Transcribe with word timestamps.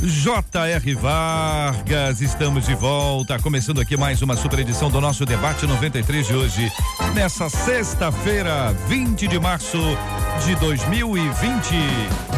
J.R. 0.00 0.94
Vargas, 0.94 2.20
estamos 2.20 2.66
de 2.66 2.74
volta, 2.74 3.38
começando 3.40 3.80
aqui 3.80 3.96
mais 3.96 4.22
uma 4.22 4.36
super 4.36 4.60
edição 4.60 4.88
do 4.90 5.00
nosso 5.00 5.26
debate 5.26 5.66
93 5.66 6.26
de 6.26 6.34
hoje, 6.34 6.72
nessa 7.14 7.50
sexta-feira, 7.50 8.72
20 8.86 9.26
de 9.26 9.40
março 9.40 9.78
de 10.44 10.54
2020. 10.56 12.37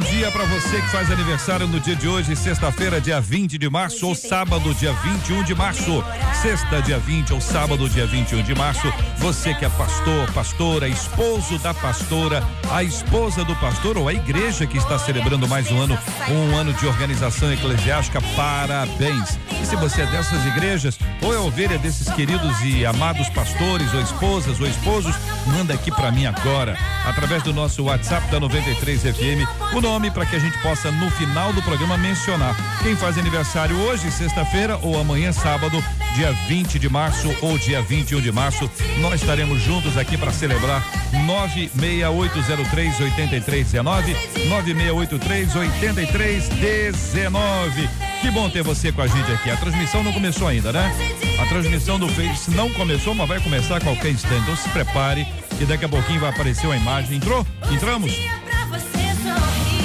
Bom 0.00 0.06
dia 0.06 0.30
para 0.30 0.44
você 0.44 0.80
que 0.80 0.88
faz 0.88 1.10
aniversário 1.10 1.66
no 1.66 1.78
dia 1.78 1.94
de 1.94 2.08
hoje, 2.08 2.34
sexta-feira, 2.34 3.00
dia 3.00 3.20
20 3.20 3.58
de 3.58 3.68
março, 3.68 4.06
ou 4.06 4.14
sábado, 4.14 4.74
dia 4.74 4.92
21 4.92 5.42
de 5.44 5.54
março. 5.54 6.02
Sexta, 6.40 6.80
dia 6.80 6.98
20 6.98 7.34
ou 7.34 7.40
sábado, 7.40 7.88
dia 7.88 8.06
21 8.06 8.42
de 8.42 8.54
março. 8.54 8.90
Você 9.18 9.52
que 9.52 9.64
é 9.64 9.68
pastor, 9.68 10.32
pastora, 10.32 10.88
esposo 10.88 11.58
da 11.58 11.74
pastora, 11.74 12.42
a 12.72 12.82
esposa 12.82 13.44
do 13.44 13.54
pastor 13.56 13.98
ou 13.98 14.08
a 14.08 14.14
igreja 14.14 14.66
que 14.66 14.78
está 14.78 14.98
celebrando 14.98 15.46
mais 15.46 15.70
um 15.70 15.78
ano, 15.80 15.98
um 16.30 16.56
ano 16.56 16.72
de 16.72 16.86
organização 16.86 17.52
eclesiástica, 17.52 18.22
parabéns. 18.34 19.38
E 19.60 19.66
se 19.66 19.76
você 19.76 20.02
é 20.02 20.06
dessas 20.06 20.44
igrejas, 20.46 20.98
ou 21.20 21.34
é 21.34 21.38
ovelha 21.38 21.78
desses 21.78 22.08
queridos 22.10 22.58
e 22.62 22.86
amados 22.86 23.28
pastores, 23.28 23.92
ou 23.92 24.00
esposas, 24.00 24.60
ou 24.60 24.66
esposos, 24.66 25.14
manda 25.46 25.74
aqui 25.74 25.90
para 25.90 26.10
mim 26.10 26.24
agora, 26.24 26.78
através 27.04 27.42
do 27.42 27.52
nosso 27.52 27.84
WhatsApp 27.84 28.30
da 28.30 28.40
93 28.40 29.02
FM 29.02 29.70
o 29.74 29.80
nome 29.90 30.08
para 30.08 30.24
que 30.24 30.36
a 30.36 30.38
gente 30.38 30.56
possa 30.58 30.92
no 30.92 31.10
final 31.10 31.52
do 31.52 31.60
programa 31.62 31.98
mencionar 31.98 32.54
quem 32.80 32.94
faz 32.94 33.18
aniversário 33.18 33.76
hoje, 33.76 34.08
sexta-feira 34.12 34.78
ou 34.82 34.96
amanhã, 34.96 35.32
sábado, 35.32 35.82
dia 36.14 36.30
20 36.46 36.78
de 36.78 36.88
março 36.88 37.28
ou 37.42 37.58
dia 37.58 37.82
21 37.82 38.20
de 38.20 38.30
março. 38.30 38.70
Nós 39.00 39.20
estaremos 39.20 39.60
juntos 39.60 39.98
aqui 39.98 40.16
para 40.16 40.30
celebrar 40.30 40.80
96803 41.26 43.00
8319 43.00 44.16
9683 44.48 45.56
8319. 45.56 47.90
Que 48.20 48.30
bom 48.30 48.48
ter 48.48 48.62
você 48.62 48.92
com 48.92 49.02
a 49.02 49.08
gente 49.08 49.32
aqui. 49.32 49.50
A 49.50 49.56
transmissão 49.56 50.04
não 50.04 50.12
começou 50.12 50.46
ainda, 50.46 50.72
né? 50.72 50.94
A 51.42 51.46
transmissão 51.46 51.98
do 51.98 52.08
Face 52.10 52.48
não 52.52 52.70
começou, 52.70 53.12
mas 53.12 53.26
vai 53.26 53.40
começar 53.40 53.78
a 53.78 53.80
qualquer 53.80 54.12
instante. 54.12 54.42
Então 54.42 54.54
se 54.54 54.68
prepare 54.68 55.26
que 55.58 55.64
daqui 55.64 55.84
a 55.84 55.88
pouquinho 55.88 56.20
vai 56.20 56.30
aparecer 56.30 56.66
uma 56.66 56.76
imagem. 56.76 57.16
Entrou? 57.16 57.44
Entramos? 57.72 58.12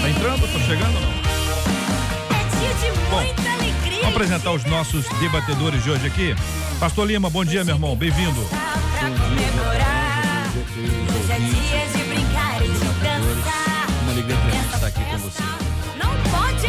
Tá 0.06 0.12
entrando? 0.12 0.42
Tá 0.42 0.60
chegando 0.60 1.02
não? 1.02 1.12
Bom, 3.10 3.24
vamos 3.90 4.08
apresentar 4.08 4.52
os 4.52 4.64
nossos 4.66 5.04
debatedores 5.20 5.84
de 5.84 5.90
hoje 5.90 6.06
aqui. 6.06 6.36
Pastor 6.80 7.08
Lima, 7.08 7.28
bom 7.28 7.44
dia, 7.44 7.64
meu 7.64 7.74
irmão. 7.74 7.96
Bem-vindo. 7.96 8.48
Dia, 8.48 9.48
Uma 14.04 14.12
alegria 14.12 14.38
tremenda 14.38 14.76
estar 14.76 14.88
aqui 14.88 15.04
com 15.06 15.18
você. 15.18 15.42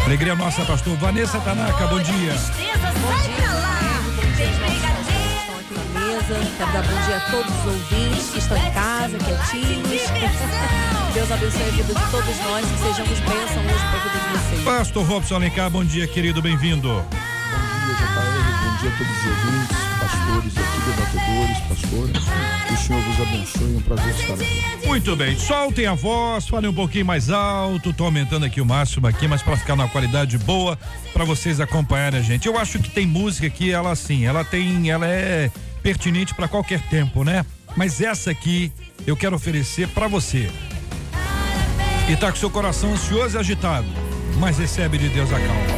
Alegria 0.07 0.35
nossa, 0.35 0.65
pastor 0.65 0.97
Vanessa 0.97 1.39
Tanaka, 1.41 1.87
bom 1.89 2.01
dia. 2.01 2.66
Mesa. 6.29 6.51
Quero 6.57 6.73
dar 6.73 6.83
bom 6.83 7.07
dia 7.07 7.17
a 7.17 7.21
todos 7.31 7.55
os 7.55 7.67
ouvintes 7.67 8.31
que 8.31 8.39
estão 8.39 8.57
em 8.57 8.73
casa, 8.73 9.19
quietinhos. 9.19 10.03
Deus 11.15 11.33
abençoe 11.33 11.63
a 11.63 11.71
vida 11.71 11.95
de 11.95 12.11
todos 12.11 12.39
nós 12.39 12.67
e 12.67 12.79
sejamos 12.79 13.21
bênção 13.21 13.65
hoje 13.65 13.85
para 13.87 13.99
a 13.99 14.03
vida 14.03 14.19
de 14.19 14.39
vocês. 14.39 14.65
Pastor 14.65 15.07
Robson 15.07 15.35
Alencar, 15.37 15.71
bom 15.71 15.85
dia, 15.85 16.07
querido, 16.07 16.43
bem-vindo. 16.43 16.89
Bom 16.89 17.09
dia, 17.87 17.95
JR, 17.95 18.47
bom 18.65 18.77
dia 18.81 18.91
a 18.91 18.99
todos 18.99 19.17
os 19.17 19.27
ouvintes, 19.27 19.77
pastores 20.01 20.53
aqui, 20.59 20.81
debatedores, 20.91 21.59
pastores. 21.69 22.27
Que 22.67 22.75
o 22.75 22.77
Senhor 22.77 23.03
vos 23.03 23.21
abençoe, 23.21 23.75
é 23.75 23.79
um 23.79 23.83
prazer 23.83 24.15
estar 24.15 24.35
aqui. 24.35 24.87
Muito 24.87 25.17
bem, 25.17 25.39
soltem 25.39 25.87
a 25.87 25.95
voz, 25.95 26.49
falem 26.49 26.69
um 26.69 26.75
pouquinho 26.75 27.07
mais 27.07 27.31
alto, 27.31 27.93
tô 27.93 28.05
aumentando 28.05 28.45
aqui 28.45 28.61
o 28.61 28.67
máximo 28.67 29.07
aqui, 29.07 29.29
mas 29.29 29.43
para 29.43 29.57
ficar 29.57 29.77
numa 29.77 29.89
qualidade 29.89 30.37
boa, 30.39 30.77
para 31.13 31.25
vocês 31.25 31.61
acompanharem 31.61 32.19
a 32.19 32.23
gente. 32.23 32.47
Eu 32.47 32.59
acho 32.59 32.81
que 32.81 32.91
tem 32.91 33.07
música 33.07 33.49
que 33.49 33.71
ela 33.71 33.93
assim, 33.93 34.27
ela 34.27 34.45
tem, 34.45 34.91
ela 34.91 35.07
é 35.07 35.51
pertinente 35.87 36.35
para 36.35 36.49
qualquer 36.49 36.81
tempo, 36.89 37.23
né? 37.23 37.47
Mas 37.77 38.01
essa 38.01 38.33
aqui 38.33 38.73
eu 39.07 39.17
quero 39.17 39.37
oferecer 39.37 39.87
para 39.87 40.09
você. 40.09 40.51
E 42.11 42.17
tá 42.17 42.33
com 42.33 42.37
seu 42.37 42.51
coração 42.51 42.93
ansioso 42.93 43.37
e 43.37 43.39
agitado, 43.39 43.87
mas 44.41 44.59
recebe 44.59 44.99
de 44.99 45.09
Deus 45.09 45.33
a 45.33 45.39
calma. 45.39 45.77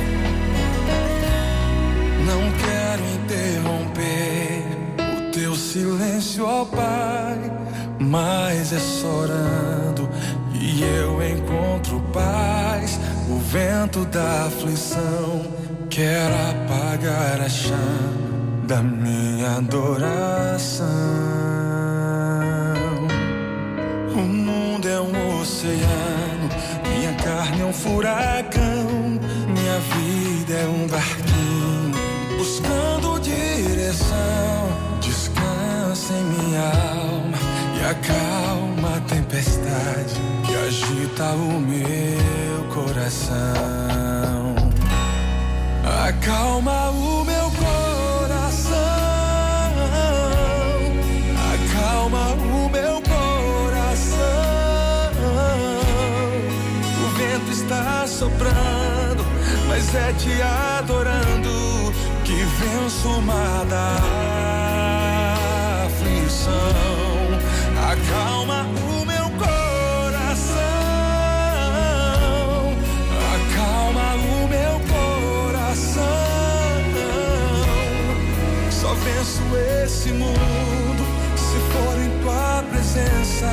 Não 2.24 2.50
quero 2.52 3.02
interromper 3.22 4.64
o 5.18 5.30
teu 5.30 5.54
silêncio, 5.54 6.47
ó 6.47 6.64
Pai, 6.64 7.52
mas 8.00 8.72
é 8.72 8.80
chorando 8.80 10.08
e 10.54 10.84
eu 10.84 11.22
encontro 11.22 12.00
paz. 12.14 12.98
O 13.28 13.38
vento 13.41 14.06
da 14.06 14.47
aflição 14.47 15.52
quer 15.91 16.30
apagar 16.32 17.42
a 17.42 17.48
chama 17.50 18.28
da 18.68 18.82
minha 18.82 19.56
adoração. 19.56 20.86
O 24.14 24.18
mundo 24.20 24.86
é 24.86 25.00
um 25.00 25.40
oceano, 25.40 26.48
minha 26.86 27.14
carne 27.14 27.62
é 27.62 27.64
um 27.64 27.72
furacão, 27.72 29.18
minha 29.48 29.80
vida 29.80 30.52
é 30.52 30.66
um 30.66 30.86
barquinho 30.86 31.96
buscando 32.36 33.18
direção. 33.20 34.68
Descansa 35.00 36.12
em 36.12 36.24
minha 36.24 36.60
alma 36.60 37.38
e 37.74 37.84
acalma 37.86 38.98
a 38.98 39.00
tempestade 39.08 40.20
que 40.44 40.54
agita 40.54 41.24
o 41.32 41.58
meu 41.58 42.64
coração. 42.74 43.34
Acalma 46.06 46.90
o 46.90 47.24
meu 47.24 47.50
coração 47.50 47.88
soprando, 58.18 59.24
mas 59.68 59.94
é 59.94 60.12
te 60.14 60.42
adorando 60.42 61.92
que 62.24 62.34
venço 62.34 63.08
o 63.08 63.22
mar 63.22 63.64
da 63.66 63.94
aflição. 65.86 66.50
Acalma 67.92 68.66
o 68.91 69.04
meu 69.04 69.30
coração, 69.38 70.59
acalma 73.36 74.15
o 74.16 74.48
meu 74.48 74.80
coração. 74.92 76.03
Só 78.68 78.94
venço 78.94 79.42
esse 79.84 80.10
mundo 80.10 81.06
for 81.72 81.98
em 82.00 82.10
tua 82.22 82.64
presença, 82.71 83.50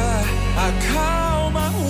acalma 0.58 1.35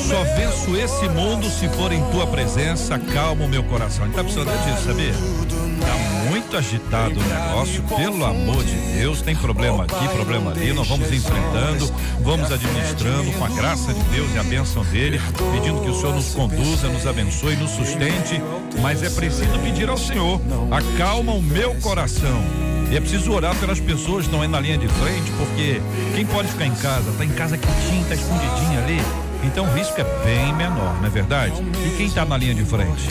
Só 0.08 0.24
venço 0.36 0.76
esse 0.78 1.10
mundo 1.10 1.50
se 1.50 1.68
for 1.70 1.92
em 1.92 2.04
tua 2.12 2.28
presença, 2.28 2.96
acalma 2.96 3.46
o 3.46 3.48
meu 3.48 3.64
coração. 3.64 4.06
Ele 4.06 4.14
tá 4.14 4.24
precisando 4.24 4.52
disso, 4.64 4.86
sabia? 4.86 5.14
Tá 5.14 6.30
muito 6.30 6.58
agitado 6.58 7.20
o 7.20 7.24
negócio, 7.24 7.84
pelo 7.84 8.26
amor 8.26 8.64
de 8.64 8.76
Deus, 8.98 9.22
tem 9.22 9.36
problema 9.36 9.84
aqui, 9.84 10.08
problema 10.10 10.52
ali, 10.52 10.74
nós 10.74 10.88
vamos 10.88 11.12
enfrentando, 11.12 11.92
vamos 12.22 12.52
administrando 12.52 13.32
com 13.34 13.46
a 13.46 13.50
graça 13.50 13.94
de 13.94 14.02
Deus 14.06 14.34
e 14.34 14.40
a 14.40 14.44
bênção 14.44 14.84
dele, 14.86 15.20
pedindo 15.54 15.82
que 15.82 15.90
o 15.90 15.96
Senhor 15.96 16.14
nos 16.14 16.34
conduza, 16.34 16.88
nos 16.88 17.06
abençoe, 17.06 17.56
nos 17.56 17.72
sustente, 17.72 18.42
mas 18.82 19.04
é 19.04 19.10
preciso 19.10 19.58
pedir 19.60 19.90
ao 19.90 19.98
Senhor, 19.98 20.42
acalma 20.72 21.34
o 21.34 21.42
meu 21.42 21.76
coração. 21.76 22.65
E 22.92 22.98
é 22.98 23.00
preciso 23.00 23.32
orar 23.32 23.56
pelas 23.56 23.80
pessoas 23.80 24.24
que 24.24 24.28
estão 24.28 24.42
aí 24.42 24.48
na 24.48 24.60
linha 24.60 24.78
de 24.78 24.88
frente, 24.88 25.32
porque 25.38 25.82
quem 26.16 26.26
pode 26.26 26.48
ficar 26.50 26.66
em 26.66 26.76
casa, 26.76 27.12
tá 27.18 27.26
em 27.26 27.30
casa 27.30 27.58
quietinho, 27.58 28.06
tá 28.06 28.16
escondidinho 28.16 28.80
ali, 28.80 29.02
então 29.44 29.66
o 29.66 29.74
risco 29.74 30.00
é 30.00 30.04
bem 30.26 30.54
menor, 30.54 30.96
não 31.00 31.06
é 31.06 31.10
verdade? 31.10 31.54
E 31.86 31.98
quem 31.98 32.08
está 32.08 32.26
na 32.26 32.38
linha 32.38 32.56
de 32.56 32.66
frente? 32.66 33.08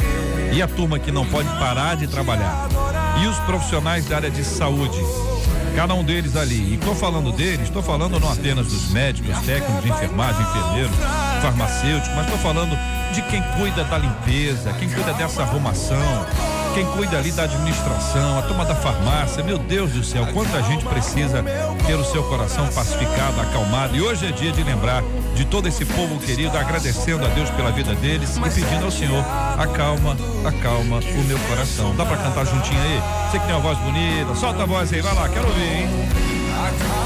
E 0.52 0.60
a 0.62 0.68
turma 0.68 0.98
que 0.98 1.12
não 1.12 1.24
pode 1.26 1.48
parar 1.58 1.96
de 1.96 2.06
trabalhar? 2.06 2.68
E 3.22 3.26
os 3.26 3.38
profissionais 3.40 4.04
da 4.06 4.16
área 4.16 4.30
de 4.30 4.44
saúde? 4.44 4.98
Cada 5.76 5.94
um 5.94 6.04
deles 6.04 6.36
ali. 6.36 6.72
E 6.72 6.74
estou 6.74 6.94
falando 6.94 7.32
deles, 7.32 7.62
estou 7.62 7.82
falando 7.82 8.18
não 8.20 8.30
apenas 8.30 8.66
dos 8.66 8.90
médicos, 8.90 9.36
técnicos 9.40 9.82
de 9.82 9.90
enfermagem, 9.90 10.40
enfermeiros, 10.42 10.96
farmacêuticos, 11.42 12.14
mas 12.14 12.24
estou 12.24 12.38
falando 12.38 12.76
de 13.12 13.22
quem 13.22 13.42
cuida 13.58 13.84
da 13.84 13.98
limpeza, 13.98 14.72
quem 14.74 14.88
cuida 14.88 15.12
dessa 15.14 15.42
arrumação, 15.42 16.26
quem 16.74 16.84
cuida 16.86 17.16
ali 17.16 17.30
da 17.30 17.44
administração, 17.44 18.36
a 18.36 18.42
turma 18.42 18.64
da 18.64 18.74
farmácia. 18.74 19.44
Meu 19.44 19.56
Deus 19.56 19.92
do 19.92 20.02
céu, 20.02 20.26
quanta 20.32 20.60
gente 20.64 20.84
precisa 20.84 21.42
ter 21.86 21.94
o 21.94 22.04
seu 22.04 22.24
coração 22.24 22.66
pacificado, 22.66 23.40
acalmado. 23.40 23.96
E 23.96 24.02
hoje 24.02 24.26
é 24.26 24.32
dia 24.32 24.50
de 24.50 24.62
lembrar 24.64 25.02
de 25.36 25.44
todo 25.44 25.68
esse 25.68 25.84
povo 25.84 26.18
querido, 26.18 26.58
agradecendo 26.58 27.24
a 27.24 27.28
Deus 27.28 27.48
pela 27.50 27.70
vida 27.70 27.94
deles 27.94 28.36
e 28.36 28.40
pedindo 28.40 28.84
ao 28.84 28.90
Senhor: 28.90 29.24
acalma, 29.56 30.16
acalma 30.44 30.98
o 30.98 31.24
meu 31.24 31.38
coração. 31.48 31.94
Dá 31.94 32.04
para 32.04 32.16
cantar 32.16 32.44
juntinho 32.44 32.80
aí? 32.80 33.00
Você 33.30 33.38
que 33.38 33.46
tem 33.46 33.54
uma 33.54 33.62
voz 33.62 33.78
bonita, 33.78 34.34
solta 34.34 34.64
a 34.64 34.66
voz 34.66 34.92
aí, 34.92 35.00
vai 35.00 35.14
lá, 35.14 35.28
quero 35.28 35.46
ouvir, 35.46 35.62
hein? 35.62 37.03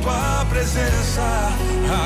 Tua 0.00 0.44
presença. 0.48 1.22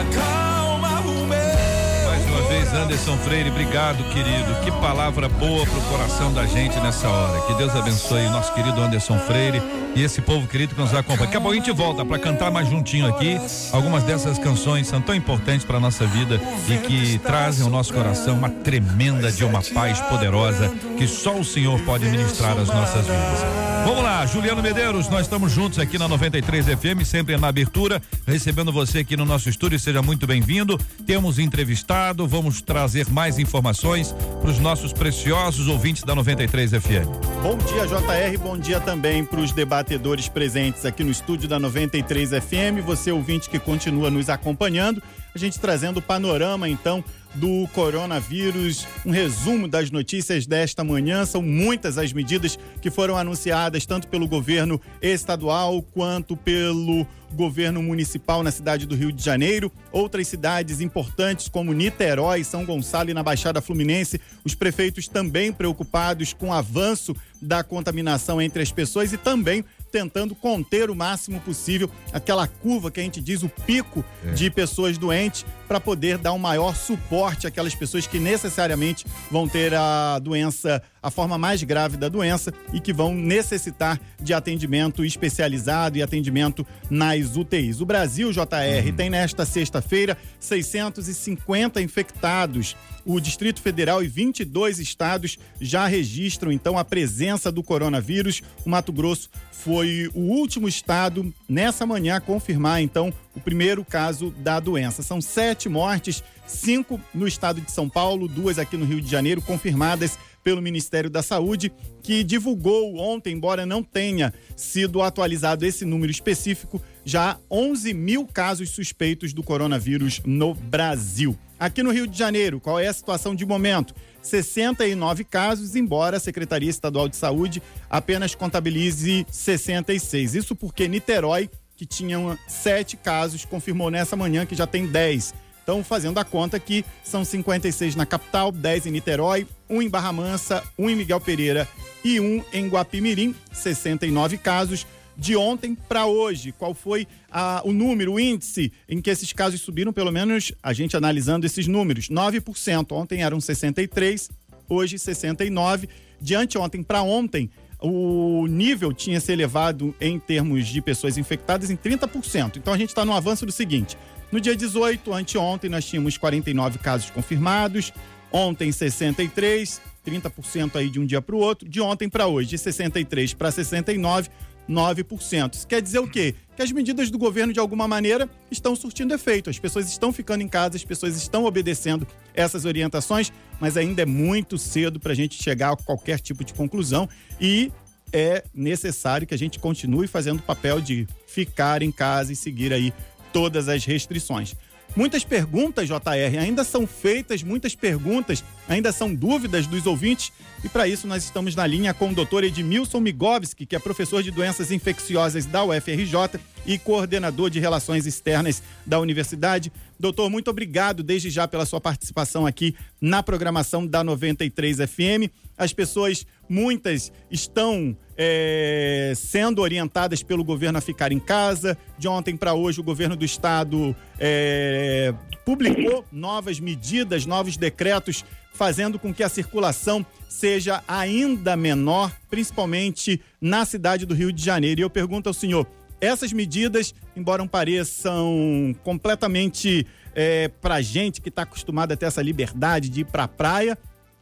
Acalma 0.00 1.00
o 1.00 1.26
meu. 1.26 2.08
Mais 2.08 2.26
uma 2.29 2.49
vez, 2.49 2.73
Anderson 2.73 3.17
Freire, 3.19 3.50
obrigado, 3.50 4.05
querido. 4.11 4.55
Que 4.62 4.70
palavra 4.73 5.29
boa 5.29 5.64
pro 5.67 5.81
coração 5.82 6.32
da 6.32 6.44
gente 6.46 6.79
nessa 6.81 7.08
hora. 7.08 7.41
Que 7.46 7.55
Deus 7.55 7.75
abençoe 7.75 8.26
o 8.26 8.31
nosso 8.31 8.52
querido 8.52 8.81
Anderson 8.81 9.19
Freire 9.19 9.62
e 9.94 10.02
esse 10.02 10.20
povo 10.20 10.46
querido 10.46 10.75
que 10.75 10.81
nos 10.81 10.93
acompanha. 10.93 11.26
Daqui 11.26 11.37
a 11.37 11.41
pouco 11.41 11.52
a 11.52 11.56
gente 11.56 11.73
volta 11.73 12.05
para 12.05 12.19
cantar 12.19 12.50
mais 12.50 12.69
juntinho 12.69 13.06
aqui. 13.06 13.41
Algumas 13.73 14.02
dessas 14.02 14.38
canções 14.38 14.87
são 14.87 15.00
tão 15.00 15.14
importantes 15.14 15.64
para 15.64 15.79
nossa 15.81 16.06
vida 16.06 16.41
e 16.69 16.76
que 16.79 17.19
trazem 17.19 17.64
ao 17.64 17.70
nosso 17.70 17.93
coração 17.93 18.37
uma 18.37 18.50
tremenda 18.50 19.31
de 19.31 19.44
uma 19.44 19.62
paz 19.62 20.00
poderosa 20.00 20.73
que 20.99 21.06
só 21.06 21.35
o 21.35 21.44
Senhor 21.44 21.81
pode 21.81 22.06
ministrar 22.06 22.56
às 22.58 22.69
nossas 22.69 23.06
vidas. 23.06 23.74
Vamos 23.84 24.02
lá, 24.02 24.25
Juliano 24.25 24.62
Medeiros, 24.62 25.10
nós 25.10 25.26
estamos 25.26 25.52
juntos 25.52 25.78
aqui 25.78 25.98
na 25.98 26.08
93 26.08 26.69
FM, 26.69 27.04
sempre 27.04 27.36
na 27.36 27.48
abertura, 27.48 28.00
recebendo 28.26 28.72
você 28.72 29.00
aqui 29.00 29.14
no 29.14 29.26
nosso 29.26 29.50
estúdio, 29.50 29.78
seja 29.78 30.00
muito 30.00 30.26
bem-vindo. 30.26 30.81
Temos 31.06 31.38
entrevistado, 31.38 32.26
vamos 32.26 32.62
trazer 32.62 33.10
mais 33.10 33.38
informações 33.38 34.14
para 34.40 34.50
os 34.50 34.58
nossos 34.58 34.94
preciosos 34.94 35.69
ouvintes 35.69 36.02
da 36.02 36.14
93 36.14 36.70
FM. 36.70 37.06
Bom 37.42 37.58
dia, 37.58 37.86
JR. 37.86 38.38
Bom 38.42 38.56
dia 38.56 38.81
também 38.81 39.22
para 39.22 39.40
os 39.40 39.52
debatedores 39.52 40.31
presentes 40.31 40.86
aqui 40.86 41.04
no 41.04 41.10
estúdio 41.10 41.46
da 41.46 41.58
93 41.58 42.31
FM. 42.31 42.82
Você, 42.86 43.12
ouvinte 43.12 43.50
que 43.50 43.58
continua 43.58 44.10
nos 44.10 44.31
acompanhando. 44.31 45.02
A 45.34 45.38
gente 45.38 45.60
trazendo 45.60 45.98
o 45.98 46.02
panorama, 46.02 46.69
então, 46.69 47.04
do 47.34 47.69
coronavírus. 47.69 48.86
Um 49.04 49.10
resumo 49.10 49.69
das 49.69 49.90
notícias 49.90 50.46
desta 50.46 50.84
manhã. 50.84 51.25
São 51.25 51.42
muitas 51.42 51.98
as 51.98 52.12
medidas 52.12 52.58
que 52.81 52.90
foram 52.90 53.16
anunciadas, 53.16 53.86
tanto 53.86 54.08
pelo 54.08 54.28
governo 54.28 54.81
estadual 55.02 55.82
quanto 55.82 56.36
pelo 56.36 57.06
governo 57.32 57.82
municipal 57.82 58.42
na 58.42 58.50
cidade 58.50 58.86
do 58.86 58.94
Rio 58.94 59.12
de 59.12 59.22
Janeiro. 59.22 59.70
Outras 59.90 60.28
cidades 60.28 60.81
importantes, 60.81 61.48
como 61.48 61.72
Niterói, 61.72 62.44
São 62.44 62.64
Gonçalo 62.64 63.10
e 63.10 63.14
na 63.14 63.22
Baixada 63.22 63.60
Fluminense, 63.60 64.20
os 64.44 64.54
prefeitos 64.54 65.08
também 65.08 65.52
preocupados 65.52 66.32
com 66.32 66.48
o 66.48 66.52
avanço 66.52 67.14
da 67.42 67.62
contaminação 67.62 68.40
entre 68.40 68.62
as 68.62 68.72
pessoas 68.72 69.12
e 69.12 69.19
também 69.19 69.64
tentando 69.99 70.35
conter 70.35 70.91
o 70.91 70.94
máximo 70.94 71.38
possível 71.38 71.88
aquela 72.12 72.49
curva 72.49 72.91
que 72.91 72.99
a 72.99 73.02
gente 73.05 73.20
diz 73.20 73.44
o 73.44 73.49
pico 73.49 74.05
É. 74.26 74.32
de 74.32 74.50
pessoas 74.50 74.99
doentes 74.99 75.46
para 75.69 75.79
poder 75.79 76.19
dar 76.19 76.32
um 76.32 76.38
maior 76.38 76.75
suporte 76.75 77.46
àquelas 77.46 77.76
pessoas 77.76 78.05
que 78.05 78.19
necessariamente 78.19 79.06
vão 79.31 79.46
ter 79.46 79.73
a 79.73 80.19
doença, 80.19 80.82
a 81.00 81.11
forma 81.12 81.38
mais 81.38 81.62
grave 81.62 81.96
da 81.96 82.08
doença 82.08 82.52
e 82.73 82.81
que 82.81 82.93
vão 82.93 83.14
necessitar 83.14 84.00
de 84.20 84.35
atendimento 84.35 85.05
especializado 85.05 85.96
e 85.96 86.02
atendimento 86.02 86.67
nas 86.91 87.37
UTIs. 87.37 87.81
O 87.81 87.87
Brasil, 87.87 88.32
JR, 88.32 88.93
tem 88.96 89.08
nesta 89.08 89.46
sexta-feira 89.46 90.19
650 90.41 91.81
infectados. 91.81 92.76
O 93.06 93.20
Distrito 93.20 93.61
Federal 93.61 94.02
e 94.02 94.08
22 94.08 94.79
estados 94.79 95.38
já 95.61 95.87
registram 95.87 96.50
então 96.50 96.79
a 96.79 96.85
presença 96.85 97.52
do 97.52 97.62
coronavírus. 97.62 98.43
O 98.64 98.70
Mato 98.70 98.93
Grosso 98.93 99.29
foi 99.52 99.83
o 100.14 100.20
último 100.20 100.69
estado 100.69 101.32
nessa 101.48 101.86
manhã 101.86 102.16
a 102.16 102.20
confirmar 102.20 102.82
então 102.82 103.12
o 103.34 103.40
primeiro 103.40 103.84
caso 103.84 104.31
da 104.38 104.60
doença. 104.60 105.02
São 105.02 105.20
sete 105.20 105.69
mortes, 105.69 106.22
cinco 106.46 107.00
no 107.12 107.26
estado 107.26 107.60
de 107.60 107.70
São 107.70 107.88
Paulo, 107.88 108.28
duas 108.28 108.58
aqui 108.58 108.76
no 108.76 108.84
Rio 108.84 109.00
de 109.00 109.10
Janeiro, 109.10 109.42
confirmadas 109.42 110.19
pelo 110.44 110.60
Ministério 110.60 111.08
da 111.08 111.22
Saúde, 111.22 111.72
que 112.02 112.22
divulgou 112.22 112.96
ontem, 112.98 113.34
embora 113.34 113.64
não 113.64 113.82
tenha 113.82 114.32
sido 114.54 115.00
atualizado 115.00 115.64
esse 115.64 115.86
número 115.86 116.12
específico, 116.12 116.81
já 117.04 117.38
11 117.50 117.94
mil 117.94 118.26
casos 118.26 118.69
suspeitos 118.70 119.32
do 119.32 119.42
coronavírus 119.42 120.20
no 120.25 120.54
Brasil. 120.54 121.36
Aqui 121.58 121.82
no 121.82 121.90
Rio 121.90 122.06
de 122.06 122.19
Janeiro, 122.19 122.60
qual 122.60 122.78
é 122.78 122.86
a 122.86 122.92
situação 122.92 123.34
de 123.34 123.46
momento? 123.46 123.94
69 124.25 125.23
casos, 125.25 125.76
embora 125.76 126.17
a 126.17 126.21
Secretaria 126.21 126.71
Estadual 126.71 127.09
de 127.09 127.17
Saúde 127.17 127.62
apenas 127.88 128.35
contabilize 128.35 129.26
66. 129.31 130.35
Isso 130.35 130.56
porque 130.56 130.88
Niterói, 130.88 131.50
que 131.76 131.85
tinha 131.85 132.38
sete 132.49 132.97
casos, 132.97 133.44
confirmou 133.44 133.91
nessa 133.91 134.17
manhã 134.17 134.47
que 134.47 134.55
já 134.55 134.67
tem 134.67 134.87
10. 134.87 135.35
Então, 135.62 135.82
fazendo 135.82 136.19
a 136.19 136.25
conta 136.25 136.56
aqui, 136.56 136.85
são 137.03 137.25
56 137.25 137.97
na 137.97 138.05
capital, 138.05 138.53
10 138.53 138.87
em 138.87 138.91
Niterói, 138.91 139.47
um 139.69 139.81
em 139.81 139.88
Barra 139.88 140.12
Mansa, 140.12 140.62
um 140.79 140.91
em 140.91 140.97
Miguel 140.97 141.20
Pereira 141.20 141.67
e 142.05 142.20
um 142.20 142.43
em 142.53 142.69
Guapimirim, 142.69 143.35
69 143.53 144.37
casos. 144.37 144.87
De 145.16 145.37
ontem 145.37 145.75
para 145.75 146.06
hoje, 146.06 146.52
qual 146.52 146.75
foi 146.75 147.06
a- 147.31 147.62
o 147.64 147.72
número, 147.72 148.14
o 148.14 148.20
índice 148.20 148.72
em 148.88 149.00
que 149.00 149.08
esses 149.11 149.32
casos 149.32 149.61
subiram, 149.61 149.93
pelo 149.93 150.11
menos 150.11 150.52
a 150.62 150.72
gente 150.72 150.96
analisando 150.96 151.46
esses 151.46 151.67
números? 151.69 152.08
9%. 152.08 152.93
Ontem 152.93 153.22
eram 153.22 153.41
63, 153.41 154.29
hoje 154.69 154.98
69. 154.98 155.89
De 156.20 156.34
anteontem 156.34 156.82
para 156.82 157.03
ontem, 157.03 157.50
o 157.81 158.46
nível 158.48 158.93
tinha 158.93 159.20
se 159.20 159.31
elevado 159.32 159.94
em 160.00 160.19
termos 160.19 160.67
de 160.67 160.81
pessoas 160.81 161.17
infectadas 161.19 161.70
em 161.70 161.77
30%. 161.77 162.56
Então 162.58 162.72
a 162.72 162.79
gente 162.79 162.89
está 162.89 163.05
no 163.05 163.12
avanço 163.12 163.44
do 163.46 163.53
seguinte: 163.53 163.96
no 164.32 164.41
dia 164.41 164.56
18, 164.56 165.12
anteontem, 165.12 165.70
nós 165.70 165.84
tínhamos 165.84 166.17
49 166.19 166.79
casos 166.79 167.10
confirmados, 167.10 167.93
ontem 168.32 168.72
63, 168.72 169.81
30% 170.05 170.77
aí 170.77 170.89
de 170.89 170.98
um 170.98 171.06
dia 171.06 171.20
para 171.22 171.36
o 171.36 171.39
outro, 171.39 171.69
de 171.69 171.81
ontem 171.81 172.08
para 172.08 172.27
hoje, 172.27 172.50
de 172.50 172.58
63 172.58 173.34
para 173.34 173.50
69, 173.50 174.29
9%. 174.69 175.55
Isso 175.55 175.67
quer 175.67 175.83
dizer 175.83 175.99
o 175.99 176.09
quê? 176.09 176.35
Que 176.56 176.63
as 176.63 176.73
medidas 176.73 177.11
do 177.11 177.19
governo, 177.19 177.53
de 177.53 177.59
alguma 177.59 177.87
maneira, 177.89 178.29
estão 178.51 178.75
surtindo 178.77 179.13
efeito. 179.13 179.51
As 179.51 179.59
pessoas 179.59 179.89
estão 179.89 180.13
ficando 180.13 180.43
em 180.43 180.49
casa, 180.49 180.77
as 180.77 180.85
pessoas 180.85 181.17
estão 181.17 181.44
obedecendo 181.44 182.06
essas 182.35 182.65
orientações, 182.65 183.33
mas 183.61 183.77
ainda 183.77 184.03
é 184.03 184.06
muito 184.06 184.56
cedo 184.56 185.01
para 185.01 185.13
a 185.13 185.15
gente 185.15 185.43
chegar 185.43 185.73
a 185.73 185.77
qualquer 185.77 186.21
tipo 186.21 186.44
de 186.44 186.55
conclusão 186.55 187.09
e 187.41 187.73
é 188.13 188.44
necessário 188.55 189.27
que 189.27 189.35
a 189.35 189.39
gente 189.39 189.59
continue 189.59 190.06
fazendo 190.06 190.39
o 190.39 190.43
papel 190.43 190.81
de 190.81 191.06
ficar 191.27 191.83
em 191.83 191.91
casa 191.91 192.33
e 192.33 192.37
seguir 192.37 192.73
aí 192.73 192.93
todas 193.33 193.69
as 193.69 193.85
restrições. 193.85 194.55
Muitas 194.94 195.25
perguntas, 195.25 195.89
JR, 195.89 196.39
ainda 196.41 196.63
são 196.63 196.87
feitas, 196.87 197.43
muitas 197.43 197.75
perguntas, 197.75 198.44
ainda 198.69 198.93
são 198.93 199.15
dúvidas 199.15 199.67
dos 199.67 199.87
ouvintes, 199.87 200.33
e 200.63 200.69
para 200.69 200.89
isso 200.89 201.06
nós 201.06 201.25
estamos 201.25 201.55
na 201.55 201.67
linha 201.67 201.93
com 201.93 202.11
o 202.11 202.15
doutor 202.15 202.44
Edmilson 202.44 203.01
Migovski, 203.01 203.67
que 203.67 203.77
é 203.77 203.79
professor 203.79 204.23
de 204.23 204.31
doenças 204.31 204.71
infecciosas 204.71 205.44
da 205.44 205.63
UFRJ 205.65 206.41
e 206.67 206.79
coordenador 206.79 207.51
de 207.51 207.61
relações 207.61 208.06
externas 208.06 208.63
da 208.87 208.99
universidade. 208.99 209.71
Doutor, 209.99 210.31
muito 210.31 210.49
obrigado 210.51 211.03
desde 211.03 211.29
já 211.31 211.47
pela 211.47 211.67
sua 211.67 211.81
participação 211.81 212.47
aqui 212.47 212.75
na 213.01 213.23
programação 213.23 213.87
da 213.87 214.03
93 214.03 214.79
FM. 214.79 215.31
As 215.56 215.73
pessoas, 215.73 216.27
muitas, 216.49 217.13
estão 217.31 217.97
é, 218.17 219.13
sendo 219.15 219.61
orientadas 219.61 220.23
pelo 220.23 220.43
governo 220.43 220.79
a 220.79 220.81
ficar 220.81 221.13
em 221.13 221.21
casa. 221.21 221.77
De 221.99 222.09
ontem 222.09 222.37
para 222.37 222.55
hoje, 222.55 222.81
o 222.81 222.83
governo 222.83 223.15
do 223.15 223.25
estado 223.25 223.94
é, 224.19 225.15
publicou 225.44 226.05
novas 226.11 226.59
medidas, 226.59 227.25
novos 227.25 227.56
decretos, 227.56 228.25
fazendo 228.55 228.99
com 228.99 229.13
que 229.13 229.23
a 229.23 229.29
circulação 229.29 230.06
seja 230.29 230.82
ainda 230.89 231.56
menor, 231.56 232.11
principalmente 232.31 233.20
na 233.41 233.67
cidade 233.67 234.06
do 234.06 234.15
Rio 234.15 234.32
de 234.32 234.43
Janeiro. 234.43 234.81
E 234.81 234.82
eu 234.82 234.89
pergunto 234.89 235.29
ao 235.29 235.34
senhor: 235.34 235.67
essas 236.01 236.32
medidas, 236.32 236.94
embora 237.15 237.46
pareçam 237.46 238.75
completamente 238.82 239.87
é, 240.15 240.49
para 240.49 240.81
gente 240.81 241.20
que 241.20 241.29
está 241.29 241.43
acostumada 241.43 241.94
a 241.94 241.96
ter 241.96 242.06
essa 242.06 242.23
liberdade 242.23 242.89
de 242.89 243.01
ir 243.01 243.05
para 243.05 243.25
a 243.25 243.29
praia, 243.29 243.77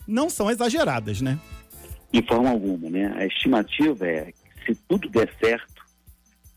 não 0.07 0.29
são 0.29 0.51
exageradas, 0.51 1.21
né? 1.21 1.39
De 2.11 2.23
forma 2.23 2.51
alguma, 2.51 2.91
né? 2.91 3.15
A 3.17 3.27
estimativa 3.27 4.07
é 4.07 4.33
que 4.33 4.75
se 4.75 4.81
tudo 4.89 5.09
der 5.09 5.33
certo, 5.39 5.83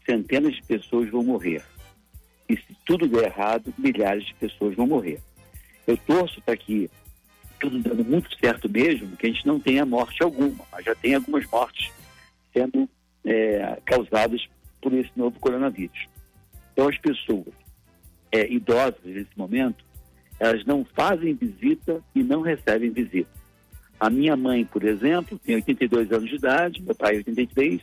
centenas 0.05 0.55
de 0.55 0.63
pessoas 0.63 1.09
vão 1.09 1.23
morrer. 1.23 1.63
E 2.47 2.55
se 2.55 2.77
tudo 2.85 3.07
der 3.07 3.25
errado, 3.25 3.73
milhares 3.77 4.25
de 4.25 4.33
pessoas 4.35 4.75
vão 4.75 4.85
morrer. 4.85 5.19
Eu 5.87 5.97
torço 5.97 6.41
para 6.41 6.55
que 6.55 6.89
tudo 7.59 7.79
dando 7.79 8.03
muito 8.03 8.29
certo 8.39 8.69
mesmo, 8.69 9.15
que 9.17 9.27
a 9.27 9.29
gente 9.29 9.45
não 9.45 9.59
tenha 9.59 9.85
morte 9.85 10.21
alguma, 10.23 10.65
mas 10.71 10.85
já 10.85 10.95
tem 10.95 11.15
algumas 11.15 11.45
mortes 11.49 11.91
sendo 12.53 12.89
é, 13.23 13.79
causadas 13.85 14.47
por 14.81 14.93
esse 14.93 15.11
novo 15.15 15.39
coronavírus. 15.39 16.07
Então, 16.73 16.87
as 16.87 16.97
pessoas 16.97 17.53
é, 18.31 18.51
idosas 18.51 19.03
nesse 19.03 19.37
momento, 19.37 19.83
elas 20.39 20.65
não 20.65 20.85
fazem 20.85 21.33
visita 21.33 22.01
e 22.13 22.21
não 22.21 22.41
recebem 22.41 22.91
visita. 22.91 23.29
A 23.99 24.09
minha 24.09 24.35
mãe, 24.35 24.65
por 24.65 24.83
exemplo, 24.83 25.39
tem 25.39 25.55
82 25.55 26.11
anos 26.11 26.29
de 26.29 26.35
idade, 26.35 26.81
meu 26.81 26.93
pai 26.93 27.17
83, 27.17 27.81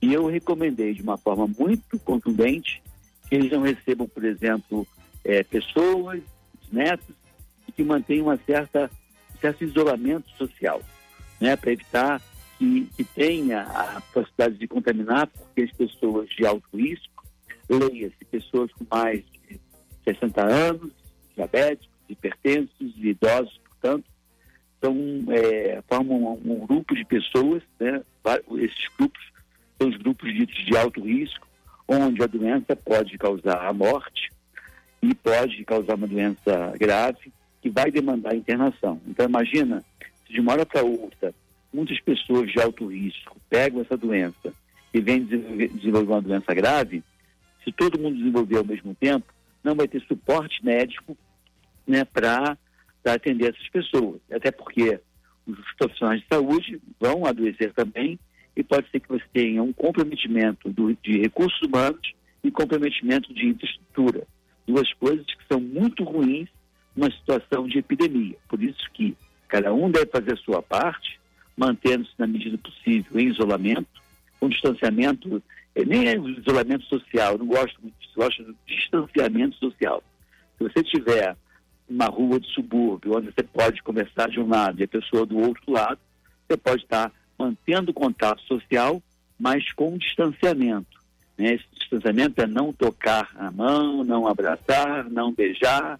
e 0.00 0.14
eu 0.14 0.26
recomendei 0.26 0.94
de 0.94 1.02
uma 1.02 1.18
forma 1.18 1.46
muito 1.46 1.98
contundente 1.98 2.82
que 3.28 3.34
eles 3.34 3.50
não 3.50 3.62
recebam, 3.62 4.08
por 4.08 4.24
exemplo, 4.24 4.86
é, 5.24 5.42
pessoas, 5.42 6.22
netos, 6.72 7.14
que 7.76 7.84
mantenham 7.84 8.26
uma 8.26 8.36
certa, 8.38 8.90
certo 9.40 9.64
isolamento 9.64 10.28
social, 10.36 10.82
né, 11.40 11.56
para 11.56 11.72
evitar 11.72 12.20
que, 12.58 12.88
que 12.96 13.04
tenha 13.04 13.62
a 13.62 14.00
possibilidade 14.12 14.58
de 14.58 14.68
contaminar, 14.68 15.26
porque 15.28 15.62
as 15.62 15.72
pessoas 15.72 16.28
de 16.28 16.46
alto 16.46 16.68
risco, 16.74 17.24
leia-se, 17.68 18.24
pessoas 18.30 18.70
com 18.72 18.84
mais 18.90 19.24
de 19.48 19.58
60 20.04 20.44
anos, 20.44 20.92
diabéticos, 21.34 21.88
hipertensos 22.08 22.92
e 22.96 23.08
idosos, 23.08 23.58
portanto, 23.64 24.04
são, 24.82 24.94
é, 25.28 25.82
formam 25.88 26.34
um, 26.44 26.52
um, 26.52 26.66
grupo 26.66 26.94
de 26.94 27.04
pessoas, 27.04 27.62
né? 27.78 28.02
esses 28.58 28.88
grupos 28.98 29.22
são 29.78 29.88
os 29.88 29.96
grupos 29.96 30.32
ditos 30.34 30.64
de 30.64 30.76
alto 30.76 31.00
risco, 31.02 31.46
onde 31.88 32.22
a 32.22 32.26
doença 32.26 32.76
pode 32.76 33.16
causar 33.16 33.66
a 33.66 33.72
morte 33.72 34.30
e 35.02 35.14
pode 35.14 35.64
causar 35.64 35.94
uma 35.94 36.06
doença 36.06 36.74
grave 36.78 37.32
que 37.60 37.70
vai 37.70 37.90
demandar 37.90 38.34
internação. 38.34 39.00
Então 39.06 39.26
imagina, 39.26 39.84
se 40.26 40.32
de 40.32 40.40
uma 40.40 40.52
hora 40.52 40.66
para 40.66 40.82
outra 40.82 41.34
muitas 41.72 42.00
pessoas 42.00 42.50
de 42.50 42.60
alto 42.60 42.86
risco 42.86 43.36
pegam 43.48 43.80
essa 43.80 43.96
doença 43.96 44.52
e 44.92 45.00
vêm 45.00 45.24
desenvolver, 45.24 46.12
uma 46.12 46.22
doença 46.22 46.52
grave, 46.52 47.02
se 47.64 47.70
todo 47.72 48.00
mundo 48.00 48.16
desenvolver 48.16 48.58
ao 48.58 48.64
mesmo 48.64 48.94
tempo, 48.94 49.32
não 49.62 49.74
vai 49.74 49.86
ter 49.86 50.02
suporte 50.02 50.64
médico 50.64 51.16
né, 51.86 52.04
para 52.04 52.56
atender 53.04 53.54
essas 53.54 53.68
pessoas. 53.68 54.20
Até 54.30 54.50
porque 54.50 55.00
os 55.46 55.72
profissionais 55.78 56.20
de 56.20 56.26
saúde 56.26 56.80
vão 56.98 57.24
adoecer 57.24 57.72
também 57.72 58.18
e 58.56 58.64
pode 58.64 58.90
ser 58.90 59.00
que 59.00 59.08
você 59.08 59.24
tenha 59.32 59.62
um 59.62 59.72
comprometimento 59.72 60.68
do, 60.70 60.92
de 61.02 61.20
recursos 61.20 61.60
humanos 61.62 62.14
e 62.42 62.50
comprometimento 62.50 63.32
de 63.32 63.46
infraestrutura. 63.46 64.26
Duas 64.66 64.92
coisas 64.94 65.24
que 65.26 65.46
são 65.48 65.60
muito 65.60 66.02
ruins 66.02 66.48
numa 67.00 67.10
situação 67.10 67.66
de 67.66 67.78
epidemia. 67.78 68.36
Por 68.46 68.62
isso 68.62 68.90
que 68.92 69.16
cada 69.48 69.72
um 69.72 69.90
deve 69.90 70.06
fazer 70.06 70.34
a 70.34 70.36
sua 70.36 70.62
parte, 70.62 71.18
mantendo-se 71.56 72.12
na 72.18 72.26
medida 72.26 72.58
possível 72.58 73.18
em 73.18 73.28
isolamento, 73.28 73.88
com 74.38 74.48
distanciamento, 74.48 75.42
eh, 75.74 75.84
nem 75.84 76.08
é 76.08 76.16
isolamento 76.16 76.84
social, 76.84 77.38
não 77.38 77.46
gosto 77.46 77.80
muito 77.80 77.94
disso, 77.98 78.12
gosto 78.14 78.42
do 78.44 78.56
distanciamento 78.66 79.56
social. 79.56 80.02
Se 80.58 80.64
você 80.64 80.82
tiver 80.82 81.34
uma 81.88 82.06
rua 82.06 82.38
de 82.38 82.48
subúrbio, 82.52 83.16
onde 83.16 83.32
você 83.32 83.42
pode 83.42 83.82
conversar 83.82 84.28
de 84.28 84.38
um 84.38 84.48
lado 84.48 84.78
e 84.80 84.84
a 84.84 84.88
pessoa 84.88 85.24
do 85.24 85.38
outro 85.38 85.72
lado, 85.72 85.98
você 86.46 86.56
pode 86.56 86.82
estar 86.82 87.10
mantendo 87.38 87.92
contato 87.94 88.42
social, 88.42 89.02
mas 89.38 89.72
com 89.72 89.96
distanciamento. 89.96 91.00
Né? 91.36 91.54
Esse 91.54 91.64
distanciamento 91.72 92.40
é 92.40 92.46
não 92.46 92.72
tocar 92.72 93.30
a 93.36 93.50
mão, 93.50 94.04
não 94.04 94.28
abraçar, 94.28 95.10
não 95.10 95.32
beijar, 95.32 95.98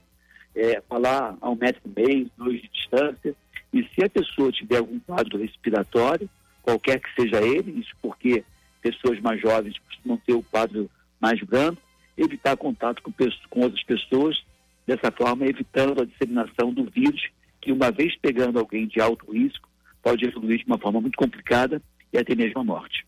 é, 0.54 0.80
falar 0.88 1.37
a 1.40 1.50
um 1.50 1.57
metro 1.57 1.83
e 1.85 2.00
meio, 2.00 2.30
dois 2.37 2.61
de 2.61 2.69
distância. 2.69 3.35
E 3.73 3.85
se 3.95 4.04
a 4.04 4.11
pessoa 4.11 4.50
tiver 4.50 4.78
algum 4.78 4.99
quadro 5.00 5.38
respiratório, 5.38 6.28
qualquer 6.62 7.00
que 7.00 7.09
seja 7.14 7.40
ele, 7.40 7.80
isso 7.80 7.95
porque 8.02 8.45
pessoas 8.83 9.21
mais 9.21 9.40
jovens 9.40 9.78
costumam 9.78 10.21
ter 10.26 10.33
o 10.33 10.42
quadro 10.42 10.90
mais 11.21 11.40
branco, 11.42 11.80
evitar 12.16 12.57
contato 12.57 13.02
com, 13.02 13.12
com 13.49 13.61
outras 13.61 13.83
pessoas, 13.85 14.42
dessa 14.87 15.11
forma 15.12 15.47
evitando 15.47 16.02
a 16.02 16.04
disseminação 16.04 16.73
do 16.73 16.85
vírus, 16.85 17.23
que 17.61 17.71
uma 17.71 17.90
vez 17.90 18.16
pegando 18.16 18.59
alguém 18.59 18.87
de 18.87 19.00
alto 19.00 19.30
risco, 19.30 19.69
pode 20.02 20.25
evoluir 20.25 20.59
de 20.59 20.66
uma 20.66 20.78
forma 20.78 21.00
muito 21.00 21.16
complicada 21.16 21.80
e 22.12 22.19
até 22.19 22.35
mesmo 22.35 22.61
a 22.61 22.64
morte. 22.64 23.07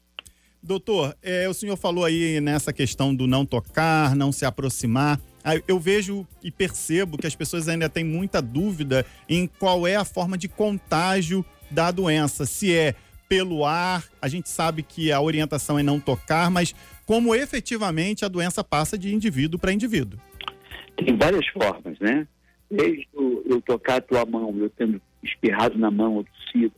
Doutor, 0.62 1.16
é, 1.22 1.48
o 1.48 1.54
senhor 1.54 1.76
falou 1.76 2.04
aí 2.04 2.40
nessa 2.40 2.72
questão 2.72 3.12
do 3.12 3.26
não 3.26 3.44
tocar, 3.44 4.14
não 4.14 4.30
se 4.30 4.44
aproximar. 4.44 5.18
Eu 5.66 5.78
vejo 5.78 6.26
e 6.42 6.50
percebo 6.50 7.18
que 7.18 7.26
as 7.26 7.34
pessoas 7.34 7.68
ainda 7.68 7.88
têm 7.88 8.04
muita 8.04 8.40
dúvida 8.40 9.04
em 9.28 9.46
qual 9.46 9.86
é 9.86 9.96
a 9.96 10.04
forma 10.04 10.38
de 10.38 10.48
contágio 10.48 11.44
da 11.70 11.90
doença. 11.90 12.46
Se 12.46 12.74
é 12.74 12.94
pelo 13.28 13.64
ar, 13.64 14.04
a 14.20 14.28
gente 14.28 14.48
sabe 14.48 14.82
que 14.82 15.10
a 15.10 15.20
orientação 15.20 15.78
é 15.78 15.82
não 15.82 15.98
tocar, 15.98 16.50
mas 16.50 16.74
como 17.06 17.34
efetivamente 17.34 18.24
a 18.24 18.28
doença 18.28 18.62
passa 18.62 18.96
de 18.96 19.14
indivíduo 19.14 19.58
para 19.58 19.72
indivíduo? 19.72 20.20
Tem 20.96 21.16
várias 21.16 21.46
formas, 21.48 21.98
né? 21.98 22.28
Desde 22.70 23.08
eu 23.14 23.60
tocar 23.62 23.96
a 23.96 24.00
tua 24.00 24.24
mão, 24.24 24.54
eu 24.58 24.70
tendo 24.70 25.00
espirrado 25.22 25.78
na 25.78 25.90
mão 25.90 26.16
ou 26.16 26.24
tossido, 26.24 26.74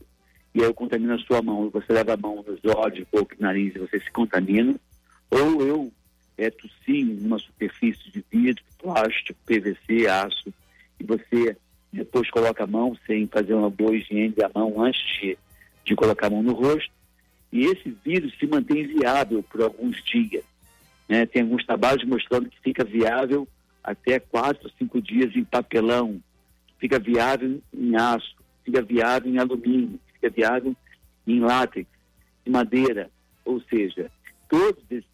e 0.55 0.61
aí 0.61 0.67
eu 0.67 0.75
contamino 0.75 1.15
a 1.15 1.19
sua 1.19 1.43
mão, 1.43 1.69
você 1.71 1.93
leva 1.93 2.15
a 2.15 2.17
mão 2.17 2.45
nos 2.47 2.61
olhos, 2.75 3.07
boca 3.13 3.35
nariz 3.39 3.75
e 3.75 3.79
você 3.79 3.99
se 3.99 4.11
contamina, 4.11 4.75
ou 5.31 5.67
eu 5.67 5.93
é, 6.37 6.51
tossi 6.51 7.05
numa 7.05 7.39
superfície 7.39 8.11
de 8.11 8.25
vidro, 8.31 8.63
plástico, 8.79 9.39
PVC, 9.47 10.07
aço, 10.07 10.53
e 10.99 11.05
você 11.05 11.57
depois 11.93 12.31
coloca 12.31 12.65
a 12.65 12.67
mão 12.67 12.97
sem 13.07 13.27
fazer 13.27 13.55
uma 13.55 13.71
boa 13.71 13.95
higiene 13.95 14.35
da 14.35 14.51
mão 14.55 14.83
antes 14.83 15.01
de, 15.21 15.39
de 15.85 15.95
colocar 15.95 16.27
a 16.27 16.31
mão 16.31 16.43
no 16.43 16.53
rosto, 16.53 16.93
e 17.53 17.67
esse 17.67 17.97
vírus 18.05 18.37
se 18.39 18.47
mantém 18.47 18.87
viável 18.87 19.43
por 19.45 19.63
alguns 19.63 20.03
dias. 20.05 20.45
Né? 21.09 21.25
Tem 21.25 21.43
alguns 21.43 21.65
trabalhos 21.65 22.05
mostrando 22.05 22.49
que 22.49 22.61
fica 22.61 22.85
viável 22.85 23.47
até 23.83 24.19
quatro, 24.19 24.71
cinco 24.77 25.01
dias 25.01 25.37
em 25.37 25.45
papelão, 25.45 26.21
fica 26.79 26.99
viável 26.99 27.63
em 27.73 27.95
aço, 27.95 28.35
fica 28.65 28.83
viável 28.83 29.33
em 29.33 29.39
alumínio, 29.39 30.01
fica 30.15 30.31
viável 30.31 30.75
em 31.27 31.39
látex, 31.39 31.89
em 32.45 32.51
madeira, 32.51 33.09
ou 33.45 33.61
seja, 33.71 34.11
todos 34.49 34.83
esses 34.91 35.14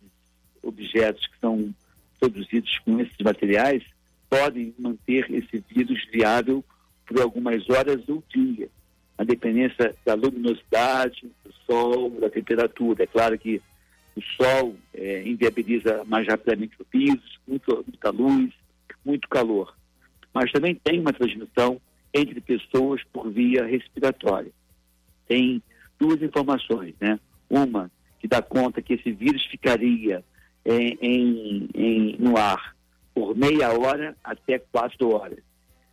objetos 0.62 1.26
que 1.26 1.38
são 1.38 1.75
produzidos 2.19 2.79
com 2.81 3.00
esses 3.00 3.17
materiais 3.23 3.83
podem 4.29 4.75
manter 4.79 5.31
esse 5.31 5.64
vírus 5.69 6.07
viável 6.12 6.64
por 7.07 7.21
algumas 7.21 7.69
horas 7.69 8.09
ou 8.09 8.23
dia, 8.33 8.69
a 9.19 9.25
dependência 9.25 9.95
da 10.05 10.14
luminosidade, 10.14 11.31
do 11.45 11.52
sol, 11.67 12.11
da 12.21 12.31
temperatura. 12.31 13.02
É 13.02 13.07
claro 13.07 13.37
que 13.37 13.61
o 14.14 14.23
sol 14.23 14.76
é, 14.95 15.26
inviabiliza 15.26 16.05
mais 16.05 16.26
rapidamente 16.29 16.76
o 16.81 16.87
vírus, 16.90 17.38
muita 17.47 18.11
luz, 18.11 18.52
muito 19.05 19.29
calor. 19.29 19.75
Mas 20.33 20.52
também 20.52 20.75
tem 20.75 21.00
uma 21.00 21.12
transmissão 21.12 21.81
entre 22.14 22.40
pessoas 22.40 23.02
por 23.12 23.31
via 23.31 23.64
respiratória. 23.64 24.52
Tem 25.26 25.62
duas 25.99 26.23
informações, 26.23 26.95
né? 27.00 27.19
Uma 27.49 27.90
que 28.21 28.29
dá 28.29 28.40
conta 28.40 28.83
que 28.83 28.95
esse 28.95 29.11
vírus 29.11 29.45
ficaria 29.47 30.25
em, 30.64 30.99
em, 31.00 31.69
em, 31.75 32.17
no 32.19 32.37
ar 32.37 32.75
por 33.14 33.37
meia 33.37 33.71
hora 33.73 34.17
até 34.23 34.59
quatro 34.59 35.14
horas. 35.14 35.38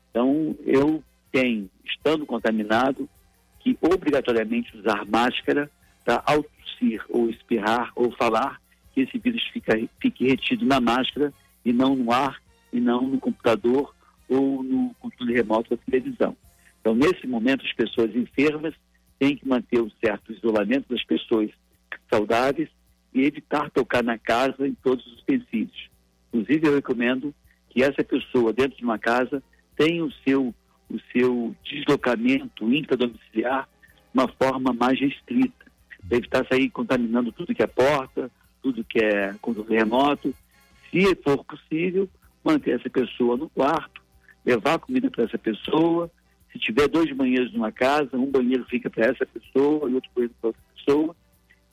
Então, 0.10 0.56
eu 0.66 1.04
tenho, 1.32 1.70
estando 1.86 2.26
contaminado, 2.26 3.10
que 3.60 3.78
obrigatoriamente 3.82 4.76
usar 4.78 5.06
máscara 5.06 5.70
para 6.04 6.24
ao 6.26 6.44
tossir 6.44 7.04
ou 7.10 7.30
espirrar 7.30 7.92
ou 7.96 8.12
falar, 8.12 8.62
que 8.94 9.02
esse 9.02 9.18
vírus 9.18 9.44
fica, 9.52 9.74
fique 10.00 10.28
retido 10.28 10.66
na 10.66 10.80
máscara 10.80 11.34
e 11.66 11.74
não 11.74 11.96
no 11.96 12.12
ar 12.12 12.42
e 12.72 12.80
não 12.80 13.02
no 13.08 13.20
computador 13.20 13.94
ou 14.30 14.64
no 14.64 14.94
controle 15.00 15.34
remoto 15.34 15.76
da 15.76 15.82
televisão. 15.84 16.36
Então, 16.80 16.96
nesse 16.96 17.28
momento, 17.28 17.66
as 17.66 17.74
pessoas 17.74 18.16
enfermas 18.16 18.74
têm 19.20 19.36
que 19.36 19.48
manter 19.48 19.82
um 19.82 19.92
certo 20.04 20.32
isolamento 20.32 20.88
das 20.90 21.04
pessoas 21.04 21.50
saudáveis 22.10 22.70
e 23.14 23.24
evitar 23.24 23.70
tocar 23.72 24.04
na 24.04 24.18
casa 24.18 24.68
em 24.68 24.74
todos 24.74 25.06
os 25.08 25.22
utensílios. 25.22 25.90
Inclusive, 26.34 26.68
eu 26.68 26.76
recomendo 26.76 27.34
que 27.70 27.84
essa 27.84 28.04
pessoa, 28.04 28.54
dentro 28.54 28.78
de 28.78 28.84
uma 28.84 29.00
casa, 29.00 29.42
tenha 29.76 30.04
o 30.04 30.12
seu, 30.24 30.54
o 30.90 31.00
seu 31.12 31.56
deslocamento 31.64 32.72
intradomiciliar 32.72 33.68
de 34.14 34.20
uma 34.20 34.28
forma 34.28 34.74
mais 34.74 35.00
restrita, 35.00 35.66
para 36.08 36.18
evitar 36.18 36.46
sair 36.48 36.70
contaminando 36.70 37.32
tudo 37.32 37.54
que 37.54 37.64
é 37.64 37.68
porta, 37.68 38.32
tudo 38.62 38.84
que 38.84 39.00
é 39.00 39.34
controle 39.42 39.76
remoto. 39.76 40.34
Se 40.90 41.16
for 41.24 41.44
possível, 41.44 42.10
manter 42.44 42.80
essa 42.80 42.90
pessoa 42.90 43.38
no 43.38 43.50
quarto, 43.50 44.02
levar 44.46 44.80
comida 44.80 45.12
para 45.12 45.26
essa 45.26 45.38
pessoa. 45.38 46.10
Se 46.52 46.60
tiver 46.60 46.88
dois 46.88 47.12
banheiros 47.14 47.54
numa 47.54 47.72
casa, 47.72 48.18
um 48.18 48.32
banheiro 48.32 48.66
fica 48.66 48.90
para 48.90 49.08
essa 49.08 49.26
pessoa 49.26 49.90
e 49.90 49.94
outro 49.94 50.10
banheiro 50.16 50.34
para 50.40 50.48
outra 50.48 50.62
pessoa. 50.76 51.16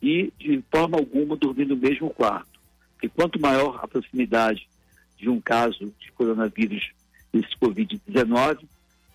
E, 0.04 0.30
de 0.38 0.62
forma 0.70 0.98
alguma, 0.98 1.34
dormir 1.34 1.64
no 1.64 1.76
mesmo 1.76 2.10
quarto. 2.10 2.60
Porque 2.92 3.08
quanto 3.08 3.40
maior 3.40 3.80
a 3.82 3.88
proximidade 3.88 4.68
de 5.16 5.30
um 5.30 5.40
caso 5.40 5.90
de 5.98 6.12
coronavírus, 6.12 6.90
esse 7.32 7.56
Covid-19, 7.58 8.58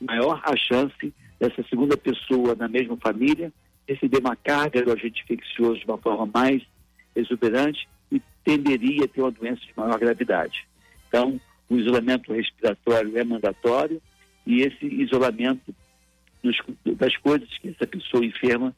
maior 0.01 0.41
a 0.43 0.57
chance 0.57 1.13
dessa 1.39 1.61
segunda 1.69 1.95
pessoa 1.95 2.55
na 2.55 2.67
mesma 2.67 2.97
família 2.97 3.53
receber 3.87 4.17
uma 4.17 4.35
carga 4.35 4.81
do 4.81 4.91
agente 4.91 5.21
infeccioso 5.21 5.79
de 5.79 5.85
uma 5.85 5.99
forma 5.99 6.27
mais 6.33 6.63
exuberante 7.15 7.87
e 8.11 8.19
tenderia 8.43 9.05
a 9.05 9.07
ter 9.07 9.21
uma 9.21 9.29
doença 9.29 9.61
de 9.61 9.73
maior 9.77 9.99
gravidade. 9.99 10.67
Então, 11.07 11.39
o 11.69 11.77
isolamento 11.77 12.33
respiratório 12.33 13.15
é 13.15 13.23
mandatório 13.23 14.01
e 14.43 14.61
esse 14.61 14.87
isolamento 14.87 15.71
das 16.97 17.15
coisas 17.17 17.47
que 17.59 17.69
essa 17.69 17.85
pessoa 17.85 18.25
enferma 18.25 18.73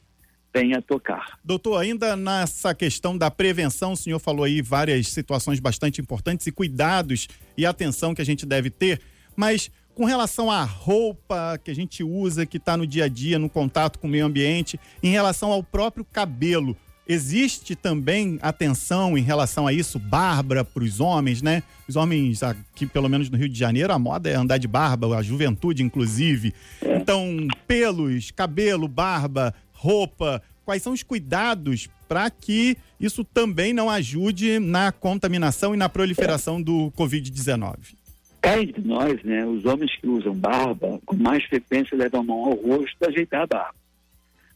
vem 0.52 0.74
a 0.74 0.82
tocar. 0.82 1.38
Doutor, 1.44 1.78
ainda 1.78 2.14
nessa 2.14 2.74
questão 2.74 3.16
da 3.16 3.30
prevenção, 3.30 3.92
o 3.92 3.96
senhor 3.96 4.18
falou 4.18 4.44
aí 4.44 4.60
várias 4.60 5.08
situações 5.08 5.60
bastante 5.60 6.00
importantes 6.00 6.46
e 6.46 6.52
cuidados 6.52 7.28
e 7.56 7.64
atenção 7.64 8.14
que 8.14 8.22
a 8.22 8.26
gente 8.26 8.44
deve 8.44 8.70
ter, 8.70 9.00
mas 9.34 9.70
com 9.94 10.04
relação 10.04 10.50
à 10.50 10.62
roupa 10.62 11.58
que 11.62 11.70
a 11.70 11.74
gente 11.74 12.02
usa, 12.02 12.46
que 12.46 12.56
está 12.56 12.76
no 12.76 12.86
dia 12.86 13.04
a 13.04 13.08
dia, 13.08 13.38
no 13.38 13.48
contato 13.48 13.98
com 13.98 14.06
o 14.06 14.10
meio 14.10 14.24
ambiente, 14.24 14.78
em 15.02 15.10
relação 15.10 15.52
ao 15.52 15.62
próprio 15.62 16.04
cabelo, 16.04 16.76
existe 17.06 17.74
também 17.74 18.38
atenção 18.40 19.18
em 19.18 19.22
relação 19.22 19.66
a 19.66 19.72
isso, 19.72 19.98
barba 19.98 20.64
para 20.64 20.82
os 20.82 21.00
homens, 21.00 21.42
né? 21.42 21.62
Os 21.88 21.96
homens 21.96 22.42
aqui, 22.42 22.86
pelo 22.86 23.08
menos 23.08 23.28
no 23.28 23.36
Rio 23.36 23.48
de 23.48 23.58
Janeiro, 23.58 23.92
a 23.92 23.98
moda 23.98 24.30
é 24.30 24.34
andar 24.34 24.58
de 24.58 24.68
barba, 24.68 25.16
a 25.16 25.22
juventude, 25.22 25.82
inclusive. 25.82 26.54
É. 26.80 26.96
Então, 26.96 27.46
pelos, 27.66 28.30
cabelo, 28.30 28.88
barba, 28.88 29.54
roupa, 29.82 30.40
quais 30.64 30.80
são 30.80 30.92
os 30.92 31.02
cuidados 31.02 31.88
para 32.08 32.30
que 32.30 32.76
isso 33.00 33.24
também 33.24 33.72
não 33.72 33.90
ajude 33.90 34.60
na 34.60 34.92
contaminação 34.92 35.74
e 35.74 35.76
na 35.76 35.88
proliferação 35.88 36.62
do 36.62 36.92
Covid-19? 36.92 37.96
Cá 38.40 38.62
entre 38.62 38.80
nós, 38.82 39.22
né, 39.24 39.44
os 39.44 39.64
homens 39.64 39.94
que 39.96 40.06
usam 40.06 40.34
barba, 40.34 41.00
com 41.04 41.16
mais 41.16 41.44
frequência 41.44 41.96
levam 41.96 42.20
a 42.20 42.24
mão 42.24 42.44
ao 42.44 42.54
rosto 42.54 42.96
para 42.98 43.08
ajeitar 43.08 43.42
a 43.42 43.46
barba. 43.46 43.74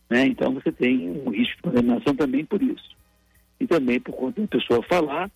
Né? 0.08 0.26
Então 0.26 0.54
você 0.54 0.70
tem 0.70 1.10
um 1.10 1.30
risco 1.30 1.56
de 1.56 1.62
contaminação 1.62 2.14
também 2.14 2.44
por 2.44 2.62
isso. 2.62 2.96
E 3.58 3.66
também 3.66 3.98
por 3.98 4.14
conta 4.14 4.40
da 4.40 4.46
pessoa 4.46 4.82
falar 4.82 5.30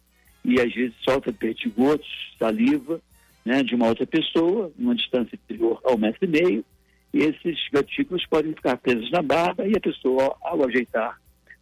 e 0.44 0.60
às 0.60 0.72
vezes 0.72 0.94
solta 1.02 1.32
perdigotos, 1.32 2.08
saliva, 2.38 3.00
né, 3.44 3.62
de 3.62 3.74
uma 3.74 3.88
outra 3.88 4.06
pessoa, 4.06 4.70
numa 4.78 4.94
distância 4.94 5.36
inferior 5.36 5.80
ao 5.84 5.98
metro 5.98 6.24
e 6.24 6.28
meio, 6.28 6.64
e 7.12 7.18
esses 7.18 7.58
gotículas 7.72 8.24
podem 8.26 8.52
ficar 8.54 8.76
presos 8.76 9.10
na 9.10 9.22
barba 9.22 9.66
e 9.66 9.76
a 9.76 9.80
pessoa, 9.80 10.36
ao 10.40 10.64
ajeitar 10.66 11.18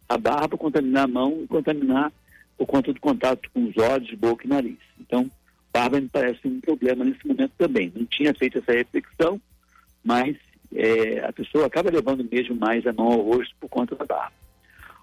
a 0.07 0.17
barba, 0.17 0.57
contaminar 0.57 1.05
a 1.05 1.07
mão 1.07 1.41
e 1.43 1.47
contaminar 1.47 2.11
por 2.57 2.65
conta 2.65 2.93
do 2.93 2.99
contato 2.99 3.49
com 3.53 3.65
os 3.65 3.77
olhos, 3.77 4.11
boca 4.15 4.45
e 4.45 4.49
nariz. 4.49 4.77
Então, 4.99 5.29
barba 5.71 5.99
me 5.99 6.09
parece 6.09 6.47
um 6.47 6.59
problema 6.59 7.05
nesse 7.05 7.25
momento 7.27 7.51
também. 7.57 7.91
Não 7.95 8.05
tinha 8.05 8.33
feito 8.33 8.57
essa 8.57 8.73
reflexão, 8.73 9.39
mas 10.03 10.35
é, 10.75 11.25
a 11.25 11.31
pessoa 11.33 11.65
acaba 11.65 11.89
levando 11.89 12.27
mesmo 12.29 12.55
mais 12.55 12.85
a 12.85 12.93
mão 12.93 13.07
ao 13.07 13.21
rosto 13.21 13.55
por 13.59 13.69
conta 13.69 13.95
da 13.95 14.05
barba. 14.05 14.33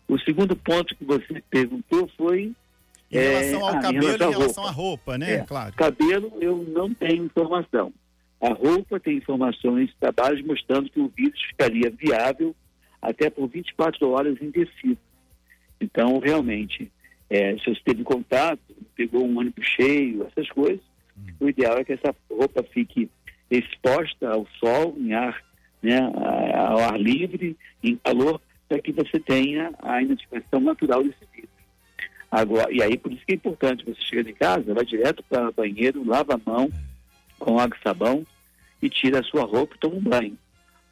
O 0.09 0.19
segundo 0.21 0.55
ponto 0.55 0.95
que 0.95 1.05
você 1.05 1.43
perguntou 1.51 2.09
foi. 2.17 2.53
Em 3.11 3.19
relação 3.19 3.61
ao 3.61 3.77
ah, 3.77 3.81
cabelo, 3.81 4.07
relação 4.07 4.31
em 4.31 4.35
relação 4.35 4.65
à 4.65 4.71
roupa. 4.71 5.13
roupa, 5.13 5.19
né? 5.19 5.35
É, 5.35 5.39
Claro. 5.45 5.73
Cabelo, 5.75 6.33
eu 6.41 6.57
não 6.69 6.93
tenho 6.93 7.25
informação. 7.25 7.93
A 8.41 8.49
roupa 8.53 9.01
tem 9.01 9.17
informações 9.17 9.89
de 9.89 9.97
trabalhos 9.97 10.45
mostrando 10.45 10.91
que 10.91 11.01
o 11.01 11.09
vírus 11.09 11.41
ficaria 11.43 11.91
viável 11.91 12.55
até 13.01 13.31
por 13.31 13.49
24 13.49 14.09
horas 14.11 14.41
indeciso. 14.41 14.99
Então, 15.81 16.19
realmente, 16.19 16.91
é, 17.31 17.57
se 17.59 17.65
você 17.65 17.81
teve 17.85 18.03
contato, 18.03 18.61
pegou 18.95 19.27
um 19.27 19.39
ônibus 19.39 19.67
cheio, 19.67 20.27
essas 20.27 20.49
coisas, 20.51 20.81
o 21.41 21.49
ideal 21.49 21.79
é 21.79 21.85
que 21.85 21.93
essa 21.93 22.15
roupa 22.31 22.63
fique 22.63 23.11
exposta 23.51 24.29
ao 24.29 24.47
sol, 24.59 24.95
em 24.99 25.13
ar, 25.15 25.43
né, 25.83 25.99
ao 26.55 26.79
ar 26.79 27.01
livre, 27.01 27.57
em 27.83 27.97
calor, 27.97 28.41
para 28.69 28.81
que 28.81 28.93
você 28.93 29.19
tenha 29.21 29.73
a 29.83 30.03
inativação 30.03 30.61
natural 30.61 31.03
desse 31.03 31.25
vírus. 31.33 31.51
Agora, 32.31 32.71
e 32.73 32.83
aí, 32.83 32.99
por 32.99 33.13
isso 33.13 33.25
que 33.25 33.33
é 33.33 33.37
importante, 33.37 33.85
você 33.85 34.01
chega 34.03 34.31
em 34.31 34.35
casa, 34.35 34.75
vai 34.75 34.85
direto 34.85 35.23
para 35.29 35.49
o 35.49 35.53
banheiro, 35.53 36.05
lava 36.05 36.35
a 36.35 36.41
mão 36.51 36.69
com 37.39 37.59
água 37.59 37.77
e 37.79 37.83
sabão 37.83 38.27
e 38.83 38.89
tira 38.89 39.21
a 39.21 39.23
sua 39.23 39.45
roupa 39.45 39.75
e 39.75 39.79
toma 39.79 39.97
um 39.97 40.03
banho. 40.03 40.37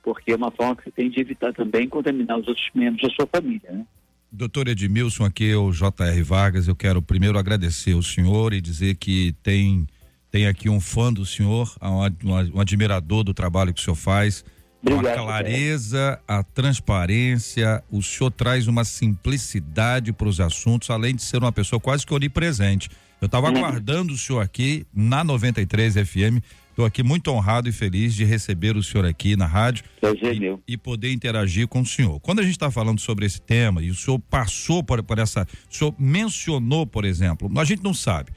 Porque 0.02 0.32
é 0.32 0.36
uma 0.36 0.50
forma 0.50 0.76
que 0.76 0.84
você 0.84 0.90
tem 0.90 1.10
de 1.10 1.20
evitar 1.20 1.52
também 1.52 1.88
contaminar 1.88 2.38
os 2.38 2.46
outros 2.46 2.68
membros 2.74 3.02
da 3.08 3.14
sua 3.14 3.26
família, 3.26 3.70
né? 3.70 3.86
Doutor 4.30 4.66
Edmilson, 4.66 5.24
aqui 5.24 5.48
é 5.48 5.56
o 5.56 5.70
J.R. 5.70 6.22
Vargas. 6.22 6.66
Eu 6.66 6.74
quero 6.74 7.00
primeiro 7.00 7.38
agradecer 7.38 7.94
o 7.94 8.02
senhor 8.02 8.52
e 8.52 8.60
dizer 8.60 8.96
que 8.96 9.32
tem, 9.44 9.86
tem 10.28 10.48
aqui 10.48 10.68
um 10.68 10.80
fã 10.80 11.12
do 11.12 11.24
senhor, 11.24 11.72
um, 11.80 12.56
um 12.56 12.60
admirador 12.60 13.22
do 13.22 13.32
trabalho 13.32 13.72
que 13.72 13.80
o 13.80 13.84
senhor 13.84 13.94
faz. 13.94 14.44
Com 14.84 14.90
a 14.90 14.94
Obrigado, 14.96 15.22
clareza, 15.22 16.20
a 16.26 16.42
transparência, 16.42 17.82
o 17.90 18.02
senhor 18.02 18.30
traz 18.32 18.66
uma 18.66 18.84
simplicidade 18.84 20.12
para 20.12 20.28
os 20.28 20.40
assuntos, 20.40 20.90
além 20.90 21.14
de 21.14 21.22
ser 21.22 21.38
uma 21.38 21.52
pessoa 21.52 21.78
quase 21.78 22.04
que 22.04 22.12
onipresente. 22.12 22.90
Eu 23.24 23.26
estava 23.26 23.48
Uhum. 23.48 23.56
aguardando 23.56 24.12
o 24.12 24.18
senhor 24.18 24.40
aqui 24.40 24.86
na 24.94 25.24
93 25.24 25.94
FM. 25.94 26.42
Estou 26.68 26.84
aqui 26.84 27.02
muito 27.02 27.30
honrado 27.30 27.68
e 27.68 27.72
feliz 27.72 28.14
de 28.14 28.22
receber 28.22 28.76
o 28.76 28.82
senhor 28.82 29.06
aqui 29.06 29.34
na 29.34 29.46
rádio 29.46 29.82
Prazer 29.98 30.34
e, 30.36 30.40
meu. 30.40 30.62
e 30.68 30.76
poder 30.76 31.10
interagir 31.10 31.66
com 31.66 31.80
o 31.80 31.86
senhor. 31.86 32.20
Quando 32.20 32.40
a 32.40 32.42
gente 32.42 32.52
está 32.52 32.70
falando 32.70 33.00
sobre 33.00 33.24
esse 33.24 33.40
tema 33.40 33.82
e 33.82 33.90
o 33.90 33.94
senhor 33.94 34.18
passou 34.18 34.82
por, 34.84 35.02
por 35.02 35.18
essa, 35.18 35.46
o 35.70 35.74
senhor 35.74 35.94
mencionou, 35.98 36.86
por 36.86 37.06
exemplo, 37.06 37.50
a 37.58 37.64
gente 37.64 37.82
não 37.82 37.94
sabe, 37.94 38.30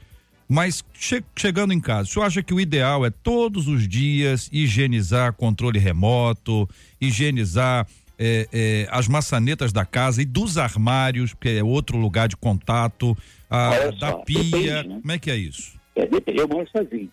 mas 0.48 0.82
che- 0.94 1.22
chegando 1.36 1.74
em 1.74 1.80
casa, 1.80 2.08
o 2.08 2.12
senhor 2.12 2.24
acha 2.24 2.42
que 2.42 2.54
o 2.54 2.60
ideal 2.60 3.04
é 3.04 3.10
todos 3.10 3.68
os 3.68 3.86
dias 3.86 4.48
higienizar 4.50 5.34
controle 5.34 5.78
remoto, 5.78 6.66
higienizar 6.98 7.86
eh, 8.18 8.48
eh, 8.52 8.88
as 8.90 9.06
maçanetas 9.08 9.72
da 9.72 9.84
casa 9.84 10.20
e 10.20 10.24
dos 10.24 10.58
armários, 10.58 11.34
que 11.34 11.48
é 11.48 11.62
outro 11.64 11.96
lugar 11.96 12.28
de 12.28 12.36
contato, 12.36 13.16
a- 13.48 13.70
Olha 13.70 13.92
da 13.92 14.10
só, 14.10 14.18
pia, 14.18 14.42
depende, 14.42 14.88
né? 14.88 14.98
como 15.00 15.12
é 15.12 15.18
que 15.18 15.30
é 15.30 15.36
isso? 15.36 15.78
É, 15.94 16.06
depende, 16.06 16.38
eu 16.40 16.48
moro 16.48 16.68
sozinho. 16.76 17.10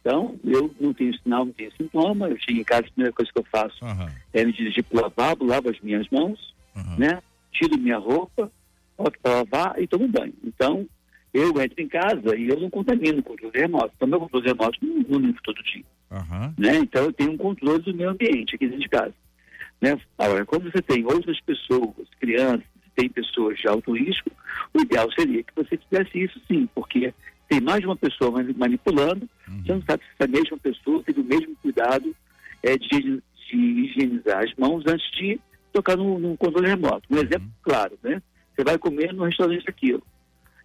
Então, 0.00 0.38
eu 0.44 0.72
não 0.80 0.94
tenho 0.94 1.12
sinal, 1.20 1.44
não 1.44 1.52
tenho 1.52 1.72
sintoma. 1.76 2.28
Eu 2.28 2.38
chego 2.38 2.60
em 2.60 2.64
casa, 2.64 2.82
a 2.82 2.90
primeira 2.92 3.12
coisa 3.12 3.30
que 3.32 3.38
eu 3.40 3.46
faço 3.50 3.84
Aham, 3.84 4.08
é 4.32 4.44
me 4.44 4.52
dirigir 4.52 4.84
para 4.84 4.98
o 4.98 5.02
lavabo, 5.02 5.44
lavo 5.44 5.68
as 5.68 5.80
minhas 5.80 6.06
mãos, 6.10 6.38
aham. 6.76 6.96
né? 6.96 7.18
Tiro 7.52 7.76
minha 7.76 7.98
roupa, 7.98 8.50
boto 8.96 9.18
para 9.20 9.32
lavar 9.38 9.82
e 9.82 9.86
tomo 9.88 10.06
banho. 10.06 10.32
Então, 10.44 10.86
eu 11.34 11.48
entro 11.60 11.82
em 11.82 11.88
casa 11.88 12.36
e 12.36 12.48
eu 12.48 12.60
não 12.60 12.70
contamino 12.70 13.18
o 13.18 13.22
controle 13.22 13.58
remoto. 13.58 13.92
Então, 13.96 14.06
meu 14.08 14.20
controle 14.20 14.46
remoto 14.46 14.78
não, 14.80 14.94
não 15.08 15.18
limpo 15.18 15.40
todo 15.42 15.60
dia. 15.64 15.84
Aham. 16.08 16.54
né? 16.56 16.76
Então 16.78 17.02
eu 17.02 17.12
tenho 17.12 17.32
um 17.32 17.36
controle 17.36 17.82
do 17.82 17.92
meu 17.92 18.10
ambiente 18.10 18.54
aqui 18.54 18.66
dentro 18.66 18.80
de 18.80 18.88
casa. 18.88 19.12
Né? 19.80 19.98
Agora, 20.18 20.44
quando 20.44 20.70
você 20.70 20.80
tem 20.82 21.04
outras 21.04 21.40
pessoas, 21.40 22.08
crianças, 22.18 22.64
tem 22.94 23.08
pessoas 23.08 23.58
de 23.58 23.68
alto 23.68 23.92
risco, 23.92 24.30
o 24.72 24.80
ideal 24.80 25.10
seria 25.12 25.42
que 25.42 25.54
você 25.54 25.76
fizesse 25.76 26.18
isso 26.18 26.40
sim, 26.48 26.66
porque 26.74 27.12
tem 27.48 27.60
mais 27.60 27.80
de 27.80 27.86
uma 27.86 27.96
pessoa 27.96 28.30
mani- 28.30 28.54
manipulando, 28.54 29.28
você 29.46 29.72
não 29.72 29.82
sabe 29.82 30.02
se 30.02 30.10
essa 30.18 30.30
mesma 30.30 30.56
pessoa 30.58 31.02
teve 31.02 31.20
o 31.20 31.24
mesmo 31.24 31.54
cuidado 31.56 32.14
é, 32.62 32.76
de, 32.76 33.22
de 33.50 33.56
higienizar 33.56 34.42
as 34.42 34.54
mãos 34.54 34.82
antes 34.86 35.08
de 35.12 35.38
tocar 35.72 35.96
no, 35.96 36.18
no 36.18 36.36
controle 36.36 36.68
remoto. 36.68 37.02
Um 37.10 37.18
exemplo 37.18 37.48
claro, 37.62 37.98
né? 38.02 38.22
Você 38.54 38.64
vai 38.64 38.78
comer 38.78 39.12
no 39.12 39.24
restaurante 39.24 39.68
aquilo. 39.68 40.02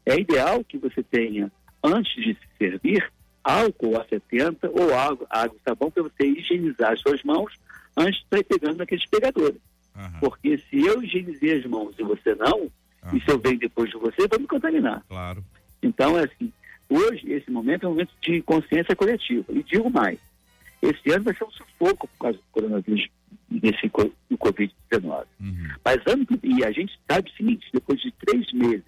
É 0.05 0.17
ideal 0.17 0.63
que 0.63 0.77
você 0.77 1.03
tenha, 1.03 1.51
antes 1.83 2.13
de 2.15 2.33
se 2.33 2.47
servir, 2.57 3.11
álcool 3.43 3.99
a 3.99 4.05
70 4.05 4.69
ou 4.69 4.95
água, 4.97 5.27
água 5.29 5.57
e 5.59 5.69
sabão 5.69 5.91
para 5.91 6.03
você 6.03 6.25
higienizar 6.25 6.93
as 6.93 7.01
suas 7.01 7.21
mãos 7.23 7.53
antes 7.97 8.21
de 8.21 8.27
sair 8.29 8.43
pegando 8.43 8.77
naqueles 8.77 9.05
pegadores. 9.09 9.59
aham, 9.95 10.19
Porque 10.19 10.57
se 10.69 10.79
eu 10.85 11.01
higienizei 11.03 11.59
as 11.59 11.65
mãos 11.65 11.93
e 11.97 12.03
você 12.03 12.33
não, 12.35 12.69
aham. 13.03 13.17
e 13.17 13.21
se 13.21 13.29
eu 13.31 13.39
venho 13.39 13.59
depois 13.59 13.89
de 13.89 13.97
você, 13.97 14.27
vai 14.27 14.39
me 14.39 14.47
contaminar. 14.47 15.03
Claro. 15.07 15.43
Então, 15.83 16.17
é 16.17 16.23
assim, 16.25 16.51
hoje, 16.89 17.31
esse 17.31 17.49
momento 17.49 17.85
é 17.85 17.87
um 17.87 17.91
momento 17.91 18.11
de 18.21 18.41
consciência 18.43 18.95
coletiva. 18.95 19.45
E 19.49 19.63
digo 19.63 19.89
mais, 19.89 20.19
esse 20.81 21.11
ano 21.11 21.23
vai 21.25 21.35
ser 21.35 21.43
um 21.43 21.51
sufoco 21.51 22.07
por 22.07 22.17
causa 22.19 22.37
do 22.37 22.43
coronavírus, 22.51 23.07
desse 23.49 23.87
do 24.29 24.37
Covid-19. 24.37 25.25
Uhum. 25.39 25.67
Mas 25.83 25.97
ano 26.07 26.25
que- 26.25 26.39
e 26.43 26.63
a 26.63 26.71
gente 26.71 26.97
sabe 27.09 27.29
o 27.29 27.33
seguinte, 27.33 27.67
depois 27.73 27.99
de 28.01 28.11
três 28.11 28.51
meses, 28.53 28.83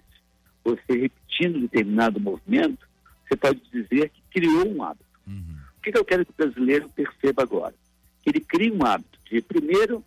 você 0.64 0.80
repetindo 0.98 1.60
determinado 1.60 2.18
movimento, 2.20 2.86
você 3.28 3.36
pode 3.36 3.60
dizer 3.72 4.10
que 4.10 4.40
criou 4.40 4.68
um 4.68 4.82
hábito. 4.82 5.04
Uhum. 5.26 5.56
O 5.78 5.80
que, 5.82 5.92
que 5.92 5.98
eu 5.98 6.04
quero 6.04 6.24
que 6.24 6.30
o 6.30 6.34
brasileiro 6.36 6.88
perceba 6.90 7.42
agora? 7.42 7.74
Que 8.24 8.30
ele 8.30 8.40
crie 8.40 8.72
um 8.72 8.84
hábito 8.84 9.18
de, 9.30 9.40
primeiro, 9.42 10.02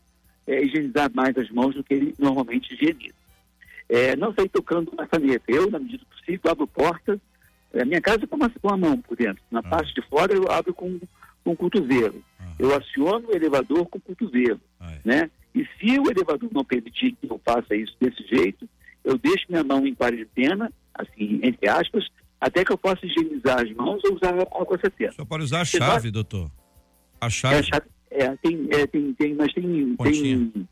é, 0.46 0.64
higienizar 0.64 1.10
mais 1.14 1.38
as 1.38 1.50
mãos 1.52 1.76
do 1.76 1.84
que 1.84 1.94
ele 1.94 2.16
normalmente 2.18 2.74
higieniza. 2.74 3.16
É, 3.88 4.16
não 4.16 4.34
sair 4.34 4.50
tocando 4.50 4.92
na 4.98 5.08
caneta. 5.08 5.44
Eu, 5.48 5.70
na 5.70 5.80
medida 5.80 6.04
do 6.04 6.16
possível, 6.18 6.52
abro 6.52 6.68
porta. 6.68 7.20
A 7.80 7.86
minha 7.86 8.02
casa 8.02 8.24
é 8.24 8.28
com, 8.28 8.36
uma, 8.36 8.50
com 8.50 8.70
a 8.74 8.78
mão 8.78 8.98
por 9.02 9.16
dentro. 9.16 9.42
Na 9.52 9.62
parte 9.62 9.94
de 9.94 10.02
fora, 10.08 10.34
eu 10.34 10.50
abro 10.52 10.74
com, 10.74 11.00
com 11.44 11.52
o 11.52 11.56
cotovelo. 11.56 12.22
Aham. 12.40 12.56
Eu 12.60 12.76
aciono 12.76 13.28
o 13.30 13.36
elevador 13.36 13.86
com 13.88 13.98
o 13.98 14.02
cotovelo. 14.02 14.60
É. 14.82 15.00
Né? 15.06 15.32
E 15.54 15.66
se 15.78 16.00
o 16.00 16.10
elevador 16.10 16.50
não 16.52 16.66
permitir 16.66 17.14
que 17.14 17.30
eu 17.30 17.40
faça 17.46 17.76
isso 17.76 17.96
desse 18.00 18.24
jeito, 18.28 18.68
eu 19.04 19.18
deixo 19.18 19.46
minha 19.50 19.64
mão 19.64 19.86
em 19.88 19.96
quarentena, 19.96 20.72
assim, 20.94 21.40
entre 21.44 21.70
aspas, 21.70 22.06
até 22.42 22.64
que 22.66 22.72
eu 22.72 22.78
possa 22.78 23.06
higienizar 23.06 23.62
as 23.62 23.72
mãos 23.74 24.02
ou 24.06 24.16
usar 24.16 24.38
álcool 24.38 24.80
70. 24.80 25.14
Só 25.14 25.26
pode 25.26 25.44
usar 25.44 25.62
a 25.62 25.66
chave, 25.66 26.12
doutor. 26.12 26.52
A 27.20 27.30
chave. 27.30 27.56
É, 27.56 27.64
chave- 27.64 27.88
é, 28.12 28.36
tem, 28.38 28.68
é, 28.72 28.88
tem, 28.88 29.14
tem, 29.14 29.34
mas 29.36 29.54
tem, 29.54 29.96
Pontinha. 29.96 30.50
tem, 30.54 30.68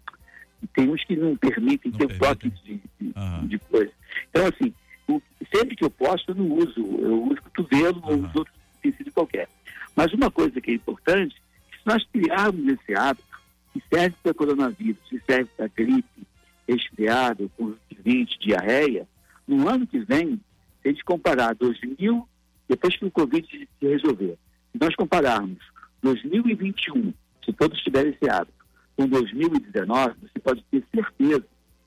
tem 0.73 0.89
uns 0.89 1.03
que 1.03 1.15
não 1.15 1.35
permitem 1.35 1.91
Não 1.91 1.97
ter 1.99 2.07
permitem. 2.07 2.29
toque 2.29 2.49
de, 2.63 2.81
de, 2.99 3.47
de 3.47 3.59
coisa. 3.59 3.91
Então, 4.29 4.45
assim, 4.47 4.73
o- 5.07 5.21
sempre 5.53 5.75
que 5.75 5.83
eu 5.83 5.89
posso, 5.89 6.23
eu 6.31 6.35
não 6.35 6.49
uso. 6.51 6.79
Eu 6.79 7.23
uso 7.25 7.41
cotovelo 7.43 8.01
ou 8.03 8.15
uso 8.15 8.31
outro 8.35 8.53
tecido 8.81 9.11
qualquer. 9.11 9.47
Mas 9.95 10.11
uma 10.13 10.29
coisa 10.31 10.59
que 10.59 10.71
é 10.71 10.73
importante, 10.75 11.35
se 11.35 11.79
nós 11.85 12.03
criarmos 12.11 12.65
esse 12.67 12.93
hábito, 12.95 13.25
que 13.73 13.81
serve 13.93 14.15
para 14.23 14.33
coronavírus, 14.33 14.97
que 15.09 15.19
serve 15.25 15.49
para 15.57 15.67
gripe, 15.67 16.27
resfriado, 16.67 17.51
conjuntivite, 17.57 18.39
diarreia, 18.39 19.07
no 19.47 19.67
ano 19.69 19.85
que 19.85 19.99
vem, 19.99 20.39
se 20.81 20.87
a 20.87 20.91
gente 20.91 21.03
comparar 21.03 21.53
2000, 21.55 22.27
depois 22.67 22.95
que 22.97 23.05
o 23.05 23.11
Covid 23.11 23.47
se 23.47 23.67
resolver, 23.87 24.37
se 24.71 24.79
nós 24.79 24.95
compararmos 24.95 25.57
2021, 26.01 27.13
se 27.45 27.53
todos 27.53 27.79
tiverem 27.81 28.11
esse 28.11 28.29
hábito, 28.29 28.65
com 28.97 29.07
2019, 29.07 30.15
você 30.21 30.39
pode 30.39 30.63
ter 30.71 30.83
certeza 30.93 31.41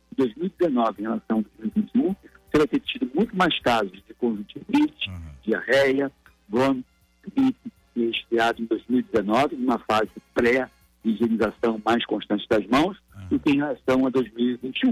que 0.08 0.16
2019 0.16 1.00
em 1.00 1.02
relação 1.02 1.38
a 1.38 1.62
2021, 1.62 2.16
você 2.50 2.58
vai 2.58 2.66
ter 2.66 2.80
tido 2.80 3.10
muito 3.14 3.36
mais 3.36 3.58
casos 3.60 3.92
de 3.92 4.14
conjuntivite, 4.14 5.10
Aham. 5.10 5.20
diarreia, 5.42 6.12
vômito, 6.48 6.88
gripe 7.34 7.72
e 7.96 8.06
resfriado 8.06 8.62
em 8.62 8.66
2019, 8.66 9.56
numa 9.56 9.78
fase 9.80 10.10
pré-higienização 10.34 11.80
mais 11.84 12.04
constante 12.06 12.46
das 12.48 12.66
mãos, 12.66 12.96
do 13.28 13.38
que 13.38 13.50
em 13.50 13.56
relação 13.56 14.06
a 14.06 14.10
2021. 14.10 14.90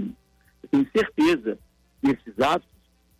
Eu 0.63 0.69
tenho 0.69 0.87
certeza 0.95 1.57
que 2.01 2.11
esses 2.11 2.39
hábitos 2.39 2.69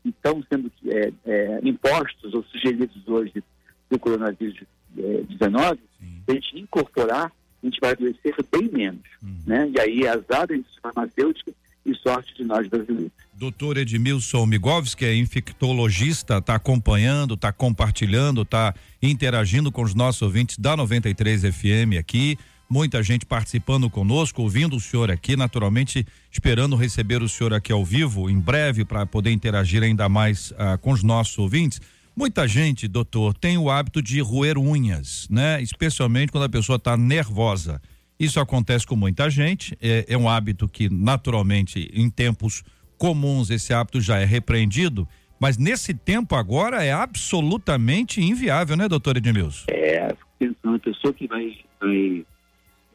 que 0.03 0.09
estão 0.09 0.43
sendo 0.51 0.71
é, 0.85 1.13
é, 1.25 1.59
impostos 1.63 2.33
ou 2.33 2.43
sugeridos 2.43 3.07
hoje 3.07 3.43
do 3.89 3.99
coronavírus 3.99 4.59
é, 4.97 5.23
19, 5.29 5.79
Sim. 5.99 6.21
se 6.25 6.31
a 6.31 6.33
gente 6.33 6.59
incorporar, 6.59 7.31
a 7.61 7.65
gente 7.65 7.79
vai 7.79 7.91
adoecer 7.91 8.35
bem 8.51 8.69
menos. 8.71 9.01
Uhum. 9.21 9.37
Né? 9.45 9.71
E 9.75 9.79
aí, 9.79 10.07
azar 10.07 10.47
da 10.47 10.55
indústria 10.55 10.81
farmacêutica 10.81 11.51
e 11.85 11.95
sorte 11.95 12.35
de 12.35 12.43
nós 12.43 12.67
brasileiros. 12.67 13.11
Doutor 13.33 13.77
Edmilson 13.77 14.45
Migovski, 14.45 15.05
é 15.05 15.15
infectologista, 15.15 16.37
está 16.37 16.55
acompanhando, 16.55 17.35
está 17.35 17.51
compartilhando, 17.51 18.41
está 18.41 18.73
interagindo 19.01 19.71
com 19.71 19.83
os 19.83 19.95
nossos 19.95 20.21
ouvintes 20.21 20.57
da 20.57 20.75
93 20.75 21.43
FM 21.43 21.97
aqui. 21.99 22.37
Muita 22.69 23.01
gente 23.01 23.25
participando 23.25 23.89
conosco, 23.89 24.41
ouvindo 24.41 24.75
o 24.75 24.79
senhor 24.79 25.09
aqui, 25.09 25.37
naturalmente 25.37 26.05
esperando 26.29 26.75
receber 26.75 27.21
o 27.21 27.29
senhor 27.29 27.53
aqui 27.53 27.71
ao 27.71 27.85
vivo 27.85 28.29
em 28.29 28.37
breve 28.37 28.83
para 28.83 29.05
poder 29.05 29.31
interagir 29.31 29.81
ainda 29.81 30.09
mais 30.09 30.53
ah, 30.57 30.77
com 30.77 30.91
os 30.91 31.01
nossos 31.01 31.37
ouvintes. 31.37 31.79
Muita 32.17 32.47
gente, 32.47 32.87
doutor, 32.87 33.35
tem 33.35 33.59
o 33.59 33.69
hábito 33.69 34.01
de 34.01 34.19
roer 34.21 34.57
unhas, 34.57 35.27
né? 35.29 35.61
Especialmente 35.61 36.31
quando 36.31 36.45
a 36.45 36.49
pessoa 36.49 36.77
está 36.77 36.97
nervosa. 36.97 37.79
Isso 38.19 38.39
acontece 38.39 38.87
com 38.87 38.95
muita 38.95 39.29
gente, 39.29 39.77
é, 39.79 40.03
é 40.09 40.17
um 40.17 40.27
hábito 40.27 40.67
que, 40.67 40.89
naturalmente, 40.89 41.87
em 41.93 42.09
tempos 42.09 42.63
comuns, 42.97 43.51
esse 43.51 43.71
hábito 43.71 44.01
já 44.01 44.17
é 44.17 44.25
repreendido, 44.25 45.07
mas 45.39 45.59
nesse 45.59 45.93
tempo 45.93 46.33
agora 46.33 46.83
é 46.83 46.91
absolutamente 46.91 48.19
inviável, 48.19 48.75
né, 48.75 48.87
doutor 48.87 49.17
Edmilson? 49.17 49.65
É, 49.69 50.11
pensando, 50.39 50.75
a 50.75 50.79
pessoa 50.79 51.13
que 51.13 51.27
vai, 51.27 51.55
vai 51.79 52.25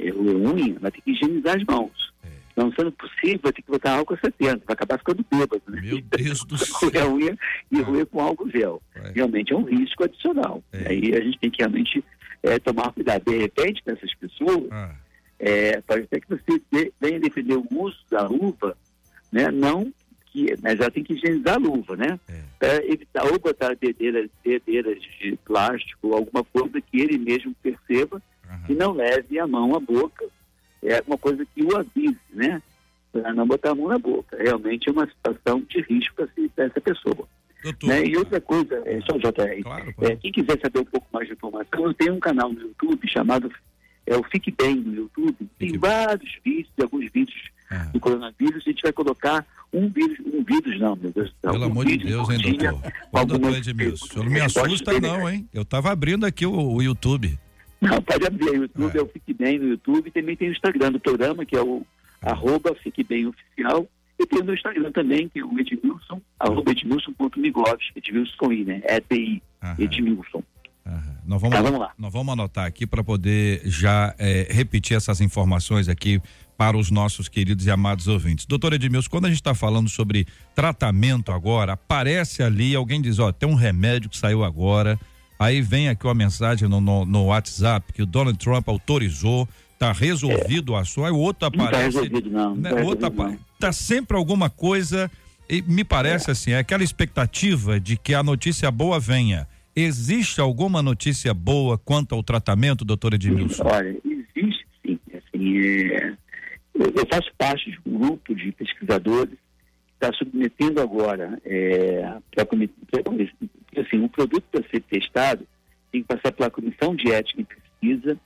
é, 0.01 0.11
roer 0.11 0.37
unha 0.37 0.81
vai 0.81 0.91
ter 0.91 1.01
que 1.01 1.13
higienizar 1.13 1.59
as 1.59 1.65
mãos. 1.65 2.12
Não 2.57 2.71
sendo 2.73 2.93
possível, 2.93 3.41
vai 3.43 3.53
ter 3.53 3.63
que 3.63 3.71
botar 3.71 3.93
álcool 3.97 4.17
70, 4.23 4.65
vai 4.67 4.75
acabar 4.75 4.99
ficando 4.99 5.25
bêbado, 5.31 5.63
né? 5.69 5.81
Meu 5.81 6.01
Deus 6.03 6.45
do 6.45 6.55
roer 6.57 6.97
a 6.97 7.01
céu. 7.01 7.15
unha 7.15 7.39
e 7.71 7.79
Ah. 7.81 7.83
roer 7.83 8.07
com 8.07 8.21
álcool 8.21 8.51
gel. 8.51 8.83
Realmente 9.15 9.53
é 9.53 9.57
um 9.57 9.65
risco 9.65 10.05
adicional. 10.05 10.63
É. 10.73 10.89
Aí 10.91 11.15
a 11.15 11.21
gente 11.21 11.39
tem 11.39 11.51
que 11.51 11.63
realmente 11.63 12.05
é, 12.43 12.59
tomar 12.59 12.93
cuidado. 12.93 13.25
De 13.25 13.39
repente, 13.39 13.83
para 13.83 13.95
essas 13.95 14.15
pessoas, 14.17 14.67
Ah, 14.71 14.95
é, 15.39 15.81
pode 15.81 16.07
ser 16.09 16.21
que 16.21 16.29
você 16.29 16.61
de- 16.71 16.93
venha 17.01 17.19
defender 17.21 17.55
o 17.57 17.67
uso 17.71 17.99
da 18.11 18.27
luva, 18.27 18.77
né? 19.33 19.51
Não 19.51 19.93
que, 20.27 20.55
mas 20.63 20.79
ela 20.81 20.91
tem 20.91 21.03
que 21.05 21.13
higienizar 21.15 21.55
a 21.55 21.59
luva, 21.59 21.95
né? 21.97 22.19
É. 22.29 22.41
Para 22.59 22.85
evitar 22.87 23.25
ou 23.27 23.39
botar 23.39 23.75
dedeiras, 23.77 24.29
dedeiras 24.45 24.99
de 25.21 25.37
plástico 25.45 26.15
alguma 26.15 26.43
coisa 26.45 26.81
que 26.81 27.01
ele 27.01 27.17
mesmo 27.19 27.55
perceba 27.63 28.21
aham. 28.49 28.61
e 28.69 28.75
não 28.75 28.93
leve 28.93 29.39
a 29.39 29.47
mão 29.47 29.75
à 29.75 29.81
boca. 29.81 30.25
É 30.83 31.03
uma 31.07 31.19
coisa 31.19 31.47
que 31.47 31.63
o 31.63 31.77
avise, 31.77 32.19
né? 32.33 32.61
Para 33.13 33.33
não 33.33 33.47
botar 33.47 33.71
a 33.71 33.75
mão 33.75 33.89
na 33.89 33.99
boca. 33.99 34.37
Realmente 34.37 34.89
é 34.89 34.93
uma 34.93 35.07
situação 35.07 35.61
de 35.69 35.81
risco 35.83 36.15
para 36.55 36.65
essa 36.65 36.81
pessoa. 36.81 37.29
Doutor. 37.63 37.87
Né? 37.87 38.07
E 38.07 38.17
outra 38.17 38.41
coisa, 38.41 38.83
é, 38.85 39.01
só 39.03 39.17
JR, 39.19 39.63
Claro, 39.63 39.95
é, 40.01 40.17
quem 40.17 40.33
quiser 40.33 40.59
saber 40.61 40.81
um 40.81 40.85
pouco 40.85 41.07
mais 41.13 41.29
de 41.29 41.35
informação, 41.35 41.85
eu 41.85 41.95
tenho 41.95 42.15
um 42.15 42.21
canal 42.21 42.53
no 42.53 42.61
YouTube 42.61 43.09
chamado 43.09 43.51
é, 44.07 44.17
o 44.17 44.23
Fique 44.25 44.51
Bem 44.51 44.75
no 44.77 44.95
YouTube. 44.95 45.37
Tem 45.39 45.69
Fique 45.69 45.79
Bem. 45.79 45.91
vários 45.91 46.39
vídeos, 46.45 46.73
alguns 46.81 47.11
vídeos 47.13 47.41
Aham. 47.71 47.91
do 47.93 48.01
coronavírus. 48.01 48.65
A 48.67 48.71
gente 48.71 48.83
vai 48.83 48.93
colocar 48.93 49.47
um 49.73 49.89
vírus, 49.89 50.19
um 50.27 50.43
vírus 50.43 50.81
não, 50.81 50.97
meu 50.97 51.13
Deus 51.13 51.31
do 51.31 51.37
céu. 51.41 51.53
Pelo 51.53 51.65
um 51.65 51.71
amor 51.71 51.87
de 51.87 51.99
Deus, 51.99 52.29
hein, 52.31 52.39
doutor? 52.39 52.93
Ô, 53.13 53.25
doutor 53.25 53.55
Edmilson, 53.57 54.05
o 54.05 54.09
senhor 54.09 54.25
não 54.25 54.33
me 54.33 54.41
assusta 54.41 54.93
não, 55.01 55.17
legais. 55.19 55.35
hein? 55.35 55.49
Eu 55.55 55.65
tava 55.65 55.93
abrindo 55.93 56.27
aqui 56.27 56.45
o, 56.45 56.53
o 56.53 56.83
YouTube. 56.83 57.39
Não, 57.83 58.01
pode 58.01 58.27
abrir 58.27 58.49
o 58.51 58.55
YouTube, 58.55 58.95
É. 58.97 58.99
é. 58.99 59.03
o 59.03 59.07
Fique 59.09 59.35
Bem 59.35 59.59
no 59.59 59.69
YouTube. 59.69 60.11
Também 60.11 60.37
tem 60.37 60.49
o 60.49 60.53
Instagram 60.53 60.93
do 60.93 61.01
programa, 61.01 61.45
que 61.45 61.57
é 61.57 61.61
o 61.61 61.85
arroba 62.23 62.75
Fique 62.83 63.03
Bem 63.05 63.27
Oficial. 63.27 63.87
E 64.19 64.25
tem 64.27 64.41
o 64.41 64.45
meu 64.45 64.55
Instagram 64.55 64.93
também, 64.93 65.29
que 65.29 65.41
é 65.41 65.45
o 65.45 65.59
Edmilson, 65.59 66.23
arroba 66.39 66.71
edmilson.migovski, 66.71 67.93
Edmilson 67.99 68.35
com 68.39 68.53
I, 68.53 68.65
né? 68.65 68.81
É 68.85 69.01
TI, 69.01 69.43
Aham. 69.63 69.75
Edmilson. 69.79 70.43
Aham. 70.87 71.17
Nós 71.27 71.41
vamos, 71.41 71.57
Tá, 71.57 71.63
vamos 71.63 71.81
lá. 71.81 71.93
nós 71.99 72.13
vamos 72.13 72.33
anotar 72.33 72.67
aqui 72.67 72.87
para 72.87 73.03
poder 73.03 73.63
já 73.65 74.15
eh, 74.19 74.47
repetir 74.51 74.97
essas 74.97 75.21
informações 75.21 75.89
aqui 75.89 76.21
para 76.57 76.77
os 76.77 76.91
nossos 76.91 77.29
queridos 77.29 77.67
e 77.67 77.71
amados 77.71 78.07
ouvintes. 78.07 78.47
Doutor 78.47 78.73
Edmilson, 78.75 79.09
quando 79.11 79.25
a 79.25 79.29
gente 79.29 79.39
está 79.41 79.55
falando 79.55 79.89
sobre 79.89 80.27
tratamento 80.55 81.33
agora, 81.33 81.73
aparece 81.73 82.43
ali, 82.43 82.75
alguém 82.77 83.01
diz, 83.01 83.19
ó, 83.19 83.33
tem 83.33 83.49
um 83.49 83.55
remédio 83.55 84.09
que 84.11 84.17
saiu 84.19 84.45
agora, 84.45 84.99
aí 85.43 85.61
vem 85.61 85.89
aqui 85.89 86.07
uma 86.07 86.15
mensagem 86.15 86.69
no, 86.69 86.81
no, 86.81 87.05
no 87.05 87.27
WhatsApp 87.27 87.93
que 87.93 88.03
o 88.03 88.07
Donald 88.07 88.39
Trump 88.39 88.69
autorizou, 88.69 89.49
tá 89.79 89.93
resolvido 89.93 90.71
o 90.73 90.77
assunto, 90.77 91.05
aí 91.07 91.13
o 91.13 91.19
outro 91.19 91.49
Não 91.55 91.65
está 91.65 91.77
aparece. 91.77 91.97
resolvido, 91.99 92.31
não. 92.31 92.55
Não 92.55 92.57
né, 92.57 92.71
tá 92.71 92.83
outro 92.83 93.07
apa- 93.07 93.29
não. 93.31 93.39
tá 93.59 93.73
sempre 93.73 94.17
alguma 94.17 94.49
coisa 94.49 95.11
e 95.51 95.61
me 95.63 95.85
parece 95.85 96.31
assim, 96.31 96.53
é 96.53 96.59
aquela 96.59 96.83
expectativa 96.85 97.79
de 97.81 97.97
que 97.97 98.15
a 98.15 98.23
notícia 98.23 98.71
boa 98.71 98.99
venha. 99.01 99.47
Existe 99.75 100.41
alguma 100.41 100.83
notícia 100.83 101.33
boa 101.35 101.77
quanto 101.79 102.15
ao 102.15 102.23
tratamento, 102.23 102.85
doutor 102.85 103.15
Edmilson? 103.15 103.65
Olha, 103.67 103.97
existe 104.05 104.67
sim. 104.87 104.99
Assim, 105.15 105.59
é, 105.59 106.13
eu, 106.75 107.07
faço 107.11 107.31
parte 107.39 107.71
de 107.71 107.79
um 107.87 107.99
grupo 107.99 108.35
de 108.35 108.53
pesquisadores 108.53 109.31
que 109.33 110.07
está 110.07 110.13
submetendo 110.17 110.81
agora, 110.81 111.41
é, 111.45 112.19
comi- 112.49 112.71
assim, 113.81 113.99
um 113.99 114.09
produto 114.09 114.45
para 114.51 114.69
ser 114.69 114.81
testado 114.83 115.47
tem 115.91 116.03
que 116.03 116.09
passar 116.09 116.33
pela 116.33 116.51
Comissão 116.51 116.95
de 116.95 117.13
Ética 117.13 117.43
e 117.43 117.45
Pesquisa 117.45 118.19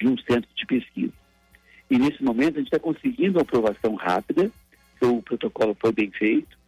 de 0.00 0.08
um 0.08 0.18
centro 0.18 0.48
de 0.54 0.66
pesquisa. 0.66 1.12
E 1.88 1.98
nesse 1.98 2.22
momento 2.22 2.56
a 2.56 2.58
gente 2.58 2.66
está 2.66 2.78
conseguindo 2.78 3.38
uma 3.38 3.42
aprovação 3.42 3.94
rápida, 3.94 4.50
que 4.98 5.04
o 5.04 5.22
protocolo 5.22 5.76
foi 5.80 5.92
bem 5.92 6.10
feito 6.10 6.58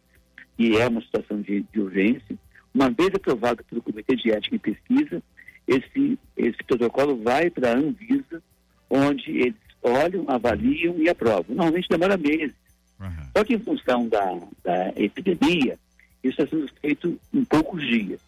e 0.57 0.77
é 0.77 0.87
uma 0.87 1.01
situação 1.01 1.41
de, 1.41 1.65
de 1.73 1.79
urgência. 1.81 2.37
Uma 2.73 2.89
vez 2.89 3.09
aprovado 3.13 3.63
pelo 3.63 3.81
Comitê 3.81 4.15
de 4.15 4.31
Ética 4.31 4.55
e 4.55 4.59
Pesquisa, 4.59 5.21
esse, 5.67 6.19
esse 6.37 6.63
protocolo 6.63 7.21
vai 7.21 7.49
para 7.49 7.71
a 7.71 7.77
Anvisa, 7.77 8.41
onde 8.89 9.31
eles 9.31 9.55
olham, 9.81 10.25
avaliam 10.27 10.95
e 10.97 11.09
aprovam. 11.09 11.55
Normalmente 11.55 11.89
demora 11.89 12.17
meses. 12.17 12.55
Aham. 12.99 13.29
Só 13.35 13.43
que 13.43 13.53
em 13.55 13.59
função 13.59 14.07
da, 14.07 14.39
da 14.63 14.89
epidemia, 14.95 15.77
isso 16.23 16.41
está 16.41 16.47
sendo 16.47 16.69
feito 16.81 17.19
em 17.33 17.43
poucos 17.43 17.81
dias. 17.81 18.19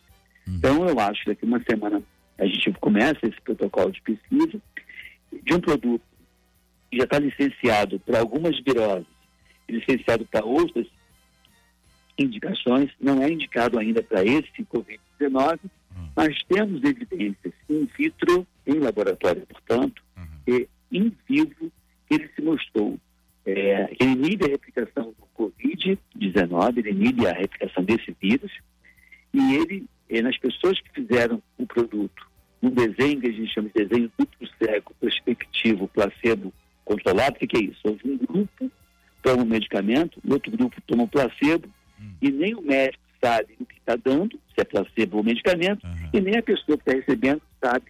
Então, 0.47 0.87
eu 0.87 0.99
acho 0.99 1.23
que 1.23 1.29
daqui 1.29 1.45
uma 1.45 1.61
semana 1.69 2.01
a 2.37 2.45
gente 2.45 2.71
começa 2.73 3.19
esse 3.23 3.41
protocolo 3.41 3.91
de 3.91 4.01
pesquisa 4.01 4.61
de 5.43 5.53
um 5.53 5.59
produto 5.59 6.03
que 6.89 6.97
já 6.97 7.03
está 7.03 7.19
licenciado 7.19 7.99
para 7.99 8.19
algumas 8.19 8.59
viroses, 8.61 9.07
e 9.67 9.73
licenciado 9.73 10.25
para 10.25 10.45
outras 10.45 10.87
indicações, 12.17 12.89
não 12.99 13.21
é 13.21 13.29
indicado 13.29 13.77
ainda 13.77 14.01
para 14.01 14.23
esse 14.23 14.63
Covid-19, 14.73 15.59
mas 16.15 16.35
temos 16.43 16.83
evidências 16.83 17.53
in 17.69 17.87
vitro, 17.97 18.47
em 18.65 18.79
laboratório, 18.79 19.45
portanto, 19.45 20.01
e 20.47 20.67
in 20.91 21.11
vivo, 21.27 21.71
ele 22.09 22.29
se 22.35 22.41
mostrou 22.41 22.97
é, 23.45 23.85
que 23.87 24.03
ele 24.03 24.13
inibe 24.13 24.45
a 24.45 24.49
replicação 24.49 25.13
do 25.13 25.27
Covid-19, 25.37 26.77
ele 26.77 26.91
inibe 26.91 27.27
a 27.27 27.33
replicação 27.33 27.83
desse 27.83 28.15
vírus, 28.19 28.51
e 29.33 29.55
ele, 29.55 29.85
eh, 30.09 30.21
nas 30.21 30.37
pessoas 30.37 30.79
que 30.81 30.89
fizeram 30.91 31.41
o 31.57 31.65
produto, 31.65 32.27
um 32.61 32.69
desenho 32.69 33.21
que 33.21 33.27
a 33.27 33.31
gente 33.31 33.53
chama 33.53 33.69
de 33.69 33.85
desenho 33.85 34.11
duplo 34.17 34.47
cego, 34.57 34.95
prospectivo, 34.99 35.87
placebo 35.89 36.53
controlado, 36.83 37.35
o 37.35 37.39
que, 37.39 37.47
que 37.47 37.57
é 37.57 37.61
isso? 37.61 37.81
Um 38.05 38.17
grupo 38.17 38.71
toma 39.21 39.43
o 39.43 39.45
medicamento, 39.45 40.19
o 40.25 40.33
outro 40.33 40.51
grupo 40.51 40.81
toma 40.87 41.03
o 41.03 41.07
placebo, 41.07 41.67
e 42.21 42.31
nem 42.31 42.55
o 42.55 42.61
médico 42.61 43.03
sabe 43.21 43.55
o 43.59 43.65
que 43.65 43.77
está 43.77 43.95
dando, 43.95 44.39
se 44.53 44.61
é 44.61 44.63
placebo 44.63 45.17
ou 45.17 45.23
medicamento, 45.23 45.85
Aham. 45.85 46.09
e 46.13 46.21
nem 46.21 46.37
a 46.37 46.43
pessoa 46.43 46.77
que 46.77 46.89
está 46.89 46.93
recebendo 46.93 47.41
sabe 47.61 47.85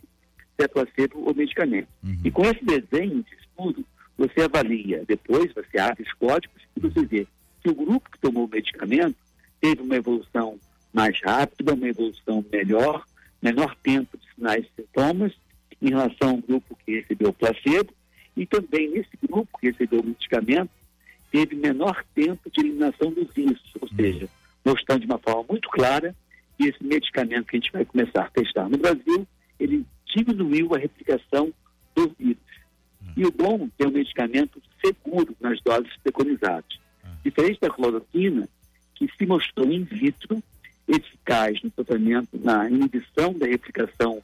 se 0.55 0.63
é 0.63 0.67
placebo 0.67 1.23
ou 1.25 1.35
medicamento. 1.35 1.87
Uhum. 2.03 2.21
E 2.23 2.31
com 2.31 2.43
esse 2.43 2.63
desenho 2.63 3.23
de 3.23 3.35
estudo, 3.35 3.85
você 4.17 4.41
avalia, 4.41 5.03
depois 5.07 5.53
você 5.53 5.77
abre 5.79 6.03
os 6.03 6.13
códigos 6.13 6.61
e 6.75 6.79
você 6.79 7.05
vê 7.05 7.27
que 7.61 7.69
o 7.69 7.75
grupo 7.75 8.09
que 8.09 8.19
tomou 8.19 8.45
o 8.45 8.49
medicamento 8.49 9.15
teve 9.61 9.81
uma 9.81 9.95
evolução 9.95 10.57
mais 10.97 11.21
rápida, 11.21 11.75
uma 11.75 11.87
evolução 11.87 12.43
melhor, 12.51 13.05
menor 13.39 13.75
tempo 13.83 14.17
de 14.17 14.33
sinais 14.33 14.65
e 14.65 14.81
sintomas 14.81 15.31
em 15.79 15.89
relação 15.89 16.31
ao 16.31 16.37
grupo 16.37 16.75
que 16.83 16.99
recebeu 16.99 17.29
o 17.29 17.33
placebo 17.33 17.93
e 18.35 18.47
também 18.47 18.89
nesse 18.89 19.11
grupo 19.29 19.59
que 19.59 19.69
recebeu 19.69 19.99
o 19.99 20.05
medicamento 20.05 20.71
teve 21.31 21.55
menor 21.55 22.03
tempo 22.15 22.49
de 22.49 22.61
eliminação 22.61 23.11
do 23.11 23.27
vírus, 23.27 23.61
ou 23.79 23.87
seja, 23.89 24.27
mostrando 24.65 25.01
de 25.01 25.05
uma 25.05 25.19
forma 25.19 25.45
muito 25.47 25.69
clara 25.69 26.15
que 26.57 26.67
esse 26.67 26.83
medicamento 26.83 27.45
que 27.45 27.57
a 27.57 27.59
gente 27.59 27.71
vai 27.71 27.85
começar 27.85 28.23
a 28.23 28.29
testar 28.31 28.67
no 28.67 28.77
Brasil, 28.79 29.27
ele 29.59 29.85
diminuiu 30.03 30.73
a 30.73 30.79
replicação 30.79 31.53
do 31.93 32.11
vírus. 32.17 32.41
E 33.15 33.23
o 33.23 33.31
bom 33.31 33.69
é 33.77 33.85
um 33.85 33.91
medicamento 33.91 34.59
seguro 34.83 35.35
nas 35.39 35.61
doses 35.61 35.95
preconizadas. 36.01 36.79
Diferente 37.23 37.59
da 37.59 37.69
cloroquina, 37.69 38.49
que 38.95 39.07
se 39.15 39.25
mostrou 39.27 39.71
in 39.71 39.83
vitro 39.83 40.41
eficaz 40.87 41.61
no 41.61 41.69
tratamento, 41.71 42.39
na 42.41 42.69
inibição 42.69 43.33
da 43.33 43.45
replicação 43.45 44.21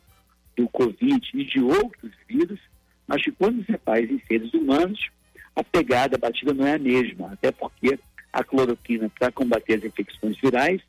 do 0.56 0.67
Covid 0.69 1.30
e 1.34 1.43
de 1.43 1.60
outros 1.60 2.12
vírus, 2.28 2.60
mas 3.08 3.21
que 3.21 3.32
quando 3.32 3.65
se 3.65 3.78
faz 3.80 4.10
em 4.10 4.21
seres 4.28 4.54
humanos, 4.54 5.10
a 5.56 5.63
pegada, 5.63 6.15
a 6.15 6.19
batida 6.19 6.54
não 6.54 6.65
é 6.65 6.76
a 6.76 6.80
mesma, 6.80 7.34
até 7.34 7.52
porque 7.52 7.99
a 8.32 8.43
cloroquina, 8.43 9.10
para 9.10 9.32
combater 9.32 9.76
as 9.76 9.84
infecções 9.84 10.38
virais, 10.39 10.82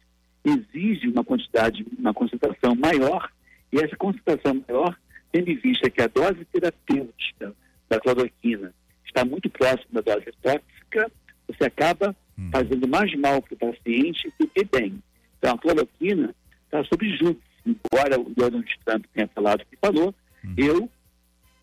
exige 0.44 1.08
uma 1.08 1.24
quantidade, 1.24 1.84
uma 1.98 2.14
concentração 2.14 2.74
maior, 2.74 3.30
e 3.72 3.78
essa 3.78 3.96
concentração 3.96 4.62
maior, 4.66 4.96
tendo 5.32 5.50
em 5.50 5.56
vista 5.56 5.90
que 5.90 6.00
a 6.00 6.06
dose 6.06 6.44
terapêutica 6.52 7.52
da 7.88 7.98
cloroquina 7.98 8.72
está 9.04 9.24
muito 9.24 9.50
próxima 9.50 10.00
da 10.00 10.14
dose 10.14 10.32
tóxica, 10.42 11.10
você 11.48 11.64
acaba 11.64 12.14
fazendo 12.50 12.88
mais 12.88 13.14
mal 13.16 13.42
para 13.42 13.54
o 13.54 13.72
paciente 13.72 14.32
do 14.38 14.46
que 14.48 14.64
bem. 14.64 15.02
Então, 15.44 15.56
a 15.56 15.58
cloroquina 15.58 16.34
está 16.64 16.82
sob 16.84 17.06
júdice. 17.18 17.44
Embora 17.66 18.18
o 18.18 18.30
Donald 18.30 18.66
Trump 18.82 19.04
tenha 19.12 19.28
falado 19.28 19.60
o 19.60 19.66
que 19.66 19.76
falou, 19.76 20.14
eu 20.56 20.88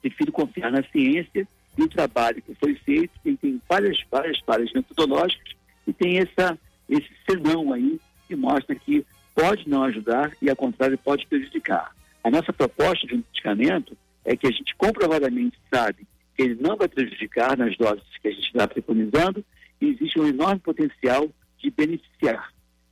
prefiro 0.02 0.32
confiar 0.32 0.72
na 0.72 0.84
ciência 0.84 1.48
e 1.76 1.82
o 1.82 1.88
trabalho 1.88 2.44
que 2.44 2.54
foi 2.56 2.76
feito, 2.76 3.20
que 3.24 3.36
tem 3.38 3.60
várias, 3.68 3.98
várias 4.12 4.40
falhas 4.42 4.72
metodológicas 4.72 5.56
e 5.88 5.94
tem 5.94 6.20
essa, 6.20 6.60
esse 6.88 7.10
senão 7.28 7.74
aí 7.74 8.00
que 8.28 8.36
mostra 8.36 8.76
que 8.76 9.04
pode 9.34 9.68
não 9.68 9.84
ajudar 9.86 10.32
e, 10.40 10.48
ao 10.48 10.56
contrário, 10.56 10.98
pode 11.00 11.26
prejudicar. 11.26 11.92
A 12.24 12.30
nossa 12.30 12.54
proposta 12.54 13.08
de 13.08 13.16
um 13.16 13.24
medicamento 13.28 13.98
é 14.24 14.36
que 14.36 14.46
a 14.46 14.52
gente 14.52 14.76
comprovadamente 14.76 15.58
sabe 15.74 16.06
que 16.36 16.44
ele 16.44 16.58
não 16.62 16.78
vai 16.78 16.88
prejudicar 16.88 17.58
nas 17.58 17.76
doses 17.78 18.06
que 18.22 18.28
a 18.28 18.32
gente 18.32 18.46
está 18.46 18.68
preconizando 18.68 19.44
e 19.80 19.88
existe 19.88 20.20
um 20.20 20.28
enorme 20.28 20.60
potencial 20.60 21.28
de 21.58 21.72
beneficiar. 21.72 22.52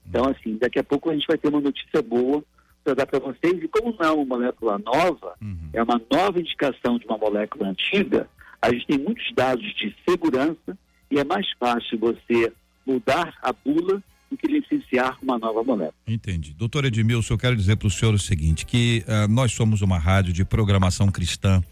Então, 0.09 0.25
assim, 0.25 0.57
daqui 0.57 0.79
a 0.79 0.83
pouco 0.83 1.09
a 1.09 1.13
gente 1.13 1.27
vai 1.27 1.37
ter 1.37 1.47
uma 1.47 1.61
notícia 1.61 2.01
boa 2.01 2.43
para 2.83 2.93
dar 2.93 3.05
para 3.05 3.19
vocês. 3.19 3.63
E 3.63 3.67
como 3.67 3.95
não 3.97 4.05
é 4.05 4.11
uma 4.11 4.25
molécula 4.25 4.79
nova, 4.79 5.35
é 5.73 5.83
uma 5.83 6.01
nova 6.11 6.39
indicação 6.39 6.97
de 6.97 7.05
uma 7.05 7.17
molécula 7.17 7.69
antiga, 7.69 8.27
a 8.61 8.71
gente 8.71 8.87
tem 8.87 8.97
muitos 8.97 9.31
dados 9.33 9.65
de 9.75 9.95
segurança 10.07 10.77
e 11.09 11.19
é 11.19 11.23
mais 11.23 11.47
fácil 11.59 11.97
você 11.97 12.51
mudar 12.85 13.33
a 13.41 13.53
bula 13.53 14.01
do 14.29 14.37
que 14.37 14.47
licenciar 14.47 15.17
uma 15.21 15.39
nova 15.39 15.63
molécula. 15.63 15.93
Entendi. 16.07 16.53
Doutor 16.53 16.85
Edmilson, 16.85 17.33
eu 17.33 17.37
quero 17.37 17.55
dizer 17.55 17.77
para 17.77 17.87
o 17.87 17.91
senhor 17.91 18.13
o 18.13 18.19
seguinte, 18.19 18.65
que 18.65 19.03
ah, 19.07 19.27
nós 19.27 19.51
somos 19.51 19.81
uma 19.81 19.97
rádio 19.97 20.33
de 20.33 20.45
programação 20.45 21.09
cristã 21.11 21.63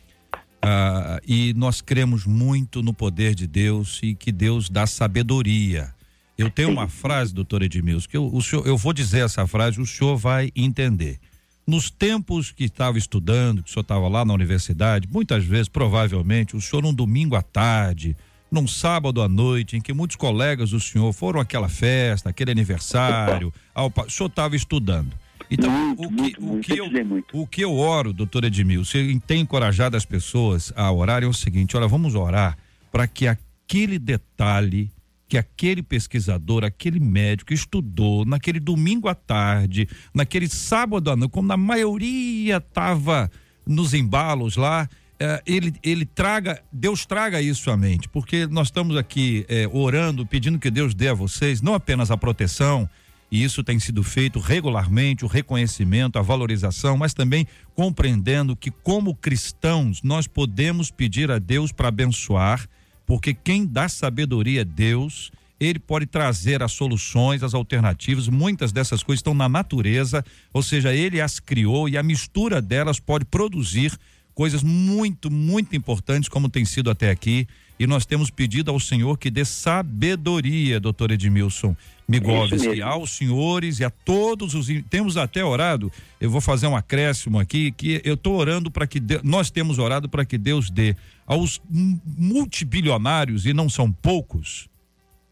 ah, 0.62 1.20
e 1.28 1.54
nós 1.56 1.82
cremos 1.82 2.26
muito 2.26 2.82
no 2.82 2.94
poder 2.94 3.36
de 3.36 3.48
Deus 3.48 4.00
e 4.02 4.16
que 4.16 4.32
Deus 4.32 4.70
dá 4.70 4.88
sabedoria. 4.88 5.94
Eu 6.38 6.52
tenho 6.52 6.70
uma 6.70 6.88
frase, 6.88 7.34
doutor 7.34 7.64
Edmilson, 7.64 8.08
que 8.08 8.16
eu, 8.16 8.30
o 8.32 8.42
senhor, 8.44 8.68
eu 8.68 8.78
vou 8.78 8.94
dizer 8.94 9.26
essa 9.26 9.48
frase, 9.48 9.82
o 9.82 9.86
senhor 9.86 10.16
vai 10.16 10.52
entender. 10.56 11.20
Nos 11.66 11.90
tempos 11.90 12.52
que 12.52 12.64
estava 12.64 12.98
estudando, 12.98 13.64
que 13.64 13.70
o 13.70 13.74
senhor 13.74 13.82
estava 13.82 14.08
lá 14.08 14.24
na 14.24 14.34
universidade, 14.34 15.08
muitas 15.12 15.44
vezes, 15.44 15.68
provavelmente, 15.68 16.56
o 16.56 16.62
senhor 16.62 16.84
num 16.84 16.94
domingo 16.94 17.36
à 17.36 17.42
tarde, 17.42 18.16
num 18.52 18.68
sábado 18.68 19.22
à 19.22 19.28
noite, 19.28 19.76
em 19.76 19.82
que 19.82 19.92
muitos 19.92 20.16
colegas 20.16 20.70
do 20.70 20.80
senhor 20.80 21.12
foram 21.12 21.42
àquela 21.42 21.68
festa, 21.68 22.30
aquele 22.30 22.52
aniversário, 22.52 23.52
ao, 23.74 23.88
o 23.88 24.10
senhor 24.10 24.30
estava 24.30 24.56
estudando. 24.56 25.14
Então, 25.50 25.72
Muito, 25.72 26.04
o 26.04 26.10
que, 26.10 26.42
muito, 26.42 26.58
o, 26.58 26.60
que 26.60 26.80
eu, 26.80 26.86
o 27.34 27.48
que 27.48 27.62
eu 27.64 27.76
oro, 27.76 28.14
doutor 28.14 28.44
Edmilson, 28.44 28.98
e 29.00 29.20
tem 29.20 29.42
encorajado 29.42 29.98
as 29.98 30.06
pessoas 30.06 30.72
a 30.76 30.92
orar 30.92 31.24
é 31.24 31.26
o 31.26 31.34
seguinte: 31.34 31.76
olha, 31.76 31.88
vamos 31.88 32.16
orar 32.16 32.58
para 32.92 33.08
que 33.08 33.28
aquele 33.28 33.98
detalhe 33.98 34.92
que 35.28 35.38
aquele 35.38 35.84
pesquisador, 35.84 36.64
aquele 36.64 37.00
médico 37.00 37.54
estudou 37.54 38.26
naquele 38.26 38.60
domingo 38.60 39.08
à 39.08 39.16
tarde, 39.16 39.88
naquele 40.14 40.48
sábado 40.48 41.12
à 41.12 41.16
noite, 41.16 41.32
como 41.32 41.52
a 41.52 41.58
maioria 41.58 42.58
estava 42.58 43.30
nos 43.66 43.94
embalos 43.94 44.56
lá, 44.56 44.88
eh, 45.20 45.42
ele, 45.46 45.74
ele 45.84 46.06
traga, 46.06 46.62
Deus 46.72 47.06
traga 47.06 47.42
isso 47.42 47.70
à 47.70 47.76
mente, 47.76 48.08
porque 48.08 48.48
nós 48.48 48.68
estamos 48.68 48.96
aqui 48.96 49.46
eh, 49.50 49.68
orando, 49.74 50.26
pedindo 50.26 50.60
que 50.60 50.72
Deus 50.72 50.94
dê 50.94 51.10
a 51.10 51.14
vocês 51.14 51.62
não 51.62 51.74
apenas 51.74 52.10
a 52.10 52.18
proteção, 52.18 52.90
e 53.30 53.44
isso 53.44 53.64
tem 53.64 53.78
sido 53.78 54.04
feito 54.04 54.40
regularmente, 54.40 55.26
o 55.26 55.28
reconhecimento, 55.28 56.18
a 56.18 56.22
valorização, 56.22 56.96
mas 56.96 57.14
também 57.14 57.46
compreendendo 57.76 58.56
que, 58.56 58.72
como 58.72 59.14
cristãos, 59.14 60.02
nós 60.02 60.28
podemos 60.28 60.90
pedir 60.90 61.30
a 61.30 61.38
Deus 61.38 61.74
para 61.74 61.90
abençoar, 61.90 62.68
porque 63.08 63.34
quem 63.34 63.66
dá 63.66 63.90
sabedoria 63.90 64.62
é 64.62 64.66
Deus. 64.66 65.32
Ele 65.60 65.80
pode 65.80 66.06
trazer 66.06 66.62
as 66.62 66.72
soluções, 66.74 67.42
as 67.42 67.56
alternativas. 67.56 68.28
Muitas 68.28 68.72
dessas 68.72 69.02
coisas 69.02 69.22
estão 69.22 69.34
na 69.34 69.50
natureza, 69.50 70.24
ou 70.54 70.62
seja, 70.62 70.94
ele 70.94 71.20
as 71.20 71.40
criou 71.40 71.90
e 71.90 71.98
a 71.98 72.04
mistura 72.04 72.62
delas 72.62 73.00
pode 73.00 73.26
produzir 73.26 73.92
coisas 74.36 74.62
muito, 74.62 75.32
muito 75.32 75.76
importantes, 75.76 76.30
como 76.30 76.48
tem 76.48 76.64
sido 76.64 76.92
até 76.92 77.10
aqui. 77.10 77.48
E 77.80 77.88
nós 77.88 78.06
temos 78.06 78.30
pedido 78.30 78.70
ao 78.70 78.80
Senhor 78.80 79.18
que 79.18 79.32
dê 79.32 79.44
sabedoria, 79.44 80.80
doutor 80.80 81.12
Edmilson 81.12 81.76
Migovski, 82.08 82.82
aos 82.82 83.12
senhores 83.12 83.80
e 83.80 83.84
a 83.84 83.90
todos 83.90 84.54
os. 84.54 84.68
Temos 84.90 85.18
até 85.18 85.44
orado, 85.44 85.92
eu 86.22 86.30
vou 86.30 86.40
fazer 86.42 86.68
um 86.68 86.76
acréscimo 86.76 87.40
aqui, 87.40 87.72
que 87.72 88.02
eu 88.04 88.14
estou 88.14 88.36
orando 88.36 88.70
para 88.72 88.86
que. 88.88 89.00
Deus- 89.00 89.22
nós 89.24 89.50
temos 89.50 89.78
orado 89.80 90.08
para 90.08 90.24
que 90.26 90.38
Deus 90.38 90.70
dê 90.70 90.96
aos 91.28 91.62
multibilionários, 91.70 93.46
e 93.46 93.54
não 93.54 93.70
são 93.70 93.92
poucos, 93.92 94.68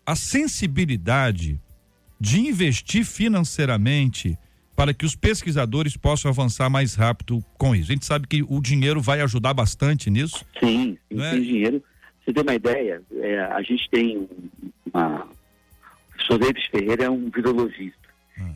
a 0.06 0.16
sensibilidade 0.16 1.60
de 2.20 2.40
investir 2.40 3.06
financeiramente 3.06 4.38
para 4.76 4.94
que 4.94 5.06
os 5.06 5.16
pesquisadores 5.16 5.96
possam 5.96 6.30
avançar 6.30 6.70
mais 6.70 6.96
rápido 6.96 7.44
com 7.58 7.74
isso. 7.74 7.92
A 7.92 7.94
gente 7.94 8.06
sabe 8.06 8.28
que 8.28 8.44
o 8.44 8.60
dinheiro 8.62 9.02
vai 9.02 9.22
ajudar 9.22 9.54
bastante 9.54 10.10
nisso. 10.10 10.46
Sim, 10.60 10.98
sim, 11.10 11.22
é? 11.22 11.32
tem 11.32 11.42
dinheiro. 11.42 11.84
Você 12.26 12.34
tem 12.34 12.44
uma 12.44 12.56
ideia? 12.56 13.02
É, 13.14 13.40
a 13.46 13.62
gente 13.62 13.90
tem 13.90 14.28
uma. 14.94 15.24
O 15.24 16.18
professor 16.18 16.40
Davis 16.40 16.66
Ferreira 16.66 17.06
é 17.06 17.10
um 17.10 17.30
virologista 17.30 17.98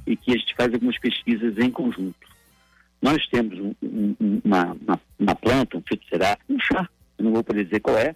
e 0.05 0.15
que 0.17 0.31
a 0.33 0.37
gente 0.37 0.53
faz 0.55 0.73
algumas 0.73 0.97
pesquisas 0.99 1.57
em 1.57 1.71
conjunto. 1.71 2.15
Nós 3.01 3.25
temos 3.27 3.57
um- 3.57 3.75
um- 3.81 4.15
um- 4.19 4.41
uma, 4.43 4.63
uma, 4.73 5.01
uma 5.17 5.35
planta, 5.35 5.77
um 5.77 5.81
fitocerápico, 5.87 6.51
um 6.53 6.59
chá, 6.59 6.89
eu 7.19 7.25
não 7.25 7.33
vou 7.33 7.43
poder 7.43 7.65
dizer 7.65 7.79
qual 7.81 7.97
é, 7.97 8.15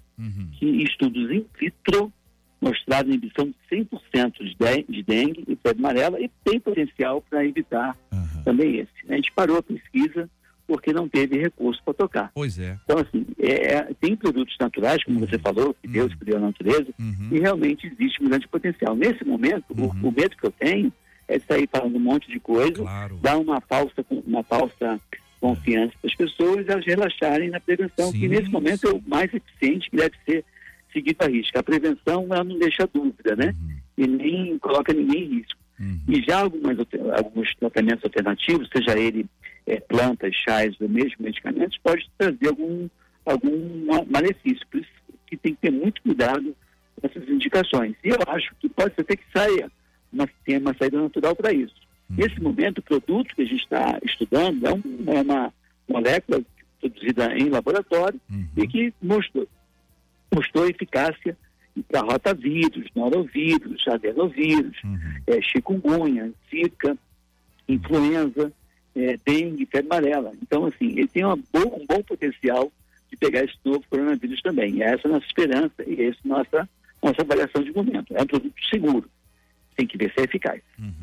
que 0.54 0.66
em 0.66 0.84
estudos 0.84 1.30
in 1.32 1.46
vitro 1.60 2.12
mostraram 2.62 3.10
inibição 3.10 3.46
de 3.46 3.56
100% 3.70 4.34
de, 4.40 4.56
de, 4.56 4.94
de 4.94 5.04
dengue 5.04 5.44
e 5.48 5.56
febre 5.58 5.80
amarela 5.80 6.20
e 6.20 6.30
tem 6.46 6.60
potencial 6.60 7.22
para 7.30 7.46
evitar 7.46 7.98
também 8.44 8.78
esse. 8.78 8.92
A 9.10 9.16
gente 9.16 9.32
parou 9.34 9.58
a 9.58 9.64
pesquisa 9.64 10.30
porque 10.66 10.94
não 10.94 11.10
teve 11.10 11.38
recurso 11.38 11.82
para 11.84 11.94
tocar. 11.94 12.32
Pois 12.34 12.58
é. 12.58 12.80
Então, 12.86 12.98
assim, 13.00 13.26
é, 13.38 13.94
tem 14.00 14.16
produtos 14.16 14.56
naturais, 14.58 15.04
como 15.04 15.20
você 15.20 15.38
falou, 15.38 15.74
que 15.82 15.88
Deus 15.90 16.16
criou 16.16 16.38
a 16.38 16.42
natureza, 16.42 16.88
e 17.32 17.40
realmente 17.40 17.86
existe 17.86 18.24
um 18.24 18.30
grande 18.30 18.48
potencial. 18.48 18.96
Nesse 18.96 19.26
momento, 19.26 19.66
o, 19.72 20.08
o 20.08 20.12
medo 20.12 20.38
que 20.38 20.46
eu 20.46 20.52
tenho 20.52 20.92
é 21.28 21.38
de 21.38 21.46
sair 21.46 21.68
falando 21.70 21.98
um 21.98 22.00
monte 22.00 22.30
de 22.32 22.40
coisa, 22.40 22.76
Claro. 22.82 23.18
dar 23.22 23.38
uma 23.38 23.60
falsa, 23.60 24.06
uma 24.26 24.42
falsa 24.44 25.00
confiança 25.44 25.94
para 26.02 26.10
as 26.10 26.16
pessoas 26.16 26.66
e 26.66 26.72
elas 26.72 26.86
relaxarem 26.86 27.50
na 27.50 27.60
prevenção, 27.60 28.12
Sim, 28.12 28.20
que 28.22 28.28
nesse 28.30 28.50
momento 28.50 28.88
é 28.88 28.92
o 28.94 29.02
mais 29.06 29.30
eficiente 29.34 29.90
que 29.90 29.98
deve 29.98 30.16
ser 30.26 30.46
seguido 30.94 31.18
a 31.22 31.28
risco. 31.28 31.60
A 31.60 31.64
prevenção, 31.64 32.26
ela 32.32 32.46
não 32.46 32.58
deixa 32.58 32.88
dúvida, 32.88 33.36
né? 33.36 33.54
E 33.98 34.08
nem 34.08 34.58
coloca 34.60 34.94
ninguém 34.94 35.24
em 35.24 35.38
risco. 35.40 35.60
E 36.08 36.22
já 36.22 36.40
algumas, 36.40 36.78
alguns 37.18 37.54
tratamentos 37.56 38.06
alternativos, 38.06 38.70
seja 38.74 38.98
ele 38.98 39.26
eh, 39.68 39.82
plantas, 39.82 40.34
chás 40.34 40.74
ou 40.80 40.88
mesmo 40.88 41.18
medicamentos, 41.20 41.78
pode 41.84 42.10
trazer 42.18 42.48
algum, 42.48 42.88
algum 43.26 43.86
ma- 43.86 44.06
malefício. 44.10 44.66
Por 44.72 44.80
isso 44.80 44.90
que 45.28 45.36
tem 45.36 45.56
que 45.56 45.62
ter 45.62 45.72
muito 45.72 46.02
cuidado 46.04 46.56
com 46.96 47.06
essas 47.08 47.28
indicações. 47.28 47.96
E 48.02 48.10
eu 48.10 48.18
acho 48.28 48.56
que 48.62 48.70
pode 48.70 48.96
ser 48.96 49.02
até 49.02 49.18
que 49.18 49.26
saia 49.36 49.70
uma, 50.12 50.30
tem 50.46 50.58
uma 50.58 50.74
saída 50.80 51.02
natural 51.02 51.36
para 51.36 51.52
isso. 51.52 51.76
Nesse 52.10 52.40
momento, 52.42 52.78
o 52.80 52.82
produto 52.84 53.36
que 53.36 53.42
a 53.42 53.46
gente 53.46 53.64
está 53.64 53.98
estudando 54.04 54.66
é, 54.68 54.74
um, 54.74 54.84
é 55.08 55.22
uma 55.22 55.54
molécula 55.90 56.42
produzida 56.80 57.36
em 57.38 57.50
laboratório 57.50 58.20
Uhum. 58.30 58.46
e 58.58 58.68
que 58.68 58.94
mostrou, 59.02 59.48
mostrou 60.34 60.68
eficácia 60.70 61.36
para 61.88 62.02
rotavírus, 62.02 62.88
norovírus, 62.96 63.88
adenovírus, 63.88 64.78
Uhum. 64.84 65.00
é, 65.28 65.42
chikungunya, 65.42 66.32
zika, 66.52 66.96
influenza, 67.68 68.52
é, 68.96 69.18
dengue, 69.26 69.66
febre 69.66 69.88
amarela. 69.92 70.32
Então, 70.42 70.66
assim, 70.66 70.90
ele 70.92 71.08
tem 71.08 71.24
uma 71.26 71.36
boa, 71.52 71.66
um 71.78 71.86
bom 71.88 72.04
potencial 72.04 72.72
de 73.10 73.18
pegar 73.18 73.44
esse 73.44 73.56
novo 73.64 73.84
coronavírus 73.90 74.42
também. 74.42 74.76
E 74.76 74.84
essa 74.84 75.08
é 75.08 75.10
a 75.10 75.14
nossa 75.14 75.26
esperança 75.26 75.84
e 75.88 75.94
essa 76.04 76.18
é 76.20 76.26
a 76.26 76.28
nossa, 76.28 76.70
nossa 77.02 77.22
avaliação 77.22 77.64
de 77.64 77.72
momento. 77.74 78.16
É 78.16 78.22
um 78.22 78.28
produto 78.28 78.54
seguro. 78.70 79.10
Tem 79.76 79.88
que 79.88 79.98
ver 79.98 80.12
se 80.14 80.22
é 80.22 80.24
eficaz. 80.24 80.62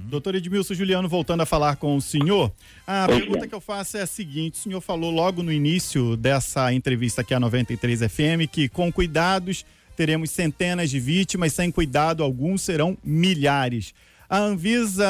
Doutor 0.08 0.34
Edmilson 0.34 0.74
Juliano, 0.74 1.08
voltando 1.08 1.40
a 1.40 1.46
falar 1.46 1.76
com 1.76 1.96
o 1.96 2.00
senhor, 2.00 2.52
a 2.86 3.06
pergunta 3.06 3.46
que 3.46 3.54
eu 3.54 3.60
faço 3.60 3.96
é 3.96 4.02
a 4.02 4.06
seguinte: 4.06 4.54
o 4.54 4.58
senhor 4.58 4.80
falou 4.80 5.10
logo 5.10 5.42
no 5.42 5.52
início 5.52 6.16
dessa 6.16 6.72
entrevista 6.72 7.22
aqui 7.22 7.34
à 7.34 7.40
93 7.40 8.00
FM 8.00 8.48
que 8.50 8.68
com 8.68 8.92
cuidados 8.92 9.64
teremos 9.96 10.30
centenas 10.30 10.90
de 10.90 10.98
vítimas, 10.98 11.52
sem 11.52 11.70
cuidado 11.70 12.22
alguns 12.22 12.62
serão 12.62 12.96
milhares. 13.04 13.92
A 14.28 14.38
Anvisa 14.38 15.06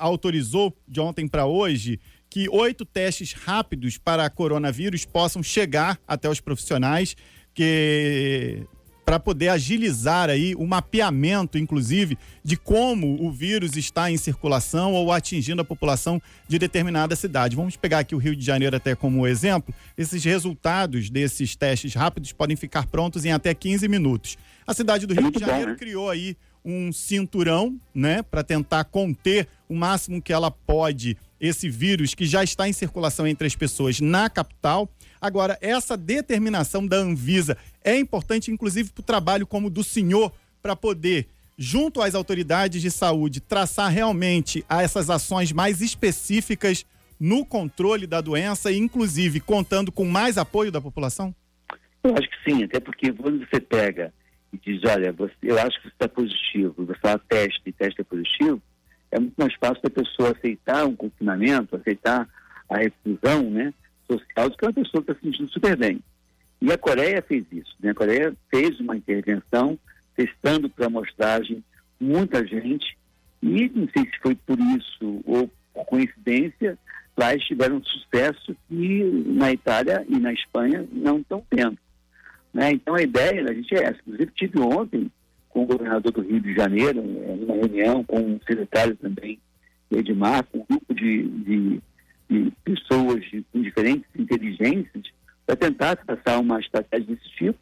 autorizou 0.00 0.76
de 0.86 1.00
ontem 1.00 1.28
para 1.28 1.46
hoje 1.46 2.00
que 2.28 2.48
oito 2.48 2.84
testes 2.84 3.32
rápidos 3.32 3.96
para 3.96 4.28
coronavírus 4.28 5.04
possam 5.04 5.42
chegar 5.42 5.98
até 6.06 6.28
os 6.28 6.40
profissionais 6.40 7.16
que 7.54 8.66
para 9.04 9.20
poder 9.20 9.48
agilizar 9.48 10.30
aí 10.30 10.54
o 10.54 10.66
mapeamento, 10.66 11.58
inclusive, 11.58 12.16
de 12.42 12.56
como 12.56 13.22
o 13.22 13.30
vírus 13.30 13.76
está 13.76 14.10
em 14.10 14.16
circulação 14.16 14.94
ou 14.94 15.12
atingindo 15.12 15.62
a 15.62 15.64
população 15.64 16.20
de 16.48 16.58
determinada 16.58 17.14
cidade. 17.14 17.56
Vamos 17.56 17.76
pegar 17.76 18.00
aqui 18.00 18.14
o 18.14 18.18
Rio 18.18 18.34
de 18.34 18.44
Janeiro 18.44 18.76
até 18.76 18.94
como 18.94 19.26
exemplo. 19.26 19.74
Esses 19.96 20.24
resultados 20.24 21.10
desses 21.10 21.54
testes 21.54 21.94
rápidos 21.94 22.32
podem 22.32 22.56
ficar 22.56 22.86
prontos 22.86 23.24
em 23.24 23.32
até 23.32 23.52
15 23.52 23.86
minutos. 23.88 24.38
A 24.66 24.72
cidade 24.72 25.06
do 25.06 25.14
Rio 25.14 25.30
de 25.30 25.40
Janeiro 25.40 25.72
né? 25.72 25.76
criou 25.76 26.08
aí 26.08 26.36
um 26.64 26.90
cinturão, 26.90 27.78
né, 27.94 28.22
para 28.22 28.42
tentar 28.42 28.84
conter 28.84 29.46
o 29.68 29.74
máximo 29.74 30.22
que 30.22 30.32
ela 30.32 30.50
pode 30.50 31.16
esse 31.38 31.68
vírus 31.68 32.14
que 32.14 32.24
já 32.24 32.42
está 32.42 32.66
em 32.66 32.72
circulação 32.72 33.26
entre 33.26 33.46
as 33.46 33.54
pessoas 33.54 34.00
na 34.00 34.30
capital. 34.30 34.88
Agora, 35.24 35.56
essa 35.62 35.96
determinação 35.96 36.86
da 36.86 36.98
Anvisa 36.98 37.56
é 37.82 37.98
importante, 37.98 38.50
inclusive, 38.50 38.90
para 38.90 39.00
o 39.00 39.04
trabalho 39.06 39.46
como 39.46 39.70
do 39.70 39.82
senhor, 39.82 40.30
para 40.62 40.76
poder, 40.76 41.28
junto 41.56 42.02
às 42.02 42.14
autoridades 42.14 42.82
de 42.82 42.90
saúde, 42.90 43.40
traçar 43.40 43.90
realmente 43.90 44.62
essas 44.68 45.08
ações 45.08 45.50
mais 45.50 45.80
específicas 45.80 46.84
no 47.18 47.42
controle 47.46 48.06
da 48.06 48.20
doença 48.20 48.70
inclusive, 48.70 49.40
contando 49.40 49.90
com 49.90 50.04
mais 50.04 50.36
apoio 50.36 50.70
da 50.70 50.78
população? 50.78 51.34
Eu 52.02 52.12
acho 52.12 52.28
que 52.28 52.50
sim, 52.50 52.64
até 52.64 52.78
porque 52.78 53.10
quando 53.10 53.38
você 53.48 53.58
pega 53.58 54.12
e 54.52 54.58
diz, 54.58 54.82
olha, 54.84 55.10
você, 55.10 55.32
eu 55.42 55.58
acho 55.58 55.78
que 55.80 55.88
você 55.88 55.94
está 55.94 56.06
positivo, 56.06 56.84
você 56.84 57.00
fala 57.00 57.18
teste 57.26 57.62
e 57.64 57.72
teste 57.72 57.98
é 58.02 58.04
positivo, 58.04 58.60
é 59.10 59.18
muito 59.18 59.36
mais 59.38 59.54
fácil 59.54 59.82
da 59.82 59.88
pessoa 59.88 60.32
aceitar 60.36 60.84
um 60.84 60.94
confinamento, 60.94 61.76
aceitar 61.76 62.28
a 62.68 62.76
reclusão 62.76 63.48
né, 63.48 63.72
social 64.10 64.50
do 64.50 64.56
que 64.56 64.64
uma 64.64 64.72
pessoa 64.72 65.00
está 65.00 65.14
se 65.14 65.20
sentindo 65.20 65.50
super 65.50 65.76
bem. 65.76 66.00
E 66.60 66.72
a 66.72 66.78
Coreia 66.78 67.22
fez 67.22 67.44
isso, 67.52 67.74
né? 67.80 67.90
A 67.90 67.94
Coreia 67.94 68.34
fez 68.50 68.78
uma 68.80 68.96
intervenção 68.96 69.78
testando 70.16 70.68
para 70.68 70.86
amostragem 70.86 71.62
muita 72.00 72.46
gente 72.46 72.96
e 73.42 73.68
não 73.68 73.88
sei 73.94 74.04
se 74.04 74.18
foi 74.22 74.34
por 74.34 74.58
isso 74.58 75.22
ou 75.26 75.50
por 75.72 75.84
coincidência, 75.84 76.78
lá 77.16 77.32
eles 77.32 77.44
tiveram 77.44 77.82
sucesso 77.84 78.56
que 78.68 79.04
na 79.26 79.52
Itália 79.52 80.04
e 80.08 80.18
na 80.18 80.32
Espanha 80.32 80.86
não 80.90 81.18
estão 81.18 81.44
tendo. 81.50 81.76
Né? 82.52 82.70
Então 82.72 82.94
a 82.94 83.02
ideia 83.02 83.44
da 83.44 83.52
gente 83.52 83.74
é 83.74 83.84
essa. 83.84 83.98
Inclusive 84.06 84.32
tive 84.34 84.60
ontem 84.60 85.10
com 85.50 85.64
o 85.64 85.66
governador 85.66 86.12
do 86.12 86.22
Rio 86.22 86.40
de 86.40 86.54
Janeiro, 86.54 87.02
numa 87.02 87.54
reunião 87.54 88.02
com 88.04 88.18
o 88.20 88.40
secretário 88.46 88.96
também, 88.96 89.38
Edmar, 89.90 90.44
com 90.44 90.58
um 90.58 90.66
grupo 90.68 90.94
de, 90.94 91.28
de, 91.28 91.68
de 91.70 91.82
pessoas 92.64 93.24
com 93.52 93.60
diferentes 93.62 94.08
inteligências 94.16 95.04
para 95.46 95.56
tentar 95.56 95.96
traçar 95.96 96.40
uma 96.40 96.58
estratégia 96.60 97.14
desse 97.14 97.28
tipo. 97.30 97.58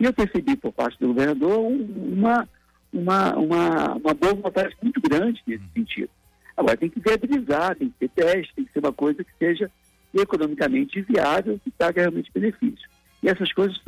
E 0.00 0.04
eu 0.04 0.12
percebi 0.12 0.56
por 0.56 0.72
parte 0.72 0.98
do 0.98 1.08
governador 1.08 1.58
um- 1.60 2.12
uma, 2.14 2.48
uma, 2.92 3.34
uma, 3.36 3.94
uma 3.94 4.14
boa 4.14 4.34
vontade 4.34 4.74
muito 4.82 5.00
grande 5.00 5.42
nesse 5.46 5.64
sentido. 5.74 6.10
Agora 6.56 6.76
tem 6.76 6.88
que 6.88 7.00
viabilizar, 7.00 7.76
tem 7.76 7.88
que 7.90 8.06
ter 8.06 8.08
teste, 8.10 8.54
tem 8.54 8.64
que 8.64 8.72
ser 8.72 8.78
uma 8.78 8.92
coisa 8.92 9.22
que 9.22 9.30
seja 9.38 9.70
economicamente 10.14 11.00
viável, 11.02 11.60
que 11.62 11.70
traga 11.70 12.02
realmente 12.02 12.30
benefício. 12.32 12.88
E 13.22 13.28
essas 13.28 13.52
coisas 13.52 13.78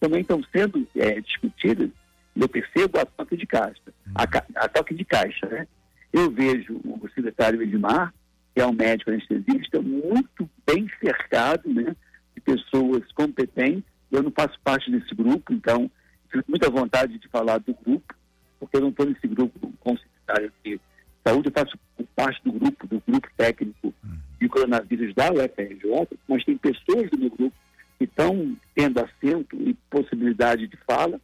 também 0.00 0.20
estão 0.22 0.42
sendo 0.52 0.86
eh, 0.96 1.20
discutidas, 1.20 1.90
e 2.34 2.40
eu 2.40 2.48
percebo 2.48 2.98
a 2.98 3.04
toque 3.06 3.36
de 3.36 3.46
caixa, 3.46 3.80
a, 4.14 4.22
a 4.64 4.68
toque 4.68 4.94
de 4.94 5.04
caixa, 5.04 5.46
né? 5.46 5.66
Eu 6.12 6.30
vejo 6.30 6.74
o 6.84 7.08
secretário 7.14 7.62
Edmar, 7.62 8.14
que 8.58 8.62
é 8.62 8.66
um 8.66 8.72
médico 8.72 9.12
anestesista, 9.12 9.80
muito 9.80 10.50
bem 10.66 10.90
cercado, 11.00 11.72
né? 11.72 11.94
De 12.34 12.40
pessoas 12.40 13.04
competentes. 13.12 13.84
Eu 14.10 14.20
não 14.20 14.32
faço 14.32 14.58
parte 14.64 14.90
desse 14.90 15.14
grupo, 15.14 15.52
então 15.52 15.88
fico 16.28 16.44
muita 16.48 16.68
vontade 16.68 17.18
de 17.18 17.28
falar 17.28 17.58
do 17.58 17.72
grupo, 17.72 18.12
porque 18.58 18.76
eu 18.76 18.80
não 18.80 18.88
estou 18.88 19.06
nesse 19.06 19.28
grupo 19.28 19.72
com 19.78 19.92
o 19.92 19.96
secretário 19.96 20.52
de 20.64 20.80
saúde, 21.24 21.48
eu 21.48 21.52
faço 21.52 21.78
parte 22.16 22.42
do 22.42 22.50
grupo, 22.50 22.84
do 22.88 23.00
grupo 23.06 23.28
técnico 23.36 23.94
de 24.40 24.48
coronavírus 24.48 25.14
da 25.14 25.30
UFRJ, 25.30 26.18
mas 26.26 26.44
tem 26.44 26.56
pessoas 26.56 27.08
do 27.10 27.18
meu 27.18 27.30
grupo 27.30 27.56
que 27.96 28.06
estão 28.06 28.56
tendo 28.74 28.98
assento 28.98 29.54
e 29.54 29.72
possibilidade 29.88 30.66
de 30.66 30.76
fala, 30.78 31.20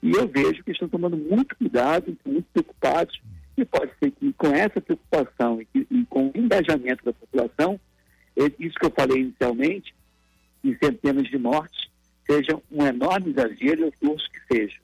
e 0.00 0.12
eu 0.12 0.28
vejo 0.28 0.62
que 0.62 0.70
estão 0.70 0.88
tomando 0.88 1.16
muito 1.16 1.56
cuidado, 1.56 2.16
muito 2.24 2.46
preocupados, 2.52 3.20
e 3.56 3.64
pode 3.64 3.92
ser 3.98 4.10
que 4.12 4.32
com 4.32 4.48
essa 4.48 4.80
preocupação 4.80 5.60
e, 5.74 5.86
e 5.90 6.04
com 6.06 6.28
o 6.28 6.32
engajamento 6.34 7.04
da 7.04 7.12
população, 7.12 7.78
eh, 8.36 8.50
isso 8.58 8.78
que 8.78 8.86
eu 8.86 8.90
falei 8.90 9.20
inicialmente, 9.20 9.94
em 10.64 10.76
centenas 10.76 11.28
de 11.28 11.38
mortes, 11.38 11.88
seja 12.26 12.58
um 12.70 12.86
enorme 12.86 13.30
exagero, 13.30 13.84
eu 13.84 13.92
torço 14.00 14.30
que 14.30 14.54
seja. 14.54 14.78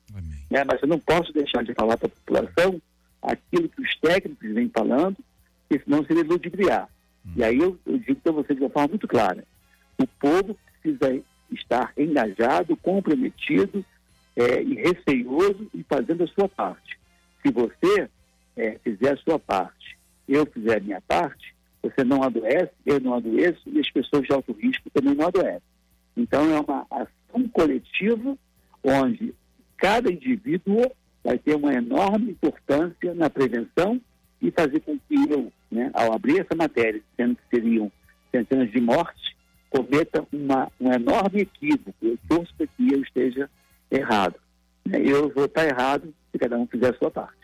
Né? 0.50 0.64
Mas 0.64 0.82
eu 0.82 0.88
não 0.88 0.98
posso 0.98 1.32
deixar 1.32 1.62
de 1.62 1.72
falar 1.72 1.96
para 1.96 2.08
a 2.08 2.10
população 2.10 2.80
aquilo 3.22 3.68
que 3.68 3.80
os 3.80 3.96
técnicos 4.00 4.52
vêm 4.52 4.68
falando, 4.68 5.16
porque 5.68 5.84
senão 5.84 6.04
seria 6.04 6.24
ludibriar. 6.24 6.88
E 7.36 7.44
aí 7.44 7.58
eu, 7.58 7.78
eu 7.86 7.98
digo 7.98 8.20
para 8.20 8.32
vocês 8.32 8.58
de 8.58 8.64
uma 8.64 8.70
forma 8.70 8.88
muito 8.88 9.06
clara: 9.06 9.44
o 9.98 10.06
povo 10.06 10.56
precisa 10.80 11.22
estar 11.52 11.92
engajado, 11.96 12.76
comprometido 12.76 13.84
eh, 14.36 14.62
e 14.62 14.74
receioso 14.74 15.68
e 15.74 15.82
fazendo 15.82 16.24
a 16.24 16.28
sua 16.28 16.48
parte. 16.48 16.98
Se 17.42 17.52
você 17.52 18.08
eh, 18.58 18.78
fizer 18.82 19.14
a 19.14 19.16
sua 19.18 19.38
parte, 19.38 19.98
eu 20.28 20.44
fizer 20.46 20.78
a 20.78 20.80
minha 20.80 21.00
parte, 21.00 21.54
você 21.82 22.04
não 22.04 22.22
adoece, 22.22 22.72
eu 22.84 23.00
não 23.00 23.14
adoeço 23.14 23.62
e 23.66 23.78
as 23.78 23.90
pessoas 23.90 24.24
de 24.24 24.32
alto 24.32 24.52
risco 24.52 24.90
também 24.90 25.14
não 25.14 25.28
adoecem. 25.28 25.62
Então 26.16 26.54
é 26.54 26.60
uma 26.60 26.86
ação 26.90 27.48
coletiva 27.52 28.36
onde 28.82 29.34
cada 29.76 30.12
indivíduo 30.12 30.90
vai 31.22 31.38
ter 31.38 31.54
uma 31.54 31.72
enorme 31.72 32.32
importância 32.32 33.14
na 33.14 33.30
prevenção 33.30 34.00
e 34.42 34.50
fazer 34.50 34.80
com 34.80 34.98
que 34.98 35.30
eu, 35.30 35.52
né, 35.70 35.90
ao 35.94 36.12
abrir 36.12 36.40
essa 36.40 36.54
matéria, 36.56 37.00
sendo 37.16 37.36
que 37.36 37.42
seriam 37.56 37.90
centenas 38.30 38.70
de 38.70 38.80
mortes, 38.80 39.34
cometa 39.70 40.26
uma, 40.32 40.70
um 40.80 40.92
enorme 40.92 41.42
equívoco. 41.42 41.94
Eu 42.02 42.18
torço 42.28 42.54
que 42.56 42.92
eu 42.92 43.02
esteja 43.02 43.48
errado. 43.90 44.36
né? 44.84 45.00
Eu 45.04 45.28
vou 45.30 45.44
estar 45.44 45.66
errado 45.66 46.12
se 46.32 46.38
cada 46.38 46.58
um 46.58 46.66
fizer 46.66 46.94
a 46.94 46.98
sua 46.98 47.10
parte. 47.10 47.37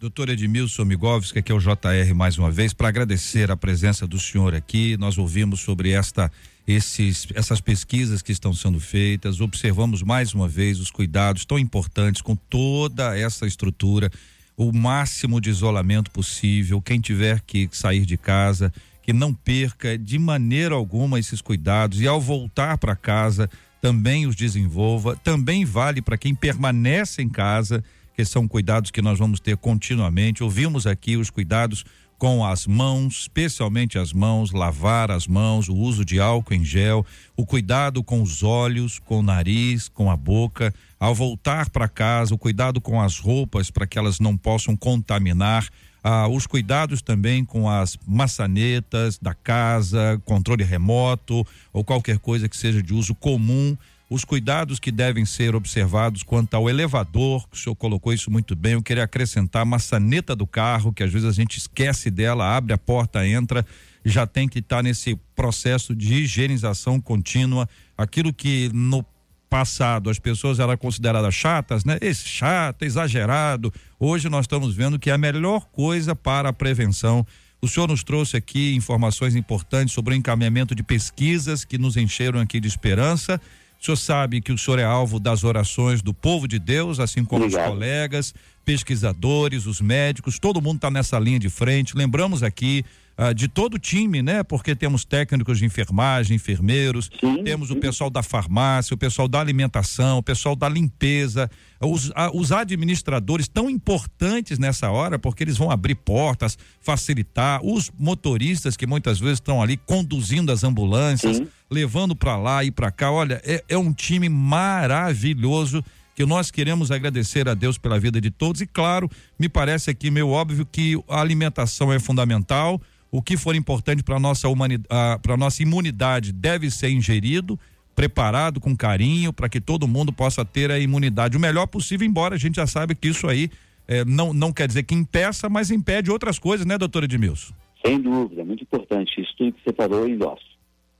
Doutor 0.00 0.30
Edmilson 0.30 0.86
Migovski, 0.86 1.42
que 1.42 1.52
é 1.52 1.54
o 1.54 1.58
JR 1.58 2.14
mais 2.14 2.38
uma 2.38 2.50
vez, 2.50 2.72
para 2.72 2.88
agradecer 2.88 3.50
a 3.50 3.56
presença 3.56 4.06
do 4.06 4.18
senhor 4.18 4.54
aqui. 4.54 4.96
Nós 4.96 5.18
ouvimos 5.18 5.60
sobre 5.60 5.90
esta, 5.90 6.32
esses, 6.66 7.28
essas 7.34 7.60
pesquisas 7.60 8.22
que 8.22 8.32
estão 8.32 8.54
sendo 8.54 8.80
feitas, 8.80 9.42
observamos 9.42 10.02
mais 10.02 10.32
uma 10.32 10.48
vez 10.48 10.80
os 10.80 10.90
cuidados 10.90 11.44
tão 11.44 11.58
importantes 11.58 12.22
com 12.22 12.34
toda 12.34 13.14
essa 13.14 13.46
estrutura, 13.46 14.10
o 14.56 14.72
máximo 14.72 15.38
de 15.38 15.50
isolamento 15.50 16.10
possível. 16.10 16.80
Quem 16.80 16.98
tiver 16.98 17.42
que 17.42 17.68
sair 17.70 18.06
de 18.06 18.16
casa, 18.16 18.72
que 19.02 19.12
não 19.12 19.34
perca 19.34 19.98
de 19.98 20.18
maneira 20.18 20.74
alguma 20.74 21.18
esses 21.18 21.42
cuidados 21.42 22.00
e 22.00 22.08
ao 22.08 22.22
voltar 22.22 22.78
para 22.78 22.96
casa 22.96 23.50
também 23.82 24.26
os 24.26 24.34
desenvolva. 24.34 25.14
Também 25.16 25.66
vale 25.66 26.00
para 26.00 26.16
quem 26.16 26.34
permanece 26.34 27.20
em 27.20 27.28
casa 27.28 27.84
que 28.20 28.24
são 28.26 28.46
cuidados 28.46 28.90
que 28.90 29.00
nós 29.00 29.18
vamos 29.18 29.40
ter 29.40 29.56
continuamente. 29.56 30.44
Ouvimos 30.44 30.86
aqui 30.86 31.16
os 31.16 31.30
cuidados 31.30 31.86
com 32.18 32.44
as 32.44 32.66
mãos, 32.66 33.22
especialmente 33.22 33.98
as 33.98 34.12
mãos, 34.12 34.52
lavar 34.52 35.10
as 35.10 35.26
mãos, 35.26 35.70
o 35.70 35.74
uso 35.74 36.04
de 36.04 36.20
álcool 36.20 36.52
em 36.52 36.62
gel, 36.62 37.04
o 37.34 37.46
cuidado 37.46 38.04
com 38.04 38.20
os 38.20 38.42
olhos, 38.42 38.98
com 38.98 39.20
o 39.20 39.22
nariz, 39.22 39.88
com 39.88 40.10
a 40.10 40.16
boca. 40.18 40.74
Ao 40.98 41.14
voltar 41.14 41.70
para 41.70 41.88
casa, 41.88 42.34
o 42.34 42.38
cuidado 42.38 42.78
com 42.78 43.00
as 43.00 43.18
roupas 43.18 43.70
para 43.70 43.86
que 43.86 43.98
elas 43.98 44.20
não 44.20 44.36
possam 44.36 44.76
contaminar 44.76 45.66
ah, 46.04 46.28
os 46.28 46.46
cuidados 46.46 47.00
também 47.00 47.42
com 47.42 47.70
as 47.70 47.96
maçanetas 48.06 49.18
da 49.18 49.32
casa, 49.32 50.20
controle 50.26 50.62
remoto 50.62 51.46
ou 51.72 51.82
qualquer 51.82 52.18
coisa 52.18 52.50
que 52.50 52.56
seja 52.56 52.82
de 52.82 52.92
uso 52.92 53.14
comum 53.14 53.74
os 54.10 54.24
cuidados 54.24 54.80
que 54.80 54.90
devem 54.90 55.24
ser 55.24 55.54
observados 55.54 56.24
quanto 56.24 56.54
ao 56.54 56.68
elevador, 56.68 57.48
que 57.48 57.56
o 57.56 57.60
senhor 57.60 57.76
colocou 57.76 58.12
isso 58.12 58.28
muito 58.28 58.56
bem. 58.56 58.72
Eu 58.72 58.82
queria 58.82 59.04
acrescentar 59.04 59.62
a 59.62 59.64
maçaneta 59.64 60.34
do 60.34 60.48
carro, 60.48 60.92
que 60.92 61.04
às 61.04 61.12
vezes 61.12 61.28
a 61.28 61.32
gente 61.32 61.58
esquece 61.58 62.10
dela, 62.10 62.56
abre 62.56 62.72
a 62.72 62.78
porta, 62.78 63.24
entra, 63.24 63.64
já 64.04 64.26
tem 64.26 64.48
que 64.48 64.58
estar 64.58 64.78
tá 64.78 64.82
nesse 64.82 65.14
processo 65.36 65.94
de 65.94 66.12
higienização 66.12 67.00
contínua. 67.00 67.68
Aquilo 67.96 68.34
que 68.34 68.68
no 68.74 69.06
passado 69.48 70.10
as 70.10 70.18
pessoas 70.18 70.58
eram 70.58 70.76
consideradas 70.76 71.32
chatas, 71.32 71.84
né? 71.84 71.96
Esse 72.00 72.26
chato, 72.26 72.84
exagerado. 72.84 73.72
Hoje 73.98 74.28
nós 74.28 74.42
estamos 74.42 74.74
vendo 74.74 74.98
que 74.98 75.10
é 75.10 75.12
a 75.12 75.18
melhor 75.18 75.66
coisa 75.66 76.16
para 76.16 76.48
a 76.48 76.52
prevenção. 76.52 77.24
O 77.62 77.68
senhor 77.68 77.86
nos 77.86 78.02
trouxe 78.02 78.36
aqui 78.36 78.74
informações 78.74 79.36
importantes 79.36 79.94
sobre 79.94 80.14
o 80.14 80.16
encaminhamento 80.16 80.74
de 80.74 80.82
pesquisas 80.82 81.64
que 81.64 81.78
nos 81.78 81.96
encheram 81.96 82.40
aqui 82.40 82.58
de 82.58 82.66
esperança 82.66 83.40
o 83.80 83.84
senhor 83.84 83.96
sabe 83.96 84.42
que 84.42 84.52
o 84.52 84.58
senhor 84.58 84.78
é 84.78 84.84
alvo 84.84 85.18
das 85.18 85.42
orações 85.42 86.02
do 86.02 86.12
povo 86.12 86.46
de 86.46 86.58
Deus, 86.58 87.00
assim 87.00 87.24
como 87.24 87.44
Obrigado. 87.44 87.64
os 87.64 87.72
colegas, 87.72 88.34
pesquisadores, 88.62 89.64
os 89.64 89.80
médicos, 89.80 90.38
todo 90.38 90.60
mundo 90.60 90.76
está 90.76 90.90
nessa 90.90 91.18
linha 91.18 91.38
de 91.38 91.48
frente. 91.48 91.96
Lembramos 91.96 92.42
aqui 92.42 92.84
ah, 93.22 93.34
de 93.34 93.48
todo 93.48 93.74
o 93.74 93.78
time, 93.78 94.22
né? 94.22 94.42
Porque 94.42 94.74
temos 94.74 95.04
técnicos 95.04 95.58
de 95.58 95.66
enfermagem, 95.66 96.36
enfermeiros, 96.36 97.10
sim, 97.20 97.44
temos 97.44 97.68
sim. 97.68 97.74
o 97.74 97.76
pessoal 97.76 98.08
da 98.08 98.22
farmácia, 98.22 98.94
o 98.94 98.96
pessoal 98.96 99.28
da 99.28 99.38
alimentação, 99.38 100.16
o 100.16 100.22
pessoal 100.22 100.56
da 100.56 100.66
limpeza, 100.66 101.50
os, 101.78 102.10
a, 102.14 102.34
os 102.34 102.50
administradores 102.50 103.46
tão 103.46 103.68
importantes 103.68 104.58
nessa 104.58 104.90
hora, 104.90 105.18
porque 105.18 105.44
eles 105.44 105.58
vão 105.58 105.70
abrir 105.70 105.96
portas, 105.96 106.56
facilitar, 106.80 107.60
os 107.62 107.90
motoristas 107.98 108.74
que 108.74 108.86
muitas 108.86 109.20
vezes 109.20 109.34
estão 109.34 109.60
ali 109.60 109.76
conduzindo 109.76 110.50
as 110.50 110.64
ambulâncias, 110.64 111.36
sim. 111.36 111.48
levando 111.70 112.16
para 112.16 112.38
lá 112.38 112.64
e 112.64 112.70
para 112.70 112.90
cá. 112.90 113.12
Olha, 113.12 113.38
é, 113.44 113.62
é 113.68 113.76
um 113.76 113.92
time 113.92 114.30
maravilhoso 114.30 115.84
que 116.14 116.24
nós 116.24 116.50
queremos 116.50 116.90
agradecer 116.90 117.50
a 117.50 117.54
Deus 117.54 117.76
pela 117.76 118.00
vida 118.00 118.18
de 118.18 118.30
todos 118.30 118.62
e 118.62 118.66
claro, 118.66 119.10
me 119.38 119.46
parece 119.46 119.90
aqui 119.90 120.10
meio 120.10 120.28
óbvio 120.30 120.64
que 120.64 120.98
a 121.06 121.20
alimentação 121.20 121.92
é 121.92 121.98
fundamental, 121.98 122.80
o 123.10 123.20
que 123.20 123.36
for 123.36 123.54
importante 123.54 124.02
para 124.02 124.18
nossa 124.18 124.48
humanidade, 124.48 125.22
para 125.22 125.36
nossa 125.36 125.62
imunidade 125.62 126.32
deve 126.32 126.70
ser 126.70 126.90
ingerido, 126.90 127.58
preparado 127.94 128.60
com 128.60 128.76
carinho 128.76 129.32
para 129.32 129.48
que 129.48 129.60
todo 129.60 129.88
mundo 129.88 130.12
possa 130.12 130.44
ter 130.44 130.70
a 130.70 130.78
imunidade 130.78 131.36
o 131.36 131.40
melhor 131.40 131.66
possível, 131.66 132.06
embora 132.06 132.36
a 132.36 132.38
gente 132.38 132.56
já 132.56 132.66
saiba 132.66 132.94
que 132.94 133.08
isso 133.08 133.26
aí 133.28 133.50
é, 133.88 134.04
não, 134.04 134.32
não 134.32 134.52
quer 134.52 134.68
dizer 134.68 134.84
que 134.84 134.94
impeça, 134.94 135.48
mas 135.48 135.70
impede 135.70 136.10
outras 136.10 136.38
coisas, 136.38 136.64
né, 136.64 136.78
doutora 136.78 137.06
Edmilson? 137.06 137.52
Sem 137.84 138.00
dúvida, 138.00 138.44
muito 138.44 138.62
importante. 138.62 139.20
Isso 139.20 139.34
tudo 139.36 139.52
que 139.52 139.62
você 139.64 139.74
falou, 139.74 140.00
eu 140.00 140.08
endosso. 140.08 140.44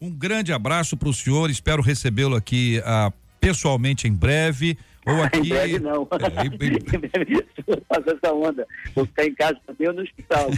Um 0.00 0.10
grande 0.10 0.52
abraço 0.52 0.96
para 0.96 1.08
o 1.08 1.14
senhor, 1.14 1.50
espero 1.50 1.82
recebê-lo 1.82 2.34
aqui 2.34 2.82
ah, 2.84 3.12
pessoalmente 3.40 4.08
em 4.08 4.12
breve. 4.12 4.76
Ou 5.06 5.22
aqui. 5.22 5.38
em 5.38 5.48
breve 5.48 5.78
não. 5.78 6.06
É, 6.10 6.46
em 6.46 6.50
breve, 6.56 7.46
essa 7.88 8.32
onda. 8.32 8.66
Vou 8.94 9.06
ficar 9.06 9.24
em 9.24 9.34
casa 9.34 9.58
também 9.66 9.88
ou 9.88 9.94
no 9.94 10.02
hospital. 10.02 10.50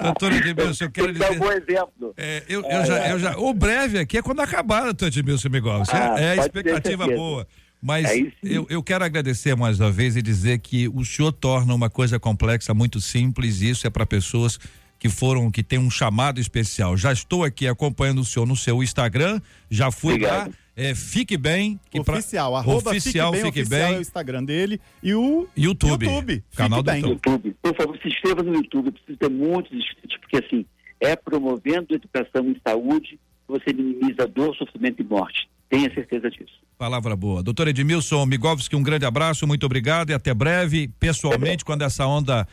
doutor 0.00 0.32
Edmilson, 0.32 0.84
eu 0.84 0.90
quero 0.90 1.12
dizer. 1.12 1.24
É 1.24 1.30
um 1.30 1.38
bom 1.38 1.52
exemplo. 1.52 2.14
É, 2.16 2.42
eu, 2.48 2.62
eu, 2.62 2.86
já, 2.86 3.10
eu 3.10 3.18
já. 3.18 3.36
O 3.38 3.54
breve 3.54 3.98
aqui 3.98 4.18
é 4.18 4.22
quando 4.22 4.40
acabar, 4.40 4.84
doutor 4.84 5.06
Edmilson 5.06 5.48
Miguel. 5.48 5.82
Ah, 5.92 6.20
é, 6.20 6.24
é 6.24 6.30
a 6.30 6.36
expectativa 6.36 7.06
boa. 7.06 7.46
Mas 7.80 8.08
é 8.08 8.32
eu, 8.44 8.66
eu 8.70 8.82
quero 8.82 9.04
agradecer 9.04 9.56
mais 9.56 9.80
uma 9.80 9.90
vez 9.90 10.16
e 10.16 10.22
dizer 10.22 10.60
que 10.60 10.88
o 10.88 11.04
senhor 11.04 11.32
torna 11.32 11.74
uma 11.74 11.90
coisa 11.90 12.18
complexa 12.18 12.72
muito 12.72 13.00
simples, 13.00 13.60
e 13.60 13.70
isso 13.70 13.86
é 13.86 13.90
para 13.90 14.06
pessoas 14.06 14.58
que 15.00 15.08
foram, 15.08 15.50
que 15.50 15.64
tem 15.64 15.80
um 15.80 15.90
chamado 15.90 16.40
especial. 16.40 16.96
Já 16.96 17.12
estou 17.12 17.42
aqui 17.42 17.66
acompanhando 17.66 18.20
o 18.20 18.24
senhor 18.24 18.46
no 18.46 18.54
seu 18.54 18.84
Instagram, 18.84 19.40
já 19.68 19.90
fui 19.90 20.14
Obrigado. 20.14 20.50
lá 20.50 20.61
é 20.76 20.94
Fique 20.94 21.36
Bem. 21.36 21.78
Que 21.90 22.00
oficial, 22.00 22.52
pra... 22.52 22.60
arroba 22.60 22.90
oficial, 22.90 23.32
Fique 23.32 23.42
Bem. 23.42 23.52
Fique 23.52 23.60
oficial 23.62 23.88
bem. 23.88 23.94
é 23.94 23.98
o 23.98 24.00
Instagram 24.00 24.44
dele. 24.44 24.80
E 25.02 25.14
o 25.14 25.48
YouTube. 25.56 26.06
YouTube 26.06 26.44
canal 26.54 26.82
do 26.82 26.90
YouTube. 26.90 27.10
YouTube. 27.12 27.56
Por 27.62 27.76
favor, 27.76 27.98
se 27.98 28.08
inscreva 28.08 28.42
no 28.42 28.54
YouTube. 28.54 28.90
Precisa 28.90 29.18
ter 29.18 29.30
muitos 29.30 29.72
inscritos, 29.72 30.16
porque 30.18 30.36
assim, 30.38 30.66
é 31.00 31.16
promovendo 31.16 31.94
educação 31.94 32.48
em 32.48 32.56
saúde 32.66 33.18
você 33.46 33.72
minimiza 33.72 34.26
dor, 34.26 34.54
sofrimento 34.56 35.02
e 35.02 35.04
morte. 35.04 35.48
Tenha 35.68 35.92
certeza 35.92 36.30
disso. 36.30 36.52
Palavra 36.78 37.14
boa. 37.14 37.42
Doutor 37.42 37.68
Edmilson 37.68 38.26
Migovski, 38.26 38.76
um 38.76 38.82
grande 38.82 39.04
abraço, 39.04 39.46
muito 39.46 39.64
obrigado 39.64 40.10
e 40.10 40.14
até 40.14 40.34
breve. 40.34 40.88
Pessoalmente, 40.98 41.64
quando 41.64 41.82
essa 41.82 42.06
onda 42.06 42.46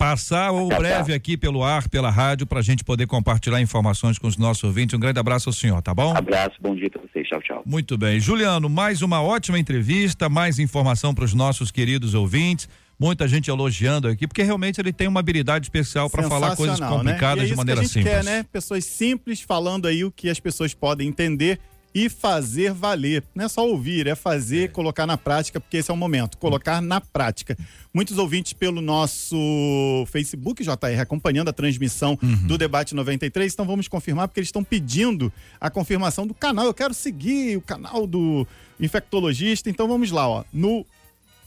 passar 0.00 0.50
ou 0.50 0.66
breve 0.74 1.12
aqui 1.12 1.36
pelo 1.36 1.62
ar, 1.62 1.86
pela 1.90 2.08
rádio, 2.08 2.46
para 2.46 2.60
a 2.60 2.62
gente 2.62 2.82
poder 2.82 3.06
compartilhar 3.06 3.60
informações 3.60 4.18
com 4.18 4.26
os 4.26 4.38
nossos 4.38 4.64
ouvintes. 4.64 4.96
Um 4.96 4.98
grande 4.98 5.20
abraço 5.20 5.50
ao 5.50 5.52
senhor, 5.52 5.82
tá 5.82 5.92
bom? 5.92 6.16
Abraço, 6.16 6.56
bom 6.58 6.74
dia 6.74 6.88
para 6.88 7.02
vocês. 7.02 7.28
Tchau, 7.28 7.42
tchau. 7.42 7.62
Muito 7.66 7.98
bem. 7.98 8.18
Juliano, 8.18 8.70
mais 8.70 9.02
uma 9.02 9.22
ótima 9.22 9.58
entrevista, 9.58 10.30
mais 10.30 10.58
informação 10.58 11.14
para 11.14 11.24
os 11.24 11.34
nossos 11.34 11.70
queridos 11.70 12.14
ouvintes. 12.14 12.66
Muita 12.98 13.28
gente 13.28 13.50
elogiando 13.50 14.08
aqui, 14.08 14.26
porque 14.26 14.42
realmente 14.42 14.80
ele 14.80 14.92
tem 14.92 15.06
uma 15.06 15.20
habilidade 15.20 15.66
especial 15.66 16.08
para 16.08 16.22
falar 16.28 16.56
coisas 16.56 16.80
complicadas 16.80 17.44
né? 17.44 17.44
é 17.44 17.50
de 17.50 17.56
maneira 17.56 17.80
que 17.80 17.84
a 17.84 17.88
gente 17.88 18.04
simples. 18.04 18.14
Quer, 18.14 18.24
né? 18.24 18.44
Pessoas 18.50 18.84
simples 18.84 19.40
falando 19.40 19.86
aí 19.86 20.04
o 20.04 20.10
que 20.10 20.28
as 20.30 20.40
pessoas 20.40 20.72
podem 20.72 21.08
entender 21.08 21.58
e 21.94 22.08
fazer 22.08 22.72
valer. 22.72 23.22
Não 23.34 23.44
é 23.44 23.48
só 23.48 23.66
ouvir, 23.66 24.06
é 24.06 24.14
fazer, 24.14 24.64
é. 24.64 24.68
colocar 24.68 25.06
na 25.06 25.16
prática, 25.16 25.60
porque 25.60 25.78
esse 25.78 25.90
é 25.90 25.94
o 25.94 25.96
momento, 25.96 26.38
colocar 26.38 26.80
na 26.80 27.00
prática. 27.00 27.56
Muitos 27.92 28.18
ouvintes 28.18 28.52
pelo 28.52 28.80
nosso 28.80 29.36
Facebook, 30.06 30.62
JR, 30.62 31.00
acompanhando 31.00 31.48
a 31.48 31.52
transmissão 31.52 32.18
uhum. 32.22 32.46
do 32.46 32.56
Debate 32.56 32.94
93, 32.94 33.52
então 33.52 33.66
vamos 33.66 33.88
confirmar, 33.88 34.28
porque 34.28 34.40
eles 34.40 34.48
estão 34.48 34.62
pedindo 34.62 35.32
a 35.60 35.70
confirmação 35.70 36.26
do 36.26 36.34
canal. 36.34 36.66
Eu 36.66 36.74
quero 36.74 36.94
seguir 36.94 37.56
o 37.56 37.60
canal 37.60 38.06
do 38.06 38.46
infectologista, 38.78 39.68
então 39.68 39.88
vamos 39.88 40.10
lá, 40.10 40.28
ó. 40.28 40.44
No 40.52 40.86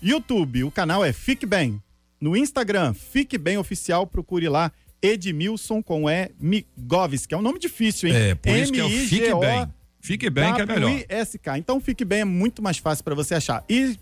YouTube, 0.01 0.65
o 0.65 0.71
canal 0.71 1.03
é 1.03 1.13
Fique 1.13 1.45
Bem. 1.45 1.81
No 2.19 2.35
Instagram, 2.35 2.93
Fique 2.93 3.37
Bem 3.37 3.57
Oficial, 3.57 4.05
procure 4.05 4.47
lá 4.49 4.71
Edmilson 5.01 5.83
com 5.83 6.09
E 6.09 6.31
Migovis, 6.39 7.25
que 7.25 7.33
é 7.33 7.37
um 7.37 7.41
nome 7.41 7.59
difícil, 7.59 8.09
hein? 8.09 8.15
É, 8.15 8.35
por 8.35 8.55
isso 8.55 8.71
que 8.71 8.79
é 8.79 8.85
o 8.85 8.89
Fique 8.89 9.35
Bem. 9.35 9.67
Fique 10.03 10.29
bem 10.29 10.53
que 10.53 10.61
é 10.61 10.65
melhor. 10.65 10.91
SK. 10.91 11.57
Então 11.57 11.79
fique 11.79 12.03
bem 12.03 12.19
é 12.19 12.25
muito 12.25 12.61
mais 12.61 12.77
fácil 12.77 13.05
para 13.05 13.15
você 13.15 13.35
achar. 13.35 13.63
E 13.69 13.97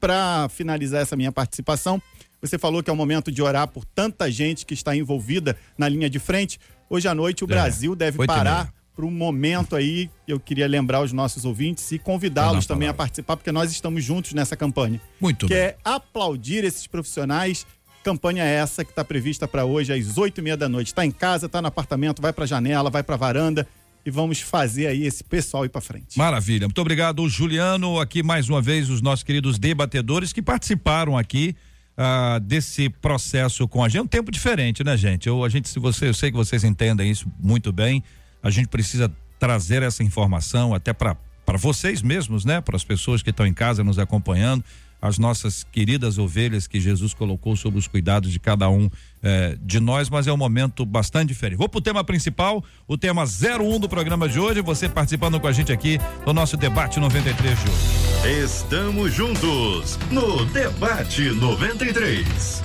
para 0.00 0.48
finalizar 0.48 1.00
essa 1.00 1.14
minha 1.14 1.30
participação, 1.30 2.02
você 2.42 2.58
falou 2.58 2.82
que 2.82 2.90
é 2.90 2.92
o 2.92 2.96
momento 2.96 3.30
de 3.30 3.40
orar 3.40 3.68
por 3.68 3.84
tanta 3.84 4.28
gente 4.30 4.66
que 4.66 4.74
está 4.74 4.96
envolvida 4.96 5.56
na 5.78 5.88
linha 5.88 6.10
de 6.10 6.18
frente. 6.18 6.58
Hoje 6.90 7.06
à 7.06 7.14
noite 7.14 7.44
o 7.44 7.46
é, 7.46 7.48
Brasil 7.48 7.94
deve 7.94 8.26
parar 8.26 8.74
para 8.96 9.06
um 9.06 9.12
momento 9.12 9.76
aí. 9.76 10.10
Eu 10.26 10.40
queria 10.40 10.66
lembrar 10.66 11.00
os 11.00 11.12
nossos 11.12 11.44
ouvintes 11.44 11.90
e 11.92 12.00
convidá-los 12.00 12.66
também 12.66 12.88
a 12.88 12.94
participar, 12.94 13.36
porque 13.36 13.52
nós 13.52 13.70
estamos 13.70 14.02
juntos 14.02 14.32
nessa 14.32 14.56
campanha. 14.56 15.00
Muito 15.20 15.46
que 15.46 15.54
bem. 15.54 15.62
é 15.62 15.76
aplaudir 15.84 16.64
esses 16.64 16.88
profissionais. 16.88 17.64
Campanha 18.02 18.42
essa 18.42 18.84
que 18.84 18.90
está 18.90 19.04
prevista 19.04 19.46
para 19.46 19.64
hoje 19.64 19.92
às 19.92 20.18
oito 20.18 20.40
e 20.40 20.42
meia 20.42 20.56
da 20.56 20.68
noite. 20.68 20.88
Está 20.88 21.06
em 21.06 21.12
casa, 21.12 21.46
está 21.46 21.62
no 21.62 21.68
apartamento, 21.68 22.20
vai 22.20 22.32
para 22.32 22.42
a 22.42 22.46
janela, 22.46 22.90
vai 22.90 23.04
para 23.04 23.14
a 23.14 23.18
varanda 23.18 23.66
e 24.04 24.10
vamos 24.10 24.40
fazer 24.40 24.86
aí 24.86 25.04
esse 25.04 25.24
pessoal 25.24 25.64
ir 25.64 25.68
para 25.68 25.80
frente. 25.80 26.18
Maravilha. 26.18 26.66
Muito 26.66 26.80
obrigado, 26.80 27.26
Juliano. 27.28 27.98
Aqui 27.98 28.22
mais 28.22 28.48
uma 28.48 28.60
vez 28.60 28.90
os 28.90 29.00
nossos 29.00 29.22
queridos 29.22 29.58
debatedores 29.58 30.32
que 30.32 30.42
participaram 30.42 31.16
aqui 31.16 31.56
uh, 31.96 32.38
desse 32.40 32.88
processo 32.88 33.66
com 33.66 33.82
a 33.82 33.88
gente. 33.88 33.98
É 33.98 34.02
um 34.02 34.06
tempo 34.06 34.30
diferente, 34.30 34.84
né, 34.84 34.96
gente? 34.96 35.26
Eu, 35.26 35.44
a 35.44 35.48
gente, 35.48 35.68
se 35.68 35.78
você, 35.78 36.08
eu 36.08 36.14
sei 36.14 36.30
que 36.30 36.36
vocês 36.36 36.64
entendem 36.64 37.10
isso 37.10 37.30
muito 37.40 37.72
bem. 37.72 38.02
A 38.42 38.50
gente 38.50 38.68
precisa 38.68 39.10
trazer 39.38 39.82
essa 39.82 40.02
informação 40.02 40.74
até 40.74 40.92
para 40.92 41.16
para 41.44 41.58
vocês 41.58 42.00
mesmos, 42.00 42.42
né? 42.42 42.62
Para 42.62 42.74
as 42.74 42.84
pessoas 42.84 43.22
que 43.22 43.28
estão 43.28 43.46
em 43.46 43.52
casa 43.52 43.84
nos 43.84 43.98
acompanhando 43.98 44.64
as 45.04 45.18
nossas 45.18 45.64
queridas 45.64 46.16
ovelhas 46.16 46.66
que 46.66 46.80
Jesus 46.80 47.12
colocou 47.12 47.54
sob 47.56 47.76
os 47.76 47.86
cuidados 47.86 48.32
de 48.32 48.40
cada 48.40 48.70
um 48.70 48.88
eh, 49.24 49.56
de 49.58 49.80
nós, 49.80 50.10
mas 50.10 50.26
é 50.26 50.32
um 50.32 50.36
momento 50.36 50.84
bastante 50.84 51.28
diferente. 51.28 51.56
Vou 51.56 51.68
para 51.68 51.78
o 51.78 51.80
tema 51.80 52.04
principal, 52.04 52.62
o 52.86 52.98
tema 52.98 53.24
01 53.24 53.80
do 53.80 53.88
programa 53.88 54.28
de 54.28 54.38
hoje, 54.38 54.60
você 54.60 54.86
participando 54.86 55.40
com 55.40 55.46
a 55.46 55.52
gente 55.52 55.72
aqui 55.72 55.98
no 56.26 56.34
nosso 56.34 56.58
debate 56.58 57.00
93 57.00 57.58
de 57.58 57.70
hoje. 57.70 58.44
Estamos 58.44 59.14
juntos 59.14 59.98
no 60.10 60.44
debate 60.46 61.30
93. 61.30 62.62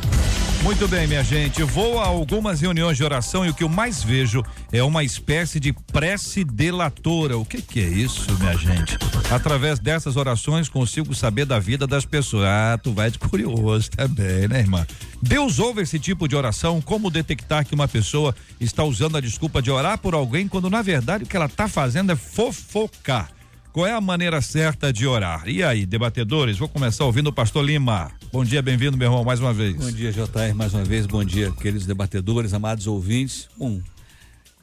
Muito 0.61 0.87
bem, 0.89 1.07
minha 1.07 1.23
gente. 1.23 1.63
Vou 1.63 1.99
a 1.99 2.05
algumas 2.05 2.59
reuniões 2.59 2.97
de 2.97 3.03
oração 3.03 3.45
e 3.45 3.49
o 3.49 3.53
que 3.53 3.63
eu 3.63 3.69
mais 3.69 4.03
vejo 4.03 4.43
é 4.71 4.83
uma 4.83 5.03
espécie 5.03 5.59
de 5.59 5.71
prece 5.71 6.43
delatora. 6.43 7.37
O 7.37 7.45
que, 7.45 7.61
que 7.61 7.79
é 7.79 7.87
isso, 7.87 8.27
minha 8.37 8.57
gente? 8.57 8.97
Através 9.31 9.79
dessas 9.79 10.17
orações 10.17 10.67
consigo 10.67 11.15
saber 11.15 11.45
da 11.45 11.59
vida 11.59 11.87
das 11.87 12.03
pessoas. 12.03 12.45
Ah, 12.45 12.77
tu 12.81 12.91
vai 12.91 13.09
de 13.09 13.17
curioso 13.17 13.89
também, 13.91 14.47
né, 14.49 14.59
irmã? 14.59 14.85
Deus 15.21 15.59
ouve 15.59 15.81
esse 15.81 15.99
tipo 15.99 16.27
de 16.27 16.35
oração? 16.35 16.81
Como 16.81 17.11
detectar 17.11 17.65
que 17.65 17.75
uma 17.75 17.87
pessoa 17.87 18.33
está 18.59 18.83
usando 18.83 19.17
a 19.17 19.21
desculpa 19.21 19.61
de 19.61 19.69
orar 19.69 19.97
por 19.97 20.13
alguém 20.13 20.47
quando 20.47 20.69
na 20.69 20.81
verdade 20.81 21.23
o 21.25 21.27
que 21.27 21.35
ela 21.35 21.45
está 21.45 21.67
fazendo 21.67 22.11
é 22.11 22.15
fofocar? 22.15 23.29
Qual 23.73 23.85
é 23.85 23.93
a 23.93 24.01
maneira 24.01 24.41
certa 24.41 24.91
de 24.91 25.05
orar? 25.05 25.47
E 25.47 25.61
aí, 25.61 25.85
debatedores? 25.85 26.57
Vou 26.57 26.67
começar 26.67 27.05
ouvindo 27.05 27.27
o 27.27 27.33
pastor 27.33 27.63
Lima. 27.63 28.11
Bom 28.31 28.43
dia, 28.43 28.61
bem-vindo, 28.61 28.97
meu 28.97 29.07
irmão, 29.07 29.23
mais 29.23 29.39
uma 29.39 29.53
vez. 29.53 29.75
Bom 29.75 29.91
dia, 29.91 30.11
JR, 30.11 30.55
mais 30.55 30.73
uma 30.73 30.83
vez. 30.83 31.05
Bom 31.05 31.23
dia, 31.23 31.51
queridos 31.51 31.85
debatedores, 31.85 32.53
amados 32.53 32.87
ouvintes. 32.87 33.47
Bom, 33.57 33.79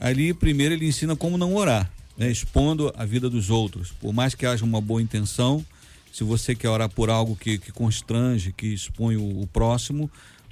ali 0.00 0.34
primeiro 0.34 0.74
ele 0.74 0.88
ensina 0.88 1.14
como 1.14 1.38
não 1.38 1.54
orar, 1.54 1.88
né? 2.16 2.30
expondo 2.30 2.92
a 2.96 3.04
vida 3.04 3.30
dos 3.30 3.48
outros. 3.48 3.92
Por 4.00 4.12
mais 4.12 4.34
que 4.34 4.44
haja 4.44 4.64
uma 4.64 4.80
boa 4.80 5.00
intenção, 5.00 5.64
se 6.12 6.24
você 6.24 6.54
quer 6.54 6.70
orar 6.70 6.88
por 6.88 7.10
algo 7.10 7.36
que, 7.36 7.58
que 7.58 7.70
constrange, 7.70 8.52
que 8.52 8.68
expõe 8.68 9.16
o, 9.16 9.42
o 9.42 9.46
próximo, 9.46 10.10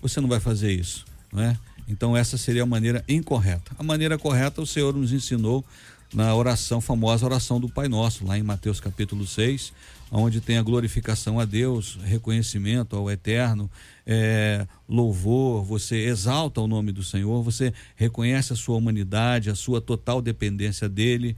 você 0.09 0.21
não 0.21 0.29
vai 0.29 0.39
fazer 0.39 0.71
isso, 0.71 1.07
não 1.33 1.43
é? 1.43 1.57
Então 1.89 2.15
essa 2.15 2.37
seria 2.37 2.63
a 2.63 2.67
maneira 2.67 3.03
incorreta. 3.09 3.73
A 3.79 3.83
maneira 3.83 4.19
correta 4.19 4.61
o 4.61 4.67
Senhor 4.67 4.95
nos 4.95 5.15
ensinou 5.15 5.65
na 6.13 6.35
oração 6.35 6.79
famosa 6.79 7.25
oração 7.25 7.59
do 7.59 7.71
Pai 7.71 7.89
Nosso, 7.89 8.27
lá 8.27 8.39
em 8.39 8.43
Mateus 8.43 8.81
capítulo 8.81 9.27
6, 9.27 9.73
onde 10.13 10.43
tem 10.43 10.59
a 10.59 10.63
glorificação 10.63 11.41
a 11.41 11.47
Deus, 11.47 11.99
reconhecimento 12.05 12.95
ao 12.95 13.11
Eterno, 13.11 13.71
é, 14.07 14.67
louvor, 14.87 15.65
você 15.65 15.97
exalta 15.97 16.61
o 16.61 16.69
nome 16.69 16.93
do 16.93 17.03
Senhor, 17.03 17.43
você 17.43 17.73
reconhece 17.97 18.53
a 18.53 18.57
sua 18.57 18.77
humanidade, 18.77 19.49
a 19.49 19.55
sua 19.55 19.81
total 19.81 20.21
dependência 20.21 20.87
dele. 20.87 21.35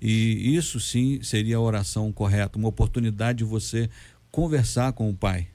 E 0.00 0.54
isso 0.54 0.78
sim 0.78 1.20
seria 1.20 1.56
a 1.56 1.60
oração 1.60 2.12
correta, 2.12 2.58
uma 2.58 2.68
oportunidade 2.68 3.38
de 3.38 3.44
você 3.44 3.90
conversar 4.30 4.92
com 4.92 5.10
o 5.10 5.14
Pai. 5.14 5.48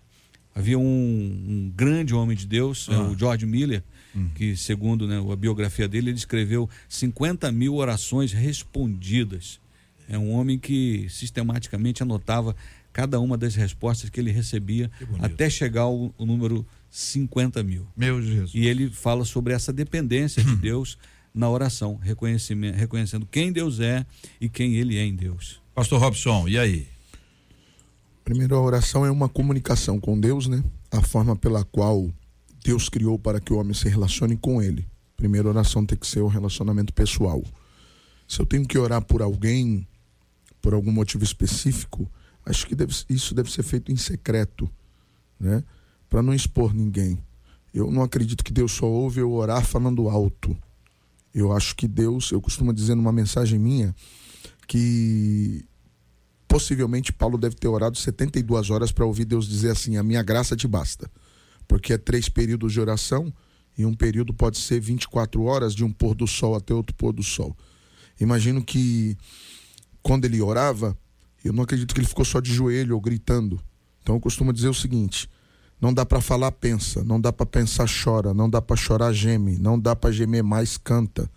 Havia 0.60 0.78
um, 0.78 0.84
um 0.84 1.72
grande 1.74 2.14
homem 2.14 2.36
de 2.36 2.46
Deus, 2.46 2.90
ah. 2.92 3.04
o 3.04 3.18
George 3.18 3.46
Miller, 3.46 3.82
hum. 4.14 4.28
que, 4.36 4.58
segundo 4.58 5.08
né, 5.08 5.18
a 5.18 5.36
biografia 5.38 5.88
dele, 5.88 6.10
ele 6.10 6.18
escreveu 6.18 6.70
50 6.90 7.50
mil 7.54 7.76
orações 7.76 8.34
respondidas. 8.34 9.58
É 10.10 10.18
um 10.18 10.32
homem 10.32 10.60
que 10.60 11.08
sistematicamente 11.10 12.04
anotava 12.04 12.54
cada 12.92 13.22
uma 13.22 13.38
das 13.38 13.56
respostas 13.56 14.10
que 14.10 14.20
ele 14.20 14.32
recebia 14.32 14.92
até 15.20 15.50
chegar 15.50 15.84
ao, 15.84 16.14
ao, 16.18 16.26
número 16.26 16.66
50 16.90 17.64
mil. 17.64 17.88
Meu 17.96 18.22
Jesus. 18.22 18.52
E 18.54 18.66
ele 18.66 18.90
fala 18.90 19.24
sobre 19.24 19.54
essa 19.54 19.72
dependência 19.72 20.44
de 20.44 20.56
Deus 20.58 20.98
na 21.34 21.50
oração, 21.50 21.96
reconhecendo 21.96 23.26
quem 23.32 23.54
Deus 23.54 23.80
é 23.80 24.06
e 24.42 24.50
quem 24.50 24.76
ele 24.76 24.98
é 24.98 25.06
em 25.06 25.16
Deus. 25.16 25.62
Pastor 25.74 26.02
Robson, 26.02 26.50
e 26.50 26.60
aí? 26.60 26.88
Primeiro, 28.30 28.56
a 28.56 28.62
oração 28.62 29.04
é 29.04 29.10
uma 29.10 29.28
comunicação 29.28 30.00
com 30.00 30.20
Deus, 30.20 30.46
né? 30.46 30.64
A 30.92 31.02
forma 31.02 31.36
pela 31.36 31.64
qual 31.64 32.08
Deus 32.64 32.88
criou 32.88 33.18
para 33.18 33.40
que 33.40 33.52
o 33.52 33.58
homem 33.58 33.74
se 33.74 33.90
relacione 33.90 34.38
com 34.38 34.62
ele. 34.62 34.88
Primeiro, 35.18 35.48
a 35.48 35.52
oração 35.52 35.84
tem 35.84 35.98
que 35.98 36.06
ser 36.06 36.20
o 36.20 36.28
relacionamento 36.28 36.94
pessoal. 36.94 37.44
Se 38.28 38.40
eu 38.40 38.46
tenho 38.46 38.68
que 38.68 38.78
orar 38.78 39.02
por 39.02 39.24
alguém, 39.24 39.88
por 40.62 40.76
algum 40.76 40.92
motivo 40.92 41.24
específico, 41.24 42.08
acho 42.46 42.68
que 42.68 42.76
deve, 42.76 42.94
isso 43.10 43.34
deve 43.34 43.52
ser 43.52 43.64
feito 43.64 43.92
em 43.92 43.98
secreto, 43.98 44.70
né? 45.40 45.64
Para 46.08 46.22
não 46.22 46.32
expor 46.32 46.72
ninguém. 46.72 47.18
Eu 47.74 47.90
não 47.90 48.04
acredito 48.04 48.44
que 48.44 48.54
Deus 48.54 48.74
só 48.74 48.86
ouve 48.86 49.22
eu 49.22 49.32
orar 49.32 49.66
falando 49.66 50.08
alto. 50.08 50.56
Eu 51.34 51.52
acho 51.52 51.76
que 51.76 51.88
Deus, 51.88 52.30
eu 52.30 52.40
costumo 52.40 52.72
dizer 52.72 52.94
numa 52.94 53.12
mensagem 53.12 53.58
minha, 53.58 53.96
que 54.68 55.66
possivelmente 56.50 57.14
Paulo 57.14 57.38
deve 57.38 57.56
ter 57.56 57.68
orado 57.68 57.98
72 57.98 58.72
horas 58.72 58.92
para 58.92 59.06
ouvir 59.06 59.24
Deus 59.24 59.48
dizer 59.48 59.70
assim: 59.70 59.96
A 59.96 60.04
minha 60.04 60.22
graça 60.22 60.58
te 60.58 60.68
basta. 60.68 61.10
Porque 61.68 61.94
é 61.94 61.98
três 61.98 62.28
períodos 62.28 62.74
de 62.74 62.82
oração 62.82 63.32
e 63.78 63.86
um 63.86 63.94
período 63.94 64.34
pode 64.34 64.58
ser 64.58 64.82
24 64.82 65.44
horas 65.44 65.74
de 65.74 65.86
um 65.86 65.92
pôr 65.92 66.16
do 66.16 66.28
sol 66.28 66.56
até 66.56 66.74
outro 66.74 66.96
pôr 66.96 67.14
do 67.14 67.24
sol. 67.24 67.56
Imagino 68.20 68.62
que 68.62 69.16
quando 70.02 70.26
ele 70.26 70.42
orava, 70.42 70.98
eu 71.46 71.54
não 71.54 71.64
acredito 71.64 71.94
que 71.94 72.02
ele 72.02 72.08
ficou 72.08 72.26
só 72.26 72.42
de 72.42 72.52
joelho 72.52 72.96
ou 72.96 73.02
gritando. 73.02 73.62
Então 74.02 74.16
eu 74.16 74.20
costumo 74.20 74.52
dizer 74.52 74.68
o 74.68 74.74
seguinte: 74.74 75.30
não 75.80 75.94
dá 75.94 76.04
para 76.04 76.20
falar, 76.20 76.52
pensa. 76.52 77.04
Não 77.04 77.22
dá 77.22 77.32
para 77.32 77.46
pensar, 77.46 77.88
chora. 77.88 78.34
Não 78.34 78.50
dá 78.50 78.62
para 78.62 78.76
chorar, 78.76 79.14
geme. 79.14 79.58
Não 79.60 79.80
dá 79.80 79.96
para 79.96 80.12
gemer 80.12 80.44
mais, 80.44 80.78
canta. 80.78 81.30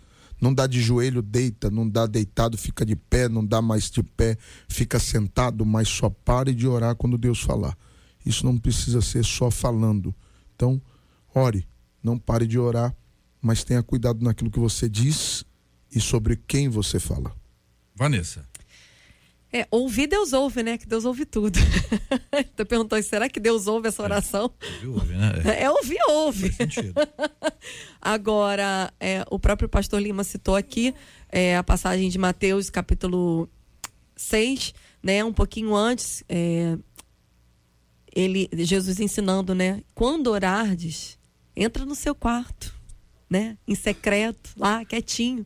Não 0.43 0.53
dá 0.53 0.67
de 0.67 0.81
joelho, 0.81 1.21
deita. 1.21 1.71
Não 1.71 1.87
dá 1.87 2.05
deitado, 2.05 2.57
fica 2.57 2.85
de 2.85 2.97
pé. 2.97 3.29
Não 3.29 3.45
dá 3.45 3.61
mais 3.61 3.89
de 3.89 4.03
pé, 4.03 4.37
fica 4.67 4.99
sentado. 4.99 5.65
Mas 5.65 5.87
só 5.87 6.09
pare 6.09 6.53
de 6.53 6.67
orar 6.67 6.97
quando 6.97 7.17
Deus 7.17 7.39
falar. 7.39 7.77
Isso 8.25 8.45
não 8.45 8.57
precisa 8.57 8.99
ser 9.01 9.23
só 9.23 9.49
falando. 9.49 10.13
Então, 10.53 10.81
ore. 11.33 11.65
Não 12.03 12.19
pare 12.19 12.45
de 12.45 12.59
orar, 12.59 12.93
mas 13.41 13.63
tenha 13.63 13.81
cuidado 13.81 14.21
naquilo 14.21 14.51
que 14.51 14.59
você 14.59 14.89
diz 14.89 15.45
e 15.89 16.01
sobre 16.01 16.35
quem 16.35 16.67
você 16.67 16.99
fala. 16.99 17.33
Vanessa. 17.95 18.45
É, 19.55 19.67
ouvir 19.69 20.07
Deus 20.07 20.33
ouve, 20.33 20.63
né? 20.63 20.79
Que 20.79 20.87
Deus 20.87 21.05
ouve 21.05 21.27
tudo. 21.27 21.59
tu 22.57 22.65
perguntou, 22.65 23.01
será 23.03 23.29
que 23.29 23.39
Deus 23.39 23.67
ouve 23.67 23.87
essa 23.87 24.01
oração? 24.01 24.51
É, 24.81 24.87
ouvir, 24.87 24.87
ouve, 24.87 25.13
né? 25.13 25.61
É, 25.61 25.69
ouvir, 25.69 25.99
ouve. 26.09 26.55
Agora, 28.01 28.91
é, 28.99 29.23
o 29.29 29.37
próprio 29.37 29.69
pastor 29.69 30.01
Lima 30.01 30.23
citou 30.23 30.55
aqui 30.55 30.95
é, 31.29 31.55
a 31.55 31.63
passagem 31.63 32.09
de 32.09 32.17
Mateus, 32.17 32.71
capítulo 32.71 33.47
6, 34.15 34.73
né? 35.03 35.23
Um 35.23 35.33
pouquinho 35.33 35.75
antes, 35.75 36.23
é, 36.27 36.75
ele, 38.11 38.49
Jesus 38.51 38.99
ensinando, 38.99 39.53
né? 39.53 39.83
Quando 39.93 40.31
orardes, 40.31 41.19
entra 41.55 41.85
no 41.85 41.93
seu 41.93 42.15
quarto, 42.15 42.73
né? 43.29 43.55
Em 43.67 43.75
secreto, 43.75 44.49
lá, 44.57 44.83
quietinho 44.83 45.45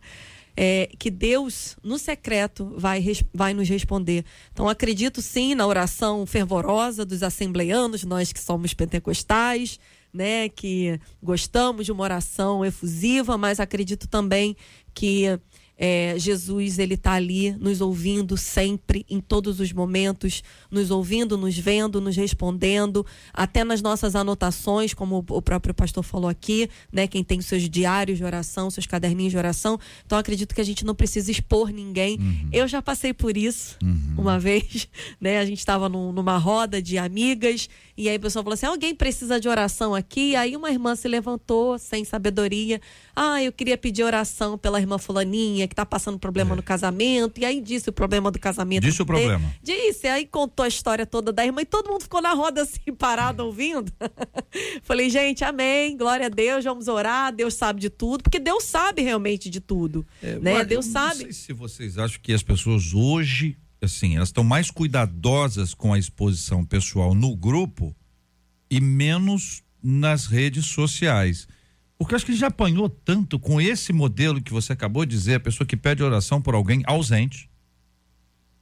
é, 0.59 0.89
que 0.97 1.11
Deus, 1.11 1.77
no 1.83 1.99
secreto, 1.99 2.73
vai, 2.75 3.05
vai 3.31 3.53
nos 3.53 3.69
responder. 3.69 4.25
Então, 4.51 4.67
acredito 4.67 5.21
sim 5.21 5.53
na 5.53 5.67
oração 5.67 6.25
fervorosa 6.25 7.05
dos 7.05 7.21
assembleianos, 7.21 8.03
nós 8.03 8.33
que 8.33 8.39
somos 8.39 8.73
pentecostais, 8.73 9.79
né, 10.11 10.49
que 10.49 10.99
gostamos 11.21 11.85
de 11.85 11.91
uma 11.91 12.03
oração 12.03 12.65
efusiva, 12.65 13.37
mas 13.37 13.59
acredito 13.59 14.07
também 14.07 14.57
que 14.95 15.39
é, 15.77 16.15
Jesus 16.17 16.79
ele 16.79 16.95
está 16.95 17.13
ali 17.13 17.51
nos 17.51 17.81
ouvindo 17.81 18.35
sempre, 18.35 19.05
em 19.07 19.21
todos 19.21 19.59
os 19.59 19.71
momentos, 19.71 20.43
nos 20.71 20.89
ouvindo, 20.89 21.37
nos 21.37 21.57
vendo, 21.57 22.01
nos 22.01 22.15
respondendo, 22.15 23.05
até 23.31 23.63
nas 23.63 23.81
nossas 23.81 24.15
anotações, 24.15 24.93
como 24.93 25.23
o 25.29 25.41
próprio 25.41 25.73
pastor 25.73 26.03
falou 26.03 26.29
aqui, 26.29 26.67
né? 26.91 27.05
Quem 27.05 27.23
tem 27.23 27.39
seus 27.41 27.69
diários 27.69 28.17
de 28.17 28.23
oração, 28.23 28.71
seus 28.71 28.87
caderninhos 28.87 29.31
de 29.31 29.37
oração. 29.37 29.79
Então 30.03 30.17
acredito 30.17 30.55
que 30.55 30.61
a 30.61 30.63
gente 30.63 30.83
não 30.83 30.95
precisa 30.95 31.29
expor 31.29 31.69
ninguém. 31.69 32.17
Uhum. 32.17 32.49
Eu 32.51 32.67
já 32.67 32.81
passei 32.81 33.13
por 33.13 33.37
isso 33.37 33.77
uhum. 33.83 34.15
uma 34.17 34.39
vez, 34.39 34.87
né? 35.21 35.37
A 35.37 35.45
gente 35.45 35.59
estava 35.59 35.87
num, 35.87 36.11
numa 36.11 36.37
roda 36.37 36.81
de 36.81 36.97
amigas 36.97 37.69
e 37.95 38.09
aí 38.09 38.15
a 38.15 38.19
pessoa 38.19 38.41
falou 38.41 38.55
assim: 38.55 38.65
alguém 38.65 38.95
precisa 38.95 39.39
de 39.39 39.47
oração 39.47 39.93
aqui? 39.93 40.35
Aí 40.35 40.55
uma 40.55 40.71
irmã 40.71 40.95
se 40.95 41.07
levantou 41.07 41.77
sem 41.77 42.03
sabedoria. 42.03 42.81
Ah, 43.15 43.43
eu 43.43 43.51
queria 43.51 43.77
pedir 43.77 44.03
oração 44.03 44.57
pela 44.57 44.79
irmã 44.79 44.97
Fulaninha 44.97 45.66
que 45.67 45.73
está 45.73 45.85
passando 45.85 46.17
problema 46.17 46.53
é. 46.53 46.55
no 46.55 46.63
casamento. 46.63 47.39
E 47.39 47.45
aí 47.45 47.61
disse 47.61 47.89
o 47.89 47.93
problema 47.93 48.31
do 48.31 48.39
casamento. 48.39 48.83
Disse 48.83 49.01
o 49.01 49.05
problema. 49.05 49.53
Disse. 49.61 50.07
Aí 50.07 50.25
contou 50.25 50.63
a 50.63 50.67
história 50.67 51.05
toda 51.05 51.31
da 51.31 51.45
irmã 51.45 51.61
e 51.61 51.65
todo 51.65 51.89
mundo 51.89 52.03
ficou 52.03 52.21
na 52.21 52.33
roda 52.33 52.63
assim, 52.63 52.91
parado, 52.97 53.43
é. 53.43 53.45
ouvindo. 53.45 53.91
Falei, 54.83 55.09
gente, 55.09 55.43
amém, 55.43 55.97
glória 55.97 56.27
a 56.27 56.29
Deus, 56.29 56.63
vamos 56.63 56.87
orar. 56.87 57.33
Deus 57.33 57.53
sabe 57.53 57.79
de 57.79 57.89
tudo, 57.89 58.23
porque 58.23 58.39
Deus 58.39 58.63
sabe 58.63 59.01
realmente 59.01 59.49
de 59.49 59.59
tudo. 59.59 60.05
É, 60.21 60.39
né? 60.39 60.65
Deus 60.65 60.85
sabe. 60.85 61.25
Não 61.25 61.31
sei 61.31 61.33
se 61.33 61.53
vocês 61.53 61.97
acham 61.97 62.19
que 62.21 62.33
as 62.33 62.43
pessoas 62.43 62.93
hoje 62.93 63.57
assim, 63.81 64.15
elas 64.15 64.29
estão 64.29 64.43
mais 64.43 64.71
cuidadosas 64.71 65.73
com 65.73 65.93
a 65.93 65.99
exposição 65.99 66.65
pessoal 66.65 67.13
no 67.13 67.35
grupo 67.35 67.95
e 68.69 68.79
menos 68.81 69.63
nas 69.81 70.25
redes 70.25 70.65
sociais. 70.65 71.47
Porque 71.97 72.13
acho 72.13 72.25
que 72.25 72.35
já 72.35 72.47
apanhou 72.47 72.87
tanto 72.89 73.39
com 73.39 73.59
esse 73.59 73.91
modelo 73.91 74.41
que 74.41 74.53
você 74.53 74.73
acabou 74.73 75.05
de 75.05 75.15
dizer, 75.15 75.35
a 75.35 75.39
pessoa 75.39 75.65
que 75.65 75.75
pede 75.75 76.03
oração 76.03 76.41
por 76.41 76.53
alguém 76.53 76.83
ausente, 76.85 77.49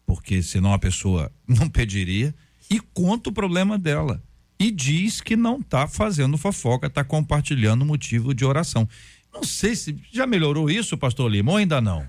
porque 0.05 0.41
senão 0.41 0.73
a 0.73 0.79
pessoa 0.79 1.31
não 1.47 1.69
pediria, 1.69 2.33
e 2.69 2.79
conta 2.79 3.29
o 3.29 3.33
problema 3.33 3.77
dela. 3.77 4.23
E 4.57 4.71
diz 4.71 5.19
que 5.19 5.35
não 5.35 5.59
está 5.59 5.85
fazendo 5.85 6.37
fofoca, 6.37 6.87
está 6.87 7.03
compartilhando 7.03 7.85
motivo 7.85 8.33
de 8.33 8.45
oração. 8.45 8.87
Não 9.33 9.43
sei 9.43 9.75
se 9.75 9.95
já 10.13 10.25
melhorou 10.25 10.69
isso, 10.69 10.97
pastor 10.97 11.29
Lima, 11.29 11.51
ou 11.51 11.57
ainda 11.57 11.81
não? 11.81 12.07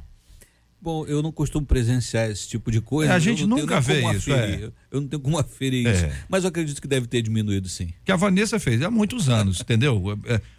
Bom, 0.81 1.05
eu 1.07 1.20
não 1.20 1.33
costumo 1.33 1.66
presenciar 1.66 2.31
esse 2.31 2.49
tipo 2.49 2.70
de 2.70 2.81
coisa. 2.81 3.12
É, 3.12 3.16
a 3.16 3.18
gente 3.18 3.45
nunca 3.45 3.81
vê 3.81 4.09
isso. 4.12 4.33
É. 4.33 4.70
Eu 4.91 5.01
não 5.01 5.09
tenho 5.09 5.20
como 5.20 5.37
aferir 5.41 5.85
é. 5.85 5.93
isso. 5.93 6.07
Mas 6.29 6.45
eu 6.45 6.49
acredito 6.49 6.81
que 6.81 6.87
deve 6.87 7.09
ter 7.09 7.22
diminuído 7.22 7.68
sim. 7.68 7.93
Que 8.05 8.12
a 8.12 8.16
Vanessa 8.16 8.61
fez 8.61 8.81
há 8.83 8.91
muitos 8.91 9.29
anos, 9.29 9.59
entendeu? 9.62 10.01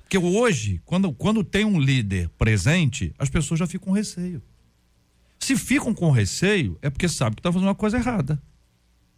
Porque 0.08 0.18
hoje, 0.18 0.82
quando, 0.86 1.12
quando 1.12 1.44
tem 1.44 1.66
um 1.66 1.78
líder 1.78 2.30
presente, 2.38 3.14
as 3.20 3.30
pessoas 3.30 3.60
já 3.60 3.68
ficam 3.68 3.88
com 3.88 3.92
receio. 3.92 4.42
Se 5.38 5.58
ficam 5.58 5.94
com 5.94 6.10
receio, 6.12 6.80
é 6.82 6.90
porque 6.90 7.10
sabe 7.10 7.36
que 7.36 7.42
está 7.42 7.52
fazendo 7.52 7.68
uma 7.68 7.76
coisa 7.76 7.98
errada. 7.98 8.42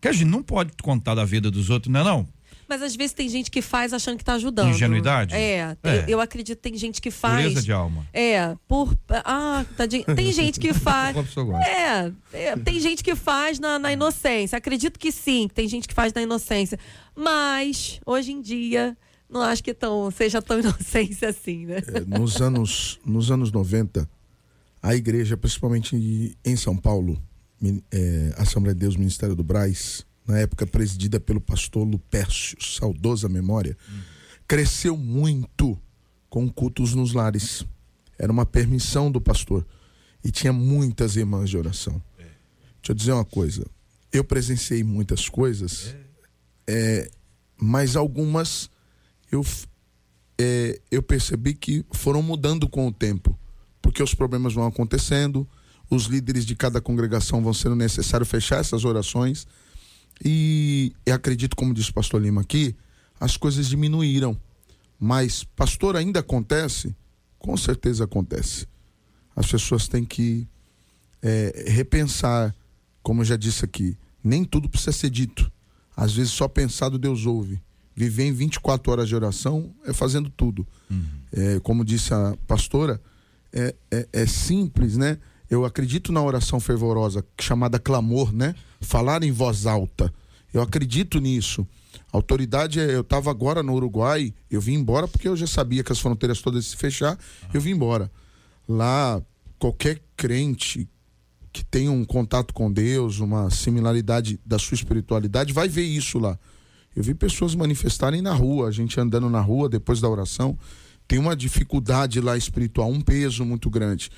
Que 0.01 0.07
a 0.07 0.11
gente 0.11 0.25
não 0.25 0.41
pode 0.41 0.71
contar 0.81 1.13
da 1.13 1.23
vida 1.23 1.51
dos 1.51 1.69
outros, 1.69 1.93
não 1.93 1.99
é 1.99 2.03
não? 2.03 2.27
Mas 2.67 2.81
às 2.81 2.95
vezes 2.95 3.13
tem 3.13 3.29
gente 3.29 3.51
que 3.51 3.61
faz 3.61 3.93
achando 3.93 4.17
que 4.17 4.23
tá 4.23 4.33
ajudando. 4.33 4.69
Ingenuidade? 4.69 5.35
É, 5.35 5.77
É. 5.83 6.05
Eu, 6.07 6.19
acredito 6.19 6.57
que 6.57 6.63
tem 6.63 6.75
gente 6.75 6.99
que 6.99 7.11
faz. 7.11 7.43
Pureza 7.43 7.61
de 7.61 7.71
alma. 7.71 8.07
É, 8.11 8.55
por. 8.67 8.95
Ah, 9.09 9.65
tadinho. 9.77 10.05
Tem 10.15 10.29
gente 10.33 10.59
que 10.59 10.73
faz. 10.73 11.15
É, 11.67 12.11
é, 12.33 12.55
tem 12.57 12.79
gente 12.79 13.03
que 13.03 13.15
faz 13.15 13.59
na, 13.59 13.77
na 13.77 13.91
inocência. 13.91 14.57
Acredito 14.57 14.97
que 14.97 15.11
sim, 15.11 15.47
que 15.47 15.53
tem 15.53 15.67
gente 15.67 15.87
que 15.87 15.93
faz 15.93 16.13
na 16.13 16.21
inocência. 16.21 16.79
Mas, 17.15 17.99
hoje 18.05 18.31
em 18.31 18.41
dia, 18.41 18.97
não 19.29 19.41
acho 19.41 19.63
que 19.63 19.73
tão, 19.73 20.09
seja 20.11 20.41
tão 20.41 20.59
inocência 20.59 21.29
assim, 21.29 21.65
né? 21.65 21.81
É, 21.87 21.99
nos 22.01 22.41
anos 22.41 22.99
nos 23.05 23.31
anos 23.31 23.51
90 23.51 24.09
a 24.81 24.95
igreja 24.95 25.37
principalmente 25.37 26.37
em 26.43 26.55
São 26.55 26.75
Paulo 26.75 27.21
é, 27.91 28.33
Assembleia 28.37 28.73
de 28.73 28.79
Deus 28.79 28.95
Ministério 28.95 29.35
do 29.35 29.43
Braz 29.43 30.05
na 30.25 30.39
época 30.39 30.65
presidida 30.65 31.19
pelo 31.19 31.41
pastor 31.41 31.85
Lupércio 31.85 32.57
saudosa 32.61 33.27
memória 33.27 33.77
cresceu 34.47 34.97
muito 34.97 35.79
com 36.29 36.49
cultos 36.49 36.95
nos 36.95 37.13
lares. 37.13 37.65
Era 38.17 38.31
uma 38.31 38.45
permissão 38.45 39.11
do 39.11 39.21
pastor. 39.21 39.65
E 40.23 40.31
tinha 40.31 40.51
muitas 40.51 41.15
irmãs 41.15 41.49
de 41.49 41.57
oração. 41.57 42.01
Deixa 42.17 42.91
eu 42.91 42.95
dizer 42.95 43.11
uma 43.13 43.23
coisa. 43.23 43.65
Eu 44.11 44.23
presenciei 44.23 44.83
muitas 44.83 45.29
coisas 45.29 45.95
é, 46.67 47.09
mas 47.57 47.95
algumas 47.95 48.69
eu 49.31 49.45
é, 50.39 50.79
eu 50.89 51.03
percebi 51.03 51.53
que 51.53 51.85
foram 51.91 52.21
mudando 52.21 52.67
com 52.69 52.87
o 52.87 52.93
tempo, 52.93 53.37
porque 53.81 54.01
os 54.01 54.15
problemas 54.15 54.53
vão 54.53 54.65
acontecendo, 54.65 55.47
os 55.89 56.05
líderes 56.05 56.45
de 56.45 56.55
cada 56.55 56.79
congregação 56.79 57.43
vão 57.43 57.53
sendo 57.53 57.75
necessário 57.75 58.25
fechar 58.25 58.59
essas 58.59 58.85
orações 58.85 59.45
e 60.23 60.93
acredito, 61.11 61.55
como 61.55 61.73
disse 61.73 61.91
o 61.91 61.93
pastor 61.93 62.21
Lima 62.21 62.41
aqui, 62.41 62.75
as 63.19 63.37
coisas 63.37 63.67
diminuíram. 63.67 64.39
Mas, 64.99 65.43
pastor, 65.43 65.95
ainda 65.95 66.19
acontece? 66.19 66.95
Com 67.37 67.55
certeza 67.55 68.03
acontece. 68.03 68.67
As 69.35 69.49
pessoas 69.49 69.87
têm 69.87 70.03
que 70.03 70.47
é, 71.21 71.65
repensar, 71.67 72.53
como 73.01 73.21
eu 73.21 73.25
já 73.25 73.37
disse 73.37 73.63
aqui, 73.63 73.97
nem 74.23 74.43
tudo 74.43 74.69
precisa 74.69 74.91
ser 74.91 75.09
dito. 75.09 75.49
Às 75.95 76.13
vezes 76.13 76.31
só 76.31 76.47
pensado 76.47 76.97
Deus 76.97 77.25
ouve. 77.25 77.61
Viver 77.99 78.23
em 78.27 78.31
24 78.31 78.93
horas 78.93 79.09
de 79.09 79.13
oração 79.15 79.75
é 79.83 79.91
fazendo 79.91 80.29
tudo. 80.29 80.65
É, 81.33 81.59
como 81.59 81.83
disse 81.83 82.13
a 82.13 82.33
pastora, 82.47 83.01
é, 83.51 83.75
é, 83.91 84.07
é 84.13 84.25
simples, 84.25 84.95
né? 84.95 85.17
Eu 85.49 85.65
acredito 85.65 86.09
na 86.13 86.21
oração 86.23 86.61
fervorosa, 86.61 87.25
chamada 87.41 87.77
clamor, 87.77 88.31
né? 88.31 88.55
Falar 88.79 89.21
em 89.21 89.33
voz 89.33 89.65
alta. 89.65 90.13
Eu 90.53 90.61
acredito 90.61 91.19
nisso. 91.19 91.67
A 92.13 92.15
autoridade, 92.15 92.79
é- 92.79 92.95
eu 92.95 93.01
estava 93.01 93.29
agora 93.29 93.61
no 93.61 93.73
Uruguai, 93.73 94.33
eu 94.49 94.61
vim 94.61 94.75
embora 94.75 95.05
porque 95.05 95.27
eu 95.27 95.35
já 95.35 95.45
sabia 95.45 95.83
que 95.83 95.91
as 95.91 95.99
fronteiras 95.99 96.41
todas 96.41 96.67
se 96.67 96.77
fechar, 96.77 97.19
eu 97.53 97.59
vim 97.59 97.71
embora. 97.71 98.09
Lá, 98.65 99.21
qualquer 99.59 99.99
crente 100.15 100.87
que 101.51 101.65
tenha 101.65 101.91
um 101.91 102.05
contato 102.05 102.53
com 102.53 102.71
Deus, 102.71 103.19
uma 103.19 103.49
similaridade 103.49 104.39
da 104.45 104.57
sua 104.57 104.75
espiritualidade, 104.75 105.51
vai 105.51 105.67
ver 105.67 105.83
isso 105.83 106.17
lá. 106.17 106.39
Eu 106.95 107.03
vi 107.03 107.13
pessoas 107.13 107.55
manifestarem 107.55 108.21
na 108.21 108.33
rua, 108.33 108.67
a 108.67 108.71
gente 108.71 108.99
andando 108.99 109.29
na 109.29 109.41
rua 109.41 109.69
depois 109.69 110.01
da 110.01 110.09
oração, 110.09 110.57
tem 111.07 111.17
uma 111.17 111.35
dificuldade 111.35 112.21
lá 112.21 112.37
espiritual, 112.37 112.91
um 112.91 113.01
peso 113.01 113.43
muito 113.45 113.69
grande. 113.69 114.09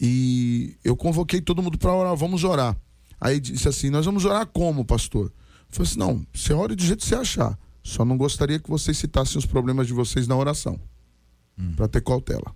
E 0.00 0.76
eu 0.84 0.96
convoquei 0.96 1.40
todo 1.40 1.62
mundo 1.62 1.78
para 1.78 1.94
orar, 1.94 2.16
vamos 2.16 2.44
orar. 2.44 2.76
Aí 3.20 3.40
disse 3.40 3.68
assim: 3.68 3.90
Nós 3.90 4.04
vamos 4.04 4.24
orar 4.24 4.46
como, 4.46 4.84
pastor? 4.84 5.26
Eu 5.26 5.32
falei 5.70 5.88
assim: 5.90 5.98
Não, 5.98 6.26
você 6.34 6.52
ora 6.52 6.74
do 6.74 6.82
jeito 6.82 7.00
que 7.00 7.06
você 7.06 7.14
achar. 7.14 7.58
Só 7.82 8.04
não 8.04 8.16
gostaria 8.16 8.58
que 8.58 8.68
vocês 8.68 8.96
citassem 8.96 9.38
os 9.38 9.46
problemas 9.46 9.86
de 9.86 9.92
vocês 9.92 10.26
na 10.26 10.36
oração. 10.36 10.80
Para 11.76 11.86
ter 11.86 12.02
cautela. 12.02 12.54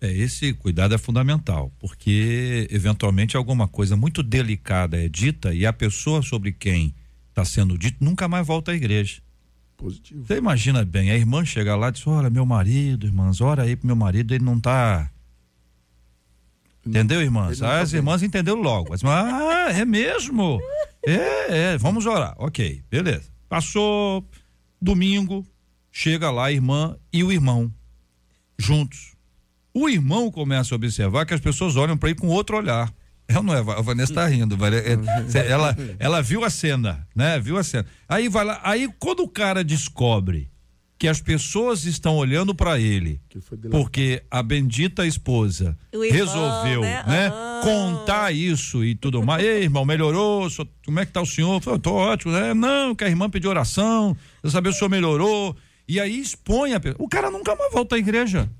É, 0.00 0.12
esse 0.12 0.52
cuidado 0.54 0.94
é 0.94 0.98
fundamental, 0.98 1.70
porque 1.78 2.66
eventualmente 2.70 3.36
alguma 3.36 3.68
coisa 3.68 3.96
muito 3.96 4.22
delicada 4.22 4.96
é 4.96 5.08
dita 5.08 5.52
e 5.52 5.66
a 5.66 5.72
pessoa 5.72 6.22
sobre 6.22 6.52
quem 6.52 6.94
está 7.30 7.44
sendo 7.44 7.78
dito 7.78 8.04
nunca 8.04 8.28
mais 8.28 8.46
volta 8.46 8.72
à 8.72 8.74
igreja. 8.74 9.20
Positivo. 9.76 10.26
Você 10.26 10.36
imagina 10.36 10.84
bem, 10.84 11.10
a 11.10 11.16
irmã 11.16 11.44
chega 11.44 11.74
lá 11.74 11.88
e 11.88 11.92
diz: 11.92 12.06
Olha, 12.06 12.28
meu 12.28 12.44
marido, 12.44 13.06
irmãs, 13.06 13.40
ora 13.40 13.62
aí 13.62 13.74
pro 13.74 13.86
meu 13.86 13.96
marido, 13.96 14.34
ele 14.34 14.44
não 14.44 14.60
tá. 14.60 15.10
Entendeu, 16.84 17.22
irmãs? 17.22 17.58
Tá 17.58 17.80
As 17.80 17.92
irmãs 17.92 18.22
entenderam 18.22 18.60
logo. 18.60 18.92
As 18.92 19.00
irmãs, 19.00 19.24
ah, 19.24 19.72
é 19.72 19.84
mesmo? 19.84 20.60
É, 21.02 21.72
é, 21.72 21.78
vamos 21.78 22.04
orar. 22.04 22.34
Ok, 22.36 22.82
beleza. 22.90 23.24
Passou 23.48 24.22
domingo, 24.78 25.46
chega 25.90 26.30
lá 26.30 26.48
a 26.48 26.52
irmã 26.52 26.94
e 27.10 27.24
o 27.24 27.32
irmão, 27.32 27.72
juntos. 28.58 29.16
O 29.72 29.88
irmão 29.88 30.30
começa 30.30 30.74
a 30.74 30.76
observar 30.76 31.24
que 31.24 31.32
as 31.32 31.40
pessoas 31.40 31.76
olham 31.76 31.96
para 31.96 32.10
ele 32.10 32.18
com 32.18 32.28
outro 32.28 32.58
olhar. 32.58 32.92
Ela 33.34 33.42
não 33.42 33.54
é, 33.54 33.58
a 33.58 33.80
Vanessa 33.82 34.12
tá 34.14 34.26
rindo, 34.26 34.56
vai- 34.56 34.74
é- 34.74 34.98
ela, 35.48 35.76
ela 35.98 36.20
viu 36.22 36.44
a 36.44 36.50
cena, 36.50 37.06
né? 37.14 37.38
Viu 37.38 37.56
a 37.56 37.62
cena. 37.62 37.86
Aí 38.08 38.28
vai 38.28 38.44
lá, 38.44 38.60
aí 38.64 38.88
quando 38.98 39.20
o 39.20 39.28
cara 39.28 39.62
descobre 39.62 40.50
que 40.98 41.08
as 41.08 41.18
pessoas 41.18 41.84
estão 41.86 42.16
olhando 42.16 42.54
para 42.54 42.78
ele, 42.78 43.20
porque 43.70 44.22
a 44.30 44.42
bendita 44.42 45.06
esposa 45.06 45.74
irmão, 45.94 46.10
resolveu, 46.10 46.80
né? 46.82 47.02
né, 47.06 47.26
Ah. 47.32 47.60
contar 47.64 48.34
isso 48.34 48.84
e 48.84 48.94
tudo 48.94 49.22
mais. 49.24 49.42
Ei, 49.42 49.62
irmão, 49.62 49.84
melhorou? 49.86 50.46
Como 50.84 51.00
é 51.00 51.06
que 51.06 51.12
tá 51.12 51.22
o 51.22 51.26
senhor? 51.26 51.62
Eu 51.66 51.78
tô 51.78 51.94
ótimo, 51.94 52.32
né? 52.32 52.52
Não, 52.52 52.94
que 52.94 53.02
a 53.04 53.08
irmã 53.08 53.30
pediu 53.30 53.48
oração, 53.48 54.14
eu 54.42 54.50
saber 54.50 54.72
se 54.72 54.76
o 54.76 54.78
senhor 54.80 54.90
melhorou. 54.90 55.56
E 55.88 55.98
aí 55.98 56.20
expõe 56.20 56.74
a 56.74 56.80
pessoa. 56.80 57.02
O 57.02 57.08
cara 57.08 57.30
nunca 57.30 57.56
mais 57.56 57.72
volta 57.72 57.96
à 57.96 57.98
igreja. 57.98 58.50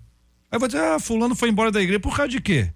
Aí 0.50 0.58
vai 0.58 0.66
dizer, 0.68 0.82
ah, 0.82 0.98
fulano 0.98 1.34
foi 1.36 1.48
embora 1.50 1.70
da 1.70 1.80
igreja. 1.82 2.00
Por 2.00 2.16
causa 2.16 2.30
de 2.30 2.40
quê? 2.40 2.72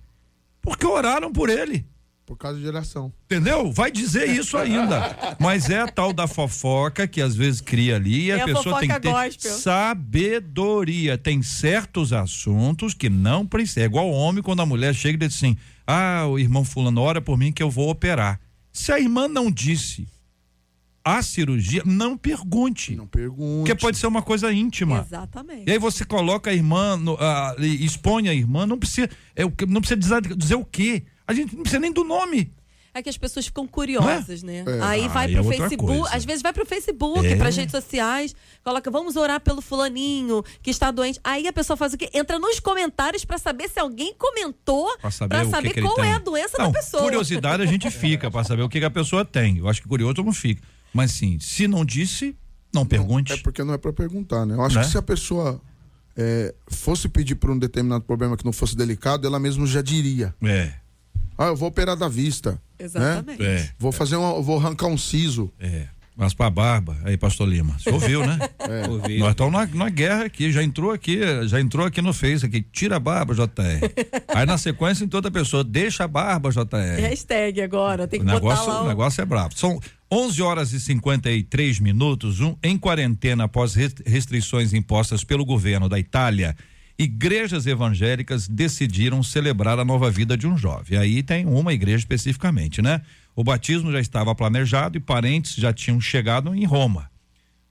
Porque 0.64 0.84
oraram 0.86 1.30
por 1.30 1.48
ele. 1.48 1.86
Por 2.26 2.38
causa 2.38 2.58
de 2.58 2.66
oração. 2.66 3.12
Entendeu? 3.26 3.70
Vai 3.70 3.90
dizer 3.92 4.26
isso 4.30 4.56
ainda. 4.56 5.36
Mas 5.38 5.68
é 5.68 5.80
a 5.80 5.86
tal 5.86 6.10
da 6.10 6.26
fofoca 6.26 7.06
que 7.06 7.20
às 7.20 7.36
vezes 7.36 7.60
cria 7.60 7.96
ali 7.96 8.24
e 8.24 8.30
É 8.30 8.40
a 8.40 8.42
a 8.42 8.46
pessoa 8.46 8.80
tem 8.80 8.88
que 8.88 8.98
ter 9.00 9.10
gospel. 9.10 9.52
sabedoria. 9.58 11.18
Tem 11.18 11.42
certos 11.42 12.14
assuntos 12.14 12.94
que 12.94 13.10
não 13.10 13.46
precisa. 13.46 13.82
É 13.82 13.84
igual 13.84 14.10
homem 14.10 14.42
quando 14.42 14.62
a 14.62 14.66
mulher 14.66 14.94
chega 14.94 15.16
e 15.22 15.28
diz 15.28 15.36
assim: 15.36 15.54
Ah, 15.86 16.24
o 16.26 16.38
irmão 16.38 16.64
fulano 16.64 17.00
ora 17.02 17.20
por 17.20 17.36
mim 17.36 17.52
que 17.52 17.62
eu 17.62 17.70
vou 17.70 17.90
operar. 17.90 18.40
Se 18.72 18.90
a 18.90 18.98
irmã 18.98 19.28
não 19.28 19.50
disse 19.50 20.08
a 21.04 21.22
cirurgia, 21.22 21.82
não 21.84 22.16
pergunte. 22.16 22.96
Não 22.96 23.06
pergunte. 23.06 23.66
Porque 23.68 23.74
pode 23.74 23.98
ser 23.98 24.06
uma 24.06 24.22
coisa 24.22 24.52
íntima. 24.52 25.04
Exatamente. 25.06 25.64
E 25.68 25.72
aí 25.72 25.78
você 25.78 26.04
coloca 26.04 26.50
a 26.50 26.54
irmã, 26.54 26.96
no, 26.96 27.18
e 27.58 27.84
expõe 27.84 28.28
a 28.28 28.34
irmã, 28.34 28.64
não 28.66 28.78
precisa, 28.78 29.10
é, 29.36 29.44
o 29.44 29.50
que- 29.50 29.66
não 29.66 29.80
precisa 29.80 29.98
dizer, 30.00 30.36
dizer 30.36 30.54
o 30.54 30.64
quê. 30.64 31.04
A 31.26 31.34
gente 31.34 31.54
não 31.54 31.62
precisa 31.62 31.80
nem 31.80 31.92
do 31.92 32.04
nome. 32.04 32.50
É 32.96 33.02
que 33.02 33.08
as 33.08 33.18
pessoas 33.18 33.44
ficam 33.46 33.66
curiosas, 33.66 34.44
né? 34.44 34.62
É. 34.64 34.80
Aí 34.80 35.08
vai 35.08 35.24
Ah, 35.34 35.42
pro 35.42 35.52
é 35.52 35.56
Facebook, 35.56 36.08
às 36.14 36.24
vezes 36.24 36.42
vai 36.42 36.52
pro 36.52 36.64
Facebook, 36.64 37.26
É. 37.26 37.34
pras 37.34 37.56
redes 37.56 37.72
sociais, 37.72 38.36
coloca, 38.62 38.88
vamos 38.88 39.16
orar 39.16 39.40
pelo 39.40 39.60
fulaninho 39.60 40.44
que 40.62 40.70
está 40.70 40.92
doente. 40.92 41.18
Aí 41.24 41.48
a 41.48 41.52
pessoa 41.52 41.76
faz 41.76 41.92
o 41.92 41.98
quê? 41.98 42.08
Entra 42.14 42.38
nos 42.38 42.60
comentários 42.60 43.24
pra 43.24 43.36
saber 43.36 43.68
se 43.68 43.80
alguém 43.80 44.14
comentou, 44.16 44.96
Pra 44.98 45.10
saber, 45.10 45.34
pra 45.34 45.44
que 45.44 45.50
saber 45.50 45.72
que 45.72 45.80
ele 45.80 45.86
qual 45.88 45.96
tem. 45.96 46.04
é 46.06 46.12
a 46.14 46.18
doença 46.20 46.56
não, 46.56 46.70
da 46.70 46.78
pessoa. 46.78 47.02
Curiosidade 47.02 47.62
a 47.64 47.66
gente 47.66 47.90
fica 47.90 48.30
pra 48.30 48.44
saber 48.44 48.62
o 48.62 48.68
que, 48.68 48.78
que 48.78 48.84
a 48.86 48.90
pessoa 48.90 49.24
tem. 49.24 49.58
Eu 49.58 49.68
acho 49.68 49.82
que 49.82 49.88
curioso 49.88 50.22
não 50.22 50.32
fica. 50.32 50.62
Mas 50.94 51.10
sim, 51.10 51.38
se 51.40 51.66
não 51.68 51.84
disse, 51.84 52.34
não 52.72 52.86
pergunte. 52.86 53.32
É 53.32 53.36
porque 53.36 53.62
não 53.64 53.74
é 53.74 53.78
para 53.78 53.92
perguntar, 53.92 54.46
né? 54.46 54.54
Eu 54.54 54.62
acho 54.62 54.76
Né? 54.76 54.82
que 54.84 54.88
se 54.90 54.96
a 54.96 55.02
pessoa 55.02 55.60
é, 56.16 56.54
fosse 56.68 57.08
pedir 57.08 57.34
por 57.34 57.50
um 57.50 57.58
determinado 57.58 58.04
problema 58.04 58.36
que 58.36 58.44
não 58.44 58.52
fosse 58.52 58.76
delicado, 58.76 59.26
ela 59.26 59.38
mesmo 59.40 59.66
já 59.66 59.82
diria. 59.82 60.34
É, 60.42 60.72
Ah, 61.36 61.46
eu 61.46 61.56
vou 61.56 61.68
operar 61.68 61.96
da 61.96 62.08
vista. 62.08 62.60
Exatamente. 62.78 63.42
Né? 63.42 63.56
é, 63.56 63.68
Vou 63.78 63.90
fazer 63.92 64.14
uma, 64.16 64.40
vou 64.40 64.58
arrancar 64.58 64.86
um 64.86 64.96
siso. 64.96 65.52
é. 65.60 65.88
Mas 66.16 66.32
pra 66.32 66.48
barba, 66.48 66.96
aí, 67.02 67.16
pastor 67.16 67.48
Lima, 67.48 67.76
você 67.76 67.90
ouviu, 67.90 68.24
né? 68.24 68.38
Ouvi. 68.88 69.18
Nós 69.18 69.30
estamos 69.30 69.52
na, 69.52 69.66
na 69.66 69.88
guerra 69.90 70.26
aqui, 70.26 70.52
já 70.52 70.62
entrou 70.62 70.92
aqui, 70.92 71.18
já 71.48 71.60
entrou 71.60 71.84
aqui 71.84 72.00
no 72.00 72.12
Face 72.12 72.46
aqui, 72.46 72.62
tira 72.62 72.94
a 72.94 73.00
barba, 73.00 73.34
JR. 73.34 73.48
Aí 74.28 74.46
na 74.46 74.56
sequência, 74.56 75.04
em 75.04 75.08
toda 75.08 75.28
pessoa, 75.28 75.64
deixa 75.64 76.04
a 76.04 76.06
barba, 76.06 76.50
JR. 76.52 77.00
Hashtag 77.00 77.60
agora, 77.62 78.06
tem 78.06 78.20
O 78.20 78.24
que 78.24 78.30
negócio, 78.30 78.64
botar 78.64 78.72
lá 78.74 78.82
o 78.82 78.84
o... 78.84 78.88
negócio 78.88 79.20
é 79.22 79.24
brabo. 79.24 79.58
São 79.58 79.80
11 80.10 80.42
horas 80.42 80.72
e 80.72 80.80
53 80.80 81.80
minutos, 81.80 82.40
um, 82.40 82.56
em 82.62 82.78
quarentena 82.78 83.44
após 83.44 83.74
res- 83.74 83.94
restrições 84.06 84.72
impostas 84.72 85.24
pelo 85.24 85.44
governo 85.44 85.88
da 85.88 85.98
Itália. 85.98 86.56
Igrejas 86.96 87.66
evangélicas 87.66 88.46
decidiram 88.46 89.22
celebrar 89.22 89.78
a 89.78 89.84
nova 89.84 90.10
vida 90.10 90.36
de 90.36 90.46
um 90.46 90.56
jovem. 90.56 90.96
Aí 90.96 91.22
tem 91.22 91.44
uma 91.46 91.72
igreja 91.72 91.98
especificamente, 91.98 92.80
né? 92.80 93.00
O 93.34 93.42
batismo 93.42 93.90
já 93.90 93.98
estava 93.98 94.32
planejado 94.34 94.96
e 94.96 95.00
parentes 95.00 95.56
já 95.56 95.72
tinham 95.72 96.00
chegado 96.00 96.54
em 96.54 96.64
Roma. 96.64 97.10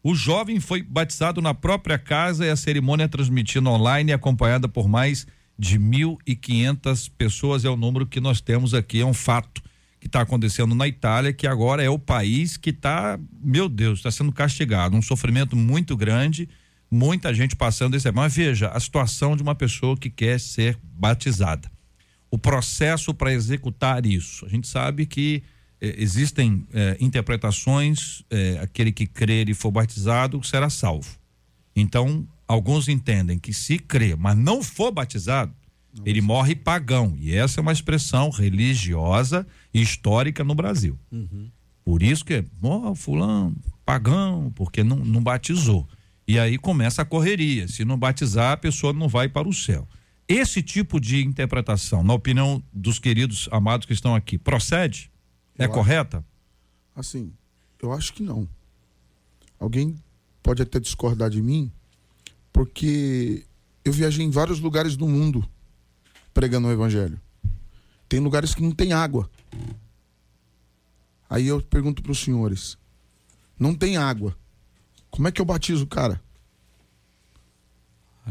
O 0.04 0.14
jovem 0.14 0.60
foi 0.60 0.82
batizado 0.84 1.42
na 1.42 1.54
própria 1.54 1.98
casa 1.98 2.46
e 2.46 2.50
a 2.50 2.56
cerimônia 2.58 3.06
é 3.06 3.08
transmitida 3.08 3.70
online 3.70 4.12
e 4.12 4.14
acompanhada 4.14 4.68
por 4.68 4.90
mais 4.90 5.26
de 5.58 5.80
1.500 5.80 7.10
pessoas. 7.18 7.64
É 7.64 7.70
o 7.70 7.78
número 7.78 8.06
que 8.06 8.20
nós 8.20 8.42
temos 8.42 8.74
aqui, 8.74 9.00
é 9.00 9.06
um 9.06 9.14
fato 9.14 9.62
que 10.04 10.08
está 10.10 10.22
acontecendo 10.22 10.76
na 10.76 10.86
Itália, 10.86 11.32
que 11.32 11.48
agora 11.48 11.82
é 11.82 11.90
o 11.90 11.98
país 11.98 12.58
que 12.58 12.72
está, 12.72 13.18
meu 13.42 13.70
Deus, 13.70 14.00
está 14.00 14.12
sendo 14.12 14.34
castigado, 14.34 14.98
um 14.98 15.02
sofrimento 15.02 15.56
muito 15.56 15.96
grande, 15.96 16.50
muita 16.92 17.34
gente 17.34 17.56
passando 17.56 17.96
esse. 17.96 18.12
Mas 18.12 18.36
veja 18.36 18.68
a 18.68 18.80
situação 18.80 19.36
de 19.38 19.42
uma 19.42 19.56
pessoa 19.56 19.96
que 19.96 20.10
quer 20.10 20.40
ser 20.42 20.78
batizada. 20.84 21.72
O 22.30 22.38
processo 22.38 23.14
para 23.14 23.32
executar 23.32 24.06
isso. 24.06 24.46
A 24.46 24.50
gente 24.50 24.68
sabe 24.68 25.06
que 25.06 25.42
eh, 25.80 25.96
existem 25.98 26.68
eh, 26.74 26.98
interpretações, 27.00 28.24
eh, 28.30 28.60
aquele 28.62 28.92
que 28.92 29.08
crer 29.08 29.48
e 29.48 29.54
for 29.54 29.72
batizado 29.72 30.44
será 30.44 30.70
salvo. 30.70 31.18
Então, 31.74 32.28
alguns 32.46 32.90
entendem 32.90 33.40
que 33.40 33.54
se 33.54 33.80
crer, 33.80 34.18
mas 34.18 34.38
não 34.38 34.62
for 34.62 34.92
batizado, 34.92 35.54
ele 36.06 36.22
morre 36.22 36.56
pagão. 36.56 37.16
E 37.20 37.34
essa 37.36 37.60
é 37.60 37.62
uma 37.62 37.72
expressão 37.72 38.30
religiosa 38.30 39.46
e 39.74 39.82
histórica 39.82 40.44
no 40.44 40.56
Brasil. 40.56 40.98
Por 41.84 42.02
isso 42.02 42.24
que, 42.24 42.44
ó, 42.62 42.96
fulano, 42.96 43.56
pagão, 43.86 44.52
porque 44.56 44.84
não, 44.84 44.98
não 44.98 45.22
batizou. 45.22 45.88
E 46.28 46.40
aí 46.40 46.58
começa 46.58 47.02
a 47.02 47.06
correria. 47.06 47.68
Se 47.68 47.84
não 47.84 47.98
batizar, 47.98 48.54
a 48.54 48.58
pessoa 48.58 48.94
não 48.94 49.08
vai 49.08 49.28
para 49.28 49.48
o 49.48 49.54
céu. 49.54 49.88
Esse 50.28 50.64
tipo 50.64 51.00
de 51.00 51.24
interpretação, 51.24 52.02
na 52.02 52.14
opinião 52.14 52.64
dos 52.72 52.98
queridos 52.98 53.50
amados 53.52 53.86
que 53.86 53.94
estão 53.94 54.16
aqui, 54.16 54.38
procede? 54.38 55.12
É 55.58 55.64
Eu 55.64 55.66
acho. 55.66 55.74
correta? 55.74 56.26
Assim, 56.96 57.32
eu 57.82 57.92
acho 57.92 58.14
que 58.14 58.24
não. 58.24 58.48
Alguém 59.60 59.96
pode 60.42 60.62
até 60.62 60.80
discordar 60.80 61.30
de 61.30 61.42
mim, 61.42 61.70
porque 62.52 63.46
eu 63.84 63.92
viajei 63.92 64.26
em 64.26 64.30
vários 64.32 64.60
lugares 64.60 64.96
do 64.96 65.08
mundo 65.08 65.48
pregando 66.34 66.68
o 66.68 66.72
evangelho. 66.72 67.20
Tem 68.10 68.20
lugares 68.20 68.54
que 68.54 68.62
não 68.62 68.72
tem 68.72 68.94
água. 68.94 69.30
Aí 71.30 71.48
eu 71.48 71.62
pergunto 71.62 72.02
para 72.02 72.12
os 72.12 72.20
senhores: 72.20 72.78
não 73.58 73.74
tem 73.74 73.98
água. 73.98 74.36
Como 75.10 75.28
é 75.28 75.32
que 75.32 75.40
eu 75.42 75.46
batizo 75.46 75.84
o 75.84 75.88
cara? 75.88 76.22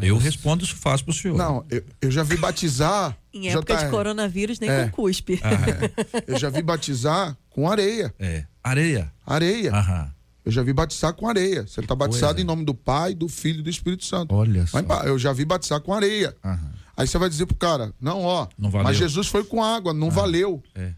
Eu 0.00 0.16
respondo 0.16 0.64
isso 0.64 0.74
fácil 0.74 1.04
pro 1.04 1.14
senhor. 1.14 1.36
Não, 1.36 1.66
eu, 1.68 1.84
eu 2.00 2.10
já 2.10 2.22
vi 2.22 2.36
batizar. 2.36 3.16
Em 3.32 3.48
época 3.48 3.76
de 3.76 3.84
JR, 3.84 3.90
coronavírus, 3.90 4.58
nem 4.58 4.70
É. 4.70 4.84
com 4.88 5.02
cuspe. 5.02 5.38
Eu 6.26 6.38
já 6.38 6.48
vi 6.50 6.62
batizar 6.62 7.36
com 7.50 7.68
areia. 7.68 8.14
É. 8.18 8.44
Areia. 8.62 9.12
Areia. 9.26 9.72
Aham. 9.74 10.12
Eu 10.44 10.50
já 10.52 10.62
vi 10.62 10.72
batizar 10.72 11.14
com 11.14 11.28
areia. 11.28 11.66
Você 11.66 11.80
está 11.80 11.94
batizado 11.94 12.34
coisa. 12.34 12.42
em 12.42 12.44
nome 12.44 12.64
do 12.64 12.74
Pai, 12.74 13.14
do 13.14 13.28
Filho 13.28 13.60
e 13.60 13.62
do 13.62 13.70
Espírito 13.70 14.04
Santo. 14.04 14.34
Olha 14.34 14.66
só. 14.66 14.78
Eu 15.04 15.18
já 15.18 15.32
vi 15.32 15.44
batizar 15.44 15.80
com 15.80 15.94
areia. 15.94 16.36
Aham. 16.44 16.71
Aí 16.96 17.06
você 17.06 17.16
vai 17.18 17.28
dizer 17.28 17.46
pro 17.46 17.56
cara, 17.56 17.94
não, 18.00 18.22
ó, 18.22 18.46
Não 18.58 18.70
valeu. 18.70 18.86
Ah. 18.86 18.90
mas 18.90 18.96
Jesus 18.98 19.26
foi 19.26 19.44
com 19.44 19.62
água, 19.62 19.92
não 19.94 20.10
valeu. 20.10 20.62
É. 20.74 20.92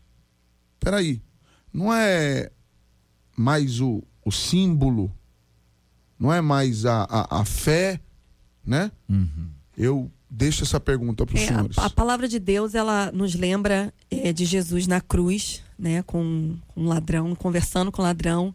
Peraí, 0.80 1.22
não 1.72 1.92
é 1.92 2.50
mais 3.36 3.80
o, 3.80 4.02
o 4.24 4.30
símbolo, 4.32 5.10
não 6.18 6.32
é 6.32 6.40
mais 6.40 6.84
a, 6.84 7.04
a, 7.08 7.40
a 7.40 7.44
fé, 7.44 8.00
né? 8.64 8.90
Uhum. 9.08 9.48
Eu 9.76 10.10
deixo 10.30 10.62
essa 10.64 10.78
pergunta 10.80 11.24
para 11.24 11.34
os 11.34 11.40
É, 11.42 11.46
senhores. 11.46 11.78
a, 11.78 11.86
a 11.86 11.90
palavra 11.90 12.26
de 12.28 12.38
Deus, 12.38 12.74
ela 12.74 13.10
nos 13.12 13.34
lembra 13.34 13.92
é, 14.10 14.32
de 14.32 14.44
Jesus 14.44 14.86
na 14.86 15.00
cruz, 15.00 15.62
né, 15.78 16.02
com 16.02 16.56
com 16.68 16.82
um 16.82 16.86
ladrão, 16.88 17.34
conversando 17.34 17.90
com 17.92 18.02
o 18.02 18.04
ladrão 18.04 18.54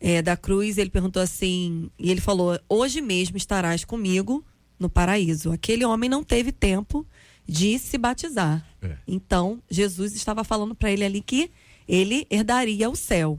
é, 0.00 0.20
da 0.22 0.36
cruz. 0.36 0.76
Ele 0.78 0.90
perguntou 0.90 1.22
assim, 1.22 1.90
e 1.98 2.10
ele 2.10 2.20
falou: 2.20 2.58
Hoje 2.68 3.00
mesmo 3.00 3.36
estarás 3.36 3.84
comigo 3.84 4.44
no 4.84 4.90
paraíso. 4.90 5.50
Aquele 5.50 5.84
homem 5.84 6.08
não 6.10 6.22
teve 6.22 6.52
tempo 6.52 7.06
de 7.48 7.78
se 7.78 7.96
batizar. 7.98 8.64
É. 8.82 8.96
Então, 9.08 9.62
Jesus 9.70 10.14
estava 10.14 10.44
falando 10.44 10.74
para 10.74 10.90
ele 10.92 11.04
ali 11.04 11.20
que 11.20 11.50
ele 11.88 12.26
herdaria 12.30 12.88
o 12.88 12.94
céu. 12.96 13.38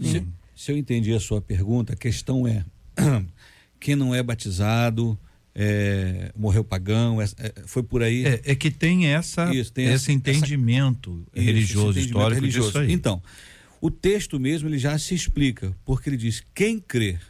Se, 0.00 0.24
se 0.54 0.72
eu 0.72 0.76
entendi 0.76 1.12
a 1.12 1.20
sua 1.20 1.40
pergunta, 1.40 1.92
a 1.92 1.96
questão 1.96 2.46
é: 2.46 2.64
quem 3.80 3.96
não 3.96 4.14
é 4.14 4.22
batizado, 4.22 5.18
é, 5.54 6.32
morreu 6.36 6.62
pagão, 6.64 7.20
é- 7.20 7.24
é- 7.38 7.54
foi 7.66 7.82
por 7.82 8.02
aí. 8.02 8.24
É, 8.24 8.40
é 8.44 8.54
que 8.54 8.70
tem 8.70 9.06
essa 9.08 9.52
Isso, 9.54 9.72
tem 9.72 9.86
esse 9.86 9.94
essa- 9.94 10.12
entendimento 10.12 11.24
Isso, 11.34 11.44
religioso, 11.46 11.90
esse 11.90 11.98
entendimento 12.00 12.06
histórico 12.06 12.40
religioso. 12.40 12.68
disso 12.68 12.78
aí. 12.78 12.92
Então, 12.92 13.22
o 13.80 13.90
texto 13.90 14.38
mesmo 14.38 14.68
ele 14.68 14.78
já 14.78 14.96
se 14.98 15.14
explica, 15.14 15.74
porque 15.84 16.08
ele 16.08 16.16
diz: 16.16 16.42
quem 16.54 16.78
crer. 16.78 17.20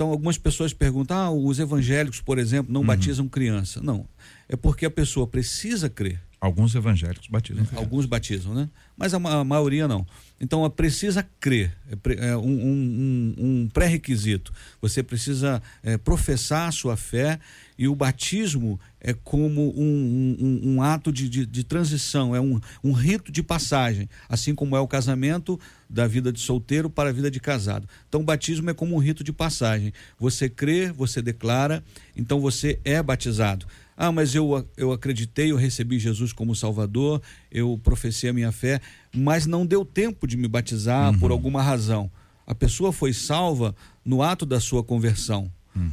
Então, 0.00 0.12
algumas 0.12 0.38
pessoas 0.38 0.72
perguntam: 0.72 1.14
ah, 1.14 1.30
os 1.30 1.58
evangélicos, 1.58 2.22
por 2.22 2.38
exemplo, 2.38 2.72
Uhum. 2.72 2.80
não 2.80 2.86
batizam 2.86 3.28
criança. 3.28 3.82
Não. 3.82 4.06
É 4.48 4.56
porque 4.56 4.86
a 4.86 4.90
pessoa 4.90 5.26
precisa 5.26 5.90
crer. 5.90 6.18
Alguns 6.40 6.74
evangélicos 6.74 7.28
batizam. 7.28 7.66
Alguns 7.76 8.06
batizam, 8.06 8.54
né? 8.54 8.70
Mas 8.96 9.12
a, 9.12 9.18
a 9.18 9.44
maioria 9.44 9.86
não. 9.86 10.06
Então, 10.40 10.60
ela 10.60 10.70
precisa 10.70 11.22
crer. 11.38 11.76
É, 12.16 12.28
é 12.30 12.36
um, 12.38 12.40
um- 12.48 13.34
um- 13.38 13.44
um 13.64 13.68
pré-requisito. 13.68 14.50
Você 14.80 15.02
precisa 15.02 15.62
é, 15.82 15.98
professar 15.98 16.66
a 16.66 16.72
sua 16.72 16.96
fé 16.96 17.38
e 17.80 17.88
o 17.88 17.94
batismo 17.96 18.78
é 19.00 19.14
como 19.14 19.70
um, 19.74 20.36
um- 20.38 20.60
um 20.74 20.82
ato 20.82 21.10
de, 21.10 21.30
de- 21.30 21.46
de 21.46 21.64
transição, 21.64 22.36
é 22.36 22.40
um, 22.40 22.60
um 22.84 22.92
rito 22.92 23.32
de 23.32 23.42
passagem, 23.42 24.06
assim 24.28 24.54
como 24.54 24.76
é 24.76 24.80
o 24.80 24.86
casamento 24.86 25.58
da 25.88 26.06
vida 26.06 26.30
de 26.30 26.38
solteiro 26.40 26.90
para 26.90 27.08
a 27.08 27.12
vida 27.12 27.30
de 27.30 27.40
casado. 27.40 27.88
Então, 28.06 28.20
o 28.20 28.24
batismo 28.24 28.68
é 28.68 28.74
como 28.74 28.94
um 28.94 28.98
rito 28.98 29.24
de 29.24 29.32
passagem. 29.32 29.94
Você 30.18 30.46
crê, 30.50 30.92
você 30.92 31.22
declara, 31.22 31.82
então 32.14 32.38
você 32.38 32.78
é 32.84 33.02
batizado. 33.02 33.64
Ah, 33.96 34.12
mas 34.12 34.34
eu, 34.34 34.68
eu 34.76 34.92
acreditei, 34.92 35.50
eu 35.50 35.56
recebi 35.56 35.98
Jesus 35.98 36.34
como 36.34 36.54
Salvador, 36.54 37.22
eu 37.50 37.80
professei 37.82 38.28
a 38.28 38.32
minha 38.34 38.52
fé, 38.52 38.78
mas 39.14 39.46
não 39.46 39.64
deu 39.64 39.86
tempo 39.86 40.26
de 40.26 40.36
me 40.36 40.46
batizar 40.48 41.18
por 41.18 41.30
alguma 41.30 41.62
razão. 41.62 42.10
A 42.46 42.54
pessoa 42.54 42.92
foi 42.92 43.14
salva 43.14 43.74
no 44.04 44.22
ato 44.22 44.44
da 44.44 44.60
sua 44.60 44.84
conversão, 44.84 45.50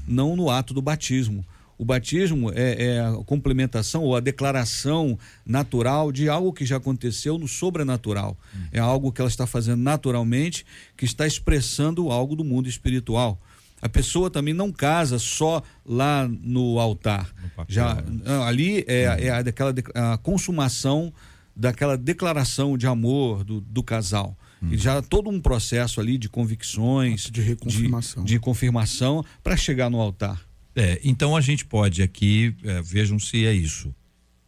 não 0.07 0.35
no 0.35 0.49
ato 0.49 0.73
do 0.73 0.81
batismo. 0.81 1.45
O 1.78 1.86
batismo 1.86 2.51
é, 2.55 2.86
é 2.95 2.99
a 3.01 3.11
complementação 3.25 4.03
ou 4.03 4.15
a 4.15 4.19
declaração 4.19 5.17
natural 5.45 6.11
de 6.11 6.28
algo 6.28 6.51
que 6.51 6.65
já 6.65 6.78
aconteceu 6.78 7.38
no 7.38 7.47
sobrenatural. 7.47 8.36
É 8.71 8.80
algo 8.80 9.11
que 9.11 9.21
ela 9.21 9.30
está 9.30 9.45
fazendo 9.45 9.82
naturalmente, 9.82 10.65
que 10.97 11.05
está 11.05 11.28
expressando 11.28 12.09
algo 12.11 12.36
do 12.36 12.43
mundo 12.43 12.67
espiritual. 12.67 13.39
A 13.80 13.88
pessoa 13.88 14.32
também 14.32 14.55
não 14.55 14.71
casa 14.71 15.19
só 15.19 15.61
lá 15.86 16.28
no 16.28 16.80
altar. 16.80 17.32
papel, 17.55 17.65
Já 17.67 17.93
né? 18.01 18.43
ali 18.43 18.84
é, 18.88 19.03
é 19.25 19.30
a, 19.30 19.41
daquela, 19.43 19.71
de- 19.71 19.84
a 19.93 20.17
consumação 20.17 21.13
daquela 21.55 21.95
declaração 21.95 22.75
de 22.75 22.88
amor 22.88 23.43
do, 23.43 23.61
do 23.61 23.84
casal. 23.84 24.36
E 24.71 24.75
já 24.78 24.99
todo 25.03 25.30
um 25.30 25.39
processo 25.39 25.99
ali 26.01 26.17
de 26.17 26.28
convicções, 26.28 27.30
de 27.30 27.41
reconfirmação. 27.41 28.23
de, 28.23 28.34
de 28.34 28.39
confirmação 28.39 29.23
para 29.43 29.55
chegar 29.55 29.88
no 29.91 30.01
altar. 30.01 30.41
É, 30.78 30.99
então 31.03 31.36
a 31.36 31.41
gente 31.41 31.65
pode 31.65 32.03
aqui, 32.03 32.55
é, 32.63 32.82
vejam 32.84 33.17
se 33.17 33.45
é 33.47 33.51
isso. 33.51 33.93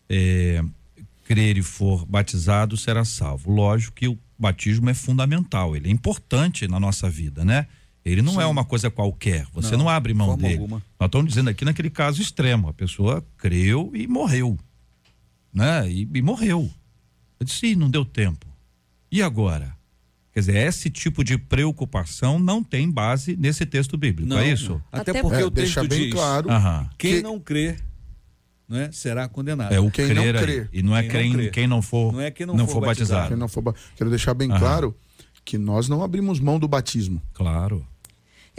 É, 0.08 0.64
crer 1.26 1.58
e 1.58 1.64
for 1.64 2.06
batizado 2.06 2.78
será 2.78 3.04
salvo. 3.04 3.52
Lógico 3.52 3.96
que 3.96 4.08
o 4.08 4.18
batismo 4.38 4.90
é 4.90 4.94
fundamental, 4.94 5.76
ele 5.76 5.90
é 5.90 5.92
importante 5.92 6.68
na 6.68 6.80
nossa 6.80 7.10
vida, 7.10 7.44
né? 7.44 7.66
Ele 8.06 8.22
não 8.22 8.40
é 8.40 8.46
uma 8.46 8.64
coisa 8.64 8.90
qualquer, 8.90 9.46
você 9.52 9.72
não, 9.72 9.86
Não, 9.86 9.90
abre 9.90 10.14
mão 10.14 10.38
dele. 10.38 10.54
alguma. 10.54 10.78
Nós 11.00 11.08
estamos 11.08 11.28
dizendo 11.30 11.50
aqui 11.50 11.66
naquele 11.66 11.90
caso 11.90 12.22
extremo, 12.22 12.70
a 12.70 12.74
pessoa 12.74 13.26
creu 13.38 13.92
e 13.94 14.08
morreu, 14.08 14.58
né? 15.54 15.90
E, 15.92 16.08
e 16.14 16.22
morreu. 16.22 16.70
Eu 17.40 17.46
disse, 17.46 17.68
"Ih, 17.68 17.76
não 17.76 17.90
deu 17.90 18.06
tempo. 18.06 18.48
E 19.12 19.22
agora? 19.22 19.76
Quer 20.40 20.52
dizer, 20.52 20.68
esse 20.68 20.90
tipo 20.90 21.24
de 21.24 21.38
preocupação 21.38 22.40
não 22.40 22.64
tem 22.64 22.90
base 22.90 23.36
nesse 23.36 23.66
texto 23.66 23.98
bíblico, 23.98 24.34
é 24.36 24.48
isso? 24.48 24.82
Até, 24.92 25.12
Até 25.12 25.22
porque 25.22 25.42
É, 25.42 25.46
o 25.46 25.52
texto 25.52 25.86
bem 25.88 26.04
diz, 26.06 26.14
claro. 26.14 26.50
Aham. 26.50 26.90
quem 26.98 27.16
que- 27.16 27.22
não 27.22 27.40
crê 27.40 27.76
né, 28.68 28.90
será 28.94 29.28
condenado. 29.28 29.74
É 29.74 29.80
o 29.80 29.90
Quem 29.92 30.08
crer 30.10 30.34
não 30.34 30.42
crer. 30.42 30.70
E 30.72 30.82
não 30.84 30.96
é 30.96 31.02
Quem 31.02 31.12
quem, 31.12 31.30
não 31.34 31.40
quem, 31.40 31.50
crer. 31.52 31.68
não 31.68 31.82
for, 31.82 32.14
Não 32.14 32.22
é 32.22 32.32
quem 32.32 32.46
não 32.46 32.68
for 32.68 32.80
batizado. 32.82 33.28
Quem 33.30 33.38
não 33.38 33.48
for 33.50 33.76
Quero 33.96 34.10
deixar 34.10 34.34
bem 34.34 34.50
Aham. 34.50 34.60
claro 34.60 34.98
que 35.44 35.58
nós 35.58 35.90
não 35.90 36.04
abrimos 36.04 36.40
mão 36.40 36.58
do 36.60 36.68
batismo. 36.68 37.22
Claro. 37.34 37.86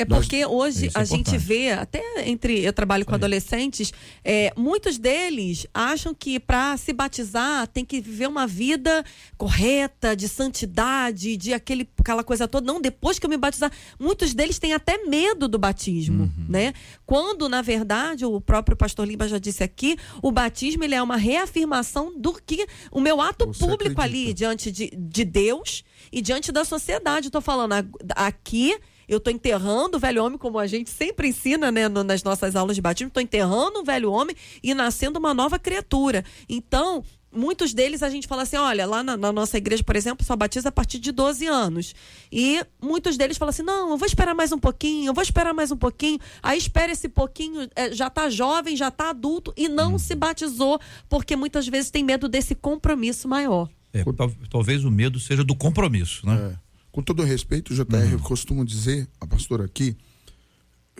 É 0.00 0.04
Nós- 0.06 0.20
porque 0.24 0.46
hoje 0.46 0.86
Isso 0.86 0.96
é 0.98 1.00
a 1.00 1.04
gente 1.04 1.36
vê, 1.36 1.72
até 1.72 2.02
entre. 2.28 2.60
Eu 2.64 2.72
trabalho 2.72 3.04
com 3.04 3.14
adolescentes, 3.14 3.92
é, 4.24 4.52
muitos 4.56 4.96
deles 4.98 5.66
acham 5.74 6.14
que 6.14 6.40
para 6.40 6.76
se 6.76 6.92
batizar 6.92 7.66
tem 7.68 7.84
que 7.84 8.00
viver 8.00 8.26
uma 8.28 8.46
vida 8.46 9.04
correta, 9.36 10.16
de 10.16 10.28
santidade, 10.28 11.36
de 11.36 11.52
aquele, 11.52 11.88
aquela 11.98 12.24
coisa 12.24 12.46
toda. 12.48 12.66
Não, 12.66 12.80
depois 12.80 13.18
que 13.18 13.26
eu 13.26 13.30
me 13.30 13.36
batizar. 13.36 13.70
Muitos 13.98 14.32
deles 14.34 14.58
têm 14.58 14.72
até 14.72 15.04
medo 15.04 15.46
do 15.48 15.58
batismo, 15.58 16.24
Uhum. 16.24 16.46
né? 16.48 16.72
Quando, 17.04 17.48
na 17.48 17.60
verdade, 17.62 18.24
o 18.24 18.40
próprio 18.40 18.76
pastor 18.76 19.06
Lima 19.06 19.28
já 19.28 19.38
disse 19.38 19.62
aqui, 19.62 19.96
o 20.22 20.30
batismo 20.32 20.82
ele 20.84 20.94
é 20.94 21.02
uma 21.02 21.16
reafirmação 21.16 22.12
do 22.18 22.32
que 22.34 22.66
o 22.90 23.00
meu 23.00 23.20
ato 23.20 23.46
Você 23.46 23.58
público 23.60 24.00
acredita. 24.00 24.02
ali 24.02 24.32
diante 24.34 24.70
de, 24.72 24.90
de 24.96 25.24
Deus 25.24 25.84
e 26.12 26.22
diante 26.22 26.50
da 26.52 26.64
sociedade. 26.64 27.26
Estou 27.26 27.40
falando 27.42 27.72
aqui. 28.16 28.76
Eu 29.10 29.18
estou 29.18 29.32
enterrando 29.32 29.96
o 29.96 30.00
velho 30.00 30.24
homem, 30.24 30.38
como 30.38 30.58
a 30.58 30.66
gente 30.66 30.88
sempre 30.88 31.28
ensina 31.28 31.70
né, 31.72 31.88
no- 31.88 32.04
nas 32.04 32.22
nossas 32.22 32.54
aulas 32.54 32.76
de 32.76 32.80
batismo. 32.80 33.08
Estou 33.08 33.22
enterrando 33.22 33.80
o 33.80 33.84
velho 33.84 34.10
homem 34.12 34.36
e 34.62 34.72
nascendo 34.72 35.18
uma 35.18 35.34
nova 35.34 35.58
criatura. 35.58 36.24
Então, 36.48 37.02
muitos 37.32 37.74
deles 37.74 38.02
a 38.04 38.08
gente 38.08 38.28
fala 38.28 38.42
assim: 38.42 38.56
olha, 38.56 38.86
lá 38.86 39.02
na, 39.02 39.16
na, 39.16 39.32
nossa 39.32 39.58
igreja, 39.58 39.82
por 39.82 39.96
exemplo, 39.96 40.24
só 40.24 40.36
batiza 40.36 40.68
a 40.68 40.72
partir 40.72 40.98
de 41.00 41.10
12 41.10 41.44
anos. 41.46 41.92
E 42.30 42.64
muitos 42.80 43.16
deles 43.16 43.36
falam 43.36 43.50
assim: 43.50 43.62
não, 43.62 43.90
eu 43.90 43.96
vou 43.96 44.06
esperar 44.06 44.34
mais 44.34 44.52
um 44.52 44.58
pouquinho, 44.58 45.08
eu 45.08 45.14
vou 45.14 45.22
esperar 45.22 45.52
mais 45.52 45.72
um 45.72 45.76
pouquinho. 45.76 46.18
Aí 46.40 46.56
espera 46.56 46.92
esse 46.92 47.08
pouquinho, 47.08 47.68
é, 47.74 47.92
já 47.92 48.08
tá 48.08 48.30
jovem, 48.30 48.76
já 48.76 48.90
tá 48.92 49.10
adulto 49.10 49.52
e 49.56 49.68
não 49.68 49.98
se 49.98 50.14
batizou, 50.14 50.80
porque 51.08 51.34
muitas 51.34 51.66
vezes 51.66 51.90
tem 51.90 52.04
medo 52.04 52.28
desse 52.28 52.54
compromisso 52.54 53.26
maior. 53.26 53.68
É, 53.92 54.04
talvez 54.48 54.84
o 54.84 54.90
medo 54.90 55.18
seja 55.18 55.42
do 55.42 55.56
compromisso, 55.56 56.24
né? 56.24 56.52
É. 56.54 56.69
Com 56.92 57.02
todo 57.02 57.22
respeito, 57.22 57.74
JR, 57.74 57.96
uhum. 57.96 58.10
eu 58.12 58.18
costumo 58.20 58.64
dizer, 58.64 59.08
a 59.20 59.26
pastora 59.26 59.64
aqui, 59.64 59.96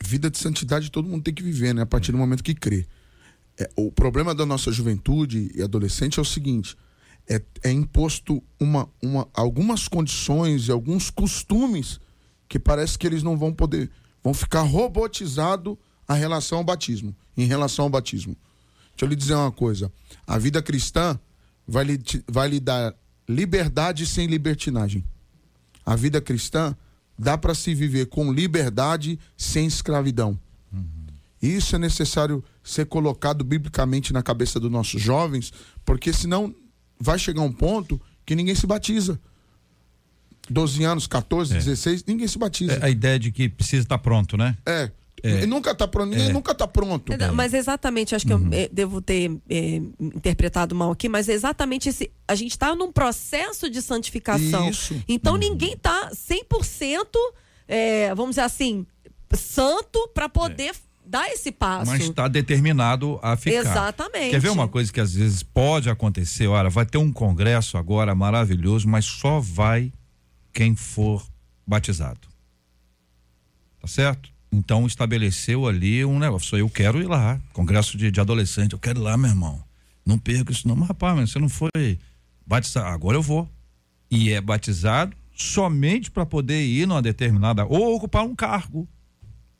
vida 0.03 0.31
de 0.31 0.39
santidade 0.39 0.91
todo 0.91 1.09
mundo 1.09 1.23
tem 1.23 1.35
que 1.35 1.43
viver, 1.43 1.75
né? 1.75 1.83
A 1.83 1.87
partir 1.87 2.13
do 2.13 2.19
momento 2.19 2.43
que 2.43 2.55
crê. 2.55 2.87
É, 3.59 3.69
o 3.77 3.91
problema 3.91 4.35
da 4.35 4.47
nossa 4.47 4.73
juventude 4.73 5.51
e 5.55 5.63
adolescente 5.63 6.19
é 6.19 6.23
o 6.23 6.25
seguinte: 6.25 6.77
é, 7.29 7.43
é 7.63 7.71
imposto 7.71 8.43
uma, 8.59 8.89
uma, 9.03 9.29
algumas 9.35 9.89
condições 9.89 10.69
e 10.69 10.73
alguns 10.73 11.11
costumes 11.11 12.01
que 12.49 12.59
parece 12.59 12.99
que 12.99 13.07
eles 13.07 13.23
não 13.23 13.37
vão 13.37 13.53
poder, 13.53 13.91
vão 14.23 14.33
ficar 14.33 14.63
robotizado 14.63 15.79
a 16.09 16.15
relação 16.15 16.59
ao 16.59 16.65
batismo, 16.65 17.15
em 17.37 17.47
relação 17.47 17.85
ao 17.85 17.91
batismo. 17.91 18.37
Deixa 18.91 19.05
eu 19.05 19.09
lhe 19.09 19.17
dizer 19.17 19.35
uma 19.35 19.53
coisa: 19.53 19.93
a 20.27 20.39
vida 20.39 20.63
cristã 20.63 21.19
vai 21.67 21.85
lhe, 21.85 22.01
vai 22.27 22.49
lhe 22.49 22.61
dar 22.61 22.95
liberdade 23.29 24.07
sem 24.07 24.27
libertinagem. 24.27 25.05
A 25.85 25.97
vida 25.97 26.21
cristã 26.21 26.77
dá 27.19 27.37
para 27.37 27.55
se 27.55 27.75
viver 27.75 28.07
com 28.07 28.33
liberdade 28.33 29.19
sem 29.37 29.67
escravidão. 29.67 30.39
Uhum. 30.73 31.07
Isso 31.43 31.77
é 31.77 31.79
necessário 31.79 32.43
ser 32.63 32.87
colocado 32.87 33.45
biblicamente 33.45 34.13
na 34.13 34.23
cabeça 34.23 34.59
dos 34.59 34.71
nossos 34.71 35.01
jovens, 35.01 35.53
porque 35.85 36.13
senão 36.13 36.55
vai 36.99 37.19
chegar 37.19 37.43
um 37.43 37.53
ponto 37.53 38.01
que 38.25 38.35
ninguém 38.35 38.55
se 38.55 38.67
batiza. 38.67 39.19
12 40.49 40.85
anos, 40.85 41.07
14, 41.07 41.55
é. 41.55 41.59
16, 41.59 42.05
ninguém 42.07 42.27
se 42.27 42.39
batiza. 42.39 42.73
É 42.75 42.87
a 42.87 42.91
ideia 42.91 43.19
de 43.19 43.31
que 43.31 43.49
precisa 43.49 43.83
estar 43.83 43.99
pronto, 43.99 44.37
né? 44.37 44.57
É. 44.67 44.91
É. 45.23 45.47
Nunca 45.47 45.73
está 45.73 45.87
pronto, 45.87 46.15
é. 46.15 46.33
nunca 46.33 46.53
está 46.53 46.67
pronto. 46.67 47.13
Mas 47.35 47.55
exatamente, 47.55 48.15
acho 48.15 48.27
que 48.27 48.33
uhum. 48.33 48.49
eu 48.53 48.59
eh, 48.59 48.69
devo 48.73 49.01
ter 49.01 49.31
é, 49.49 49.81
interpretado 49.99 50.75
mal 50.75 50.91
aqui, 50.91 51.09
mas 51.09 51.29
exatamente 51.29 51.89
esse. 51.89 52.11
A 52.27 52.35
gente 52.35 52.53
está 52.53 52.75
num 52.75 52.93
processo 52.93 53.69
de 53.69 53.83
santificação. 53.83 54.69
Isso. 54.69 55.03
Então 55.09 55.35
uhum. 55.35 55.39
ninguém 55.39 55.73
está 55.73 56.11
100%, 56.11 57.07
é, 57.69 58.15
vamos 58.15 58.33
dizer 58.33 58.43
assim, 58.43 58.87
santo 59.37 60.09
para 60.15 60.29
poder 60.29 60.73
dar 61.05 61.29
esse 61.31 61.51
passo. 61.51 61.91
Mas 61.91 62.03
está 62.03 62.29
determinado 62.29 63.19
a 63.23 63.37
ficar. 63.37 63.59
Exatamente. 63.59 64.31
Quer 64.31 64.41
ver 64.41 64.51
uma 64.51 64.69
coisa 64.69 64.93
que 64.93 65.01
às 65.01 65.13
vezes 65.13 65.43
pode 65.43 65.91
acontecer? 65.91 66.47
Olha, 66.47 66.71
vai 66.71 66.87
ter 66.87 66.99
um 66.99 67.13
congresso 67.13 67.77
agora 67.77 68.15
maravilhoso, 68.15 68.89
mas 68.89 69.05
só 69.05 69.41
vai 69.41 69.93
quem 70.53 70.77
for 70.77 71.25
batizado. 71.67 72.29
Tá 73.81 73.89
certo? 73.89 74.31
Então 74.53 74.87
estabeleceu 74.87 75.67
ali 75.67 76.05
um 76.05 76.19
negócio. 76.19 76.59
Eu 76.59 76.69
quero 76.69 77.01
ir 77.01 77.07
lá, 77.07 77.41
congresso 77.53 77.97
de, 77.97 78.11
de 78.11 78.21
adolescente, 78.21 78.73
eu 78.73 78.79
quero 78.79 79.01
ir 79.01 79.03
lá, 79.03 79.17
meu 79.17 79.31
irmão. 79.31 79.63
Não 80.05 80.19
perca 80.19 80.53
isso, 80.53 80.67
não. 80.67 80.75
Mas, 80.75 80.89
rapaz, 80.89 81.17
mas 81.17 81.31
você 81.31 81.39
não 81.39 81.49
foi 81.49 81.99
batizado. 82.47 82.89
Agora 82.89 83.17
eu 83.17 83.23
vou. 83.23 83.49
E 84.11 84.33
é 84.33 84.41
batizado 84.41 85.17
somente 85.33 86.11
para 86.11 86.27
poder 86.27 86.63
ir 86.65 86.87
numa 86.87 87.01
determinada. 87.01 87.65
ou 87.65 87.95
ocupar 87.95 88.25
um 88.25 88.35
cargo 88.35 88.89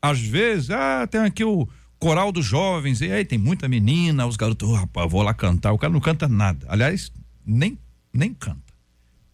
às 0.01 0.19
vezes, 0.19 0.71
ah, 0.71 1.05
tem 1.05 1.21
aqui 1.21 1.43
o 1.43 1.67
coral 1.99 2.31
dos 2.31 2.45
jovens, 2.45 3.01
e 3.01 3.11
aí 3.11 3.23
tem 3.23 3.37
muita 3.37 3.67
menina, 3.69 4.25
os 4.25 4.35
garotos, 4.35 4.67
oh, 4.67 4.73
rapaz, 4.73 5.11
vou 5.11 5.21
lá 5.21 5.33
cantar. 5.33 5.71
O 5.71 5.77
cara 5.77 5.93
não 5.93 5.99
canta 5.99 6.27
nada. 6.27 6.65
Aliás, 6.67 7.11
nem, 7.45 7.77
nem 8.11 8.33
canta. 8.33 8.73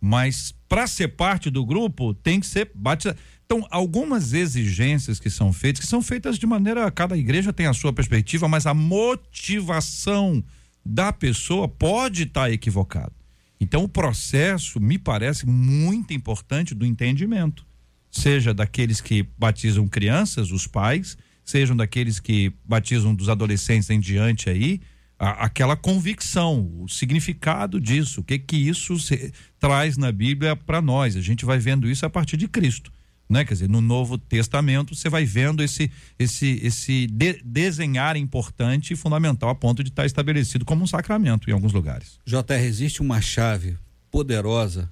Mas 0.02 0.54
para 0.68 0.86
ser 0.86 1.08
parte 1.10 1.50
do 1.50 1.66
grupo, 1.66 2.14
tem 2.14 2.40
que 2.42 2.46
ser 2.46 2.70
batizado. 2.76 3.18
Então, 3.48 3.66
algumas 3.72 4.34
exigências 4.34 5.20
que 5.20 5.30
são 5.30 5.52
feitas, 5.52 5.80
que 5.80 5.88
são 5.88 6.02
feitas 6.02 6.38
de 6.38 6.46
maneira. 6.46 6.92
Cada 6.92 7.18
igreja 7.18 7.52
tem 7.52 7.66
a 7.66 7.74
sua 7.74 7.92
perspectiva, 7.92 8.48
mas 8.48 8.66
a 8.66 8.74
motivação 8.74 10.44
da 10.86 11.12
pessoa 11.12 11.68
pode 11.68 12.24
estar 12.24 12.42
tá 12.42 12.52
equivocada. 12.52 13.14
Então, 13.60 13.84
o 13.84 13.90
processo 13.90 14.80
me 14.80 15.00
parece 15.00 15.48
muito 15.48 16.14
importante 16.14 16.76
do 16.76 16.86
entendimento 16.86 17.66
seja 18.12 18.54
daqueles 18.54 19.02
que 19.02 19.28
batizam 19.38 19.88
crianças, 19.88 20.52
os 20.52 20.68
pais, 20.68 21.18
sejam 21.44 21.76
daqueles 21.76 22.20
que 22.20 22.52
batizam 22.66 23.14
dos 23.14 23.30
adolescentes 23.30 23.90
em 23.90 24.00
diante 24.00 24.50
aí, 24.50 24.82
a, 25.20 25.46
aquela 25.46 25.76
convicção, 25.76 26.70
o 26.82 26.88
significado 26.88 27.80
disso, 27.80 28.22
o 28.22 28.24
que 28.24 28.38
que 28.38 28.58
isso 28.58 29.00
se, 29.00 29.32
traz 29.60 29.98
na 29.98 30.12
Bíblia 30.12 30.56
para 30.56 30.82
nós. 30.82 31.16
A 31.16 31.22
gente 31.22 31.46
vai 31.46 31.58
vendo 31.58 31.90
isso 31.90 32.06
a 32.06 32.10
partir 32.10 32.38
de 32.38 32.48
Cristo. 32.48 32.92
Né? 33.30 33.44
Quer 33.44 33.54
dizer, 33.54 33.70
no 33.70 33.82
Novo 33.82 34.18
Testamento 34.18 34.96
você 34.96 35.10
vai 35.10 35.26
vendo 35.26 35.62
esse 35.62 35.92
esse 36.18 36.60
esse 36.64 37.08
de, 37.08 37.42
desenhar 37.44 38.16
importante 38.16 38.94
e 38.94 38.96
fundamental 38.96 39.50
a 39.50 39.56
ponto 39.56 39.84
de 39.84 39.90
estar 39.90 40.06
estabelecido 40.06 40.64
como 40.64 40.84
um 40.84 40.88
sacramento 40.88 41.50
em 41.50 41.54
alguns 41.54 41.74
lugares. 41.74 42.20
JR, 42.26 42.54
existe 42.54 43.02
uma 43.02 43.20
chave 43.20 43.78
poderosa 44.10 44.90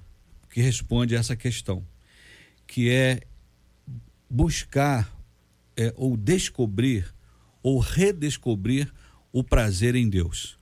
que 0.50 0.60
responde 0.60 1.16
a 1.16 1.18
essa 1.18 1.34
questão 1.34 1.82
que 2.66 2.90
é 2.90 3.20
buscar 4.28 5.10
é, 5.76 5.92
ou 5.96 6.16
descobrir 6.16 7.06
ou 7.62 7.78
redescobrir 7.78 8.92
o 9.32 9.42
prazer 9.42 9.94
em 9.94 10.08
Deus. 10.08 10.56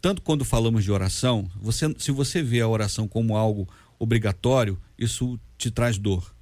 Tanto 0.00 0.22
quando 0.22 0.44
falamos 0.44 0.82
de 0.82 0.90
oração, 0.90 1.50
você, 1.60 1.94
se 1.98 2.10
você 2.10 2.42
vê 2.42 2.60
a 2.60 2.68
oração 2.68 3.06
como 3.06 3.36
algo 3.36 3.68
obrigatório, 3.98 4.80
isso 4.98 5.38
te 5.58 5.70
traz 5.70 5.98
dor. 5.98 6.34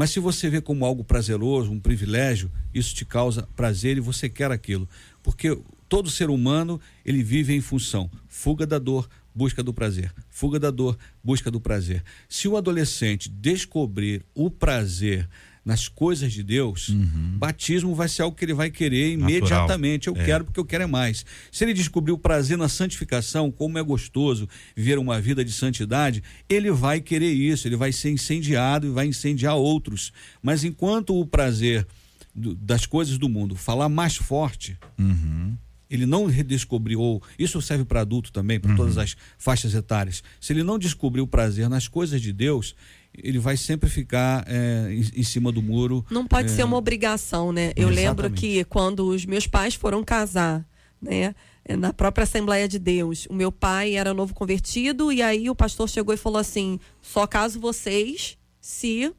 Mas 0.00 0.12
se 0.12 0.18
você 0.18 0.48
vê 0.48 0.62
como 0.62 0.86
algo 0.86 1.04
prazeroso, 1.04 1.70
um 1.70 1.78
privilégio, 1.78 2.50
isso 2.72 2.94
te 2.94 3.04
causa 3.04 3.46
prazer 3.54 3.98
e 3.98 4.00
você 4.00 4.30
quer 4.30 4.50
aquilo. 4.50 4.88
Porque 5.22 5.54
todo 5.90 6.08
ser 6.08 6.30
humano, 6.30 6.80
ele 7.04 7.22
vive 7.22 7.54
em 7.54 7.60
função 7.60 8.10
fuga 8.26 8.66
da 8.66 8.78
dor, 8.78 9.06
busca 9.34 9.62
do 9.62 9.74
prazer. 9.74 10.10
Fuga 10.30 10.58
da 10.58 10.70
dor, 10.70 10.96
busca 11.22 11.50
do 11.50 11.60
prazer. 11.60 12.02
Se 12.30 12.48
o 12.48 12.56
adolescente 12.56 13.28
descobrir 13.28 14.24
o 14.34 14.50
prazer 14.50 15.28
nas 15.64 15.88
coisas 15.88 16.32
de 16.32 16.42
Deus, 16.42 16.88
uhum. 16.88 17.36
batismo 17.36 17.94
vai 17.94 18.08
ser 18.08 18.22
algo 18.22 18.36
que 18.36 18.44
ele 18.44 18.54
vai 18.54 18.70
querer 18.70 19.12
imediatamente. 19.12 20.06
Natural. 20.06 20.16
Eu 20.16 20.22
é. 20.22 20.26
quero 20.26 20.44
porque 20.44 20.60
eu 20.60 20.64
quero 20.64 20.84
é 20.84 20.86
mais. 20.86 21.24
Se 21.52 21.64
ele 21.64 21.74
descobrir 21.74 22.12
o 22.12 22.18
prazer 22.18 22.56
na 22.56 22.68
santificação, 22.68 23.50
como 23.50 23.78
é 23.78 23.82
gostoso 23.82 24.48
viver 24.74 24.98
uma 24.98 25.20
vida 25.20 25.44
de 25.44 25.52
santidade, 25.52 26.22
ele 26.48 26.70
vai 26.70 27.00
querer 27.00 27.32
isso, 27.32 27.68
ele 27.68 27.76
vai 27.76 27.92
ser 27.92 28.10
incendiado 28.10 28.86
e 28.86 28.90
vai 28.90 29.06
incendiar 29.06 29.56
outros. 29.56 30.12
Mas 30.42 30.64
enquanto 30.64 31.18
o 31.18 31.26
prazer 31.26 31.86
do, 32.34 32.54
das 32.54 32.86
coisas 32.86 33.18
do 33.18 33.28
mundo 33.28 33.54
falar 33.54 33.88
mais 33.88 34.16
forte, 34.16 34.78
uhum 34.98 35.56
ele 35.90 36.06
não 36.06 36.26
redescobriu, 36.26 37.20
isso 37.36 37.60
serve 37.60 37.84
para 37.84 38.02
adulto 38.02 38.32
também, 38.32 38.60
para 38.60 38.70
uhum. 38.70 38.76
todas 38.76 38.96
as 38.96 39.16
faixas 39.36 39.74
etárias. 39.74 40.22
Se 40.40 40.52
ele 40.52 40.62
não 40.62 40.78
descobriu 40.78 41.24
o 41.24 41.26
prazer 41.26 41.68
nas 41.68 41.88
coisas 41.88 42.22
de 42.22 42.32
Deus, 42.32 42.76
ele 43.16 43.38
vai 43.38 43.56
sempre 43.56 43.88
ficar 43.88 44.44
é, 44.46 44.88
em, 44.90 45.20
em, 45.20 45.22
cima 45.22 45.50
do 45.50 45.62
muro. 45.62 46.04
Não 46.10 46.26
pode 46.26 46.50
é... 46.50 46.54
ser 46.54 46.64
uma 46.64 46.76
obrigação, 46.76 47.52
né? 47.52 47.72
Eu 47.76 47.88
Exatamente. 47.88 47.96
lembro 47.96 48.30
que 48.30 48.64
quando 48.64 49.06
os 49.06 49.24
meus 49.26 49.46
pais 49.46 49.74
foram 49.74 50.02
casar, 50.04 50.64
né? 51.00 51.34
É, 51.64 51.76
na 51.76 51.92
própria 51.92 52.24
Assembleia 52.24 52.66
de 52.66 52.78
Deus, 52.78 53.26
o 53.26 53.34
meu 53.34 53.52
pai 53.52 53.94
era 53.94 54.14
novo 54.14 54.34
convertido 54.34 55.12
e 55.12 55.22
aí 55.22 55.50
o 55.50 55.54
pastor 55.54 55.88
chegou 55.88 56.14
e 56.14 56.16
falou 56.16 56.38
assim: 56.38 56.80
só 57.02 57.26
caso 57.26 57.60
vocês 57.60 58.38
se 58.60 59.12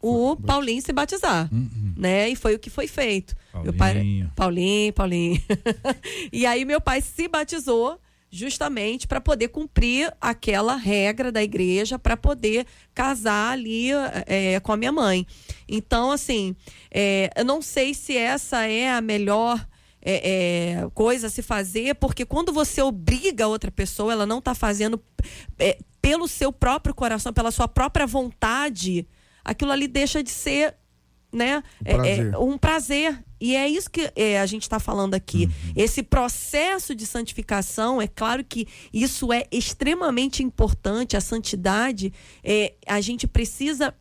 o 0.00 0.34
Paulinho 0.36 0.80
se 0.80 0.92
batizar, 0.92 1.48
uhum. 1.52 1.92
né? 1.96 2.28
E 2.30 2.36
foi 2.36 2.54
o 2.54 2.58
que 2.58 2.70
foi 2.70 2.86
feito. 2.86 3.36
Paulinho. 3.52 3.64
Meu 3.64 3.78
pai, 3.78 4.30
Paulinho, 4.34 4.92
Paulinho. 4.92 5.42
e 6.32 6.46
aí 6.46 6.64
meu 6.64 6.80
pai 6.80 7.00
se 7.00 7.28
batizou 7.28 8.00
justamente 8.30 9.08
para 9.08 9.20
poder 9.20 9.48
cumprir 9.48 10.14
aquela 10.20 10.76
regra 10.76 11.32
da 11.32 11.42
igreja 11.42 11.98
para 11.98 12.16
poder 12.16 12.66
casar 12.94 13.52
ali 13.52 13.90
é, 14.26 14.60
com 14.60 14.72
a 14.72 14.76
minha 14.76 14.92
mãe. 14.92 15.26
Então, 15.68 16.12
assim, 16.12 16.54
é, 16.90 17.30
eu 17.36 17.44
não 17.44 17.60
sei 17.60 17.92
se 17.92 18.16
essa 18.16 18.66
é 18.66 18.90
a 18.90 19.00
melhor 19.00 19.66
é, 20.00 20.30
é, 20.82 20.90
coisa 20.94 21.26
a 21.26 21.30
se 21.30 21.42
fazer, 21.42 21.96
porque 21.96 22.24
quando 22.24 22.52
você 22.52 22.80
obriga 22.80 23.48
outra 23.48 23.70
pessoa, 23.70 24.12
ela 24.12 24.26
não 24.26 24.38
está 24.38 24.54
fazendo 24.54 25.02
é, 25.58 25.78
pelo 26.00 26.28
seu 26.28 26.52
próprio 26.52 26.94
coração, 26.94 27.32
pela 27.32 27.50
sua 27.50 27.66
própria 27.66 28.06
vontade 28.06 29.06
aquilo 29.44 29.72
ali 29.72 29.88
deixa 29.88 30.22
de 30.22 30.30
ser 30.30 30.74
né, 31.32 31.62
um 31.80 31.84
prazer. 31.84 32.26
É, 32.26 32.30
é, 32.30 32.38
um 32.38 32.58
prazer. 32.58 33.24
E 33.40 33.56
é 33.56 33.66
isso 33.66 33.90
que 33.90 34.10
é, 34.14 34.38
a 34.38 34.46
gente 34.46 34.62
está 34.62 34.78
falando 34.78 35.14
aqui. 35.14 35.44
Uhum. 35.44 35.72
Esse 35.74 36.02
processo 36.02 36.94
de 36.94 37.06
santificação, 37.06 38.00
é 38.00 38.06
claro 38.06 38.44
que 38.44 38.68
isso 38.92 39.32
é 39.32 39.44
extremamente 39.50 40.42
importante, 40.42 41.16
a 41.16 41.20
santidade, 41.20 42.12
é, 42.44 42.74
a 42.86 43.00
gente 43.00 43.26
precisa 43.26 43.94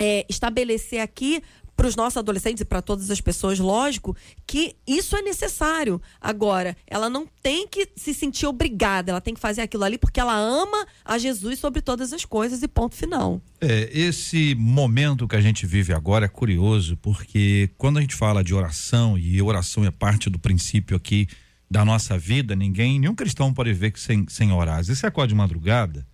é, 0.00 0.26
estabelecer 0.28 1.00
aqui 1.00 1.42
para 1.76 1.86
os 1.86 1.96
nossos 1.96 2.16
adolescentes 2.16 2.60
e 2.60 2.64
para 2.64 2.82
todas 2.82 3.10
as 3.10 3.20
pessoas, 3.20 3.58
lógico, 3.58 4.16
que 4.46 4.76
isso 4.86 5.16
é 5.16 5.22
necessário. 5.22 6.00
Agora, 6.20 6.76
ela 6.86 7.08
não 7.08 7.26
tem 7.42 7.66
que 7.66 7.88
se 7.96 8.12
sentir 8.14 8.46
obrigada, 8.46 9.10
ela 9.10 9.20
tem 9.20 9.34
que 9.34 9.40
fazer 9.40 9.62
aquilo 9.62 9.84
ali 9.84 9.98
porque 9.98 10.20
ela 10.20 10.36
ama 10.36 10.86
a 11.04 11.18
Jesus 11.18 11.58
sobre 11.58 11.80
todas 11.80 12.12
as 12.12 12.24
coisas 12.24 12.62
e 12.62 12.68
ponto 12.68 12.94
final. 12.94 13.40
É, 13.60 13.90
esse 13.92 14.54
momento 14.54 15.26
que 15.26 15.36
a 15.36 15.40
gente 15.40 15.66
vive 15.66 15.92
agora 15.92 16.26
é 16.26 16.28
curioso, 16.28 16.96
porque 16.98 17.70
quando 17.78 17.98
a 17.98 18.00
gente 18.00 18.14
fala 18.14 18.44
de 18.44 18.54
oração, 18.54 19.18
e 19.18 19.40
oração 19.40 19.84
é 19.84 19.90
parte 19.90 20.28
do 20.28 20.38
princípio 20.38 20.96
aqui 20.96 21.26
da 21.70 21.84
nossa 21.84 22.18
vida, 22.18 22.54
ninguém, 22.54 23.00
nenhum 23.00 23.14
cristão 23.14 23.52
pode 23.52 23.72
viver 23.72 23.94
sem, 23.96 24.26
sem 24.28 24.52
orar. 24.52 24.78
Às 24.78 24.88
vezes 24.88 25.00
você 25.00 25.06
acorda 25.06 25.28
de 25.28 25.34
madrugada, 25.34 26.06